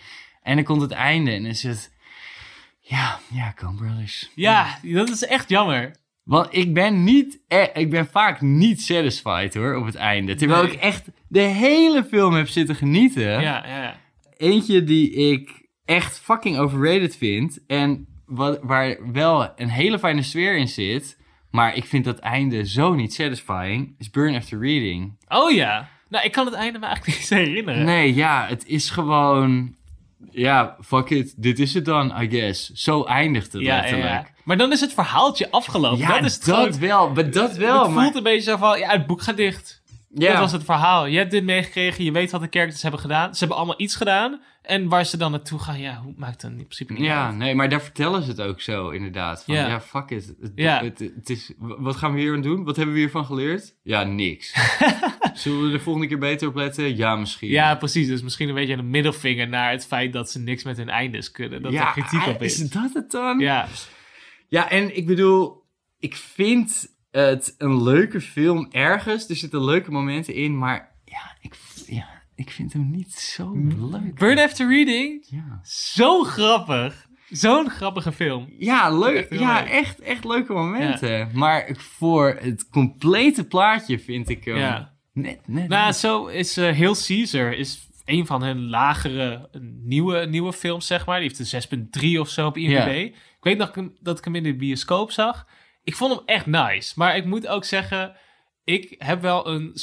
En 0.43 0.55
dan 0.55 0.65
komt 0.65 0.81
het 0.81 0.91
einde 0.91 1.31
en 1.31 1.45
is 1.47 1.63
het... 1.63 1.93
Ja, 2.81 3.19
ja, 3.33 3.53
Coen 3.57 3.77
Brothers. 3.77 4.31
ja, 4.35 4.79
dat 4.83 5.09
is 5.11 5.25
echt 5.25 5.49
jammer. 5.49 5.97
Want 6.23 6.49
ik 6.51 6.75
ben 6.75 7.05
niet, 7.05 7.39
e- 7.49 7.71
ik 7.75 7.91
ben 7.91 8.07
vaak 8.07 8.41
niet 8.41 8.83
satisfied 8.83 9.55
hoor, 9.55 9.75
op 9.75 9.85
het 9.87 9.95
einde. 9.95 10.35
Terwijl 10.35 10.63
Nee. 10.63 10.73
ik 10.73 10.81
echt 10.81 11.09
de 11.29 11.41
hele 11.41 12.05
film 12.05 12.35
heb 12.35 12.49
zitten 12.49 12.75
genieten. 12.75 13.23
Ja, 13.23 13.41
ja, 13.41 13.67
ja. 13.67 14.01
Eentje 14.37 14.85
die 14.85 15.13
ik 15.13 15.69
echt 15.85 16.19
fucking 16.19 16.57
overrated 16.59 17.17
vind. 17.17 17.59
En 17.67 18.07
wat, 18.27 18.59
waar 18.63 19.13
wel 19.13 19.53
een 19.57 19.69
hele 19.69 19.99
fijne 19.99 20.23
sfeer 20.23 20.57
in 20.57 20.69
zit. 20.69 21.19
Maar 21.51 21.77
ik 21.77 21.85
vind 21.85 22.05
dat 22.05 22.19
einde 22.19 22.67
zo 22.67 22.95
niet 22.95 23.15
satisfying. 23.15 23.95
Is 23.99 24.11
Burn 24.11 24.35
After 24.35 24.59
Reading. 24.61 25.17
Oh 25.29 25.51
ja. 25.51 25.89
Nou, 26.09 26.25
ik 26.25 26.33
kan 26.33 26.47
het 26.47 26.55
einde 26.55 26.79
me 26.79 26.87
eigenlijk 26.87 27.19
niet 27.19 27.31
eens 27.31 27.47
herinneren. 27.47 27.85
Nee, 27.85 28.15
ja, 28.15 28.47
het 28.49 28.67
is 28.67 28.91
gewoon... 28.91 29.75
ja, 30.31 30.77
fuck 30.85 31.11
it, 31.11 31.35
dit 31.37 31.59
is 31.59 31.75
het 31.75 31.85
dan, 31.85 32.23
I 32.23 32.31
guess. 32.31 32.71
Zo 32.71 33.05
eindigt 33.05 33.53
het 33.53 33.63
Ja, 33.63 33.75
letterlijk. 33.77 34.09
ja. 34.11 34.27
Maar 34.45 34.57
dan 34.57 34.73
is 34.73 34.81
het 34.81 34.93
verhaaltje 34.93 35.51
afgelopen. 35.51 35.99
Ja, 35.99 36.15
dat 36.15 36.25
is 36.25 36.41
dat 36.41 36.77
wel, 36.79 37.11
maar 37.11 37.31
dat 37.31 37.57
wel. 37.57 37.83
het 37.83 37.91
maar- 37.91 38.03
voelt 38.03 38.17
een 38.17 38.23
beetje 38.23 38.51
zo 38.51 38.57
van, 38.57 38.79
ja, 38.79 38.91
het 38.91 39.07
boek 39.07 39.23
gaat 39.23 39.37
dicht. 39.37 39.80
Ja. 40.15 40.31
Dat 40.31 40.41
was 40.41 40.53
het 40.53 40.65
verhaal. 40.65 41.07
Je 41.07 41.19
hebt 41.19 41.31
dit 41.31 41.45
meegekregen, 41.45 42.05
je 42.05 42.13
weet 42.13 42.31
wat 42.31 42.41
de 42.41 42.47
characters 42.51 42.83
hebben 42.83 43.01
gedaan. 43.01 43.33
Ze 43.33 43.39
hebben 43.39 43.57
allemaal 43.57 43.81
iets 43.81 43.97
gedaan. 43.97 44.41
En 44.63 44.89
waar 44.89 45.05
ze 45.07 45.17
dan 45.17 45.31
naartoe 45.31 45.59
gaan, 45.59 45.81
ja, 45.81 46.01
hoe 46.05 46.15
maakt 46.17 46.43
het 46.43 46.51
in 46.51 46.57
principe 46.57 46.93
niet 46.93 47.03
Ja, 47.03 47.27
uit. 47.27 47.37
nee, 47.37 47.55
maar 47.55 47.69
daar 47.69 47.83
vertellen 47.83 48.23
ze 48.23 48.31
het 48.31 48.41
ook 48.41 48.61
zo, 48.61 48.89
inderdaad. 48.91 49.45
Van, 49.45 49.55
Ja. 49.55 49.67
ja. 49.69 49.81
fuck 49.81 50.11
it. 50.11 50.35
Het, 50.41 50.53
Ja. 50.55 50.83
het, 50.85 50.99
het 50.99 51.31
is, 51.31 51.53
wat 51.59 51.97
gaan 51.97 52.15
we 52.15 52.21
hier 52.21 52.35
aan 52.35 52.43
doen? 52.43 52.65
Wat 52.65 52.77
hebben 52.77 52.95
we 52.95 53.01
hiervan 53.01 53.25
geleerd? 53.25 53.75
Ja, 53.83 54.03
niks. 54.03 54.55
Zullen 55.35 55.63
we 55.65 55.71
de 55.71 55.81
volgende 55.81 56.09
keer 56.09 56.19
beter 56.19 56.49
op 56.49 56.55
letten? 56.55 56.97
Ja, 56.97 57.17
misschien. 57.17 57.49
Ja, 57.51 57.75
precies. 57.75 58.07
Dus 58.07 58.23
misschien 58.23 58.49
een 58.49 58.55
beetje 58.55 58.75
een 58.77 58.91
middelvinger 58.91 59.49
naar 59.49 59.71
het 59.71 59.87
feit 59.87 60.13
dat 60.13 60.31
ze 60.31 60.39
niks 60.39 60.65
met 60.65 60.77
hun 60.77 60.89
eindes 60.89 61.31
kunnen. 61.31 61.63
Dat 61.63 61.73
ja, 61.73 61.87
er 61.87 61.93
kritiek 61.93 62.27
op 62.27 62.43
is. 62.43 62.61
is 62.61 62.71
dat 62.71 62.91
het 62.95 63.11
dan? 63.11 63.39
Ja, 63.39 63.69
Ja, 64.49 64.71
en 64.71 64.97
ik 64.97 65.07
bedoel, 65.07 65.63
ik 65.99 66.17
vind 66.17 66.89
het 67.11 67.55
een 67.59 67.83
leuke 67.83 68.21
film 68.21 68.69
ergens. 68.71 69.29
Er 69.29 69.37
zitten 69.37 69.65
leuke 69.65 69.91
momenten 69.91 70.35
in, 70.35 70.59
maar 70.59 70.93
ja, 71.05 71.37
ik, 71.41 71.55
ja, 71.87 72.07
ik 72.35 72.51
vind 72.51 72.73
hem 72.73 72.91
niet 72.91 73.13
zo 73.15 73.53
leuk. 73.91 74.15
Burn 74.15 74.39
After 74.39 74.69
Reading, 74.69 75.27
Ja, 75.29 75.61
zo 75.63 76.23
grappig. 76.25 77.09
Zo'n 77.31 77.71
grappige 77.71 78.13
film. 78.13 78.53
ja 78.59 78.99
leuk. 78.99 79.17
Echt 79.31 79.41
ja, 79.41 79.61
leuk. 79.61 79.69
echt, 79.69 80.01
echt 80.01 80.25
leuke 80.25 80.53
momenten. 80.53 81.31
Maar 81.35 81.77
voor 81.79 82.39
het 82.41 82.69
complete 82.69 83.45
plaatje 83.47 83.99
vind 83.99 84.29
ik 84.29 84.45
hem 84.45 84.57
Ja. 84.57 84.93
net, 85.13 85.39
net 85.47 85.69
Nou, 85.69 85.93
zo 85.93 86.27
is 86.27 86.59
uh, 86.59 86.71
Heel 86.71 86.95
Caesar 87.07 87.53
is 87.53 87.89
een 88.05 88.27
van 88.27 88.43
hun 88.43 88.69
lagere 88.69 89.49
nieuwe, 89.83 90.27
nieuwe 90.27 90.53
films, 90.53 90.87
zeg 90.87 91.07
maar. 91.07 91.21
Die 91.21 91.31
heeft 91.37 91.71
een 91.73 91.89
6.3 92.15 92.21
of 92.21 92.29
zo 92.29 92.47
op 92.47 92.57
IMDb. 92.57 92.73
Ja. 92.87 92.93
Ik 92.93 93.37
weet 93.41 93.59
nog 93.59 93.73
dat 94.01 94.19
ik 94.19 94.25
hem 94.25 94.35
in 94.35 94.43
de 94.43 94.57
bioscoop 94.57 95.11
zag. 95.11 95.47
Ik 95.85 95.97
vond 95.97 96.15
hem 96.15 96.23
echt 96.27 96.47
nice. 96.47 96.93
Maar 96.97 97.17
ik 97.17 97.25
moet 97.25 97.47
ook 97.47 97.65
zeggen, 97.65 98.17
ik 98.65 98.95
heb 98.99 99.23
wel 99.23 99.49
een, 99.49 99.77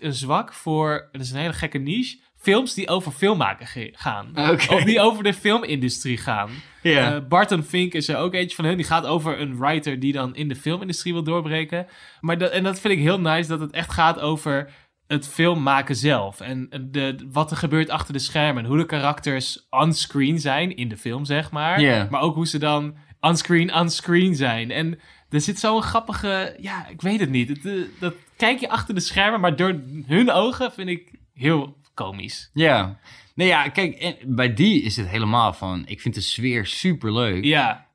een 0.00 0.14
zwak 0.14 0.52
voor, 0.52 1.08
dat 1.12 1.20
is 1.20 1.30
een 1.30 1.40
hele 1.40 1.52
gekke 1.52 1.78
niche, 1.78 2.18
films 2.36 2.74
die 2.74 2.88
over 2.88 3.12
filmmaken 3.12 3.92
gaan. 3.92 4.28
Oké. 4.30 4.74
Of 4.74 4.82
die 4.82 5.00
over 5.00 5.22
de 5.22 5.34
filmindustrie 5.34 6.16
gaan. 6.16 6.50
Eh, 6.82 7.28
Barton 7.28 7.62
Fink 7.62 7.92
is 7.92 8.08
er 8.08 8.16
ook 8.16 8.34
eentje 8.34 8.56
van 8.56 8.64
hun. 8.64 8.76
Die 8.76 8.86
gaat 8.86 9.06
over 9.06 9.40
een 9.40 9.58
writer 9.58 10.00
die 10.00 10.12
dan 10.12 10.34
in 10.34 10.48
de 10.48 10.56
filmindustrie 10.56 11.12
wil 11.12 11.22
doorbreken. 11.22 11.86
Maar 12.20 12.38
dat, 12.38 12.50
en 12.50 12.62
dat 12.62 12.80
vind 12.80 12.94
ik 12.94 13.00
heel 13.00 13.20
nice, 13.20 13.48
dat 13.48 13.60
het 13.60 13.72
echt 13.72 13.92
gaat 13.92 14.20
over 14.20 14.70
het 15.06 15.28
filmmaken 15.28 15.96
zelf. 15.96 16.40
En 16.40 16.88
de, 16.90 17.28
wat 17.30 17.50
er 17.50 17.56
gebeurt 17.56 17.90
achter 17.90 18.12
de 18.12 18.18
schermen. 18.18 18.62
En 18.62 18.68
hoe 18.68 18.78
de 18.78 18.86
karakters 18.86 19.66
onscreen 19.70 20.38
zijn, 20.38 20.76
in 20.76 20.88
de 20.88 20.96
film 20.96 21.24
zeg 21.24 21.50
maar. 21.50 21.80
Maar 22.10 22.20
ook 22.20 22.34
hoe 22.34 22.46
ze 22.46 22.58
dan 22.58 22.96
onscreen, 23.20 23.74
onscreen 23.74 24.34
zijn. 24.34 24.70
En 24.70 24.98
er 25.30 25.40
zit 25.40 25.58
zo'n 25.58 25.82
grappige, 25.82 26.56
ja, 26.60 26.88
ik 26.88 27.00
weet 27.00 27.20
het 27.20 27.30
niet. 27.30 27.48
Het, 27.48 27.66
eh, 27.66 27.72
dat 28.00 28.14
kijk 28.36 28.60
je 28.60 28.68
achter 28.68 28.94
de 28.94 29.00
schermen, 29.00 29.40
maar 29.40 29.56
door 29.56 29.80
hun 30.06 30.30
ogen 30.30 30.72
vind 30.72 30.88
ik 30.88 31.10
heel 31.34 31.76
komisch. 31.94 32.50
ja. 32.54 32.98
Nee, 33.34 33.48
ja, 33.48 33.68
kijk, 33.68 33.94
en 33.94 34.16
bij 34.24 34.54
die 34.54 34.82
is 34.82 34.96
het 34.96 35.08
helemaal 35.08 35.52
van... 35.52 35.82
Ik 35.86 36.00
vind 36.00 36.14
de 36.14 36.20
sfeer 36.20 36.66
super 36.66 37.12
leuk. 37.12 37.44
Ja, 37.44 37.86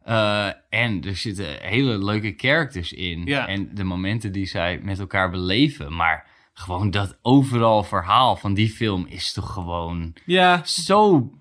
en 0.69 1.03
er 1.03 1.15
zitten 1.15 1.45
hele 1.61 2.03
leuke 2.03 2.33
characters 2.37 2.93
in. 2.93 3.25
Ja. 3.25 3.47
En 3.47 3.75
de 3.75 3.83
momenten 3.83 4.31
die 4.31 4.45
zij 4.45 4.79
met 4.83 4.99
elkaar 4.99 5.29
beleven. 5.29 5.95
Maar 5.95 6.27
gewoon 6.53 6.91
dat 6.91 7.17
overal 7.21 7.83
verhaal 7.83 8.35
van 8.35 8.53
die 8.53 8.69
film 8.69 9.05
is 9.09 9.33
toch 9.33 9.53
gewoon 9.53 10.13
ja, 10.25 10.61
zo 10.65 11.31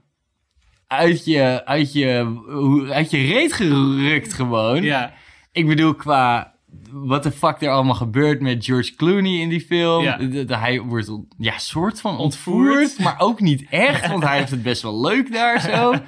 uit 0.86 1.24
je, 1.24 1.62
uit 1.64 1.92
je, 1.92 2.88
uit 2.92 3.10
je 3.10 3.26
reet 3.26 3.52
gerukt 3.52 4.32
gewoon. 4.32 4.82
ja. 4.82 5.14
Ik 5.54 5.66
bedoel, 5.66 5.94
qua 5.94 6.52
wat 6.90 7.22
de 7.22 7.30
fuck 7.32 7.62
er 7.62 7.70
allemaal 7.70 7.94
gebeurt 7.94 8.40
met 8.40 8.64
George 8.64 8.94
Clooney 8.94 9.32
in 9.40 9.48
die 9.48 9.60
film. 9.60 10.02
Ja. 10.02 10.16
De- 10.16 10.44
de- 10.44 10.56
hij 10.56 10.80
wordt 10.80 11.10
ja, 11.38 11.58
soort 11.58 12.00
van 12.00 12.18
Ontvoerd. 12.18 12.68
ontvoerd, 12.76 12.98
maar 12.98 13.14
ook 13.18 13.40
niet 13.40 13.64
echt, 13.70 14.06
want 14.08 14.22
hij 14.24 14.38
heeft 14.38 14.50
het 14.50 14.62
best 14.62 14.82
wel 14.82 15.00
leuk 15.00 15.32
daar 15.32 15.60
zo. 15.60 15.94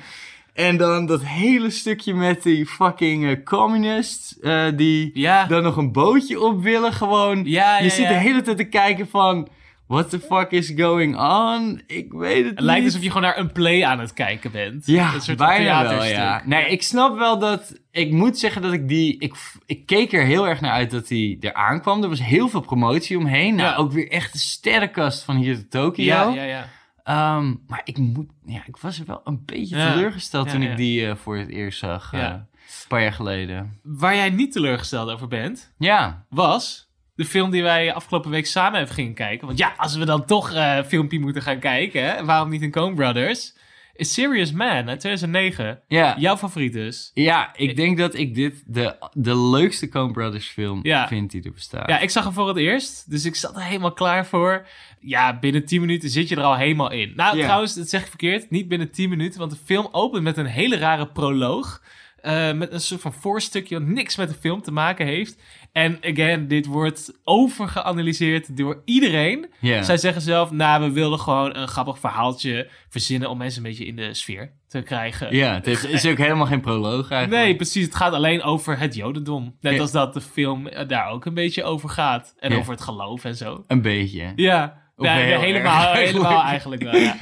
En 0.56 0.76
dan 0.76 1.06
dat 1.06 1.24
hele 1.24 1.70
stukje 1.70 2.14
met 2.14 2.42
die 2.42 2.66
fucking 2.66 3.26
eh, 3.26 3.44
communists 3.44 4.38
eh, 4.40 4.66
die 4.76 5.10
Ja. 5.14 5.44
dan 5.46 5.62
nog 5.62 5.76
een 5.76 5.92
bootje 5.92 6.40
op 6.40 6.62
willen 6.62 6.92
gewoon. 6.92 7.44
Ja, 7.44 7.78
je 7.78 7.90
zit 7.90 8.08
de 8.08 8.14
hele 8.14 8.42
tijd 8.42 8.56
te 8.56 8.64
kijken 8.64 9.08
van, 9.08 9.48
what 9.86 10.10
the 10.10 10.20
fuck 10.20 10.50
is 10.50 10.72
going 10.76 11.16
on? 11.18 11.82
Ik 11.86 12.12
weet 12.12 12.44
het, 12.44 12.54
Het 12.54 12.60
lijkt 12.60 12.78
niet. 12.80 12.88
alsof 12.90 13.02
je 13.04 13.10
gewoon 13.12 13.22
naar 13.28 13.38
een 13.38 13.52
play 13.52 13.84
aan 13.84 13.98
het 13.98 14.12
kijken 14.12 14.50
bent. 14.50 14.86
Ja, 14.86 15.14
een 15.14 15.20
soort 15.20 15.38
bijna 15.38 15.82
wel, 15.82 16.04
ja. 16.04 16.42
Nee, 16.44 16.66
ik 16.66 16.82
snap 16.82 17.18
wel 17.18 17.38
dat... 17.38 17.80
Ik 17.90 18.10
moet 18.12 18.38
zeggen 18.38 18.62
dat 18.62 18.72
ik 18.72 18.88
die... 18.88 19.18
Ik, 19.18 19.34
ik 19.66 19.86
keek 19.86 20.12
er 20.12 20.24
heel 20.24 20.48
erg 20.48 20.60
naar 20.60 20.72
uit 20.72 20.90
dat 20.90 21.08
die 21.08 21.40
er 21.40 21.54
aankwam. 21.54 22.02
Er 22.02 22.08
was 22.08 22.22
heel 22.22 22.48
veel 22.48 22.60
promotie 22.60 23.18
omheen. 23.18 23.54
Nou, 23.54 23.68
Ja. 23.68 23.76
ook 23.76 23.92
weer 23.92 24.10
echt 24.10 24.34
een 24.34 24.40
sterrenkast 24.40 25.22
van 25.22 25.36
hier 25.36 25.56
tot 25.56 25.70
Tokio. 25.70 26.04
Ja, 26.04 26.28
ja, 26.32 26.42
ja. 26.42 26.68
Ehm, 27.04 27.54
maar 27.66 27.80
ik 27.84 27.98
moet... 27.98 28.26
Ja, 28.46 28.62
ik 28.66 28.76
was 28.76 28.98
er 28.98 29.06
wel 29.06 29.20
een 29.24 29.42
beetje 29.44 29.76
Ja. 29.76 29.92
teleurgesteld 29.92 30.46
Ja, 30.46 30.52
toen 30.52 30.62
ik 30.62 30.76
die 30.76 31.06
eh, 31.08 31.16
voor 31.16 31.36
het 31.36 31.48
eerst 31.48 31.78
zag. 31.78 32.12
eh, 32.12 32.20
een 32.22 32.46
paar 32.88 33.02
jaar 33.02 33.12
geleden. 33.12 33.78
Waar 33.82 34.14
jij 34.14 34.30
niet 34.30 34.52
teleurgesteld 34.52 35.10
over 35.10 35.28
bent, 35.28 35.72
Ja. 35.78 36.24
was 36.28 36.85
de 37.16 37.24
film 37.24 37.50
die 37.50 37.62
wij 37.62 37.92
afgelopen 37.94 38.30
week 38.30 38.46
samen 38.46 38.80
even 38.80 38.94
gingen 38.94 39.14
kijken. 39.14 39.46
Want 39.46 39.58
ja, 39.58 39.74
als 39.76 39.96
we 39.96 40.04
dan 40.04 40.24
toch 40.24 40.52
eh, 40.52 40.76
een 40.76 40.84
filmpje 40.84 41.18
moeten 41.20 41.42
gaan 41.42 41.58
kijken, 41.58 42.04
hè, 42.04 42.24
waarom 42.24 42.50
niet 42.50 42.62
in 42.62 42.70
Coen 42.70 42.94
Brothers? 42.94 43.54
Is 43.94 44.12
Serious 44.12 44.52
Man 44.52 44.88
uit 44.88 45.00
2009. 45.00 45.80
Ja. 45.88 46.14
Jouw 46.18 46.36
favoriet 46.36 46.72
dus. 46.72 47.10
Ja, 47.14 47.52
ik 47.56 47.76
denk 47.76 47.98
dat 47.98 48.14
ik 48.14 48.34
dit 48.34 48.62
de, 48.66 48.96
de 49.12 49.36
leukste 49.38 49.88
Coen 49.88 50.12
Brothers 50.12 50.46
film 50.48 50.80
Ja. 50.82 51.08
vind 51.08 51.30
die 51.30 51.42
er 51.42 51.52
bestaat. 51.52 51.88
Ja, 51.88 51.98
ik 51.98 52.10
zag 52.10 52.24
hem 52.24 52.32
voor 52.32 52.48
het 52.48 52.56
eerst, 52.56 53.10
dus 53.10 53.24
ik 53.24 53.34
zat 53.34 53.56
er 53.56 53.62
helemaal 53.62 53.92
klaar 53.92 54.26
voor. 54.26 54.66
Ja, 55.00 55.38
binnen 55.38 55.64
10 55.66 55.80
minuten 55.80 56.10
zit 56.10 56.28
je 56.28 56.36
er 56.36 56.42
al 56.42 56.56
helemaal 56.56 56.90
in. 56.90 57.12
Nou, 57.16 57.36
Ja. 57.36 57.44
trouwens, 57.44 57.74
dat 57.74 57.88
zeg 57.88 58.00
ik 58.02 58.08
verkeerd. 58.08 58.50
Niet 58.50 58.68
binnen 58.68 58.90
10 58.90 59.08
minuten, 59.08 59.38
want 59.38 59.50
de 59.50 59.58
film 59.64 59.88
opent 59.92 60.22
met 60.22 60.36
een 60.36 60.46
hele 60.46 60.76
rare 60.76 61.06
proloog. 61.06 61.82
eh, 62.16 62.52
met 62.52 62.72
een 62.72 62.80
soort 62.80 63.00
van 63.00 63.12
voorstukje 63.12 63.78
wat 63.78 63.88
niks 63.88 64.16
met 64.16 64.28
de 64.28 64.34
film 64.34 64.62
te 64.62 64.70
maken 64.72 65.06
heeft. 65.06 65.42
En 65.76 65.98
again, 66.00 66.48
dit 66.48 66.66
wordt 66.66 67.12
overgeanalyseerd 67.24 68.56
door 68.56 68.82
iedereen. 68.84 69.46
Zij 69.60 69.96
zeggen 69.96 70.22
zelf, 70.22 70.50
nou, 70.50 70.82
we 70.82 70.90
wilden 70.90 71.18
gewoon 71.18 71.56
een 71.56 71.68
grappig 71.68 71.98
verhaaltje 71.98 72.68
verzinnen 72.88 73.30
om 73.30 73.38
mensen 73.38 73.62
een 73.64 73.68
beetje 73.68 73.86
in 73.86 73.96
de 73.96 74.14
sfeer 74.14 74.52
te 74.68 74.82
krijgen. 74.82 75.36
Ja, 75.36 75.54
het 75.54 75.84
is 75.84 76.06
ook 76.06 76.18
helemaal 76.18 76.46
geen 76.46 76.60
proloog 76.60 77.10
eigenlijk. 77.10 77.42
Nee, 77.42 77.56
precies. 77.56 77.84
Het 77.84 77.94
gaat 77.94 78.12
alleen 78.12 78.42
over 78.42 78.78
het 78.78 78.94
jodendom. 78.94 79.56
Net 79.60 79.80
als 79.80 79.92
dat 79.92 80.14
de 80.14 80.20
film 80.20 80.66
eh, 80.66 80.88
daar 80.88 81.10
ook 81.10 81.24
een 81.24 81.34
beetje 81.34 81.64
over 81.64 81.88
gaat. 81.88 82.34
En 82.38 82.52
over 82.52 82.72
het 82.72 82.82
geloof 82.82 83.24
en 83.24 83.36
zo. 83.36 83.64
Een 83.66 83.82
beetje. 83.82 84.32
Ja, 84.36 84.82
helemaal, 84.96 85.30
erg, 85.30 85.40
helemaal 85.40 85.92
eigenlijk. 85.92 86.42
eigenlijk 86.54 86.82
wel, 86.82 86.96
ja. 86.96 87.16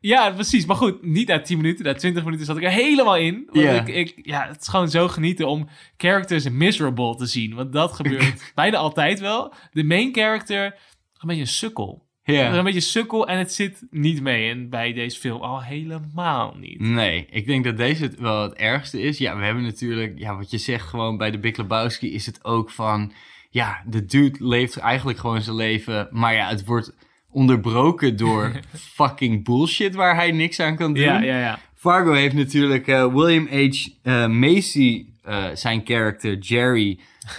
Ja, 0.00 0.30
precies. 0.30 0.66
Maar 0.66 0.76
goed, 0.76 1.02
niet 1.02 1.28
na 1.28 1.40
10 1.40 1.56
minuten, 1.56 1.84
na 1.84 1.94
20 1.94 2.24
minuten 2.24 2.46
zat 2.46 2.56
ik 2.56 2.64
er 2.64 2.70
helemaal 2.70 3.16
in. 3.16 3.48
Want 3.52 3.88
ik, 3.88 3.88
ik, 3.88 4.20
ja, 4.22 4.46
het 4.48 4.60
is 4.60 4.68
gewoon 4.68 4.90
zo 4.90 5.08
genieten 5.08 5.48
om 5.48 5.68
characters 5.96 6.48
miserable 6.50 7.16
te 7.16 7.26
zien. 7.26 7.54
Want 7.54 7.72
dat 7.72 7.92
gebeurt 8.00 8.52
bijna 8.54 8.76
altijd 8.76 9.20
wel. 9.20 9.52
De 9.72 9.84
main 9.84 10.14
character, 10.14 10.64
een 10.64 11.28
beetje 11.28 11.40
een 11.40 11.46
sukkel. 11.46 12.06
Ja. 12.22 12.54
Een 12.54 12.64
beetje 12.64 12.80
sukkel 12.80 13.28
en 13.28 13.38
het 13.38 13.52
zit 13.52 13.86
niet 13.90 14.22
mee. 14.22 14.50
En 14.50 14.70
bij 14.70 14.92
deze 14.92 15.18
film 15.18 15.40
al 15.40 15.62
helemaal 15.62 16.54
niet. 16.58 16.80
Nee, 16.80 17.26
ik 17.30 17.46
denk 17.46 17.64
dat 17.64 17.76
deze 17.76 18.02
het 18.02 18.18
wel 18.18 18.42
het 18.42 18.54
ergste 18.54 19.00
is. 19.00 19.18
Ja, 19.18 19.36
we 19.36 19.44
hebben 19.44 19.62
natuurlijk, 19.62 20.18
ja, 20.18 20.36
wat 20.36 20.50
je 20.50 20.58
zegt, 20.58 20.88
gewoon 20.88 21.16
bij 21.16 21.30
de 21.30 21.38
Big 21.38 21.56
Lebowski 21.56 22.14
is 22.14 22.26
het 22.26 22.44
ook 22.44 22.70
van, 22.70 23.12
ja, 23.50 23.82
de 23.86 24.04
dude 24.04 24.46
leeft 24.46 24.76
eigenlijk 24.76 25.18
gewoon 25.18 25.42
zijn 25.42 25.56
leven, 25.56 26.08
maar 26.10 26.34
ja, 26.34 26.48
het 26.48 26.64
wordt 26.64 26.92
onderbroken 27.30 28.16
door 28.16 28.52
fucking 28.94 29.44
bullshit 29.44 29.94
waar 29.94 30.14
hij 30.14 30.30
niks 30.32 30.60
aan 30.60 30.76
kan 30.76 30.92
doen. 30.94 31.04
Ja, 31.04 31.20
ja, 31.20 31.38
ja. 31.38 31.58
Fargo 31.74 32.12
heeft 32.12 32.34
natuurlijk 32.34 32.86
eh, 32.86 33.14
William 33.14 33.46
H. 33.50 33.86
eh, 34.02 34.26
Macy, 34.26 35.06
eh, 35.22 35.44
zijn 35.54 35.80
character 35.84 36.38
Jerry, 36.38 36.98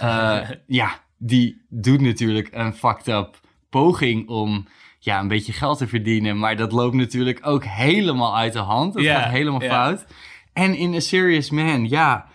ja, 0.66 0.98
die 1.18 1.62
doet 1.68 2.00
natuurlijk 2.00 2.48
een 2.52 2.74
fucked 2.74 3.08
up 3.08 3.40
poging 3.70 4.28
om 4.28 4.66
ja, 4.98 5.20
een 5.20 5.28
beetje 5.28 5.52
geld 5.52 5.78
te 5.78 5.86
verdienen. 5.86 6.38
Maar 6.38 6.56
dat 6.56 6.72
loopt 6.72 6.94
natuurlijk 6.94 7.38
ook 7.46 7.64
helemaal 7.64 8.36
uit 8.36 8.52
de 8.52 8.58
hand. 8.58 8.94
Dat 8.94 9.02
gaat 9.22 9.30
helemaal 9.30 9.60
fout. 9.60 10.04
En 10.52 10.74
in 10.74 10.94
A 10.94 11.00
Serious 11.00 11.50
Man, 11.50 11.88
ja, 11.88 12.26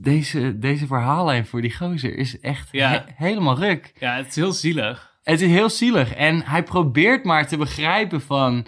deze, 0.00 0.58
deze 0.58 0.86
verhaallijn 0.86 1.46
voor 1.46 1.60
die 1.60 1.74
gozer 1.76 2.16
is 2.16 2.40
echt 2.40 2.72
he- 2.88 3.02
helemaal 3.14 3.58
ruk. 3.58 3.92
Ja, 3.98 4.16
het 4.16 4.26
is 4.26 4.34
heel 4.34 4.52
zielig. 4.52 5.11
Het 5.22 5.40
is 5.40 5.50
heel 5.50 5.70
zielig. 5.70 6.14
En 6.14 6.42
hij 6.44 6.62
probeert 6.62 7.24
maar 7.24 7.46
te 7.46 7.56
begrijpen 7.56 8.20
van... 8.20 8.66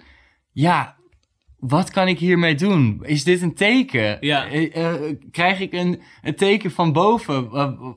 Ja, 0.51 0.95
wat 1.57 1.91
kan 1.91 2.07
ik 2.07 2.19
hiermee 2.19 2.55
doen? 2.55 2.99
Is 3.01 3.23
dit 3.23 3.41
een 3.41 3.55
teken? 3.55 4.17
Ja. 4.19 4.47
Eh, 4.47 4.85
eh, 4.85 5.15
krijg 5.31 5.59
ik 5.59 5.73
een, 5.73 6.01
een 6.21 6.35
teken 6.35 6.71
van 6.71 6.93
boven... 6.93 7.49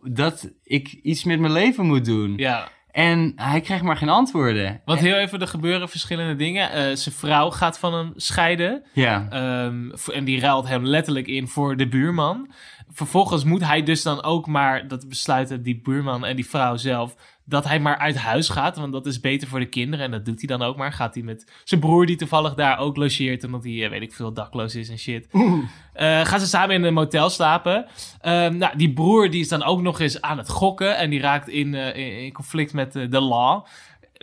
dat 0.03 0.51
ik 0.63 0.89
iets 1.03 1.25
met 1.25 1.41
mijn 1.41 1.53
leven 1.53 1.87
moet 1.87 2.05
doen? 2.05 2.35
Ja, 2.37 2.69
En 2.91 3.33
hij 3.37 3.61
krijgt 3.61 3.85
maar 3.85 3.97
geen 3.97 4.09
antwoorden. 4.09 4.81
Want 4.85 5.01
heel 5.01 5.17
even, 5.17 5.41
er 5.41 5.49
gebeuren 5.49 5.89
verschillende 5.89 6.37
dingen. 6.37 6.71
Eh, 6.71 6.97
zijn 6.97 7.15
vrouw 7.15 7.51
gaat 7.51 7.79
van 7.79 7.95
hem 7.95 8.13
scheiden. 8.17 8.85
Ja, 8.93 9.27
Ehm, 9.31 9.91
en 10.13 10.25
die 10.25 10.41
ruilt 10.41 10.69
hem 10.69 10.85
letterlijk 10.85 11.27
in 11.27 11.49
voor 11.49 11.77
de 11.77 11.89
buurman. 11.89 12.51
Vervolgens 12.89 13.45
moet 13.45 13.65
hij 13.65 13.83
dus 13.83 14.03
dan 14.03 14.23
ook 14.23 14.47
maar, 14.47 14.89
dat 14.89 15.09
besluiten 15.09 15.63
die 15.63 15.81
buurman 15.81 16.25
en 16.25 16.37
die 16.37 16.49
vrouw 16.49 16.77
zelf, 16.77 17.15
dat 17.49 17.65
hij 17.65 17.81
maar 17.81 17.99
uit 17.99 18.17
huis 18.17 18.49
gaat. 18.49 18.77
Want 18.77 18.93
dat 18.93 19.07
is 19.07 19.21
beter 19.21 19.49
voor 19.49 19.59
de 19.59 19.69
kinderen. 19.69 20.05
En 20.05 20.11
dat 20.11 20.25
doet 20.25 20.39
hij 20.39 20.57
dan 20.57 20.67
ook 20.67 20.77
maar. 20.77 20.93
Gaat 20.93 21.15
hij 21.15 21.23
met 21.23 21.53
zijn 21.65 21.81
broer, 21.81 22.07
die 22.07 22.17
toevallig 22.17 22.55
daar 22.55 22.79
ook 22.79 22.97
logeert, 22.97 23.45
omdat 23.45 23.65
hij, 23.65 23.85
eh, 23.85 23.91
weet 23.91 24.03
ik 24.03 24.13
veel, 24.13 24.33
dakloos 24.33 24.75
is 24.75 24.89
en 24.89 24.99
shit. 24.99 25.29
Eh, 25.93 26.25
gaan 26.25 26.41
ze 26.41 26.47
samen 26.47 26.75
in 26.75 26.85
een 26.85 26.95
motel 26.95 27.31
slapen. 27.31 27.87
Ehm, 28.21 28.57
nou, 28.57 28.77
die 28.77 28.93
broer 28.93 29.31
die 29.31 29.41
is 29.41 29.49
dan 29.49 29.63
ook 29.63 29.83
nog 29.83 30.01
eens 30.01 30.21
aan 30.21 30.39
het 30.39 30.49
gokken. 30.49 30.97
En 30.97 31.11
die 31.11 31.21
raakt 31.21 31.49
in, 31.49 31.75
eh, 31.75 31.97
in, 31.97 32.25
in 32.25 32.33
conflict 32.33 32.73
met 32.73 32.93
de 32.93 33.21
law. 33.21 33.65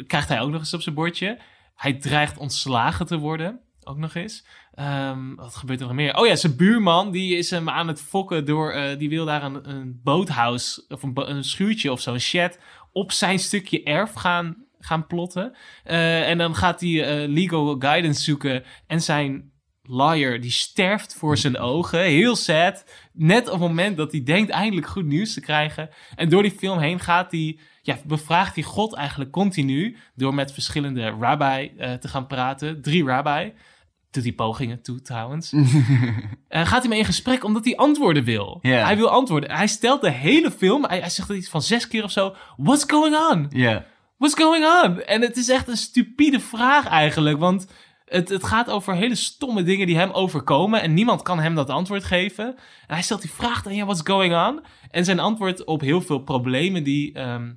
Krijgt 0.08 0.30
hij 0.30 0.42
ook 0.42 0.50
nog 0.50 0.60
eens 0.60 0.74
op 0.74 0.82
zijn 0.82 0.96
bordje. 0.96 1.40
Hij 1.76 1.94
dreigt 1.94 2.38
ontslagen 2.38 3.06
te 3.06 3.18
worden. 3.18 3.60
Ook 3.84 3.98
nog 3.98 4.16
eens. 4.16 4.46
Ehm, 4.74 5.36
wat 5.36 5.56
gebeurt 5.56 5.80
er 5.80 5.86
nog 5.86 5.96
meer? 5.96 6.18
Oh 6.18 6.28
ja, 6.28 6.36
zijn 6.36 6.56
buurman 6.56 7.12
die 7.12 7.38
is 7.38 7.50
hem 7.50 7.70
aan 7.70 7.88
het 7.88 8.02
fokken 8.02 8.46
door... 8.46 8.96
die 8.98 9.10
wil 9.10 9.26
daar 9.26 9.44
een, 9.44 9.70
een 9.70 10.00
boothuis 10.04 10.86
of 10.88 11.04
een, 11.04 11.12
een 11.16 11.44
schuurtje 11.44 11.92
of 11.92 12.02
zo, 12.02 12.14
een 12.14 12.22
shed... 12.22 12.60
op 12.96 13.12
zijn 13.12 13.40
stukje 13.40 13.84
erf 13.84 14.14
gaan, 14.14 14.56
gaan 14.80 15.08
plotten. 15.08 15.56
Eh, 15.84 16.30
en 16.30 16.38
dan 16.38 16.56
gaat 16.56 16.82
hij 16.82 17.04
eh, 17.04 17.30
legal 17.30 17.76
guidance 17.80 18.22
zoeken. 18.22 18.64
En 18.88 19.02
zijn 19.02 19.52
lawyer 19.84 20.42
die 20.42 20.52
sterft 20.52 21.16
voor 21.16 21.38
zijn 21.38 21.58
ogen. 21.58 22.00
Heel 22.00 22.36
sad. 22.36 22.86
Net 23.14 23.46
op 23.46 23.52
het 23.52 23.62
moment 23.62 23.98
dat 23.98 24.12
hij 24.12 24.24
denkt 24.24 24.50
eindelijk 24.50 24.88
goed 24.88 25.06
nieuws 25.06 25.34
te 25.34 25.42
krijgen. 25.42 25.90
En 26.16 26.30
door 26.30 26.42
die 26.42 26.52
film 26.58 26.80
heen 26.80 27.00
gaat 27.00 27.32
hij... 27.32 27.60
Ja, 27.82 27.98
bevraagt 28.06 28.56
hij 28.56 28.64
God 28.64 28.94
eigenlijk 28.94 29.32
continu... 29.32 29.98
door 30.16 30.34
met 30.34 30.54
verschillende 30.54 31.10
rabbi 31.20 31.72
eh, 31.78 31.94
te 31.94 32.08
gaan 32.08 32.28
praten. 32.28 32.82
Drie 32.82 33.06
rabbi. 33.06 33.54
Doet 34.16 34.24
hij 34.24 34.34
pogingen 34.34 34.82
toe 34.82 35.02
trouwens. 35.02 35.54
Eh, 36.48 36.66
gaat 36.66 36.80
hij 36.80 36.90
mee 36.90 37.00
in 37.00 37.06
gesprek 37.06 37.44
omdat 37.44 37.66
hij 37.66 37.76
antwoorden 37.76 38.24
wil. 38.24 38.60
Hij 38.62 38.98
wil 38.98 39.10
antwoorden. 39.10 39.52
Hij 39.52 39.68
stelt 39.68 40.02
de 40.02 40.12
hele 40.12 40.52
film... 40.52 40.86
Hij, 40.86 41.00
hij 41.00 41.10
zegt 41.10 41.30
iets 41.30 41.50
van 41.50 41.62
zes 41.62 41.88
keer 41.88 42.04
of 42.04 42.12
zo... 42.12 42.36
What's 42.58 42.84
going 42.88 43.16
on? 43.32 43.48
ja. 43.50 43.86
What's 44.18 44.36
going 44.36 44.66
on? 44.84 45.02
En 45.02 45.22
het 45.22 45.38
is 45.38 45.50
echt 45.50 45.68
een 45.68 45.78
stupide 45.78 46.40
vraag 46.40 46.88
eigenlijk. 46.88 47.40
Want 47.40 47.68
het, 48.06 48.30
het 48.30 48.44
gaat 48.44 48.70
over 48.70 48.96
hele 48.96 49.16
stomme 49.16 49.64
dingen 49.64 49.88
die 49.88 49.98
hem 49.98 50.12
overkomen. 50.12 50.82
En 50.82 50.94
niemand 50.94 51.22
kan 51.22 51.40
hem 51.40 51.56
dat 51.56 51.70
antwoord 51.70 52.04
geven. 52.04 52.46
En 52.88 52.94
hij 52.94 53.02
stelt 53.02 53.22
die 53.22 53.32
vraag 53.32 53.64
dan, 53.64 53.76
ja, 53.76 53.86
what's 53.86 54.02
going 54.04 54.36
on? 54.48 54.64
En 54.92 55.06
zijn 55.06 55.20
antwoord 55.20 55.64
op 55.64 55.82
heel 55.82 56.02
veel 56.02 56.20
problemen 56.20 56.84
die, 56.84 57.14
ehm, 57.14 57.54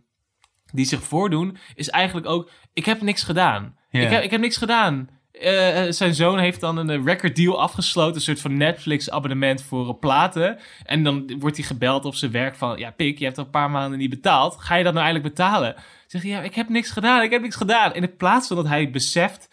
die 0.72 0.84
zich 0.84 1.02
voordoen... 1.02 1.56
is 1.74 1.88
eigenlijk 1.88 2.26
ook, 2.26 2.50
ik 2.72 2.84
heb 2.84 3.02
niks 3.02 3.22
gedaan. 3.22 3.76
Ik, 3.90 4.08
heb, 4.08 4.22
ik 4.22 4.30
heb 4.30 4.40
niks 4.40 4.56
gedaan. 4.56 5.08
Eh, 5.40 5.86
eh, 5.86 5.92
zijn 5.92 6.14
zoon 6.14 6.38
heeft 6.38 6.60
dan 6.60 6.76
een 6.76 6.90
eh, 6.90 7.04
record 7.04 7.36
deal 7.36 7.60
afgesloten. 7.60 8.14
Een 8.14 8.20
soort 8.20 8.40
van 8.40 8.56
Netflix 8.56 9.10
abonnement 9.10 9.62
voor 9.62 9.94
platen. 9.94 10.58
En 10.84 11.04
dan 11.04 11.32
wordt 11.38 11.56
hij 11.56 11.66
gebeld 11.66 12.04
op 12.04 12.14
zijn 12.14 12.30
werk 12.30 12.54
van... 12.54 12.78
Ja, 12.78 12.90
Pik, 12.90 13.18
je 13.18 13.24
hebt 13.24 13.38
al 13.38 13.44
een 13.44 13.50
paar 13.50 13.70
maanden 13.70 13.98
niet 13.98 14.10
betaald. 14.10 14.56
Ga 14.58 14.74
je 14.74 14.84
dat 14.84 14.92
nou 14.94 15.04
eigenlijk 15.04 15.34
betalen? 15.34 15.74
Zeg 16.06 16.22
je, 16.22 16.28
ja, 16.28 16.40
ik 16.40 16.54
heb 16.54 16.68
niks 16.68 16.90
gedaan. 16.90 17.22
Ik 17.22 17.30
heb 17.30 17.42
niks 17.42 17.56
gedaan. 17.56 17.92
En 17.92 18.02
in 18.02 18.16
plaats 18.16 18.46
van 18.46 18.56
dat 18.56 18.68
hij 18.68 18.90
beseft... 18.90 19.48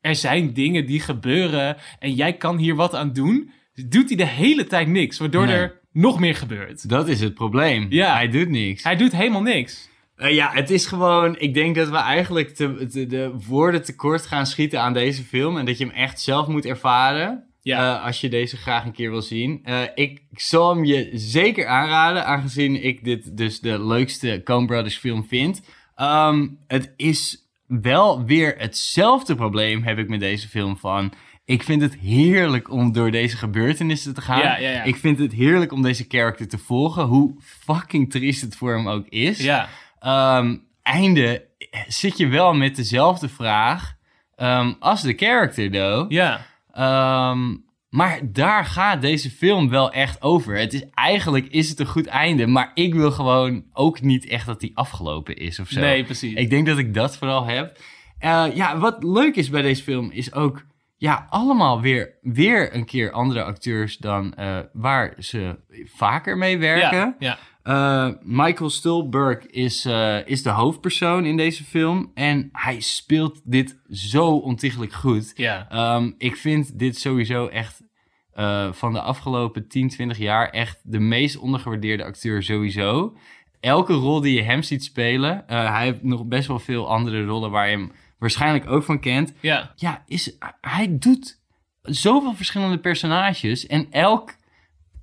Er 0.00 0.16
zijn 0.16 0.52
dingen 0.52 0.86
die 0.86 1.00
gebeuren 1.00 1.76
en 1.98 2.14
jij 2.14 2.32
kan 2.32 2.56
hier 2.56 2.74
wat 2.74 2.94
aan 2.94 3.12
doen... 3.12 3.50
doet 3.88 4.08
hij 4.08 4.16
de 4.16 4.26
hele 4.26 4.66
tijd 4.66 4.88
niks. 4.88 5.18
Waardoor 5.18 5.46
Nee. 5.46 5.56
er 5.56 5.80
nog 5.92 6.20
meer 6.20 6.34
gebeurt. 6.34 6.88
Dat 6.88 7.08
is 7.08 7.20
het 7.20 7.34
probleem. 7.34 7.86
Ja. 7.90 8.14
Hij 8.14 8.28
doet 8.28 8.48
niks. 8.48 8.82
Hij 8.82 8.96
doet 8.96 9.12
helemaal 9.12 9.42
niks. 9.42 9.88
Eh, 10.18 10.34
ja, 10.34 10.50
het 10.52 10.70
is 10.70 10.86
gewoon. 10.86 11.34
Ik 11.38 11.54
denk 11.54 11.74
dat 11.74 11.88
we 11.88 11.96
eigenlijk 11.96 12.48
te, 12.54 12.86
te- 12.90 13.06
de 13.06 13.32
woorden 13.46 13.82
tekort 13.84 14.26
gaan 14.26 14.46
schieten 14.46 14.80
aan 14.80 14.92
deze 14.92 15.22
film. 15.22 15.56
En 15.58 15.64
dat 15.64 15.78
je 15.78 15.84
hem 15.84 15.94
echt 15.94 16.20
zelf 16.20 16.46
moet 16.46 16.64
ervaren. 16.66 17.42
Ja. 17.62 17.96
eh, 17.98 18.04
als 18.04 18.20
je 18.20 18.28
deze 18.28 18.56
graag 18.56 18.84
een 18.84 18.92
keer 18.92 19.10
wil 19.10 19.22
zien. 19.22 19.60
Eh, 19.64 19.80
ik, 19.94 20.22
ik 20.30 20.40
zal 20.40 20.74
hem 20.74 20.84
je 20.84 21.10
zeker 21.12 21.66
aanraden, 21.66 22.26
aangezien 22.26 22.82
ik 22.84 23.04
dit 23.04 23.36
dus 23.36 23.60
de 23.60 23.84
leukste 23.84 24.40
Coen 24.44 24.66
Brothers 24.66 24.96
film 24.98 25.24
vind. 25.26 25.60
Ehm, 25.94 26.48
het 26.66 26.92
is 26.96 27.46
wel 27.66 28.24
weer 28.24 28.54
hetzelfde 28.58 29.34
probleem 29.34 29.82
heb 29.82 29.98
ik 29.98 30.08
met 30.08 30.20
deze 30.20 30.48
film 30.48 30.76
van. 30.78 31.12
Ik 31.44 31.62
vind 31.62 31.82
het 31.82 31.96
heerlijk 31.96 32.70
om 32.70 32.92
door 32.92 33.10
deze 33.10 33.36
gebeurtenissen 33.36 34.14
te 34.14 34.20
gaan. 34.20 34.38
Ja, 34.38 34.58
ja, 34.58 34.70
ja. 34.70 34.82
Ik 34.82 34.96
vind 34.96 35.18
het 35.18 35.32
heerlijk 35.32 35.72
om 35.72 35.82
deze 35.82 36.04
character 36.08 36.48
te 36.48 36.58
volgen. 36.58 37.04
Hoe 37.04 37.34
fucking 37.40 38.10
triest 38.10 38.40
het 38.40 38.56
voor 38.56 38.72
hem 38.76 38.88
ook 38.88 39.06
is. 39.08 39.38
Ja, 39.42 39.68
Ehm, 40.00 40.56
einde 40.82 41.46
zit 41.86 42.18
je 42.18 42.26
wel 42.26 42.54
met 42.54 42.76
dezelfde 42.76 43.28
vraag 43.28 43.96
ehm, 44.36 44.72
als 44.78 45.02
de 45.02 45.14
character, 45.16 45.70
though. 45.70 46.10
ja. 46.10 46.46
Ehm, 46.72 47.56
maar 47.88 48.20
daar 48.22 48.64
gaat 48.64 49.00
deze 49.00 49.30
film 49.30 49.68
wel 49.68 49.92
echt 49.92 50.22
over. 50.22 50.58
Het 50.58 50.72
is, 50.72 50.84
eigenlijk 50.94 51.46
is 51.46 51.68
het 51.68 51.80
een 51.80 51.86
goed 51.86 52.06
einde, 52.06 52.46
maar 52.46 52.70
ik 52.74 52.94
wil 52.94 53.10
gewoon 53.10 53.64
ook 53.72 54.00
niet 54.00 54.26
echt 54.26 54.46
dat 54.46 54.60
die 54.60 54.70
afgelopen 54.74 55.36
is 55.36 55.58
of 55.58 55.68
zo. 55.68 55.80
Nee, 55.80 56.04
precies. 56.04 56.34
Ik 56.34 56.50
denk 56.50 56.66
dat 56.66 56.78
ik 56.78 56.94
dat 56.94 57.16
vooral 57.16 57.46
heb. 57.46 57.78
Eh, 58.18 58.46
ja, 58.54 58.78
wat 58.78 59.04
leuk 59.04 59.36
is 59.36 59.50
bij 59.50 59.62
deze 59.62 59.82
film 59.82 60.10
is 60.10 60.32
ook... 60.32 60.66
Ja, 60.96 61.26
allemaal 61.28 61.80
weer, 61.80 62.14
weer 62.20 62.74
een 62.74 62.84
keer 62.84 63.12
andere 63.12 63.42
acteurs 63.42 63.96
dan 63.96 64.34
eh, 64.34 64.58
waar 64.72 65.14
ze 65.18 65.58
vaker 65.84 66.38
mee 66.38 66.58
werken. 66.58 66.98
ja, 66.98 67.16
ja. 67.18 67.38
Eh, 67.68 68.08
Michael 68.22 68.70
Stulberg 68.70 69.46
is, 69.46 69.84
eh, 69.84 70.26
is 70.26 70.42
de 70.42 70.50
hoofdpersoon 70.50 71.24
in 71.24 71.36
deze 71.36 71.64
film. 71.64 72.10
En 72.14 72.48
hij 72.52 72.80
speelt 72.80 73.40
dit 73.44 73.78
zo 73.90 74.36
ontiegelijk 74.36 74.92
goed. 74.92 75.32
ja. 75.34 75.68
Ehm, 75.70 76.10
ik 76.18 76.36
vind 76.36 76.78
dit 76.78 76.98
sowieso 76.98 77.46
echt 77.46 77.86
eh, 78.32 78.72
van 78.72 78.92
de 78.92 79.00
afgelopen 79.00 79.68
10, 79.68 79.88
20 79.88 80.18
jaar 80.18 80.50
echt 80.50 80.80
de 80.82 80.98
meest 80.98 81.38
ondergewaardeerde 81.38 82.04
acteur 82.04 82.42
sowieso. 82.42 83.16
Elke 83.60 83.92
rol 83.92 84.20
die 84.20 84.34
je 84.34 84.42
hem 84.42 84.62
ziet 84.62 84.84
spelen, 84.84 85.44
hij 85.46 85.84
heeft 85.84 86.02
nog 86.02 86.24
best 86.24 86.48
wel 86.48 86.58
veel 86.58 86.88
andere 86.88 87.24
rollen 87.24 87.50
waar 87.50 87.68
je 87.70 87.76
hem 87.76 87.92
waarschijnlijk 88.18 88.70
ook 88.70 88.82
van 88.82 89.00
kent. 89.00 89.32
ja. 89.40 89.72
Ja, 89.76 90.04
is, 90.06 90.36
hij 90.60 90.98
doet 90.98 91.40
zoveel 91.82 92.34
verschillende 92.34 92.78
personages 92.78 93.66
en 93.66 93.86
elk, 93.90 94.34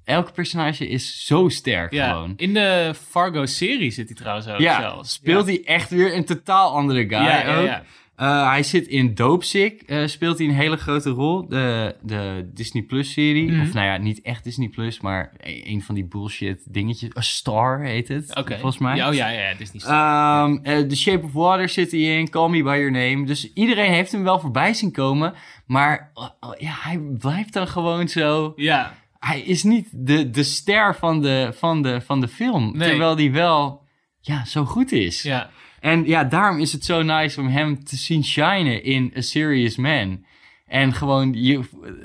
elk 0.05 0.33
personage 0.33 0.87
is 0.87 1.25
zo 1.25 1.49
sterk 1.49 1.93
Ja, 1.93 2.09
gewoon. 2.11 2.33
in 2.37 2.53
de 2.53 2.93
Fargo-serie 3.09 3.91
zit 3.91 4.07
hij 4.07 4.15
trouwens 4.15 4.47
ook 4.47 4.59
Ja, 4.59 4.79
zelfs. 4.81 5.13
speelt 5.13 5.45
hij 5.45 5.61
echt 5.65 5.89
weer 5.89 6.15
een 6.15 6.25
totaal 6.25 6.71
andere 6.75 6.99
guy 6.99 7.23
Ja, 7.23 7.55
ook. 7.57 7.69
Eh, 8.15 8.49
hij 8.49 8.63
zit 8.63 8.87
in 8.87 9.13
Dopesick, 9.15 9.81
eh 9.81 10.05
speelt 10.07 10.37
hij 10.37 10.47
een 10.47 10.53
hele 10.53 10.77
grote 10.77 11.09
rol. 11.09 11.47
De, 11.47 11.95
de 12.01 12.49
Disney 12.53 12.83
Plus 12.83 13.11
serie. 13.11 13.51
Mhm. 13.51 13.61
Of 13.61 13.73
nou 13.73 13.85
ja, 13.85 13.97
niet 13.97 14.21
echt 14.21 14.43
Disney 14.43 14.67
Plus, 14.67 14.99
maar 15.01 15.31
e- 15.39 15.61
een 15.63 15.81
van 15.81 15.95
die 15.95 16.05
bullshit 16.05 16.61
dingetjes. 16.73 17.17
A 17.17 17.21
Star 17.21 17.81
heet 17.81 18.07
het, 18.07 18.31
volgens 18.33 18.77
mij. 18.77 18.95
Ja, 18.95 19.07
oh, 19.09 19.13
ja, 19.13 19.29
ja, 19.29 19.49
ja, 19.49 19.55
Disney. 19.57 19.81
Ehm, 19.83 20.57
eh, 20.63 20.87
The 20.87 20.95
Shape 20.95 21.25
of 21.25 21.33
Water 21.33 21.69
zit 21.69 21.91
hij 21.91 21.99
in, 21.99 22.29
Call 22.29 22.49
Me 22.49 22.63
By 22.63 22.69
Your 22.69 22.91
Name. 22.91 23.25
Dus 23.25 23.53
iedereen 23.53 23.91
heeft 23.91 24.11
hem 24.11 24.23
wel 24.23 24.39
voorbij 24.39 24.73
zien 24.73 24.91
komen. 24.91 25.33
Maar 25.65 26.11
ja, 26.57 26.73
hij 26.81 26.97
blijft 27.19 27.53
dan 27.53 27.67
gewoon 27.67 28.07
zo... 28.07 28.53
ja, 28.55 28.93
Hij 29.25 29.39
is 29.39 29.63
niet 29.63 29.89
de, 29.91 30.29
de 30.29 30.43
ster 30.43 30.95
van 30.95 31.21
de, 31.21 31.51
van, 31.53 31.81
de, 31.81 32.01
van 32.01 32.21
de 32.21 32.27
film. 32.27 32.77
Nee. 32.77 32.89
Terwijl 32.89 33.15
die 33.15 33.31
wel 33.31 33.81
ja, 34.21 34.45
zo 34.45 34.65
goed 34.65 34.91
is. 34.91 35.21
ja. 35.21 35.49
En 35.79 36.05
ja, 36.05 36.23
daarom 36.23 36.59
is 36.59 36.71
het 36.71 36.85
zo 36.85 37.01
nice 37.01 37.39
om 37.39 37.47
hem 37.47 37.83
te 37.83 37.95
zien 37.95 38.23
shinen 38.23 38.83
in 38.83 39.13
A 39.17 39.21
Serious 39.21 39.75
Man. 39.75 40.25
En 40.65 40.93
gewoon, 40.93 41.33
je, 41.33 41.61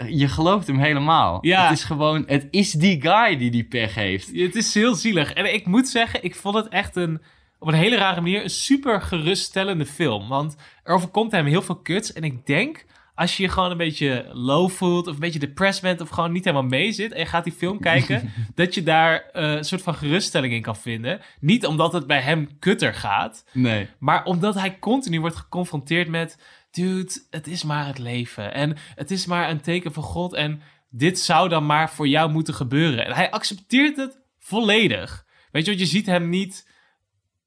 je 0.08 0.28
gelooft 0.28 0.66
hem 0.66 0.78
helemaal. 0.78 1.38
Ja. 1.40 1.62
Het 1.62 1.78
is 1.78 1.84
gewoon, 1.84 2.24
het 2.26 2.46
is 2.50 2.72
die 2.72 3.00
guy 3.00 3.36
die 3.36 3.50
die 3.50 3.64
pech 3.64 3.94
heeft. 3.94 4.30
Het 4.32 4.56
is 4.56 4.74
heel 4.74 4.94
zielig. 4.94 5.32
En 5.32 5.54
ik 5.54 5.66
moet 5.66 5.88
zeggen, 5.88 6.24
ik 6.24 6.34
vond 6.34 6.54
het 6.54 6.68
echt 6.68 6.96
een, 6.96 7.20
op 7.58 7.68
een 7.68 7.74
hele 7.74 7.96
rare 7.96 8.20
manier 8.20 8.42
een 8.42 8.50
super 8.50 9.02
geruststellende 9.02 9.86
film. 9.86 10.28
Want 10.28 10.56
er 10.82 10.94
overkomt 10.94 11.32
hem 11.32 11.46
heel 11.46 11.62
veel 11.62 11.76
kuts. 11.76 12.12
En 12.12 12.22
ik 12.22 12.46
denk, 12.46 12.84
als 13.20 13.36
je 13.36 13.42
je 13.42 13.48
gewoon 13.48 13.70
een 13.70 13.76
beetje 13.76 14.26
low 14.32 14.70
voelt 14.70 15.06
of 15.06 15.14
een 15.14 15.20
beetje 15.20 15.38
depressed 15.38 15.82
bent 15.82 16.00
of 16.00 16.08
gewoon 16.08 16.32
niet 16.32 16.44
helemaal 16.44 16.68
mee 16.68 16.92
zit 16.92 17.12
en 17.12 17.18
je 17.18 17.26
gaat 17.26 17.44
die 17.44 17.52
film 17.52 17.80
kijken, 17.90 18.32
dat 18.54 18.74
je 18.74 18.82
daar 18.82 19.24
eh, 19.32 19.52
een 19.52 19.64
soort 19.64 19.82
van 19.82 19.94
geruststelling 19.94 20.52
in 20.52 20.62
kan 20.62 20.76
vinden. 20.76 21.20
Niet 21.40 21.66
omdat 21.66 21.92
het 21.92 22.06
bij 22.06 22.20
hem 22.20 22.58
kutter 22.58 22.94
gaat, 22.94 23.44
Nee. 23.52 23.88
maar 23.98 24.24
omdat 24.24 24.54
hij 24.54 24.78
continu 24.78 25.20
wordt 25.20 25.36
geconfronteerd 25.36 26.08
met... 26.08 26.38
Dude, 26.70 27.12
het 27.30 27.46
is 27.46 27.62
maar 27.62 27.86
het 27.86 27.98
leven. 27.98 28.54
En 28.54 28.76
het 28.94 29.10
is 29.10 29.26
maar 29.26 29.50
een 29.50 29.60
teken 29.60 29.92
van 29.92 30.02
God. 30.02 30.32
En 30.32 30.62
dit 30.90 31.18
zou 31.18 31.48
dan 31.48 31.66
maar 31.66 31.90
voor 31.90 32.08
jou 32.08 32.30
moeten 32.30 32.54
gebeuren. 32.54 33.06
En 33.06 33.12
hij 33.12 33.30
accepteert 33.30 33.96
het 33.96 34.18
volledig. 34.38 35.24
Weet 35.52 35.64
je, 35.64 35.70
want 35.70 35.82
je 35.82 35.90
ziet 35.90 36.06
hem 36.06 36.28
niet... 36.28 36.68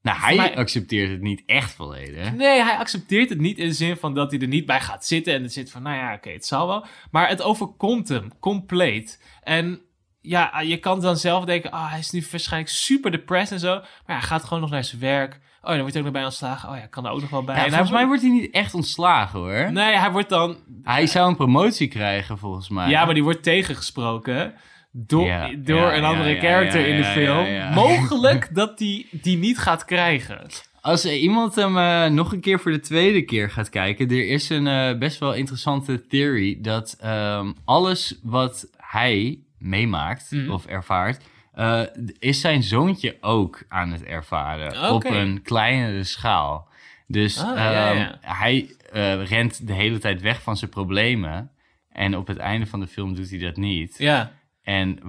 Nou, 0.04 0.18
hij 0.20 0.36
mij- 0.36 0.56
accepteert 0.56 1.10
het 1.12 1.22
niet 1.22 1.44
echt 1.46 1.74
volledig. 1.74 2.34
Nee, 2.34 2.62
hij 2.64 2.78
accepteert 2.78 3.30
het 3.30 3.40
niet 3.40 3.58
in 3.58 3.68
de 3.68 3.74
zin 3.74 3.98
van 3.98 4.14
dat 4.14 4.32
hij 4.32 4.40
er 4.40 4.48
niet 4.48 4.66
bij 4.66 4.82
gaat 4.82 5.06
zitten. 5.06 5.34
En 5.34 5.42
het 5.44 5.54
zit 5.54 5.72
van, 5.72 5.82
nou 5.84 5.98
ja, 5.98 6.14
oké, 6.14 6.30
het 6.30 6.46
zal 6.46 6.68
wel. 6.68 6.86
Maar 7.12 7.28
het 7.30 7.42
overkomt 7.42 8.08
hem 8.08 8.40
compleet. 8.40 9.24
En 9.44 9.82
ja, 10.22 10.60
je 10.60 10.78
kan 10.78 11.02
dan 11.02 11.18
zelf 11.18 11.46
denken, 11.46 11.72
ah, 11.72 11.90
hij 11.90 12.00
is 12.00 12.12
nu 12.12 12.24
waarschijnlijk 12.32 12.72
super 12.72 13.12
depressed 13.12 13.52
en 13.52 13.60
zo. 13.60 13.74
Maar 14.06 14.18
hij 14.18 14.22
gaat 14.28 14.44
gewoon 14.44 14.62
nog 14.62 14.70
naar 14.70 14.84
zijn 14.84 15.02
werk. 15.02 15.40
Oh, 15.62 15.70
dan 15.70 15.78
wordt 15.80 15.94
hij 15.94 15.98
ook 16.04 16.08
nog 16.08 16.16
bij 16.18 16.24
ontslagen. 16.26 16.70
Oh 16.70 16.76
ja, 16.78 16.86
kan 16.86 17.06
er 17.06 17.12
ook 17.12 17.22
nog 17.22 17.30
wel 17.30 17.44
bij. 17.44 17.56
Ja, 17.56 17.62
En 17.64 17.68
volgens 17.70 17.90
hij 17.90 18.00
mij 18.00 18.08
wordt 18.08 18.22
hij 18.22 18.32
niet 18.32 18.52
echt 18.52 18.74
ontslagen 18.74 19.40
hoor. 19.40 19.72
Nee, 19.72 19.96
hij 19.98 20.12
wordt 20.12 20.30
dan... 20.30 20.58
Hij 20.84 21.08
zou 21.08 21.30
een 21.30 21.36
promotie 21.36 21.88
krijgen 21.88 22.38
volgens 22.38 22.70
mij. 22.70 22.90
Ja, 22.90 23.06
maar 23.06 23.14
die 23.14 23.24
wordt 23.24 23.44
tegengesproken 23.44 24.54
door, 24.96 25.26
Ja, 25.26 25.52
door 25.58 25.78
ja, 25.80 25.98
een 25.98 26.04
andere 26.04 26.30
ja, 26.30 26.40
character 26.40 26.88
in 26.88 26.98
de 26.98 27.04
film. 27.04 27.74
Mogelijk 27.74 28.50
dat 28.56 28.78
die 28.78 29.08
die 29.12 29.38
niet 29.38 29.58
gaat 29.58 29.86
krijgen. 29.86 30.42
Als 30.82 31.06
iemand 31.06 31.56
hem 31.56 31.78
eh, 31.78 32.06
nog 32.06 32.32
een 32.32 32.40
keer 32.40 32.60
voor 32.60 32.72
de 32.72 32.80
tweede 32.80 33.22
keer 33.22 33.50
gaat 33.50 33.70
kijken, 33.70 34.10
er 34.10 34.28
is 34.28 34.50
een 34.50 34.68
eh, 34.68 34.98
best 34.98 35.20
wel 35.20 35.34
interessante 35.34 36.08
theory 36.08 36.58
dat 36.62 36.98
ehm, 37.00 37.52
alles 37.66 38.20
wat 38.24 38.68
hij 38.78 39.40
meemaakt 39.58 40.32
Mhm. 40.32 40.52
of 40.52 40.66
ervaart, 40.66 41.24
eh, 41.54 41.82
is 42.20 42.42
zijn 42.42 42.64
zoontje 42.64 43.18
ook 43.22 43.64
aan 43.70 43.92
het 43.92 44.04
ervaren 44.04 44.92
op 44.94 45.04
een 45.04 45.42
kleinere 45.42 46.04
schaal. 46.04 46.68
Dus 47.08 47.40
Ah, 47.44 47.58
ehm, 47.58 48.12
hij 48.22 48.70
rent 49.26 49.68
de 49.68 49.74
hele 49.74 49.98
tijd 49.98 50.22
weg 50.22 50.42
van 50.42 50.58
zijn 50.58 50.70
problemen. 50.72 51.52
En 51.92 52.18
op 52.18 52.28
het 52.28 52.38
einde 52.38 52.66
van 52.66 52.80
de 52.80 52.88
film 52.88 53.16
doet 53.16 53.30
hij 53.30 53.40
dat 53.40 53.56
niet. 53.58 53.96
Ja. 53.98 54.32
En 54.64 55.00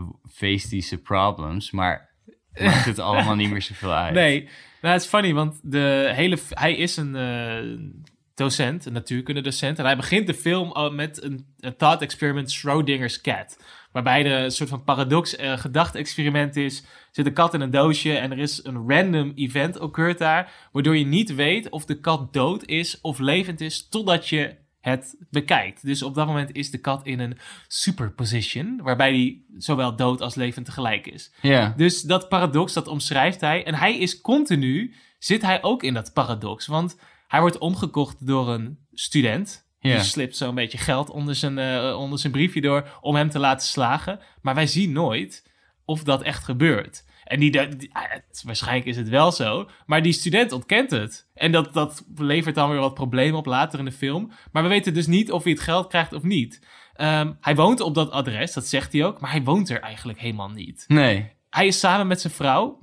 zijn 0.83 1.03
problems, 1.03 1.71
maar 1.71 2.11
maakt 2.55 2.85
het 2.85 2.99
allemaal 2.99 3.35
niet 3.35 3.51
meer 3.51 3.63
zoveel 3.63 3.93
uit. 3.93 4.15
Nee, 4.15 4.49
nou, 4.81 4.95
het 4.95 5.03
is 5.03 5.09
funny, 5.09 5.35
want 5.35 5.61
de 5.63 6.13
hele, 6.15 6.39
hij 6.49 6.75
is 6.75 6.97
een 6.97 7.17
eh, 7.17 7.89
docent, 8.35 8.87
een 8.87 8.93
natuurkundedocent. 8.93 9.79
En 9.79 9.85
hij 9.85 9.97
begint 9.97 10.27
de 10.27 10.35
film 10.35 10.95
met 10.95 11.23
een, 11.23 11.47
een 11.61 11.77
thought 11.77 12.03
experiment, 12.03 12.51
Schrodinger's 12.51 13.21
cat. 13.21 13.59
Waarbij 13.93 14.23
de 14.23 14.29
een 14.29 14.51
soort 14.51 14.69
van 14.69 14.85
paradox 14.85 15.37
eh 15.37 15.59
gedachte-experiment 15.59 16.57
is. 16.57 16.81
Er 16.81 16.89
zit 17.11 17.27
een 17.27 17.33
kat 17.33 17.55
in 17.55 17.61
een 17.61 17.71
doosje 17.71 18.17
en 18.17 18.31
er 18.31 18.39
is 18.39 18.65
een 18.65 18.91
random 18.91 19.33
event 19.35 19.79
occurred 19.79 20.19
daar. 20.19 20.69
Waardoor 20.73 20.97
je 20.97 21.07
niet 21.07 21.35
weet 21.35 21.69
of 21.69 21.85
de 21.85 22.01
kat 22.01 22.33
dood 22.33 22.65
is 22.65 23.01
of 23.01 23.19
levend 23.19 23.61
is, 23.61 23.89
totdat 23.89 24.29
je 24.29 24.55
het 24.85 25.17
bekijkt. 25.31 25.85
Dus 25.85 26.03
op 26.03 26.15
dat 26.15 26.27
moment 26.27 26.53
is 26.53 26.71
de 26.71 26.79
kat 26.79 27.07
in 27.07 27.21
een 27.21 27.39
superposition, 27.69 28.81
waarbij 28.83 29.11
die 29.11 29.47
zowel 29.59 29.97
dood 29.97 30.21
als 30.21 30.35
levend 30.35 30.67
tegelijk 30.67 31.07
is. 31.07 31.33
Ja. 31.41 31.75
Dus 31.77 32.03
dat 32.03 32.29
paradox, 32.29 32.73
dat 32.73 32.87
omschrijft 32.87 33.41
hij. 33.41 33.65
En 33.65 33.75
hij 33.75 33.99
is 33.99 34.21
continu, 34.21 34.95
zit 35.19 35.43
hij 35.43 35.63
ook 35.63 35.83
in 35.83 35.95
dat 35.95 36.13
paradox. 36.13 36.67
Want 36.67 36.99
hij 37.29 37.41
wordt 37.41 37.59
omgekocht 37.59 38.27
door 38.27 38.49
een 38.49 38.79
student. 38.93 39.67
Die 39.81 40.03
slipt 40.03 40.37
zo'n 40.37 40.55
beetje 40.55 40.79
geld 40.79 41.11
onder 41.11 41.35
zijn, 41.35 41.59
eh, 41.59 41.97
onder 41.99 42.19
zijn 42.19 42.33
briefje 42.33 42.61
door 42.61 42.99
om 43.01 43.15
hem 43.15 43.31
te 43.31 43.39
laten 43.39 43.67
slagen. 43.67 44.21
Maar 44.43 44.55
wij 44.55 44.67
zien 44.67 44.93
nooit 44.93 45.51
of 45.85 46.03
dat 46.03 46.23
echt 46.23 46.45
gebeurt. 46.45 47.05
En 47.25 47.41
die, 47.41 47.51
die- 47.77 47.91
ah, 47.95 48.03
het- 48.09 48.43
waarschijnlijk 48.45 48.87
is 48.87 48.97
het 48.97 49.09
wel 49.09 49.33
zo, 49.33 49.69
maar 49.87 50.03
die 50.03 50.13
student 50.13 50.53
ontkent 50.53 50.91
het. 50.91 51.29
En 51.35 51.53
dat, 51.53 51.73
dat 51.75 52.05
levert 52.17 52.55
dan 52.55 52.71
weer 52.71 52.79
wat 52.81 52.95
problemen 52.95 53.39
op 53.39 53.47
later 53.47 53.79
in 53.79 53.85
de 53.85 53.93
film. 53.93 54.31
Maar 54.53 54.63
we 54.63 54.69
weten 54.69 54.95
dus 54.95 55.07
niet 55.07 55.33
of 55.33 55.43
hij 55.43 55.53
het 55.53 55.61
geld 55.61 55.87
krijgt 55.89 56.13
of 56.13 56.23
niet. 56.23 56.67
Ehm, 56.95 57.33
hij 57.41 57.55
woont 57.55 57.81
op 57.81 57.95
dat 57.95 58.11
adres, 58.11 58.53
dat 58.53 58.67
zegt 58.67 58.93
hij 58.93 59.05
ook, 59.05 59.21
maar 59.21 59.31
hij 59.31 59.43
woont 59.43 59.71
er 59.71 59.81
eigenlijk 59.81 60.19
helemaal 60.21 60.49
niet 60.51 60.85
Nee. 60.89 61.31
hij 61.51 61.67
is 61.67 61.79
samen 61.79 62.07
met 62.07 62.21
zijn 62.21 62.33
vrouw. 62.33 62.79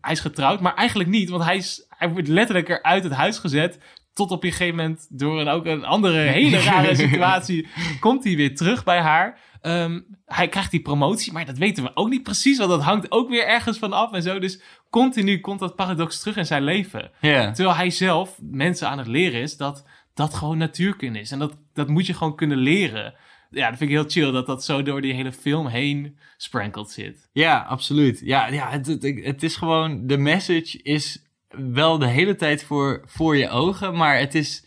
Hij 0.00 0.12
is 0.12 0.20
getrouwd, 0.20 0.60
maar 0.60 0.74
eigenlijk 0.74 1.08
niet. 1.08 1.28
Want 1.30 1.44
hij, 1.44 1.56
is, 1.56 1.86
hij 1.88 2.08
wordt 2.10 2.28
letterlijk 2.28 2.68
eruit 2.68 3.04
het 3.04 3.12
huis 3.12 3.38
gezet. 3.38 3.78
Tot 4.12 4.30
op 4.30 4.44
een 4.44 4.50
gegeven 4.50 4.76
moment, 4.76 5.06
door 5.10 5.40
een, 5.40 5.48
ook 5.48 5.66
een 5.66 5.84
andere 5.84 6.18
hele 6.18 6.58
rare 6.58 6.94
situatie, 7.04 7.68
komt 8.00 8.24
hij 8.24 8.36
weer 8.36 8.54
terug 8.56 8.84
bij 8.84 9.00
haar. 9.00 9.38
Ehm, 9.64 10.00
hij 10.26 10.48
krijgt 10.48 10.70
die 10.70 10.82
promotie, 10.82 11.32
maar 11.32 11.46
dat 11.46 11.58
weten 11.58 11.84
we 11.84 11.90
ook 11.94 12.08
niet 12.08 12.22
precies. 12.22 12.58
Want 12.58 12.70
dat 12.70 12.82
hangt 12.82 13.10
ook 13.10 13.28
weer 13.28 13.46
ergens 13.46 13.78
van 13.78 13.92
af 13.92 14.12
en 14.12 14.22
zo. 14.22 14.38
Dus 14.38 14.60
continu 14.90 15.40
komt 15.40 15.60
dat 15.60 15.76
paradox 15.76 16.20
terug 16.20 16.36
in 16.36 16.46
zijn 16.46 16.62
leven. 16.62 17.10
Terwijl 17.20 17.74
hij 17.74 17.90
zelf 17.90 18.38
mensen 18.42 18.88
aan 18.88 18.98
het 18.98 19.06
leren 19.06 19.40
is 19.40 19.56
dat 19.56 19.84
dat 20.14 20.34
gewoon 20.34 20.58
natuurkunde 20.58 21.20
is. 21.20 21.30
En 21.30 21.38
dat, 21.38 21.56
dat 21.72 21.88
moet 21.88 22.06
je 22.06 22.14
gewoon 22.14 22.36
kunnen 22.36 22.58
leren. 22.58 23.14
Ja, 23.50 23.68
dat 23.68 23.78
vind 23.78 23.90
ik 23.90 23.96
heel 23.96 24.08
chill 24.08 24.32
dat 24.32 24.46
dat 24.46 24.64
zo 24.64 24.82
door 24.82 25.00
die 25.00 25.14
hele 25.14 25.32
film 25.32 25.66
heen 25.66 26.18
sprankeld 26.36 26.90
zit. 26.90 27.28
Ja, 27.32 27.58
absoluut. 27.68 28.20
Ja, 28.24 28.46
ja 28.46 28.70
het, 28.70 28.86
het, 28.86 29.02
het 29.22 29.42
is 29.42 29.56
gewoon, 29.56 30.06
de 30.06 30.18
message 30.18 30.82
is 30.82 31.24
wel 31.48 31.98
de 31.98 32.06
hele 32.06 32.36
tijd 32.36 32.64
voor, 32.64 33.02
voor 33.06 33.36
je 33.36 33.48
ogen, 33.48 33.96
maar 33.96 34.18
het 34.18 34.34
is, 34.34 34.64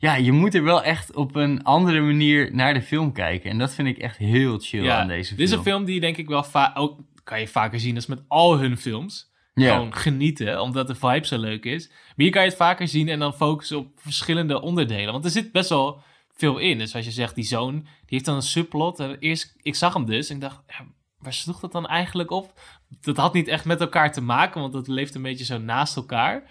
ja, 0.00 0.14
je 0.14 0.32
moet 0.32 0.54
er 0.54 0.62
wel 0.62 0.82
echt 0.82 1.14
op 1.14 1.34
een 1.34 1.62
andere 1.62 2.00
manier 2.00 2.54
naar 2.54 2.74
de 2.74 2.82
film 2.82 3.12
kijken. 3.12 3.50
En 3.50 3.58
dat 3.58 3.74
vind 3.74 3.88
ik 3.88 3.98
echt 3.98 4.16
heel 4.16 4.58
chill 4.58 4.90
aan 4.90 5.08
deze 5.08 5.24
film. 5.24 5.38
Dit 5.38 5.48
is 5.48 5.54
een 5.54 5.62
film 5.62 5.84
die 5.84 6.00
denk 6.00 6.16
ik 6.16 6.28
wel 6.28 6.44
vaak, 6.44 6.78
ook 6.78 6.98
kan 7.24 7.40
je 7.40 7.48
vaker 7.48 7.80
zien 7.80 7.94
als 7.94 8.06
met 8.06 8.22
al 8.28 8.58
hun 8.58 8.76
films. 8.76 9.32
Ja. 9.54 9.74
Gewoon 9.74 9.94
genieten, 9.94 10.60
omdat 10.60 10.86
de 10.86 10.94
vibe 10.94 11.26
zo 11.26 11.38
leuk 11.38 11.64
is. 11.64 11.88
Maar 11.88 12.14
hier 12.16 12.30
kan 12.30 12.42
je 12.42 12.48
het 12.48 12.56
vaker 12.56 12.88
zien 12.88 13.08
en 13.08 13.18
dan 13.18 13.34
focussen 13.34 13.78
op 13.78 13.88
verschillende 13.96 14.60
onderdelen. 14.60 15.12
Want 15.12 15.24
er 15.24 15.30
zit 15.30 15.52
best 15.52 15.68
wel 15.68 16.02
veel 16.34 16.58
in. 16.58 16.78
Dus 16.78 16.94
als 16.94 17.04
je 17.04 17.10
zegt, 17.10 17.34
die 17.34 17.44
zoon, 17.44 17.72
die 17.72 17.84
heeft 18.06 18.24
dan 18.24 18.34
een 18.34 18.42
subplot. 18.42 19.00
En 19.00 19.18
eerst, 19.18 19.54
ik 19.62 19.74
zag 19.74 19.94
hem 19.94 20.04
dus 20.04 20.28
en 20.28 20.34
ik 20.34 20.40
dacht, 20.40 20.62
ja, 20.66 20.84
waar 21.18 21.32
sloeg 21.32 21.60
dat 21.60 21.72
dan 21.72 21.86
eigenlijk 21.86 22.30
op? 22.30 22.60
Dat 23.00 23.16
had 23.16 23.34
niet 23.34 23.48
echt 23.48 23.64
met 23.64 23.80
elkaar 23.80 24.12
te 24.12 24.20
maken, 24.20 24.60
want 24.60 24.72
dat 24.72 24.88
leeft 24.88 25.14
een 25.14 25.22
beetje 25.22 25.44
zo 25.44 25.58
naast 25.58 25.96
elkaar. 25.96 26.50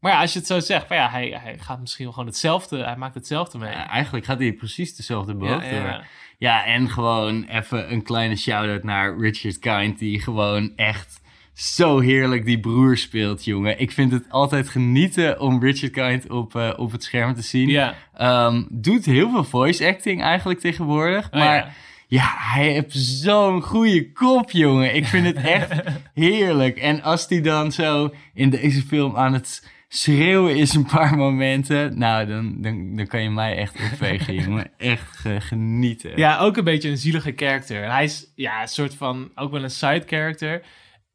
Maar 0.00 0.12
ja, 0.12 0.20
als 0.20 0.32
je 0.32 0.38
het 0.38 0.48
zo 0.48 0.60
zegt, 0.60 0.88
ja, 0.88 1.10
hij, 1.10 1.38
hij 1.42 1.58
gaat 1.58 1.80
misschien 1.80 2.04
wel 2.04 2.12
gewoon 2.12 2.28
hetzelfde, 2.28 2.84
hij 2.84 2.96
maakt 2.96 3.14
hetzelfde 3.14 3.58
mee. 3.58 3.70
Ja, 3.70 3.88
eigenlijk 3.88 4.24
gaat 4.24 4.38
hij 4.38 4.52
precies 4.52 4.96
dezelfde 4.96 5.34
boot 5.34 5.62
Ja, 5.62 5.70
ja. 5.70 6.02
Ja, 6.38 6.64
en 6.64 6.88
gewoon 6.88 7.44
even 7.44 7.92
een 7.92 8.02
kleine 8.02 8.36
shout-out 8.36 8.82
naar 8.82 9.18
Richard 9.18 9.58
Kind, 9.58 9.98
die 9.98 10.20
gewoon 10.20 10.72
echt 10.76 11.20
zo 11.52 11.98
heerlijk 11.98 12.44
die 12.44 12.60
broer 12.60 12.96
speelt, 12.96 13.44
jongen. 13.44 13.80
Ik 13.80 13.92
vind 13.92 14.12
het 14.12 14.24
altijd 14.28 14.68
genieten 14.68 15.40
om 15.40 15.62
Richard 15.62 15.92
Kind 15.92 16.30
op, 16.30 16.54
eh, 16.54 16.70
op 16.76 16.92
het 16.92 17.02
scherm 17.02 17.34
te 17.34 17.42
zien. 17.42 17.68
Ja. 17.68 17.94
Ehm, 18.14 18.62
doet 18.70 19.04
heel 19.04 19.30
veel 19.30 19.44
voice 19.44 19.86
acting 19.86 20.22
eigenlijk 20.22 20.60
tegenwoordig, 20.60 21.26
Oh, 21.26 21.32
maar... 21.32 21.54
ja. 21.54 21.70
Ja, 22.10 22.34
hij 22.36 22.68
heeft 22.68 22.92
zo'n 22.92 23.62
goede 23.62 24.12
kop, 24.12 24.50
jongen. 24.50 24.94
Ik 24.94 25.06
vind 25.06 25.26
het 25.26 25.36
echt 25.36 25.72
heerlijk. 26.14 26.76
En 26.76 27.02
als 27.02 27.28
hij 27.28 27.40
dan 27.40 27.72
zo 27.72 28.14
in 28.34 28.50
deze 28.50 28.82
film 28.82 29.16
aan 29.16 29.32
het 29.32 29.68
schreeuwen 29.88 30.56
is 30.56 30.74
een 30.74 30.86
paar 30.86 31.16
momenten... 31.16 31.98
Nou, 31.98 32.26
dan, 32.26 32.62
dan, 32.62 32.96
dan 32.96 33.06
kan 33.06 33.22
je 33.22 33.30
mij 33.30 33.56
echt 33.56 33.74
opvegen, 33.92 34.34
jongen. 34.44 34.70
Echt 34.76 35.16
ge- 35.16 35.40
genieten. 35.40 36.16
Ja, 36.16 36.38
ook 36.38 36.56
een 36.56 36.64
beetje 36.64 36.88
een 36.88 36.98
zielige 36.98 37.32
character. 37.36 37.82
En 37.82 37.90
hij 37.90 38.04
is 38.04 38.32
ja, 38.34 38.62
een 38.62 38.68
soort 38.68 38.94
van 38.94 39.30
ook 39.34 39.50
wel 39.50 39.62
een 39.62 39.70
side 39.70 40.02
character. 40.06 40.62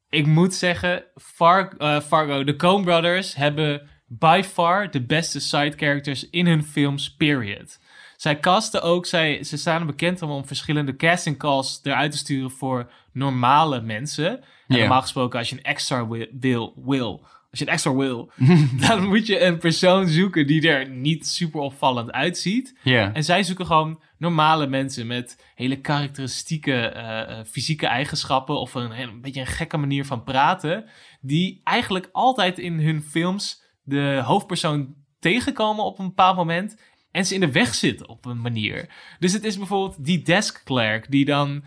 Ik 0.09 0.25
moet 0.25 0.53
zeggen, 0.53 1.03
Far, 1.15 1.73
eh, 1.77 1.99
Fargo, 1.99 2.43
de 2.43 2.55
Coen 2.55 2.83
Brothers 2.83 3.35
hebben 3.35 3.89
by 4.07 4.41
far 4.45 4.91
de 4.91 5.05
beste 5.05 5.39
side 5.39 5.73
characters 5.77 6.29
in 6.29 6.47
hun 6.47 6.63
films, 6.63 7.15
period. 7.15 7.79
Zij 8.17 8.39
casten 8.39 8.81
ook, 8.81 9.05
zij, 9.05 9.43
ze 9.43 9.57
staan 9.57 9.79
er 9.79 9.85
bekend 9.85 10.21
om, 10.21 10.29
om 10.29 10.45
verschillende 10.45 10.95
casting 10.95 11.37
calls 11.37 11.79
eruit 11.83 12.11
te 12.11 12.17
sturen 12.17 12.51
voor 12.51 12.91
normale 13.11 13.81
mensen. 13.81 14.43
En 14.67 14.79
normaal 14.79 15.01
gesproken, 15.01 15.39
als 15.39 15.49
je 15.49 15.55
een 15.55 15.63
extra 15.63 16.07
wil, 16.07 16.27
wil, 16.31 16.73
wil 16.85 17.25
als 17.53 17.61
je 17.61 17.67
een 17.67 17.73
extra 17.73 17.95
wil, 17.95 18.31
dan 18.87 19.07
moet 19.07 19.27
je 19.27 19.41
een 19.41 19.57
persoon 19.57 20.07
zoeken 20.07 20.47
die 20.47 20.69
er 20.69 20.89
niet 20.89 21.27
super 21.27 21.59
opvallend 21.59 22.11
uitziet. 22.11 22.77
Ja. 22.83 23.13
En 23.13 23.23
zij 23.23 23.43
zoeken 23.43 23.65
gewoon 23.65 24.01
normale 24.17 24.67
mensen 24.67 25.07
met 25.07 25.51
hele 25.55 25.81
karakteristieke 25.81 26.73
eh, 26.73 27.21
eh, 27.21 27.45
fysieke 27.45 27.87
eigenschappen 27.87 28.59
of 28.59 28.73
een, 28.73 28.99
een 28.99 29.21
beetje 29.21 29.39
een 29.39 29.47
gekke 29.47 29.77
manier 29.77 30.05
van 30.05 30.23
praten, 30.23 30.85
die 31.21 31.61
eigenlijk 31.63 32.09
altijd 32.11 32.59
in 32.59 32.79
hun 32.79 33.03
films 33.03 33.63
de 33.83 34.21
hoofdpersoon 34.25 34.95
tegenkomen 35.19 35.85
op 35.85 35.99
een 35.99 36.07
bepaald 36.07 36.35
moment 36.35 36.81
en 37.11 37.25
ze 37.25 37.33
in 37.33 37.39
de 37.39 37.51
weg 37.51 37.75
zitten 37.75 38.09
op 38.09 38.25
een 38.25 38.41
manier. 38.41 38.89
Dus 39.19 39.33
het 39.33 39.43
is 39.43 39.57
bijvoorbeeld 39.57 40.05
die 40.05 40.21
desk 40.21 40.63
clerk 40.63 41.11
die 41.11 41.25
dan 41.25 41.63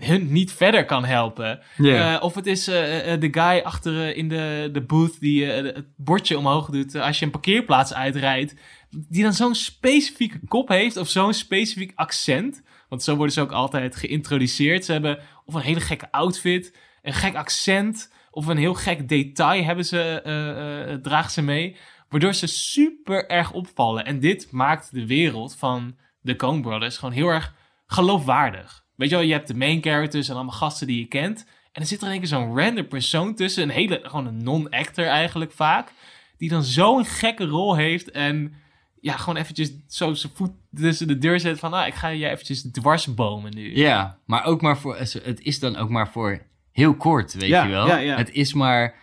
hun 0.00 0.32
niet 0.32 0.52
verder 0.52 0.84
kan 0.84 1.04
helpen. 1.04 1.60
Eh, 1.76 2.16
of 2.20 2.34
het 2.34 2.46
is 2.46 2.68
eh, 2.68 3.12
eh, 3.12 3.20
de 3.20 3.28
guy 3.30 3.60
achter 3.64 4.16
in 4.16 4.28
de, 4.28 4.68
de 4.72 4.80
booth 4.80 5.20
die 5.20 5.44
het 5.44 5.84
bordje 5.96 6.38
omhoog 6.38 6.70
doet 6.70 6.94
als 6.94 7.18
je 7.18 7.24
een 7.24 7.30
parkeerplaats 7.30 7.94
uitrijdt. 7.94 8.54
Die 8.90 9.22
dan 9.22 9.32
zo'n 9.32 9.54
specifieke 9.54 10.40
kop 10.48 10.68
heeft 10.68 10.96
of 10.96 11.08
zo'n 11.08 11.34
specifiek 11.34 11.92
accent. 11.94 12.62
Want 12.88 13.02
zo 13.02 13.16
worden 13.16 13.34
ze 13.34 13.40
ook 13.40 13.52
altijd 13.52 13.96
geïntroduceerd. 13.96 14.84
Ze 14.84 14.92
hebben 14.92 15.18
of 15.44 15.54
een 15.54 15.60
hele 15.60 15.80
gekke 15.80 16.12
outfit, 16.12 16.76
een 17.02 17.12
gek 17.12 17.34
accent 17.34 18.12
of 18.30 18.46
een 18.46 18.56
heel 18.56 18.74
gek 18.74 19.08
detail 19.08 19.64
hebben 19.64 19.84
ze, 19.84 21.00
dragen 21.02 21.30
ze 21.30 21.42
mee. 21.42 21.76
Waardoor 22.08 22.34
ze 22.34 22.46
super 22.46 23.26
erg 23.26 23.52
opvallen. 23.52 24.04
En 24.04 24.20
dit 24.20 24.50
maakt 24.50 24.92
de 24.92 25.06
wereld 25.06 25.56
van 25.56 25.96
de 26.20 26.36
Coen 26.36 26.62
Brothers 26.62 26.98
gewoon 26.98 27.14
heel 27.14 27.28
erg 27.28 27.54
geloofwaardig. 27.86 28.86
Weet 28.98 29.08
je 29.10 29.14
wel, 29.16 29.24
je 29.24 29.32
hebt 29.32 29.48
de 29.48 29.54
main 29.54 29.82
characters 29.82 30.28
en 30.28 30.34
allemaal 30.34 30.52
gasten 30.54 30.86
die 30.86 30.98
je 30.98 31.06
kent. 31.06 31.46
En 31.72 31.82
er 31.82 31.88
zit 31.88 31.98
er 32.00 32.04
in 32.06 32.10
één 32.12 32.20
keer 32.20 32.28
zo'n 32.28 32.58
random 32.58 32.88
persoon 32.88 33.34
tussen. 33.34 33.62
Een 33.62 33.68
hele, 33.70 34.00
gewoon 34.02 34.26
een 34.26 34.42
non-actor 34.42 35.04
eigenlijk 35.06 35.52
vaak. 35.52 35.92
Die 36.36 36.48
dan 36.48 36.62
zo'n 36.62 37.04
gekke 37.04 37.44
rol 37.46 37.76
heeft. 37.76 38.10
En 38.10 38.52
ja, 39.00 39.16
gewoon 39.16 39.36
eventjes 39.40 39.72
zo 39.88 40.14
zijn 40.14 40.32
voet 40.36 40.50
tussen 40.74 41.06
de 41.08 41.18
deur 41.18 41.40
zet 41.40 41.58
van... 41.58 41.72
Ah, 41.72 41.86
ik 41.86 41.94
ga 41.94 42.08
je 42.08 42.28
eventjes 42.28 42.62
dwarsbomen 42.72 43.54
nu. 43.54 43.76
Ja, 43.76 44.18
maar 44.26 44.44
ook 44.44 44.60
maar 44.60 44.78
voor... 44.78 44.96
Het 44.96 45.40
is 45.40 45.58
dan 45.58 45.76
ook 45.76 45.88
maar 45.90 46.08
voor 46.08 46.42
heel 46.72 46.94
kort, 46.96 47.34
weet 47.34 47.48
Ja, 47.48 47.64
je 47.64 47.70
wel. 47.70 47.86
ja, 47.86 47.96
ja. 47.96 48.16
Het 48.16 48.30
is 48.32 48.52
maar 48.54 48.94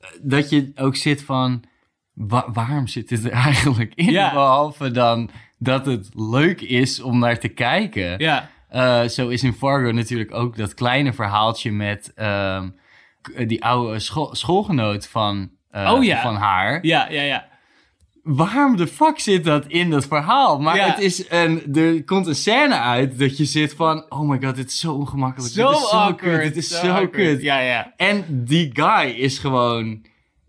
eh, 0.00 0.08
dat 0.22 0.50
je 0.50 0.72
ook 0.74 0.96
zit 0.96 1.22
van... 1.22 1.62
wa- 2.12 2.50
waarom 2.52 2.86
zit 2.86 3.08
dit 3.08 3.24
er 3.24 3.30
eigenlijk 3.50 3.92
in? 3.94 4.10
Ja. 4.12 4.32
Behalve 4.32 4.90
dan 4.90 5.30
dat 5.58 5.86
het 5.86 6.08
leuk 6.14 6.60
is 6.60 7.00
om 7.00 7.18
naar 7.18 7.38
te 7.38 7.48
kijken. 7.48 8.18
Ja, 8.18 8.50
Eh, 8.72 9.02
zo 9.04 9.28
is 9.28 9.42
in 9.42 9.52
Fargo 9.52 9.90
natuurlijk 9.90 10.34
ook 10.34 10.56
dat 10.56 10.74
kleine 10.74 11.12
verhaaltje 11.12 11.72
met 11.72 12.12
ehm, 12.14 12.68
k- 13.22 13.48
die 13.48 13.64
oude 13.64 13.98
school- 13.98 14.34
schoolgenoot 14.34 15.08
van, 15.08 15.50
eh, 15.70 15.92
Oh 15.92 16.04
ja. 16.04 16.20
van 16.22 16.34
haar. 16.36 16.78
ja, 16.86 17.08
ja, 17.10 17.22
ja. 17.22 17.50
Waarom 18.22 18.76
de 18.76 18.86
fuck 18.86 19.18
zit 19.18 19.44
dat 19.44 19.66
in 19.66 19.90
dat 19.90 20.06
verhaal? 20.06 20.60
Maar 20.60 20.76
Ja. 20.76 20.86
het 20.86 20.98
is 20.98 21.30
een, 21.30 21.74
er 21.76 22.04
komt 22.04 22.26
een 22.26 22.34
scène 22.34 22.78
uit 22.78 23.18
dat 23.18 23.36
je 23.36 23.44
zit 23.44 23.74
van... 23.74 24.04
Oh 24.08 24.28
my 24.28 24.38
god, 24.42 24.56
dit 24.56 24.68
is 24.70 24.78
zo 24.78 24.92
ongemakkelijk. 24.92 25.52
Zo 25.52 25.68
dit 25.68 25.76
is 25.76 25.88
zo 25.88 25.96
awkward. 25.96 26.18
kut. 26.42 26.42
Dit 26.54 26.56
is 26.56 26.68
zo, 26.68 26.86
awkward. 26.88 27.10
kut. 27.10 27.42
Ja, 27.42 27.58
ja. 27.60 27.92
En 27.96 28.24
die 28.28 28.70
guy 28.72 29.10
is 29.10 29.38
gewoon... 29.38 30.04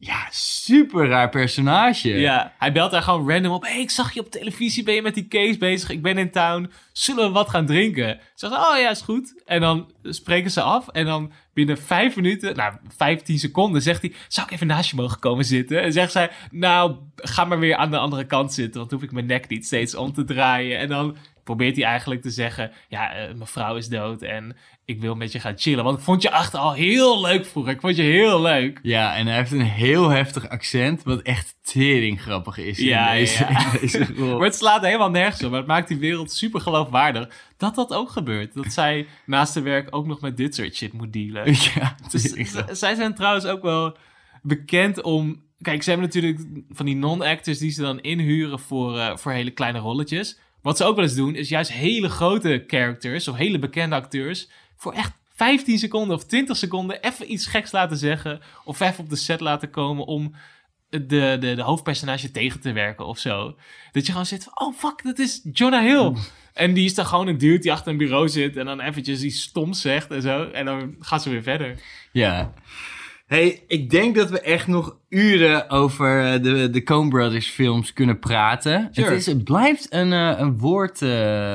Ja, 0.05 0.27
super 0.31 1.07
raar 1.07 1.29
personage. 1.29 2.09
Ja, 2.09 2.53
hij 2.57 2.71
belt 2.71 2.91
daar 2.91 3.01
gewoon 3.01 3.29
random 3.29 3.51
op. 3.51 3.63
hey, 3.63 3.79
ik 3.79 3.89
zag 3.89 4.13
je 4.13 4.19
op 4.19 4.31
televisie, 4.31 4.83
ben 4.83 4.93
je 4.93 5.01
met 5.01 5.13
die 5.13 5.27
case 5.27 5.57
bezig? 5.57 5.89
Ik 5.89 6.01
ben 6.01 6.17
in 6.17 6.31
town. 6.31 6.71
Zullen 6.91 7.25
we 7.25 7.31
wat 7.31 7.49
gaan 7.49 7.65
drinken? 7.65 8.19
Ze 8.35 8.47
zegt, 8.47 8.53
oh 8.53 8.77
ja, 8.77 8.89
is 8.89 9.01
goed. 9.01 9.41
En 9.45 9.61
dan 9.61 9.91
spreken 10.03 10.51
ze 10.51 10.61
af. 10.61 10.87
En 10.87 11.05
dan 11.05 11.31
binnen 11.53 11.77
vijf 11.77 12.15
minuten, 12.15 12.55
nou, 12.55 12.73
vijftien 12.97 13.39
seconden, 13.39 13.81
zegt 13.81 14.01
hij... 14.01 14.13
Zou 14.27 14.47
ik 14.47 14.53
even 14.53 14.67
naast 14.67 14.89
je 14.89 14.95
mogen 14.95 15.19
komen 15.19 15.45
zitten? 15.45 15.81
En 15.81 15.93
zegt 15.93 16.11
zij, 16.11 16.29
nou, 16.51 16.95
ga 17.15 17.45
maar 17.45 17.59
weer 17.59 17.75
aan 17.75 17.91
de 17.91 17.97
andere 17.97 18.25
kant 18.25 18.53
zitten. 18.53 18.79
Want 18.79 18.91
hoef 18.91 19.03
ik 19.03 19.11
mijn 19.11 19.25
nek 19.25 19.47
niet 19.47 19.65
steeds 19.65 19.95
om 19.95 20.13
te 20.13 20.23
draaien. 20.23 20.79
En 20.79 20.87
dan 20.87 21.17
probeert 21.43 21.75
hij 21.75 21.85
eigenlijk 21.85 22.21
te 22.21 22.29
zeggen... 22.29 22.71
Ja, 22.87 23.13
eh, 23.13 23.25
mijn 23.25 23.47
vrouw 23.47 23.75
is 23.75 23.87
dood 23.87 24.21
en 24.21 24.55
ik 24.85 25.01
wil 25.01 25.15
met 25.15 25.31
je 25.31 25.39
gaan 25.39 25.57
chillen. 25.57 25.83
Want 25.83 25.97
ik 25.97 26.03
vond 26.03 26.21
je 26.21 26.31
achter 26.31 26.59
al 26.59 26.73
heel 26.73 27.21
leuk 27.21 27.45
vroeger. 27.45 27.73
Ik 27.73 27.79
vond 27.79 27.95
je 27.95 28.01
heel 28.01 28.41
leuk. 28.41 28.79
Ja, 28.81 29.15
en 29.15 29.27
hij 29.27 29.35
heeft 29.35 29.51
een 29.51 29.61
heel 29.61 30.09
heftig 30.09 30.49
accent, 30.49 31.03
wat 31.03 31.21
echt 31.21 31.55
tering 31.61 32.21
grappig 32.21 32.57
is 32.57 32.77
Ja, 32.77 33.11
in 33.11 33.19
deze, 33.19 33.43
ja. 33.43 33.73
in 33.73 33.79
deze 33.81 34.07
rol. 34.15 34.37
Maar 34.37 34.47
het 34.47 34.55
slaat 34.55 34.85
helemaal 34.85 35.09
nergens 35.09 35.43
op. 35.43 35.49
Maar 35.49 35.59
het 35.59 35.67
maakt 35.67 35.87
die 35.87 35.97
wereld 35.97 36.31
super 36.31 36.61
geloofwaardig. 36.61 37.29
Dat 37.57 37.75
dat 37.75 37.93
ook 37.93 38.09
gebeurt. 38.09 38.53
Dat 38.53 38.73
zij 38.79 39.07
naast 39.25 39.55
haar 39.55 39.63
werk 39.63 39.87
ook 39.95 40.07
nog 40.07 40.21
met 40.21 40.37
dit 40.37 40.55
soort 40.55 40.75
shit 40.75 40.93
moet 40.93 41.13
dealen. 41.13 41.53
ja, 41.75 41.95
Dus, 42.11 42.23
zij 42.79 42.95
zijn 42.95 43.15
trouwens 43.15 43.45
ook 43.45 43.61
wel 43.61 43.97
bekend 44.41 45.01
om... 45.01 45.41
Kijk, 45.61 45.83
ze 45.83 45.89
hebben 45.89 46.07
natuurlijk 46.07 46.63
van 46.69 46.85
die 46.85 46.95
non-actors 46.95 47.57
die 47.57 47.71
ze 47.71 47.81
dan 47.81 48.01
inhuren 48.01 48.59
voor, 48.59 48.97
eh, 48.97 49.17
voor 49.17 49.31
hele 49.31 49.51
kleine 49.51 49.79
rolletjes. 49.79 50.39
Wat 50.63 50.77
ze 50.77 50.83
ook 50.83 50.95
wel 50.95 51.03
eens 51.03 51.15
doen, 51.15 51.35
is 51.35 51.49
juist 51.49 51.71
hele 51.71 52.09
grote 52.09 52.63
characters 52.67 53.27
of 53.27 53.35
hele 53.35 53.59
bekende 53.59 53.95
acteurs 53.95 54.49
voor 54.77 54.93
echt 54.93 55.11
15 55.35 55.79
seconden 55.79 56.15
of 56.15 56.25
20 56.25 56.57
seconden 56.57 57.01
even 57.01 57.31
iets 57.31 57.45
geks 57.45 57.71
laten 57.71 57.97
zeggen. 57.97 58.41
Of 58.63 58.79
even 58.79 59.03
op 59.03 59.09
de 59.09 59.15
set 59.15 59.39
laten 59.39 59.69
komen 59.69 60.05
om 60.05 60.35
de, 60.89 61.05
de, 61.05 61.37
de 61.55 61.61
hoofdpersonage 61.61 62.31
tegen 62.31 62.59
te 62.59 62.71
werken 62.71 63.05
of 63.05 63.17
zo. 63.19 63.55
Dat 63.91 64.05
je 64.05 64.11
gewoon 64.11 64.25
zit 64.25 64.43
van, 64.43 64.67
oh 64.67 64.73
fuck, 64.77 65.03
dat 65.03 65.19
is 65.19 65.41
Jonah 65.53 65.83
Hill. 65.83 66.13
En 66.53 66.73
die 66.73 66.85
is 66.85 66.93
dan 66.95 67.05
gewoon 67.05 67.27
een 67.27 67.37
dude 67.37 67.59
die 67.59 67.71
achter 67.71 67.91
een 67.91 67.97
bureau 67.97 68.29
zit 68.29 68.57
en 68.57 68.65
dan 68.65 68.79
eventjes 68.79 69.21
iets 69.21 69.41
stoms 69.41 69.81
zegt 69.81 70.11
en 70.11 70.21
zo. 70.21 70.49
En 70.49 70.65
dan 70.65 70.95
gaan 70.99 71.19
ze 71.19 71.29
weer 71.29 71.43
verder. 71.43 71.75
Ja. 72.11 72.53
Hey, 73.33 73.63
ik 73.67 73.89
denk 73.89 74.15
dat 74.15 74.29
we 74.29 74.41
echt 74.41 74.67
nog 74.67 74.97
uren 75.09 75.69
over 75.69 76.33
eh, 76.33 76.43
de, 76.43 76.69
de 76.69 76.83
Coen 76.83 77.09
Brothers 77.09 77.49
films 77.49 77.93
kunnen 77.93 78.19
praten. 78.19 78.89
Sure. 78.91 79.09
Het, 79.09 79.17
is, 79.17 79.25
het 79.25 79.43
blijft 79.43 79.93
een, 79.93 80.13
eh, 80.13 80.39
een 80.39 80.57
woord... 80.57 81.01
eh, 81.01 81.53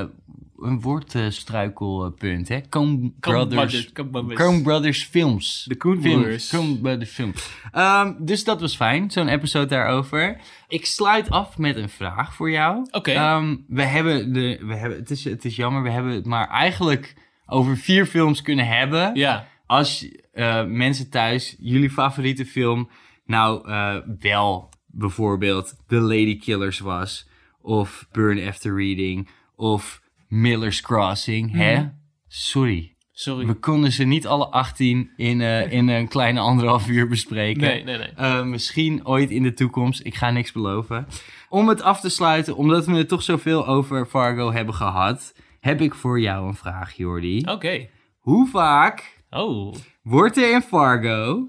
een 0.60 0.80
woordstruikelpunt, 0.80 2.48
hè? 2.48 2.60
Coen 2.68 3.14
Brothers... 3.20 3.92
Coen 4.34 4.62
Brothers. 4.62 5.04
Films. 5.04 5.64
De 5.68 5.76
Coen 5.76 6.00
Films. 6.02 6.20
Brothers. 6.20 6.48
Coen 6.48 6.80
Brothers 6.80 7.10
films. 7.10 7.50
Ehm, 7.72 8.12
dus 8.18 8.44
dat 8.44 8.60
was 8.60 8.76
fijn, 8.76 9.10
zo'n 9.10 9.28
episode 9.28 9.66
daarover. 9.66 10.36
Ik 10.68 10.86
sluit 10.86 11.30
af 11.30 11.58
met 11.58 11.76
een 11.76 11.88
vraag 11.88 12.34
voor 12.34 12.50
jou. 12.50 12.86
Oké. 12.90 13.10
Ehm, 13.10 13.56
we 13.68 13.82
hebben 13.82 14.32
de... 14.32 14.58
We 14.62 14.74
hebben, 14.74 14.98
het, 14.98 15.10
is, 15.10 15.24
het 15.24 15.44
is 15.44 15.56
jammer, 15.56 15.82
we 15.82 15.90
hebben 15.90 16.12
het 16.12 16.26
maar 16.26 16.48
eigenlijk 16.48 17.14
over 17.46 17.76
vier 17.76 18.06
films 18.06 18.42
kunnen 18.42 18.66
hebben. 18.66 19.14
Ja, 19.14 19.46
Als 19.66 20.08
eh, 20.38 20.64
mensen 20.64 21.10
thuis 21.10 21.56
jullie 21.58 21.90
favoriete 21.90 22.46
film 22.46 22.88
nou 23.24 23.68
eh, 23.68 23.96
wel 24.18 24.68
bijvoorbeeld 24.86 25.74
The 25.86 26.00
Lady 26.00 26.38
Killers 26.38 26.78
was, 26.78 27.28
of 27.60 28.06
Burn 28.12 28.48
After 28.48 28.74
Reading, 28.74 29.28
of 29.56 30.00
Miller's 30.28 30.80
Crossing, 30.80 31.52
hè? 31.52 31.74
Mhm. 31.76 31.88
Sorry. 32.28 32.92
sorry. 33.12 33.46
We 33.46 33.54
konden 33.54 33.92
ze 33.92 34.04
niet 34.04 34.26
alle 34.26 34.46
18 34.46 35.10
in, 35.16 35.40
eh, 35.40 35.72
in 35.72 35.88
een 35.88 36.08
kleine 36.08 36.40
anderhalf 36.40 36.88
uur 36.88 37.08
bespreken. 37.08 37.62
Nee, 37.62 37.84
nee, 37.84 37.98
nee. 38.16 38.44
Misschien 38.44 39.06
ooit 39.06 39.30
in 39.30 39.42
de 39.42 39.52
toekomst. 39.52 40.00
Ik 40.04 40.14
ga 40.14 40.30
niks 40.30 40.52
beloven. 40.52 41.06
Om 41.48 41.68
het 41.68 41.82
af 41.82 42.00
te 42.00 42.08
sluiten, 42.08 42.56
omdat 42.56 42.86
we 42.86 42.96
het 42.96 43.08
toch 43.08 43.22
zoveel 43.22 43.66
over 43.66 44.06
Fargo 44.06 44.52
hebben 44.52 44.74
gehad, 44.74 45.34
heb 45.60 45.80
ik 45.80 45.94
voor 45.94 46.20
jou 46.20 46.46
een 46.46 46.54
vraag, 46.54 46.92
Jordi. 46.92 47.42
Oké. 47.46 47.88
Hoe 48.18 48.48
vaak 48.48 49.16
Oh. 49.30 49.74
Wordt 50.08 50.36
er 50.36 50.52
in 50.52 50.62
Fargo 50.62 51.48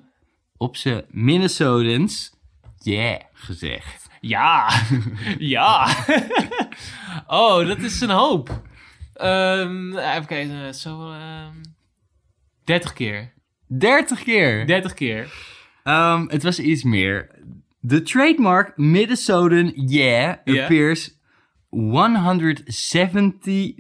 op 0.58 0.76
zijn 0.76 1.06
Minnesotans 1.10 2.32
yeah 2.78 3.22
gezegd? 3.34 4.08
Ja. 4.22 4.70
ja. 5.56 5.88
oh, 7.28 7.68
dat 7.68 7.78
is 7.78 8.02
een 8.02 8.10
hoop. 8.10 8.62
Ehm, 9.14 9.98
even 9.98 10.26
kijken. 10.26 10.76
Zo... 10.76 11.12
ehm 11.12 11.54
30 12.64 12.94
keer. 12.94 13.34
30 13.68 14.24
keer. 14.24 14.68
30 14.68 14.94
keer. 14.94 15.34
Ehm, 15.84 16.28
het 16.28 16.44
was 16.44 16.60
iets 16.60 16.84
meer. 16.84 17.30
De 17.80 18.02
trademark 18.02 18.78
Minnesotan 18.78 19.72
yeah 19.76 20.36
Ja. 20.44 20.62
appears 20.62 21.19
179 21.70 23.76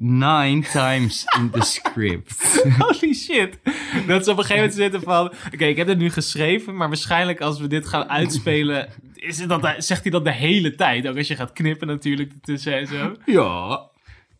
times 0.71 1.25
in 1.37 1.49
the 1.49 1.61
script. 1.61 2.63
Holy 2.79 3.13
shit. 3.13 3.59
Dat 4.07 4.23
ze 4.23 4.31
op 4.31 4.37
een 4.37 4.43
gegeven 4.43 4.55
moment 4.55 4.73
zitten 4.73 5.01
van... 5.01 5.31
Oké, 5.53 5.65
ik 5.65 5.77
heb 5.77 5.87
het 5.87 5.97
nu 5.97 6.09
geschreven, 6.09 6.75
maar 6.75 6.87
waarschijnlijk 6.87 7.41
als 7.41 7.59
we 7.59 7.67
dit 7.67 7.87
gaan 7.87 8.09
uitspelen... 8.09 8.89
Is 9.13 9.39
het 9.39 9.49
dat, 9.49 9.75
zegt 9.77 10.01
hij 10.01 10.11
dat 10.11 10.23
de 10.23 10.31
hele 10.31 10.75
tijd. 10.75 11.07
Ook 11.07 11.17
als 11.17 11.27
je 11.27 11.35
gaat 11.35 11.53
knippen 11.53 11.87
natuurlijk 11.87 12.31
ertussen 12.31 12.77
en 12.77 12.87
zo. 12.87 13.15
ja. 13.25 13.89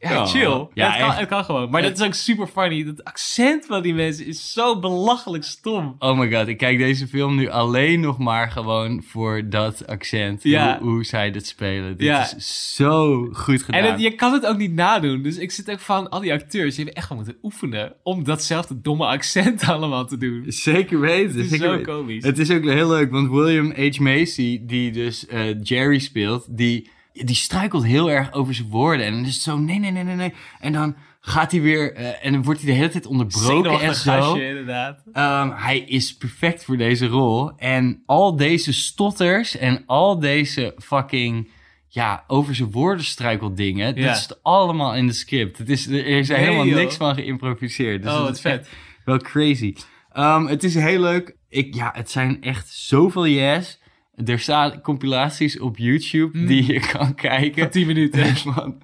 Ja, 0.02 0.26
chill. 0.26 0.68
Ja, 0.74 0.90
het, 0.90 1.00
kan, 1.00 1.10
echt. 1.10 1.20
het 1.20 1.28
kan 1.30 1.44
gewoon. 1.46 1.70
Maar 1.70 1.82
dat 1.82 2.00
is 2.00 2.06
ook 2.06 2.14
super 2.14 2.48
funny. 2.48 2.84
Dat 2.84 3.04
accent 3.04 3.66
van 3.66 3.82
die 3.82 3.94
mensen 3.94 4.26
is 4.26 4.52
zo 4.54 4.80
belachelijk 4.80 5.44
stom. 5.44 5.96
Oh 6.00 6.18
my 6.20 6.32
god, 6.32 6.48
ik 6.48 6.58
kijk 6.58 6.78
deze 6.78 7.08
film 7.08 7.36
nu 7.36 7.50
alleen 7.50 8.00
nog 8.00 8.18
maar 8.18 8.52
gewoon 8.52 9.04
voor 9.08 9.50
dat 9.50 9.88
accent. 9.88 10.44
Ja. 10.44 10.78
Hoe, 10.82 10.90
hoe 10.90 11.04
zij 11.04 11.32
dit 11.32 11.48
spelen. 11.48 11.98
Dit 11.98 12.08
Ja. 12.08 12.22
is 12.36 12.76
zo 12.76 13.28
goed 13.32 13.64
gedaan. 13.64 13.82
En 13.84 13.92
het- 13.92 14.02
je 14.02 14.16
kan 14.16 14.34
het 14.34 14.46
ook 14.46 14.58
niet 14.58 14.74
nadoen. 14.74 15.22
Dus 15.22 15.38
ik 15.38 15.52
zit 15.52 15.72
ook 15.72 15.80
van, 15.80 16.10
al 16.10 16.20
die 16.20 16.34
acteurs, 16.34 16.68
die 16.76 16.76
hebben 16.76 16.94
echt 16.94 17.08
gewoon 17.08 17.24
moeten 17.24 17.42
oefenen 17.44 17.94
om 18.04 18.24
datzelfde 18.24 18.82
domme 18.82 19.06
accent 19.06 19.64
allemaal 19.70 20.06
te 20.06 20.18
doen. 20.18 20.44
Zeker 20.48 21.00
weten. 21.00 21.36
Het 21.36 21.46
is 21.46 21.50
zeker 21.50 21.66
zo 21.66 21.72
weten. 21.72 21.94
komisch. 21.94 22.24
Het 22.24 22.38
is 22.40 22.52
ook 22.52 22.64
heel 22.64 22.88
leuk, 22.90 23.12
want 23.12 23.30
William 23.30 23.74
H. 23.76 24.00
Macy, 24.00 24.60
die 24.66 24.92
dus 24.92 25.26
eh, 25.26 25.62
Jerry 25.64 26.00
speelt, 26.00 26.46
die, 26.58 26.90
die 27.26 27.36
struikelt 27.36 27.86
heel 27.86 28.12
erg 28.12 28.34
over 28.34 28.54
zijn 28.54 28.70
woorden. 28.70 29.06
En 29.06 29.14
dan 29.14 29.26
is 29.26 29.34
het 29.34 29.44
zo, 29.44 29.58
nee, 29.58 29.80
nee, 29.80 29.92
nee, 29.92 30.04
nee, 30.04 30.16
nee. 30.16 30.34
En 30.60 30.74
dan 30.74 30.96
gaat 31.22 31.52
hij 31.52 31.62
weer, 31.62 31.94
eh, 31.96 32.26
en 32.26 32.32
dan 32.32 32.44
wordt 32.44 32.62
hij 32.62 32.70
de 32.72 32.76
hele 32.78 32.90
tijd 32.90 33.06
onderbroken 33.06 33.80
en 33.80 33.96
zo. 33.96 34.12
gastje, 34.12 34.48
inderdaad. 34.48 35.02
Ehm, 35.14 35.52
hij 35.56 35.80
is 35.80 36.18
perfect 36.18 36.64
voor 36.64 36.78
deze 36.78 37.08
rol. 37.08 37.52
En 37.58 38.04
al 38.06 38.36
deze 38.36 38.74
stotters 38.74 39.58
en 39.58 39.84
al 39.86 40.20
deze 40.20 40.74
fucking, 40.78 41.50
ja, 41.88 42.24
over 42.28 42.56
zijn 42.56 42.72
woorden 42.72 43.06
struikeldingen, 43.06 43.96
Ja. 43.96 44.08
dat 44.08 44.16
is 44.16 44.30
allemaal 44.42 44.96
in 44.96 45.08
de 45.08 45.14
script. 45.14 45.58
Het 45.58 45.70
is, 45.70 45.88
er 45.88 46.06
is 46.06 46.30
er 46.30 46.36
Nee, 46.36 46.46
helemaal 46.46 46.66
joh. 46.68 46.76
niks 46.78 46.96
van 46.96 47.16
geïmproviseerd. 47.16 48.04
Dus 48.04 48.12
oh, 48.12 48.18
het 48.18 48.26
wat 48.28 48.40
vet. 48.42 48.70
wel 49.06 49.18
crazy. 49.18 49.76
Ehm, 50.12 50.46
het 50.46 50.64
is 50.64 50.76
heel 50.76 51.00
leuk. 51.00 51.36
Ik, 51.50 51.76
ja, 51.76 51.92
het 51.96 52.12
zijn 52.12 52.42
echt 52.44 52.70
zoveel 52.70 53.28
yes. 53.28 53.79
Er 54.26 54.40
staan 54.40 54.82
compilaties 54.82 55.60
op 55.60 55.78
YouTube 55.78 56.38
Mm. 56.38 56.46
die 56.46 56.74
je 56.74 56.80
kan 56.80 57.16
kijken. 57.16 57.62
Van 57.62 57.72
10 57.72 57.88
minuten. 57.88 58.36
Van, 58.36 58.82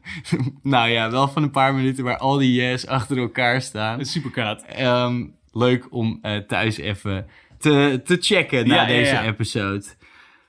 nou 0.64 0.90
ja, 0.90 1.12
wel 1.12 1.28
van 1.28 1.44
een 1.44 1.52
paar 1.52 1.74
minuten 1.74 2.03
waar 2.03 2.18
al 2.18 2.38
die 2.38 2.53
yes 2.62 2.88
achter 2.88 3.18
elkaar 3.18 3.62
staan. 3.62 4.06
Super 4.06 4.32
kaat. 4.32 4.64
Ehm, 4.66 5.26
leuk 5.52 5.88
om 5.90 6.20
eh, 6.22 6.38
thuis 6.38 6.78
even 6.78 7.26
te, 7.57 8.02
te 8.06 8.18
checken 8.20 8.68
na 8.68 8.76
ja, 8.76 8.86
deze 8.86 9.12
ja. 9.14 9.24
episode. 9.24 9.86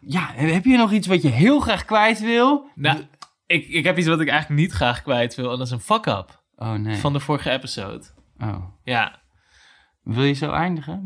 Ja, 0.01 0.31
heb 0.35 0.65
je 0.65 0.77
nog 0.77 0.93
iets 0.93 1.07
wat 1.07 1.23
je 1.23 1.29
heel 1.29 1.61
graag 1.61 1.85
kwijt 1.85 2.21
wil? 2.21 2.71
Nou, 2.75 2.99
ik, 3.47 3.69
ik 3.69 3.85
heb 3.85 3.99
iets 3.99 4.07
wat 4.09 4.21
ik 4.21 4.29
eigenlijk 4.29 4.61
niet 4.61 4.73
graag 4.73 5.03
kwijt 5.03 5.35
wil. 5.35 5.53
En 5.53 5.59
dat 5.59 5.67
is 5.67 5.73
een 5.73 5.81
fuck-up 5.81 6.45
Oh 6.57 6.73
nee. 6.73 6.97
van 6.97 7.13
de 7.13 7.21
vorige 7.21 7.51
episode. 7.51 8.05
Oh. 8.41 8.65
Ja. 8.85 9.19
Wil 10.07 10.23
je 10.25 10.33
zo 10.33 10.51
eindigen? 10.51 11.03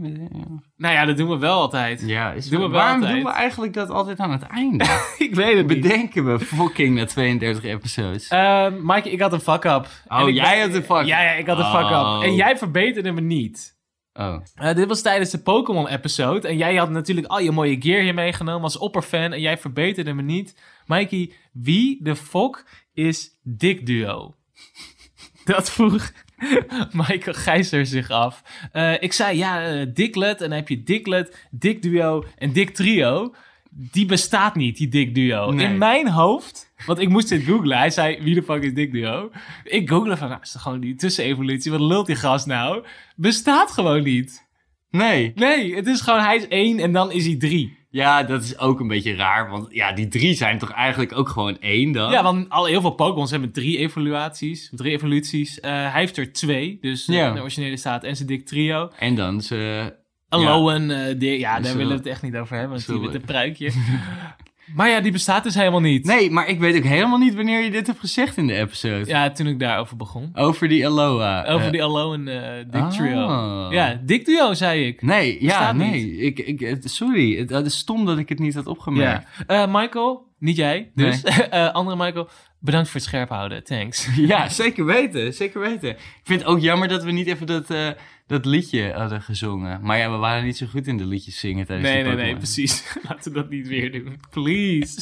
Nou 0.76 0.94
ja, 0.94 1.04
dat 1.04 1.16
doen 1.16 1.28
we 1.28 1.38
wel 1.38 1.60
altijd. 1.60 2.02
Ja, 2.06 2.32
is 2.32 2.48
Doen 2.48 2.60
we 2.60 2.68
wel 2.68 2.74
waarom 2.78 3.00
altijd. 3.00 3.14
doen 3.14 3.24
we 3.32 3.36
eigenlijk 3.38 3.72
dat 3.72 3.90
altijd 3.90 4.18
aan 4.18 4.30
het 4.32 4.42
einde? 4.42 4.84
Ik 5.18 5.34
weet 5.34 5.56
het 5.56 5.66
niet. 5.66 5.80
Bedenken 5.80 6.24
we 6.32 6.38
fucking 6.38 6.94
na 6.96 7.04
32 7.04 7.64
episodes. 7.64 8.28
Ehm 8.28 8.74
Mike, 8.82 9.10
ik 9.10 9.20
had 9.20 9.32
een 9.32 9.40
fuck-up. 9.40 9.88
Oh, 10.08 10.20
En 10.20 10.34
jij 10.34 10.60
had 10.60 10.74
een 10.74 10.82
fuck-up. 10.82 11.06
Ja, 11.06 11.22
ja, 11.22 11.30
ik 11.30 11.46
had 11.46 11.58
een 11.58 11.64
Oh. 11.64 11.74
fuck-up. 11.74 12.28
En 12.30 12.34
jij 12.34 12.56
verbeterde 12.58 13.12
me 13.12 13.20
niet. 13.20 13.78
oh. 14.12 14.36
Eh, 14.54 14.74
dit 14.74 14.88
was 14.88 15.02
tijdens 15.02 15.30
de 15.30 15.38
Pokémon-episode. 15.42 16.48
En 16.48 16.56
jij 16.56 16.76
had 16.76 16.90
natuurlijk 16.90 17.26
al 17.26 17.40
je 17.40 17.50
mooie 17.50 17.76
gear 17.80 18.02
hier 18.02 18.14
meegenomen 18.14 18.62
als 18.62 18.78
opperfan. 18.78 19.32
En 19.32 19.40
jij 19.40 19.58
verbeterde 19.58 20.12
me 20.12 20.22
niet. 20.22 20.60
Mikey, 20.86 21.32
wie 21.52 21.98
de 22.02 22.16
fuck 22.16 22.64
is 22.92 23.38
Dick 23.42 23.86
Duo? 23.86 24.34
Dat 25.44 25.70
vroeg 25.70 26.10
Michael 26.92 27.36
Gijzer 27.36 27.86
zich 27.86 28.10
af. 28.10 28.42
Eh, 28.72 29.02
ik 29.02 29.12
zei, 29.12 29.36
ja, 29.36 29.64
eh, 29.64 29.86
Dicklet. 29.94 30.40
En 30.40 30.48
dan 30.48 30.58
heb 30.58 30.68
je 30.68 30.82
Dicklet, 30.82 31.46
Dick 31.50 31.82
Duo 31.82 32.24
en 32.36 32.52
Dick 32.52 32.70
Trio. 32.70 33.34
Die 33.70 34.06
bestaat 34.06 34.54
niet, 34.54 34.76
die 34.76 34.88
Dick 34.88 35.14
Duo. 35.14 35.50
Nee. 35.50 35.66
In 35.66 35.78
mijn 35.78 36.08
hoofd, 36.08 36.72
want 36.86 36.98
ik 36.98 37.08
moest 37.08 37.28
dit 37.28 37.42
googlen. 37.42 37.78
Hij 37.78 37.90
zei, 37.90 38.22
wie 38.22 38.34
de 38.34 38.42
fuck 38.42 38.62
is 38.62 38.74
Dick 38.74 38.92
Duo? 38.92 39.30
Ik 39.64 39.88
google 39.88 40.16
van, 40.16 40.28
nou, 40.28 40.40
is 40.42 40.52
toch 40.52 40.62
gewoon 40.62 40.80
die 40.80 40.94
tussenevolutie? 40.94 41.70
Wat 41.70 41.80
lult 41.80 42.06
die 42.06 42.16
gast 42.16 42.46
nou? 42.46 42.84
Bestaat 43.16 43.70
gewoon 43.70 44.02
niet. 44.02 44.48
Nee. 44.90 45.32
Nee, 45.34 45.74
het 45.74 45.86
is 45.86 46.00
gewoon, 46.00 46.20
hij 46.20 46.36
is 46.36 46.48
één 46.48 46.78
en 46.78 46.92
dan 46.92 47.12
is 47.12 47.26
hij 47.26 47.36
drie. 47.36 47.78
Ja, 47.92 48.22
dat 48.22 48.42
is 48.42 48.58
ook 48.58 48.80
een 48.80 48.88
beetje 48.88 49.14
raar. 49.14 49.50
Want 49.50 49.66
ja, 49.70 49.92
die 49.92 50.08
drie 50.08 50.34
zijn 50.34 50.58
toch 50.58 50.70
eigenlijk 50.72 51.16
ook 51.18 51.28
gewoon 51.28 51.58
één 51.60 51.92
dan? 51.92 52.10
Ja, 52.10 52.22
want 52.22 52.50
al 52.50 52.64
heel 52.66 52.80
veel 52.80 52.90
Pokémons 52.90 53.30
hebben 53.30 53.52
drie 53.52 53.78
evoluties. 53.78 54.70
Drie 54.74 54.92
evoluties. 54.92 55.60
Eh, 55.60 55.70
hij 55.70 56.00
heeft 56.00 56.16
er 56.16 56.32
twee. 56.32 56.78
Dus 56.80 57.08
eh, 57.08 57.14
Ja. 57.16 57.32
de 57.32 57.40
originele 57.40 57.76
staat 57.76 58.04
en 58.04 58.16
zijn 58.16 58.28
dik 58.28 58.46
trio. 58.46 58.90
En 58.98 59.14
dan 59.14 59.40
ze... 59.40 59.92
Alolan, 60.28 60.90
eh, 60.90 61.18
die- 61.18 61.38
ja, 61.38 61.54
daar 61.60 61.70
Zo. 61.70 61.76
willen 61.76 61.92
we 61.92 61.98
het 61.98 62.06
echt 62.06 62.22
niet 62.22 62.36
over 62.36 62.56
hebben. 62.56 62.74
Want 62.76 62.86
die 62.86 62.98
met 63.00 63.14
een 63.14 63.20
pruikje. 63.26 63.70
maar 64.74 64.88
ja, 64.88 65.00
die 65.00 65.12
bestaat 65.12 65.42
dus 65.44 65.54
helemaal 65.54 65.80
niet. 65.80 66.04
Nee, 66.04 66.30
maar 66.30 66.48
ik 66.48 66.58
weet 66.58 66.76
ook 66.76 66.82
helemaal 66.82 67.18
niet 67.18 67.34
wanneer 67.34 67.62
je 67.64 67.70
dit 67.70 67.86
hebt 67.86 67.98
gezegd 68.00 68.36
in 68.36 68.46
de 68.46 68.54
episode. 68.54 69.06
Ja, 69.06 69.30
toen 69.30 69.46
ik 69.46 69.58
daarover 69.58 69.96
begon. 69.96 70.30
Over 70.34 70.68
die 70.68 70.86
Aloha. 70.86 71.44
Over 71.44 71.66
Eh, 71.66 71.72
die 71.72 71.82
Alolan 71.82 72.28
eh 72.28 72.40
dik 72.70 72.80
ah. 72.82 72.90
trio. 72.90 73.72
Ja, 73.72 74.00
dik 74.04 74.24
trio 74.24 74.54
zei 74.54 74.86
ik. 74.86 75.02
Nee, 75.02 75.32
ja, 75.32 75.46
Bestaat 75.46 75.74
nee. 75.74 76.16
Ik, 76.16 76.38
ik, 76.38 76.60
het- 76.60 76.90
sorry, 76.90 77.36
het, 77.38 77.50
het 77.50 77.66
is 77.66 77.76
stom 77.76 78.04
dat 78.06 78.18
ik 78.18 78.28
het 78.28 78.38
niet 78.38 78.54
had 78.54 78.66
opgemerkt. 78.66 79.26
Ja. 79.46 79.62
Eh, 79.62 79.74
Michael, 79.74 80.26
niet 80.38 80.56
jij. 80.56 80.90
Dus 80.94 81.22
eh, 81.24 81.72
andere 81.72 81.96
Michael, 81.96 82.28
bedankt 82.60 82.88
voor 82.88 83.00
het 83.00 83.08
scherp 83.08 83.28
houden. 83.28 83.64
Thanks. 83.64 84.08
Ja, 84.16 84.48
zeker 84.62 84.84
weten, 84.84 85.34
zeker 85.34 85.60
weten. 85.60 85.90
Ik 85.90 86.20
vind 86.22 86.40
het 86.40 86.48
ook 86.48 86.60
jammer 86.60 86.88
dat 86.88 87.04
we 87.04 87.10
niet 87.10 87.26
even 87.26 87.46
dat, 87.46 87.70
eh, 87.70 87.88
dat 88.26 88.44
liedje 88.44 88.92
hadden 88.92 89.22
gezongen. 89.22 89.80
Maar 89.82 89.98
ja, 89.98 90.10
we 90.10 90.16
waren 90.16 90.44
niet 90.44 90.56
zo 90.56 90.66
goed 90.66 90.86
in 90.86 90.96
de 90.96 91.06
liedjes 91.06 91.38
zingen 91.38 91.66
tijdens 91.66 91.88
Nee, 91.88 91.96
die 91.96 92.06
nee, 92.06 92.14
nee, 92.14 92.32
Pokémon. 92.34 92.42
precies. 92.52 92.84
Laten 93.08 93.32
we 93.32 93.38
dat 93.38 93.50
niet 93.50 93.68
weer 93.68 93.92
doen. 93.92 94.20
Please. 94.30 95.00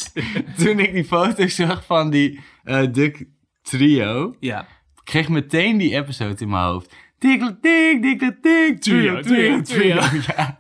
Toen 0.57 0.79
ik 0.79 0.93
die 0.93 1.05
foto 1.05 1.49
zag 1.49 1.85
van 1.85 2.11
die 2.11 2.41
eh 2.65 2.83
Duck 2.93 3.25
Trio, 3.63 4.37
ja. 4.41 4.67
kreeg 5.05 5.29
meteen 5.29 5.77
die 5.77 5.95
episode 5.95 6.43
in 6.43 6.49
mijn 6.49 6.65
hoofd. 6.65 6.95
Tikkel, 7.19 7.57
tik, 7.61 8.03
tikkel, 8.03 8.33
tik, 8.43 8.81
trio, 8.81 9.21
trio, 9.21 9.61
trio. 9.63 9.95
Ja. 10.27 10.57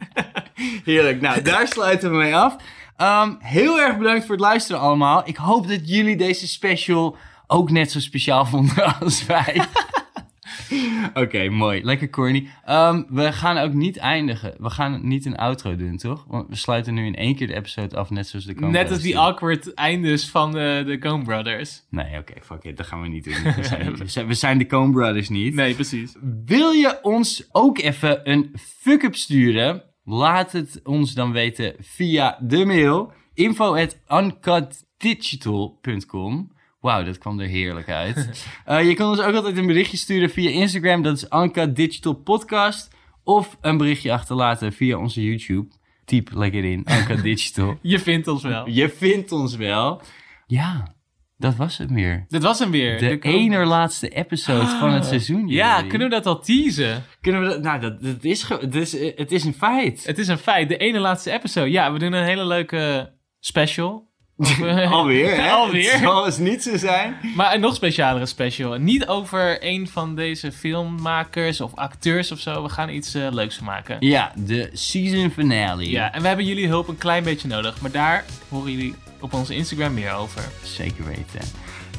Heerlijk. 0.84 1.20
Nou, 1.20 1.42
daar 1.42 1.68
sluiten 1.68 2.10
we 2.10 2.16
mee 2.16 2.36
af. 2.36 2.56
Ehm, 2.98 3.34
heel 3.38 3.80
erg 3.80 3.98
bedankt 3.98 4.22
voor 4.26 4.34
het 4.34 4.44
luisteren 4.44 4.80
allemaal. 4.80 5.22
Ik 5.28 5.36
hoop 5.36 5.68
dat 5.68 5.88
jullie 5.88 6.16
deze 6.16 6.48
special 6.48 7.16
ook 7.46 7.70
net 7.70 7.90
zo 7.90 8.00
speciaal 8.00 8.44
vonden 8.52 8.98
als 9.00 9.26
wij. 9.26 9.62
Oké, 11.14 11.48
mooi. 11.48 11.84
Lekker 11.84 12.10
corny. 12.10 12.48
Ehm, 12.64 13.02
we 13.08 13.32
gaan 13.32 13.58
ook 13.58 13.72
niet 13.72 13.96
eindigen. 13.96 14.54
We 14.58 14.70
gaan 14.70 15.08
niet 15.08 15.26
een 15.26 15.36
outro 15.36 15.76
doen, 15.76 15.96
toch? 15.96 16.24
Want 16.28 16.48
we 16.48 16.56
sluiten 16.56 16.94
nu 16.94 17.06
in 17.06 17.14
één 17.14 17.34
keer 17.34 17.46
de 17.46 17.54
episode 17.54 17.96
af, 17.96 18.10
net 18.10 18.26
zoals 18.28 18.44
de 18.44 18.54
Coen 18.54 18.70
Net 18.70 18.90
als 18.90 19.00
die 19.00 19.12
doen. 19.12 19.22
awkward 19.22 19.74
eindes 19.74 20.30
van 20.30 20.52
de, 20.52 20.82
de 20.86 20.98
Coen 20.98 21.24
Brothers. 21.24 21.82
Nee, 21.90 22.18
oké, 22.18 22.32
fuck 22.42 22.64
it. 22.64 22.76
Dat 22.76 22.86
gaan 22.86 23.02
we 23.02 23.08
niet 23.08 23.24
doen. 23.24 23.34
We 23.56 23.64
zijn, 23.64 23.96
we 23.96 24.06
zijn, 24.08 24.26
we 24.26 24.34
zijn 24.34 24.58
de 24.58 24.66
Coen 24.66 24.92
Brothers 24.92 25.28
niet. 25.28 25.54
Nee, 25.54 25.74
precies. 25.74 26.14
Wil 26.44 26.70
je 26.70 26.98
ons 27.02 27.48
ook 27.52 27.78
even 27.78 28.30
een 28.30 28.54
fuck-up 28.80 29.14
sturen? 29.14 29.82
Laat 30.10 30.52
het 30.52 30.80
ons 30.84 31.14
dan 31.14 31.32
weten 31.32 31.74
via 31.78 32.38
de 32.40 32.64
mail 32.64 33.12
info 33.34 33.74
at 33.74 33.98
uncutdigital.com. 34.08 36.52
Wauw, 36.80 37.04
dat 37.04 37.18
kwam 37.18 37.40
er 37.40 37.46
heerlijk 37.46 37.88
uit. 37.88 38.26
Eh, 38.64 38.88
je 38.88 38.94
kan 38.94 39.10
ons 39.10 39.20
ook 39.20 39.34
altijd 39.34 39.56
een 39.56 39.66
berichtje 39.66 39.96
sturen 39.96 40.30
via 40.30 40.50
Instagram, 40.50 41.02
dat 41.02 41.16
is 41.16 41.26
Uncut 41.30 41.76
Digital 41.76 42.12
Podcast. 42.12 42.96
Of 43.24 43.58
een 43.60 43.76
berichtje 43.76 44.12
achterlaten 44.12 44.72
via 44.72 44.98
onze 44.98 45.24
YouTube. 45.24 45.68
Typ 46.04 46.30
lekker 46.32 46.64
in, 46.64 46.86
Uncut 46.90 47.22
Digital. 47.32 47.78
Je 47.82 47.98
vindt 47.98 48.28
ons 48.28 48.42
wel. 48.42 48.68
Je 48.68 48.88
vindt 48.88 49.32
ons 49.32 49.56
wel. 49.56 50.00
Ja, 50.46 50.94
dat 51.38 51.56
was 51.56 51.78
het 51.78 51.90
meer. 51.90 52.24
Dit 52.28 52.42
was 52.42 52.58
hem 52.58 52.70
weer. 52.70 52.98
De 52.98 53.18
Coen- 53.18 53.30
ene 53.32 53.64
laatste 53.64 54.08
episode 54.08 54.66
van 54.66 54.92
het 54.92 55.04
seizoen. 55.04 55.48
Ja, 55.48 55.82
kunnen 55.82 56.08
we 56.08 56.14
dat 56.14 56.26
al 56.26 56.40
teasen? 56.40 57.04
Kunnen 57.20 57.42
we 57.42 57.48
dat... 57.48 57.62
Nou, 57.62 57.80
dat, 57.80 58.02
dat 58.02 58.24
is, 58.24 58.48
het, 58.48 58.74
is, 58.74 58.98
eh, 58.98 59.16
het 59.16 59.32
is 59.32 59.44
een 59.44 59.54
feit. 59.54 60.04
Het 60.06 60.18
is 60.18 60.28
een 60.28 60.38
feit. 60.38 60.68
De 60.68 60.76
ene 60.76 60.98
laatste 60.98 61.30
episode. 61.32 61.70
Ja, 61.70 61.92
we 61.92 61.98
doen 61.98 62.12
een 62.12 62.24
hele 62.24 62.46
leuke 62.46 63.12
special. 63.40 64.07
Alweer, 64.90 65.42
hè? 65.42 65.50
Alweer. 65.50 65.92
Het 65.92 66.00
zal 66.00 66.26
eens 66.26 66.38
niet 66.38 66.62
zo 66.62 66.76
zijn. 66.76 67.16
Maar 67.36 67.54
een 67.54 67.60
nog 67.60 67.74
specialere 67.74 68.26
special. 68.26 68.72
Niet 68.72 69.06
over 69.06 69.56
een 69.60 69.88
van 69.88 70.14
deze 70.14 70.52
filmmakers 70.52 71.60
of 71.60 71.74
acteurs 71.74 72.32
of 72.32 72.38
zo. 72.38 72.62
We 72.62 72.68
gaan 72.68 72.88
iets 72.88 73.14
eh, 73.14 73.26
leuks 73.30 73.56
van 73.56 73.64
maken. 73.64 73.96
Ja, 74.00 74.32
de 74.36 74.70
season 74.72 75.30
finale. 75.30 75.90
Ja, 75.90 76.12
en 76.12 76.22
we 76.22 76.26
hebben 76.26 76.46
jullie 76.46 76.68
hulp 76.68 76.88
een 76.88 76.98
klein 76.98 77.24
beetje 77.24 77.48
nodig. 77.48 77.80
Maar 77.80 77.90
daar 77.90 78.24
horen 78.48 78.70
jullie 78.70 78.94
op 79.20 79.32
onze 79.32 79.54
Instagram 79.54 79.94
meer 79.94 80.12
over. 80.12 80.42
Zeker 80.62 81.04
weten. 81.04 81.40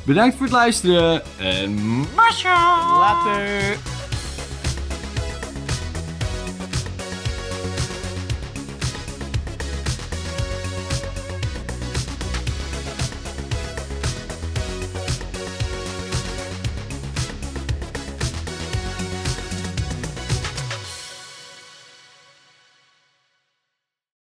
Bedankt 0.05 0.35
voor 0.35 0.45
het 0.45 0.55
luisteren. 0.55 1.21
En... 1.37 2.05
Later! 2.99 3.77